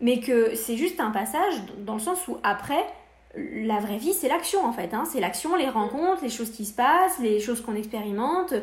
mais 0.00 0.20
que 0.20 0.54
c'est 0.54 0.76
juste 0.76 1.00
un 1.00 1.10
passage 1.10 1.54
dans 1.78 1.94
le 1.94 2.00
sens 2.00 2.28
où 2.28 2.38
après, 2.42 2.84
la 3.34 3.78
vraie 3.78 3.98
vie, 3.98 4.12
c'est 4.12 4.28
l'action 4.28 4.64
en 4.64 4.72
fait. 4.72 4.94
Hein. 4.94 5.04
C'est 5.10 5.20
l'action, 5.20 5.56
les 5.56 5.68
rencontres, 5.68 6.22
les 6.22 6.30
choses 6.30 6.50
qui 6.50 6.64
se 6.64 6.72
passent, 6.72 7.18
les 7.20 7.40
choses 7.40 7.60
qu'on 7.60 7.74
expérimente. 7.74 8.54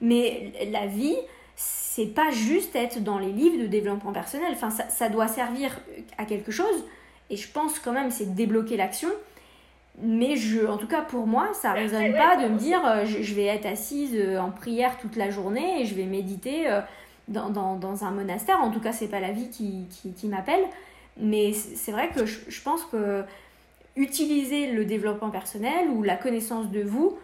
Mais 0.00 0.52
la 0.70 0.86
vie, 0.86 1.16
c'est 1.54 2.06
pas 2.06 2.30
juste 2.30 2.74
être 2.76 3.02
dans 3.02 3.18
les 3.18 3.32
livres 3.32 3.62
de 3.62 3.66
développement 3.66 4.12
personnel. 4.12 4.52
Enfin, 4.52 4.70
ça, 4.70 5.08
doit 5.08 5.28
servir 5.28 5.70
à 6.18 6.24
quelque 6.24 6.52
chose. 6.52 6.84
Et 7.30 7.36
je 7.36 7.50
pense 7.50 7.78
quand 7.78 7.92
même 7.92 8.10
c'est 8.10 8.34
débloquer 8.34 8.76
l'action. 8.76 9.08
Mais 10.02 10.36
je, 10.36 10.66
en 10.66 10.76
tout 10.76 10.86
cas 10.86 11.02
pour 11.02 11.26
moi, 11.26 11.50
ça 11.54 11.70
ne 11.70 11.76
résonne 11.76 12.12
pas 12.12 12.36
de 12.36 12.48
me 12.48 12.58
dire 12.58 12.84
euh, 12.86 13.06
je, 13.06 13.34
vais 13.34 13.46
être 13.46 13.66
assise 13.66 14.14
euh, 14.14 14.38
en 14.38 14.50
prière 14.50 14.98
toute 14.98 15.16
la 15.16 15.30
journée 15.30 15.80
et 15.80 15.86
je 15.86 15.94
vais 15.94 16.04
méditer 16.04 16.70
euh, 16.70 16.82
dans, 17.28 17.48
dans, 17.48 18.04
un 18.04 18.10
monastère. 18.10 18.60
En 18.60 18.70
tout 18.70 18.80
cas, 18.80 18.92
c'est 18.92 19.08
pas 19.08 19.20
la 19.20 19.32
vie 19.32 19.48
qui, 19.48 19.86
qui, 20.14 20.28
m'appelle. 20.28 20.64
Mais 21.18 21.54
c'est 21.54 21.92
vrai 21.92 22.10
que 22.14 22.26
je, 22.26 22.38
je, 22.48 22.62
pense 22.62 22.84
que 22.84 23.24
utiliser 23.96 24.70
le 24.70 24.84
développement 24.84 25.30
personnel 25.30 25.88
ou 25.88 26.02
la 26.02 26.16
connaissance 26.16 26.70
de 26.70 26.82
vous 26.82 27.16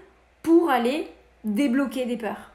pour 0.43 0.70
aller 0.70 1.09
débloquer 1.45 2.07
des 2.07 2.16
peurs 2.16 2.53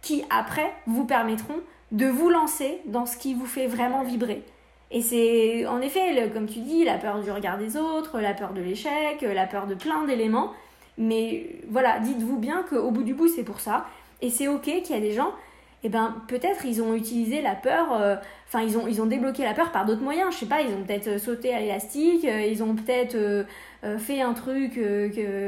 qui 0.00 0.24
après 0.30 0.72
vous 0.86 1.04
permettront 1.04 1.60
de 1.92 2.06
vous 2.06 2.30
lancer 2.30 2.78
dans 2.86 3.04
ce 3.04 3.18
qui 3.18 3.34
vous 3.34 3.46
fait 3.46 3.66
vraiment 3.66 4.02
vibrer. 4.02 4.42
Et 4.90 5.02
c'est 5.02 5.66
en 5.66 5.80
effet, 5.80 6.30
comme 6.32 6.46
tu 6.46 6.60
dis, 6.60 6.84
la 6.84 6.96
peur 6.96 7.20
du 7.20 7.30
regard 7.30 7.58
des 7.58 7.76
autres, 7.76 8.20
la 8.20 8.32
peur 8.32 8.52
de 8.52 8.60
l'échec, 8.62 9.20
la 9.22 9.46
peur 9.46 9.66
de 9.66 9.74
plein 9.74 10.04
d'éléments. 10.04 10.52
Mais 10.96 11.46
voilà, 11.68 11.98
dites-vous 12.00 12.38
bien 12.38 12.64
qu'au 12.68 12.90
bout 12.90 13.04
du 13.04 13.14
bout, 13.14 13.28
c'est 13.28 13.44
pour 13.44 13.60
ça. 13.60 13.86
Et 14.20 14.30
c'est 14.30 14.48
ok 14.48 14.62
qu'il 14.62 14.90
y 14.90 14.98
a 14.98 15.00
des 15.00 15.12
gens, 15.12 15.32
eh 15.84 15.88
ben 15.88 16.16
peut-être 16.26 16.64
ils 16.64 16.82
ont 16.82 16.94
utilisé 16.94 17.40
la 17.40 17.54
peur, 17.54 17.92
euh, 17.92 18.16
enfin 18.48 18.64
ils, 18.64 18.76
ont, 18.76 18.88
ils 18.88 19.00
ont 19.00 19.06
débloqué 19.06 19.44
la 19.44 19.54
peur 19.54 19.70
par 19.70 19.84
d'autres 19.84 20.02
moyens. 20.02 20.32
Je 20.32 20.38
sais 20.38 20.46
pas, 20.46 20.60
ils 20.60 20.74
ont 20.74 20.82
peut-être 20.82 21.20
sauté 21.20 21.54
à 21.54 21.60
l'élastique, 21.60 22.24
euh, 22.24 22.40
ils 22.40 22.62
ont 22.64 22.74
peut-être 22.74 23.14
euh, 23.14 23.44
fait 23.98 24.20
un 24.22 24.32
truc, 24.32 24.80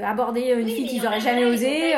abordé 0.04 0.54
une 0.56 0.68
fille 0.68 0.86
qu'ils 0.86 1.02
n'auraient 1.02 1.20
jamais 1.20 1.44
osé. 1.44 1.94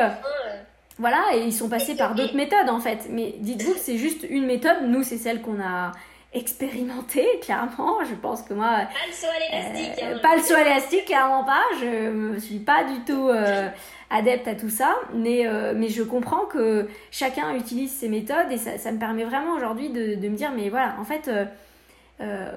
voilà, 0.98 1.22
et 1.34 1.42
ils 1.42 1.52
sont 1.52 1.68
passés 1.68 1.94
par 1.94 2.14
d'autres 2.14 2.36
méthodes 2.36 2.70
en 2.70 2.80
fait. 2.80 3.08
Mais 3.10 3.34
dites-vous 3.38 3.74
que 3.74 3.80
c'est 3.80 3.98
juste 3.98 4.24
une 4.30 4.46
méthode. 4.46 4.78
Nous, 4.86 5.02
c'est 5.02 5.18
celle 5.18 5.42
qu'on 5.42 5.60
a 5.60 5.92
expérimentée, 6.34 7.26
clairement. 7.42 8.04
Je 8.08 8.14
pense 8.14 8.42
que 8.42 8.54
moi. 8.54 8.66
Pas 8.66 9.06
le 9.06 9.12
saut 9.12 9.26
à 9.26 9.38
l'élastique. 9.38 10.04
Euh, 10.04 10.18
pas 10.20 10.36
le 10.36 10.42
saut 10.42 10.54
à 10.54 10.64
l'élastique, 10.64 11.04
clairement 11.04 11.44
pas. 11.44 11.62
Je 11.80 12.10
me 12.10 12.38
suis 12.38 12.58
pas 12.58 12.84
du 12.84 13.00
tout 13.00 13.28
euh, 13.28 13.68
adepte 14.10 14.48
à 14.48 14.54
tout 14.54 14.70
ça. 14.70 14.94
Mais, 15.14 15.46
euh, 15.46 15.74
mais 15.76 15.88
je 15.88 16.02
comprends 16.02 16.46
que 16.46 16.88
chacun 17.10 17.54
utilise 17.54 17.92
ses 17.92 18.08
méthodes 18.08 18.50
et 18.50 18.56
ça, 18.56 18.78
ça 18.78 18.92
me 18.92 18.98
permet 18.98 19.24
vraiment 19.24 19.54
aujourd'hui 19.54 19.90
de, 19.90 20.14
de, 20.14 20.28
me 20.28 20.36
dire, 20.36 20.52
mais 20.54 20.68
voilà, 20.68 20.96
en 21.00 21.04
fait. 21.04 21.30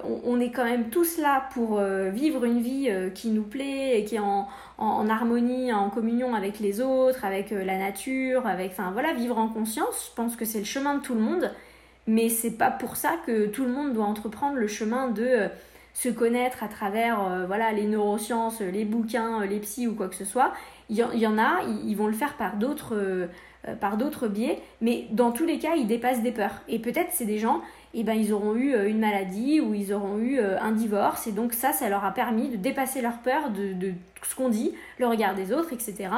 On, 0.04 0.40
est 0.40 0.52
quand 0.52 0.66
même 0.66 0.92
tous 0.92 1.18
là 1.18 1.50
pour 1.52 1.82
vivre 1.82 2.46
une 2.46 2.62
vie 2.62 2.88
qui 3.16 3.30
nous 3.30 3.42
plaît 3.42 4.00
et 4.00 4.06
qui 4.06 4.14
est 4.14 4.20
en, 4.20 4.48
en, 4.78 5.10
harmonie, 5.10 5.74
en 5.74 5.90
communion 5.90 6.36
avec 6.36 6.60
les 6.60 6.82
autres, 6.82 7.26
avec 7.26 7.50
la 7.50 7.80
nature, 7.80 8.46
avec, 8.46 8.74
enfin 8.74 8.92
voilà, 8.92 9.14
vivre 9.14 9.40
en 9.40 9.48
conscience. 9.48 10.12
Je 10.12 10.16
pense 10.16 10.36
que 10.36 10.46
c'est 10.46 10.60
le 10.60 10.66
chemin 10.66 10.94
de 10.94 11.02
tout 11.02 11.16
le 11.16 11.22
monde, 11.22 11.50
mais 12.08 12.30
c'est 12.30 12.52
pas 12.52 12.72
pour 12.72 12.96
ça 12.96 13.16
que 13.26 13.48
tout 13.48 13.66
le 13.66 13.72
monde 13.72 13.94
doit 13.94 14.06
entreprendre 14.06 14.56
le 14.56 14.68
chemin 14.68 15.10
de 15.10 15.50
se 15.94 16.10
connaître 16.10 16.64
à 16.64 16.68
travers 16.68 17.46
voilà 17.48 17.72
les 17.72 17.86
neurosciences, 17.86 18.60
les 18.60 18.84
bouquins, 18.84 19.46
les 19.46 19.60
psys 19.60 19.88
ou 19.88 19.96
quoi 19.96 20.10
que 20.10 20.16
ce 20.16 20.26
soit. 20.26 20.54
Il 20.90 20.98
y, 20.98 21.26
en 21.26 21.38
a, 21.38 21.62
ils, 21.86 21.96
vont 21.96 22.08
le 22.08 22.14
faire 22.14 22.36
par 22.36 22.58
d'autres 22.58 23.28
par 23.80 23.98
d'autres 23.98 24.28
biais, 24.28 24.62
mais 24.82 25.08
dans 25.12 25.32
tous 25.32 25.46
les 25.46 25.58
cas, 25.58 25.76
ils 25.76 25.88
dépassent 25.88 26.22
des 26.22 26.34
peurs. 26.34 26.62
Et 26.68 26.80
peut-être 26.80 27.10
c'est 27.12 27.26
des 27.26 27.40
gens 27.40 27.62
eh 27.98 28.04
ben, 28.04 28.14
ils 28.14 28.34
auront 28.34 28.56
eu 28.56 28.74
euh, 28.74 28.90
une 28.90 29.00
maladie 29.00 29.62
ou 29.62 29.74
ils 29.74 29.94
auront 29.94 30.18
eu 30.18 30.38
euh, 30.38 30.60
un 30.60 30.74
divorce. 30.74 31.28
Et 31.28 31.32
donc 31.32 31.54
ça, 31.54 31.72
ça 31.72 31.88
leur 31.88 32.04
a 32.04 32.12
permis 32.12 32.50
de 32.50 32.58
dépasser 32.58 33.02
leur 33.02 33.20
peur 33.20 33.50
de, 33.52 33.94
ce 34.22 34.36
qu'on 34.36 34.50
dit, 34.50 34.74
le 35.00 35.08
regard 35.08 35.34
des 35.34 35.54
autres, 35.54 35.72
etc. 35.72 36.10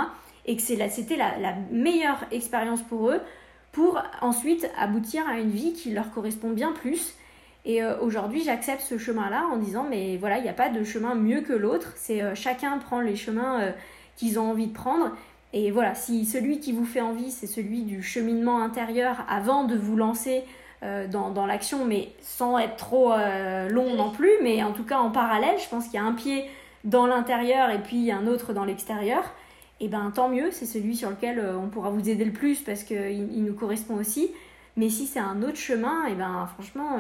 Et 0.48 0.56
que 0.56 0.62
c'était 0.62 1.18
la 1.18 1.54
meilleure 1.72 2.26
expérience 2.32 2.82
pour 2.82 3.12
eux 3.12 3.22
pour 3.72 4.02
ensuite 4.22 4.70
aboutir 4.78 5.28
à 5.28 5.40
une 5.40 5.52
vie 5.52 5.74
qui 5.74 5.92
leur 5.92 6.12
correspond 6.12 6.50
bien 6.50 6.72
plus. 6.72 7.14
Et 7.66 7.84
euh, 7.84 8.00
aujourd'hui, 8.00 8.44
j'accepte 8.44 8.82
ce 8.82 8.98
chemin-là 8.98 9.48
en 9.52 9.58
disant, 9.58 9.86
mais 9.90 10.18
voilà, 10.18 10.38
il 10.38 10.44
n'y 10.44 10.50
a 10.50 10.54
pas 10.54 10.70
de 10.70 10.84
chemin 10.84 11.16
mieux 11.16 11.42
que 11.42 11.54
l'autre. 11.54 11.94
C'est 11.96 12.36
chacun 12.36 12.78
prend 12.78 13.02
les 13.02 13.16
chemins 13.16 13.74
qu'ils 14.16 14.40
ont 14.40 14.50
envie 14.50 14.68
de 14.68 14.74
prendre. 14.74 15.12
Et 15.54 15.72
voilà, 15.72 15.96
si 15.96 16.26
celui 16.26 16.60
qui 16.60 16.74
vous 16.74 16.86
fait 16.86 17.02
envie, 17.02 17.32
c'est 17.32 17.48
celui 17.48 17.84
du 17.84 18.04
cheminement 18.04 18.62
intérieur 18.62 19.26
avant 19.30 19.64
de 19.64 19.76
vous 19.76 19.96
lancer 19.96 20.44
euh, 20.84 21.08
dans, 21.08 21.32
dans 21.32 21.48
l'action, 21.48 21.86
mais 21.86 22.10
sans 22.22 22.60
être 22.60 22.76
trop 22.76 23.12
euh, 23.12 23.68
long 23.68 23.96
non 23.96 24.12
plus, 24.12 24.30
mais 24.44 24.62
en 24.62 24.74
tout 24.74 24.84
cas 24.84 25.00
en 25.00 25.10
parallèle, 25.10 25.56
je 25.58 25.68
pense 25.68 25.86
qu'il 25.86 25.96
y 25.96 25.98
a 25.98 26.04
un 26.04 26.14
pied 26.14 26.46
dans 26.84 27.08
l'intérieur 27.08 27.72
et 27.72 27.80
puis 27.80 28.12
un 28.12 28.28
autre 28.28 28.54
dans 28.54 28.64
l'extérieur, 28.64 29.24
et 29.80 29.86
eh 29.86 29.88
ben 29.88 30.12
tant 30.14 30.30
mieux, 30.30 30.50
c'est 30.52 30.66
celui 30.66 30.96
sur 30.96 31.10
lequel 31.10 31.40
euh, 31.40 31.58
on 31.58 31.68
pourra 31.68 31.90
vous 31.90 32.10
aider 32.10 32.26
le 32.26 32.32
plus 32.32 32.62
parce 32.62 32.84
qu'il 32.84 33.30
il 33.32 33.44
nous 33.44 33.54
correspond 33.54 33.96
aussi. 33.96 34.32
Mais 34.76 34.90
si 34.90 35.08
c'est 35.08 35.20
un 35.20 35.42
autre 35.42 35.58
chemin, 35.58 36.08
et 36.08 36.12
eh 36.12 36.16
ben 36.16 36.48
franchement, 36.54 37.00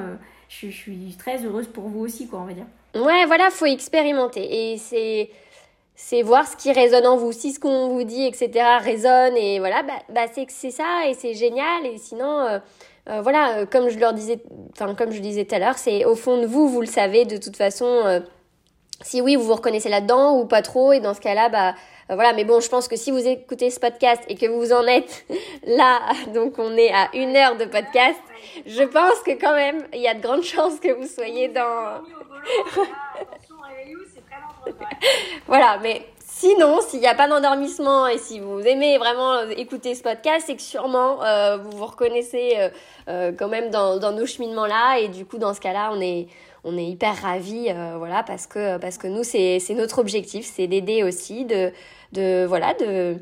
je, 0.49 0.67
je, 0.67 0.75
suis 0.75 1.15
très 1.19 1.45
heureuse 1.45 1.67
pour 1.67 1.89
vous 1.89 1.99
aussi, 1.99 2.27
quoi, 2.27 2.39
on 2.39 2.45
va 2.45 2.53
dire. 2.53 2.65
Ouais, 2.95 3.25
voilà, 3.27 3.51
faut 3.51 3.67
expérimenter. 3.67 4.71
Et 4.71 4.77
c'est 4.77 5.29
c'est 5.93 6.23
voir 6.23 6.47
ce 6.47 6.55
qui 6.55 6.71
résonne 6.71 7.05
en 7.05 7.17
vous. 7.17 7.31
Si 7.31 7.51
ce 7.53 7.59
qu'on 7.59 7.89
vous 7.89 8.03
dit, 8.03 8.25
etc., 8.25 8.65
résonne, 8.81 9.37
et 9.37 9.59
voilà, 9.59 9.83
bah, 9.83 9.93
bah 10.09 10.25
c'est 10.33 10.47
que 10.47 10.53
c'est 10.53 10.71
ça, 10.71 11.07
et 11.07 11.13
c'est 11.13 11.35
génial. 11.35 11.85
Et 11.85 11.99
sinon, 11.99 12.59
euh, 13.09 13.21
voilà, 13.21 13.59
euh, 13.59 13.65
comme 13.65 13.89
je 13.89 13.97
leur 13.99 14.13
disais, 14.13 14.41
enfin 14.73 14.93
comme 14.93 15.11
je 15.11 15.21
disais 15.21 15.45
tout 15.45 15.55
à 15.55 15.59
l'heure, 15.59 15.77
c'est 15.77 16.03
au 16.05 16.15
fond 16.15 16.41
de 16.41 16.45
vous, 16.45 16.67
vous 16.67 16.81
le 16.81 16.87
savez 16.87 17.25
de 17.25 17.37
toute 17.37 17.55
façon. 17.55 17.85
Euh, 17.85 18.19
si 19.01 19.21
oui, 19.21 19.35
vous 19.35 19.43
vous 19.43 19.55
reconnaissez 19.55 19.89
là-dedans 19.89 20.37
ou 20.39 20.45
pas 20.45 20.61
trop, 20.61 20.91
et 20.91 20.99
dans 20.99 21.13
ce 21.13 21.21
cas-là, 21.21 21.49
bah 21.49 21.75
voilà. 22.09 22.33
Mais 22.33 22.43
bon, 22.43 22.59
je 22.59 22.69
pense 22.69 22.87
que 22.87 22.95
si 22.95 23.11
vous 23.11 23.25
écoutez 23.25 23.69
ce 23.69 23.79
podcast 23.79 24.21
et 24.27 24.35
que 24.35 24.45
vous 24.45 24.73
en 24.73 24.85
êtes 24.87 25.25
là, 25.65 25.99
donc 26.33 26.59
on 26.59 26.75
est 26.77 26.91
à 26.91 27.09
une 27.13 27.35
heure 27.35 27.57
de 27.57 27.65
podcast, 27.65 28.19
je 28.65 28.83
pense 28.83 29.19
que 29.25 29.31
quand 29.39 29.53
même, 29.53 29.85
il 29.93 30.01
y 30.01 30.07
a 30.07 30.13
de 30.13 30.21
grandes 30.21 30.43
chances 30.55 30.79
que 30.79 30.93
vous 30.93 31.07
soyez 31.07 31.49
dans. 31.49 32.01
voilà, 35.47 35.79
mais 35.81 36.05
Sinon, 36.39 36.81
s'il 36.81 36.99
n'y 36.99 37.07
a 37.07 37.15
pas 37.15 37.27
d'endormissement 37.27 38.05
et 38.05 38.19
si 38.19 38.39
vous 38.39 38.59
aimez 38.59 38.99
vraiment 38.99 39.41
écouter 39.49 39.95
ce 39.95 40.03
podcast, 40.03 40.43
c'est 40.45 40.55
que 40.55 40.61
sûrement 40.61 41.23
euh, 41.23 41.57
vous 41.57 41.75
vous 41.75 41.85
reconnaissez 41.87 42.53
euh, 42.57 42.69
euh, 43.09 43.31
quand 43.31 43.47
même 43.47 43.71
dans, 43.71 43.97
dans 43.97 44.11
nos 44.11 44.27
cheminements 44.27 44.67
là 44.67 44.99
et 44.99 45.07
du 45.07 45.25
coup 45.25 45.39
dans 45.39 45.55
ce 45.55 45.59
cas-là, 45.59 45.89
on 45.91 45.99
est 45.99 46.27
on 46.63 46.77
est 46.77 46.85
hyper 46.85 47.19
ravis 47.23 47.73
voilà 47.97 48.21
parce 48.21 48.45
que 48.45 48.77
parce 48.77 48.99
que 48.99 49.07
nous 49.07 49.23
c'est 49.23 49.57
c'est 49.57 49.73
notre 49.73 49.97
objectif, 49.97 50.45
c'est 50.45 50.67
d'aider 50.67 51.01
aussi 51.01 51.43
de 51.43 51.71
de 52.13 52.45
voilà 52.45 52.73
de 52.73 53.17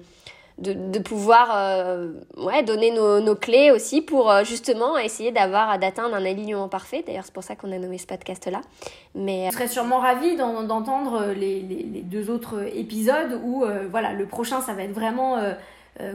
de, 0.58 0.74
de 0.74 1.00
pouvoir 1.00 1.52
euh, 1.54 2.14
ouais, 2.38 2.64
donner 2.64 2.92
nos, 2.92 3.20
nos, 3.20 3.36
clés 3.36 3.72
aussi 3.72 4.02
pour 4.02 4.32
euh, 4.32 4.44
justement 4.44 4.98
essayer 4.98 5.32
d'avoir 5.32 5.78
d'atteindre 5.80 6.16
un 6.16 6.26
alignement 6.26 6.70
parfait. 6.70 7.04
D'ailleurs, 7.06 7.26
c'est 7.26 7.34
pour 7.34 7.44
ça 7.44 7.56
qu'on 7.56 7.72
a 7.72 7.78
nommé 7.78 7.98
ce 7.98 8.08
podcast-là. 8.08 8.62
Mais... 9.16 9.48
Je 9.52 9.56
serais 9.56 9.68
sûrement 9.68 10.00
ravie 10.00 10.38
d'entendre 10.38 11.34
les, 11.36 11.62
les, 11.62 12.02
deux 12.02 12.30
autres 12.30 12.64
épisodes 12.74 13.40
où 13.44 13.66
euh, 13.66 13.88
voilà, 13.90 14.14
le 14.14 14.26
prochain, 14.28 14.62
ça 14.62 14.74
va 14.74 14.84
être 14.84 14.94
vraiment 14.94 15.38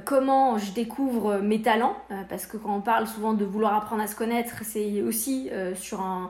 comment 0.05 0.59
je 0.59 0.73
découvre 0.73 1.39
mes 1.39 1.63
talents. 1.63 1.97
parce 2.29 2.45
que 2.45 2.59
quand 2.59 2.77
on 2.77 2.83
parle 2.83 3.07
souvent 3.07 3.33
de 3.33 3.47
vouloir 3.47 3.75
apprendre 3.75 4.03
à 4.03 4.07
se 4.07 4.15
connaître, 4.15 4.57
c'est 4.63 5.01
aussi 5.01 5.51
sur 5.75 6.03
un 6.03 6.29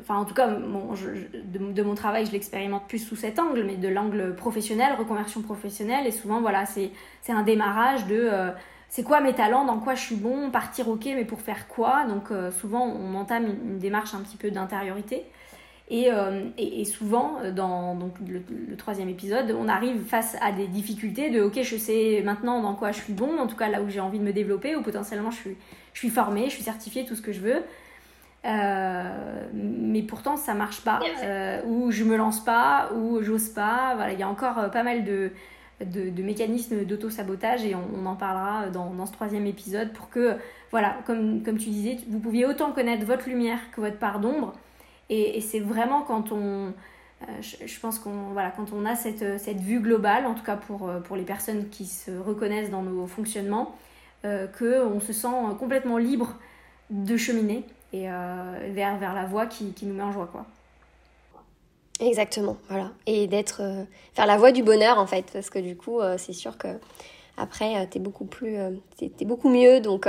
enfin 0.00 0.16
en 0.16 0.24
tout 0.24 0.34
cas 0.34 0.48
de, 0.48 1.82
mon 1.82 1.94
travail 1.94 2.26
je 2.26 2.32
l'expérimente 2.32 2.86
plus 2.88 2.98
sous 2.98 3.16
cet 3.16 3.38
angle 3.38 3.64
mais 3.64 3.76
de 3.76 3.88
l'angle 3.88 4.34
professionnel 4.34 4.94
reconversion 4.98 5.42
professionnelle. 5.42 6.06
Et 6.06 6.10
souvent 6.10 6.40
voilà 6.40 6.64
c'est 6.66 6.92
un 7.28 7.42
démarrage 7.42 8.06
de 8.06 8.16
euh, 8.16 8.50
c'est 8.88 9.02
quoi 9.02 9.20
mes 9.20 9.34
talents 9.34 9.64
dans 9.64 9.78
quoi 9.78 9.94
je 9.94 10.02
suis 10.02 10.16
bon 10.16 10.50
partir 10.50 10.88
ok 10.88 11.04
mais 11.06 11.24
pour 11.24 11.40
faire 11.40 11.68
quoi? 11.68 12.04
Donc 12.06 12.30
euh, 12.30 12.50
souvent 12.50 12.84
on 12.86 13.14
entame 13.14 13.46
une, 13.46 13.78
démarche 13.78 14.14
un 14.14 14.20
petit 14.20 14.36
peu 14.36 14.50
d'intériorité. 14.50 15.24
Et, 15.90 16.12
euh, 16.12 16.50
et, 16.58 16.84
souvent 16.84 17.38
dans 17.56 17.94
donc, 17.94 18.12
le, 18.28 18.76
troisième 18.76 19.08
épisode 19.08 19.56
on 19.58 19.68
arrive 19.68 20.04
face 20.04 20.36
à 20.42 20.52
des 20.52 20.66
difficultés 20.66 21.30
de 21.30 21.40
ok 21.40 21.62
je 21.62 21.76
sais 21.78 22.20
maintenant 22.22 22.60
dans 22.60 22.74
quoi 22.74 22.92
je 22.92 23.00
suis 23.00 23.14
bon 23.14 23.38
en 23.38 23.46
tout 23.46 23.56
cas 23.56 23.70
là 23.70 23.80
où 23.80 23.88
j'ai 23.88 24.00
envie 24.00 24.18
de 24.18 24.24
me 24.24 24.34
développer 24.34 24.76
ou 24.76 24.82
potentiellement 24.82 25.30
je 25.30 25.36
suis, 25.36 25.56
je 25.94 25.98
suis 26.00 26.10
je 26.10 26.50
suis 26.50 26.62
certifiée 26.62 27.06
tout 27.06 27.14
ce 27.14 27.22
que 27.22 27.32
je 27.32 27.40
veux 27.40 27.62
euh, 28.44 29.48
mais 29.52 30.02
pourtant 30.02 30.36
ça 30.36 30.54
marche 30.54 30.82
pas, 30.82 31.00
euh, 31.24 31.60
ou 31.66 31.90
je 31.90 32.04
me 32.04 32.16
lance 32.16 32.44
pas, 32.44 32.90
ou 32.94 33.22
j'ose 33.22 33.48
pas. 33.48 33.94
Voilà, 33.96 34.12
il 34.12 34.18
y 34.18 34.22
a 34.22 34.28
encore 34.28 34.58
euh, 34.58 34.68
pas 34.68 34.82
mal 34.82 35.04
de, 35.04 35.32
de, 35.84 36.10
de 36.10 36.22
mécanismes 36.22 36.84
d'auto-sabotage 36.84 37.64
et 37.64 37.74
on, 37.74 38.06
en 38.06 38.14
parlera 38.14 38.68
dans, 38.70 38.90
dans, 38.90 39.06
ce 39.06 39.12
troisième 39.12 39.46
épisode 39.46 39.92
pour 39.92 40.08
que, 40.08 40.36
voilà, 40.70 40.96
comme, 41.04 41.42
comme 41.42 41.58
tu 41.58 41.70
disais, 41.70 41.98
vous 42.08 42.20
pouviez 42.20 42.46
autant 42.46 42.72
connaître 42.72 43.04
votre 43.04 43.28
lumière 43.28 43.58
que 43.72 43.80
votre 43.80 43.98
part 43.98 44.20
d'ombre. 44.20 44.54
Et, 45.10 45.38
et 45.38 45.40
c'est 45.40 45.60
vraiment 45.60 46.02
quand 46.02 46.32
on. 46.32 46.72
Je, 47.40 47.66
je, 47.66 47.80
pense 47.80 47.98
qu'on 47.98 48.30
voilà, 48.32 48.52
quand 48.52 48.72
on 48.72 48.86
a 48.86 48.94
cette, 48.94 49.40
cette, 49.40 49.58
vue 49.58 49.80
globale, 49.80 50.24
en 50.24 50.34
tout 50.34 50.44
cas 50.44 50.54
pour, 50.54 50.88
pour 51.02 51.16
les 51.16 51.24
personnes 51.24 51.68
qui 51.68 51.84
se 51.84 52.12
reconnaissent 52.12 52.70
dans 52.70 52.82
nos 52.82 53.08
fonctionnements, 53.08 53.74
qu'on 54.22 55.00
se 55.00 55.12
sent 55.12 55.26
complètement 55.58 55.98
libre 55.98 56.36
de 56.90 57.16
cheminer 57.16 57.64
et 57.92 58.10
euh, 58.10 58.12
vers, 58.70 58.98
vers 58.98 59.14
la 59.14 59.24
voie 59.24 59.46
qui, 59.46 59.72
qui, 59.72 59.86
nous 59.86 59.94
met 59.94 60.02
en 60.02 60.12
joie 60.12 60.28
quoi. 60.30 60.44
Exactement, 62.00 62.56
voilà. 62.68 62.90
Et 63.06 63.26
d'être 63.26 63.60
euh, 63.62 63.84
faire 64.14 64.26
la 64.26 64.36
voie 64.36 64.52
du 64.52 64.62
bonheur 64.62 64.98
en 64.98 65.06
fait, 65.06 65.26
parce 65.32 65.50
que 65.50 65.58
du 65.58 65.76
coup, 65.76 66.00
euh, 66.00 66.16
c'est 66.16 66.32
sûr 66.32 66.56
que 66.56 66.68
après, 67.36 67.86
t'es 67.86 67.98
beaucoup 67.98 68.24
plus, 68.24 68.56
t'es, 68.96 69.24
beaucoup 69.24 69.48
mieux. 69.48 69.78
Donc, 69.78 70.08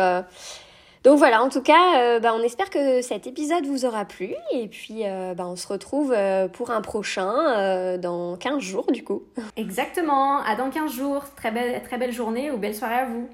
donc 1.04 1.20
voilà. 1.20 1.44
En 1.44 1.50
tout 1.50 1.62
cas, 1.62 2.20
bah, 2.20 2.34
on 2.36 2.42
espère 2.42 2.72
que 2.72 3.04
cet 3.04 3.28
épisode 3.28 3.68
vous 3.68 3.86
aura 3.86 4.04
plu, 4.06 4.34
et 4.52 4.68
puis 4.68 5.04
bah, 5.38 5.46
on 5.46 5.56
se 5.56 5.68
retrouve 5.68 6.12
pour 6.54 6.72
un 6.72 6.82
prochain 6.82 8.00
dans 8.00 8.36
15 8.36 8.60
jours 8.64 8.92
du 8.92 9.04
coup. 9.04 9.22
Exactement. 9.58 10.40
À 10.40 10.56
dans 10.56 10.72
15 10.72 10.92
jours. 10.92 11.24
Très 11.36 11.52
belle, 11.52 11.84
très 11.84 12.00
belle 12.00 12.14
journée 12.14 12.50
ou 12.50 12.58
belle 12.58 12.74
soirée 12.74 12.96
à 12.96 13.06
vous. 13.06 13.30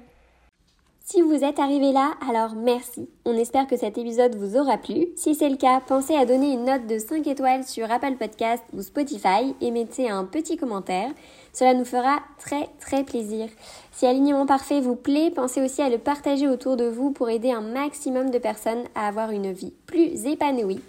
Si 1.08 1.22
vous 1.22 1.44
êtes 1.44 1.60
arrivé 1.60 1.92
là, 1.92 2.14
alors 2.28 2.56
merci. 2.56 3.08
On 3.24 3.36
espère 3.36 3.68
que 3.68 3.76
cet 3.76 3.96
épisode 3.96 4.34
vous 4.34 4.56
aura 4.56 4.76
plu. 4.76 5.06
Si 5.14 5.36
c'est 5.36 5.48
le 5.48 5.56
cas, 5.56 5.78
pensez 5.78 6.16
à 6.16 6.26
donner 6.26 6.52
une 6.52 6.64
note 6.64 6.88
de 6.88 6.98
5 6.98 7.24
étoiles 7.28 7.62
sur 7.62 7.88
Apple 7.92 8.16
Podcast 8.18 8.64
ou 8.72 8.82
Spotify 8.82 9.54
et 9.60 9.70
mettez 9.70 10.10
un 10.10 10.24
petit 10.24 10.56
commentaire. 10.56 11.08
Cela 11.52 11.74
nous 11.74 11.84
fera 11.84 12.18
très 12.40 12.68
très 12.80 13.04
plaisir. 13.04 13.48
Si 13.92 14.04
Alignement 14.04 14.46
Parfait 14.46 14.80
vous 14.80 14.96
plaît, 14.96 15.30
pensez 15.30 15.62
aussi 15.62 15.80
à 15.80 15.90
le 15.90 15.98
partager 15.98 16.48
autour 16.48 16.76
de 16.76 16.86
vous 16.86 17.12
pour 17.12 17.30
aider 17.30 17.52
un 17.52 17.60
maximum 17.60 18.30
de 18.30 18.38
personnes 18.38 18.82
à 18.96 19.06
avoir 19.06 19.30
une 19.30 19.52
vie 19.52 19.74
plus 19.86 20.26
épanouie. 20.26 20.80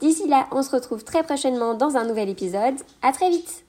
D'ici 0.00 0.28
là, 0.28 0.46
on 0.52 0.62
se 0.62 0.70
retrouve 0.70 1.02
très 1.02 1.24
prochainement 1.24 1.74
dans 1.74 1.96
un 1.96 2.04
nouvel 2.04 2.28
épisode. 2.28 2.76
À 3.02 3.10
très 3.10 3.28
vite! 3.28 3.67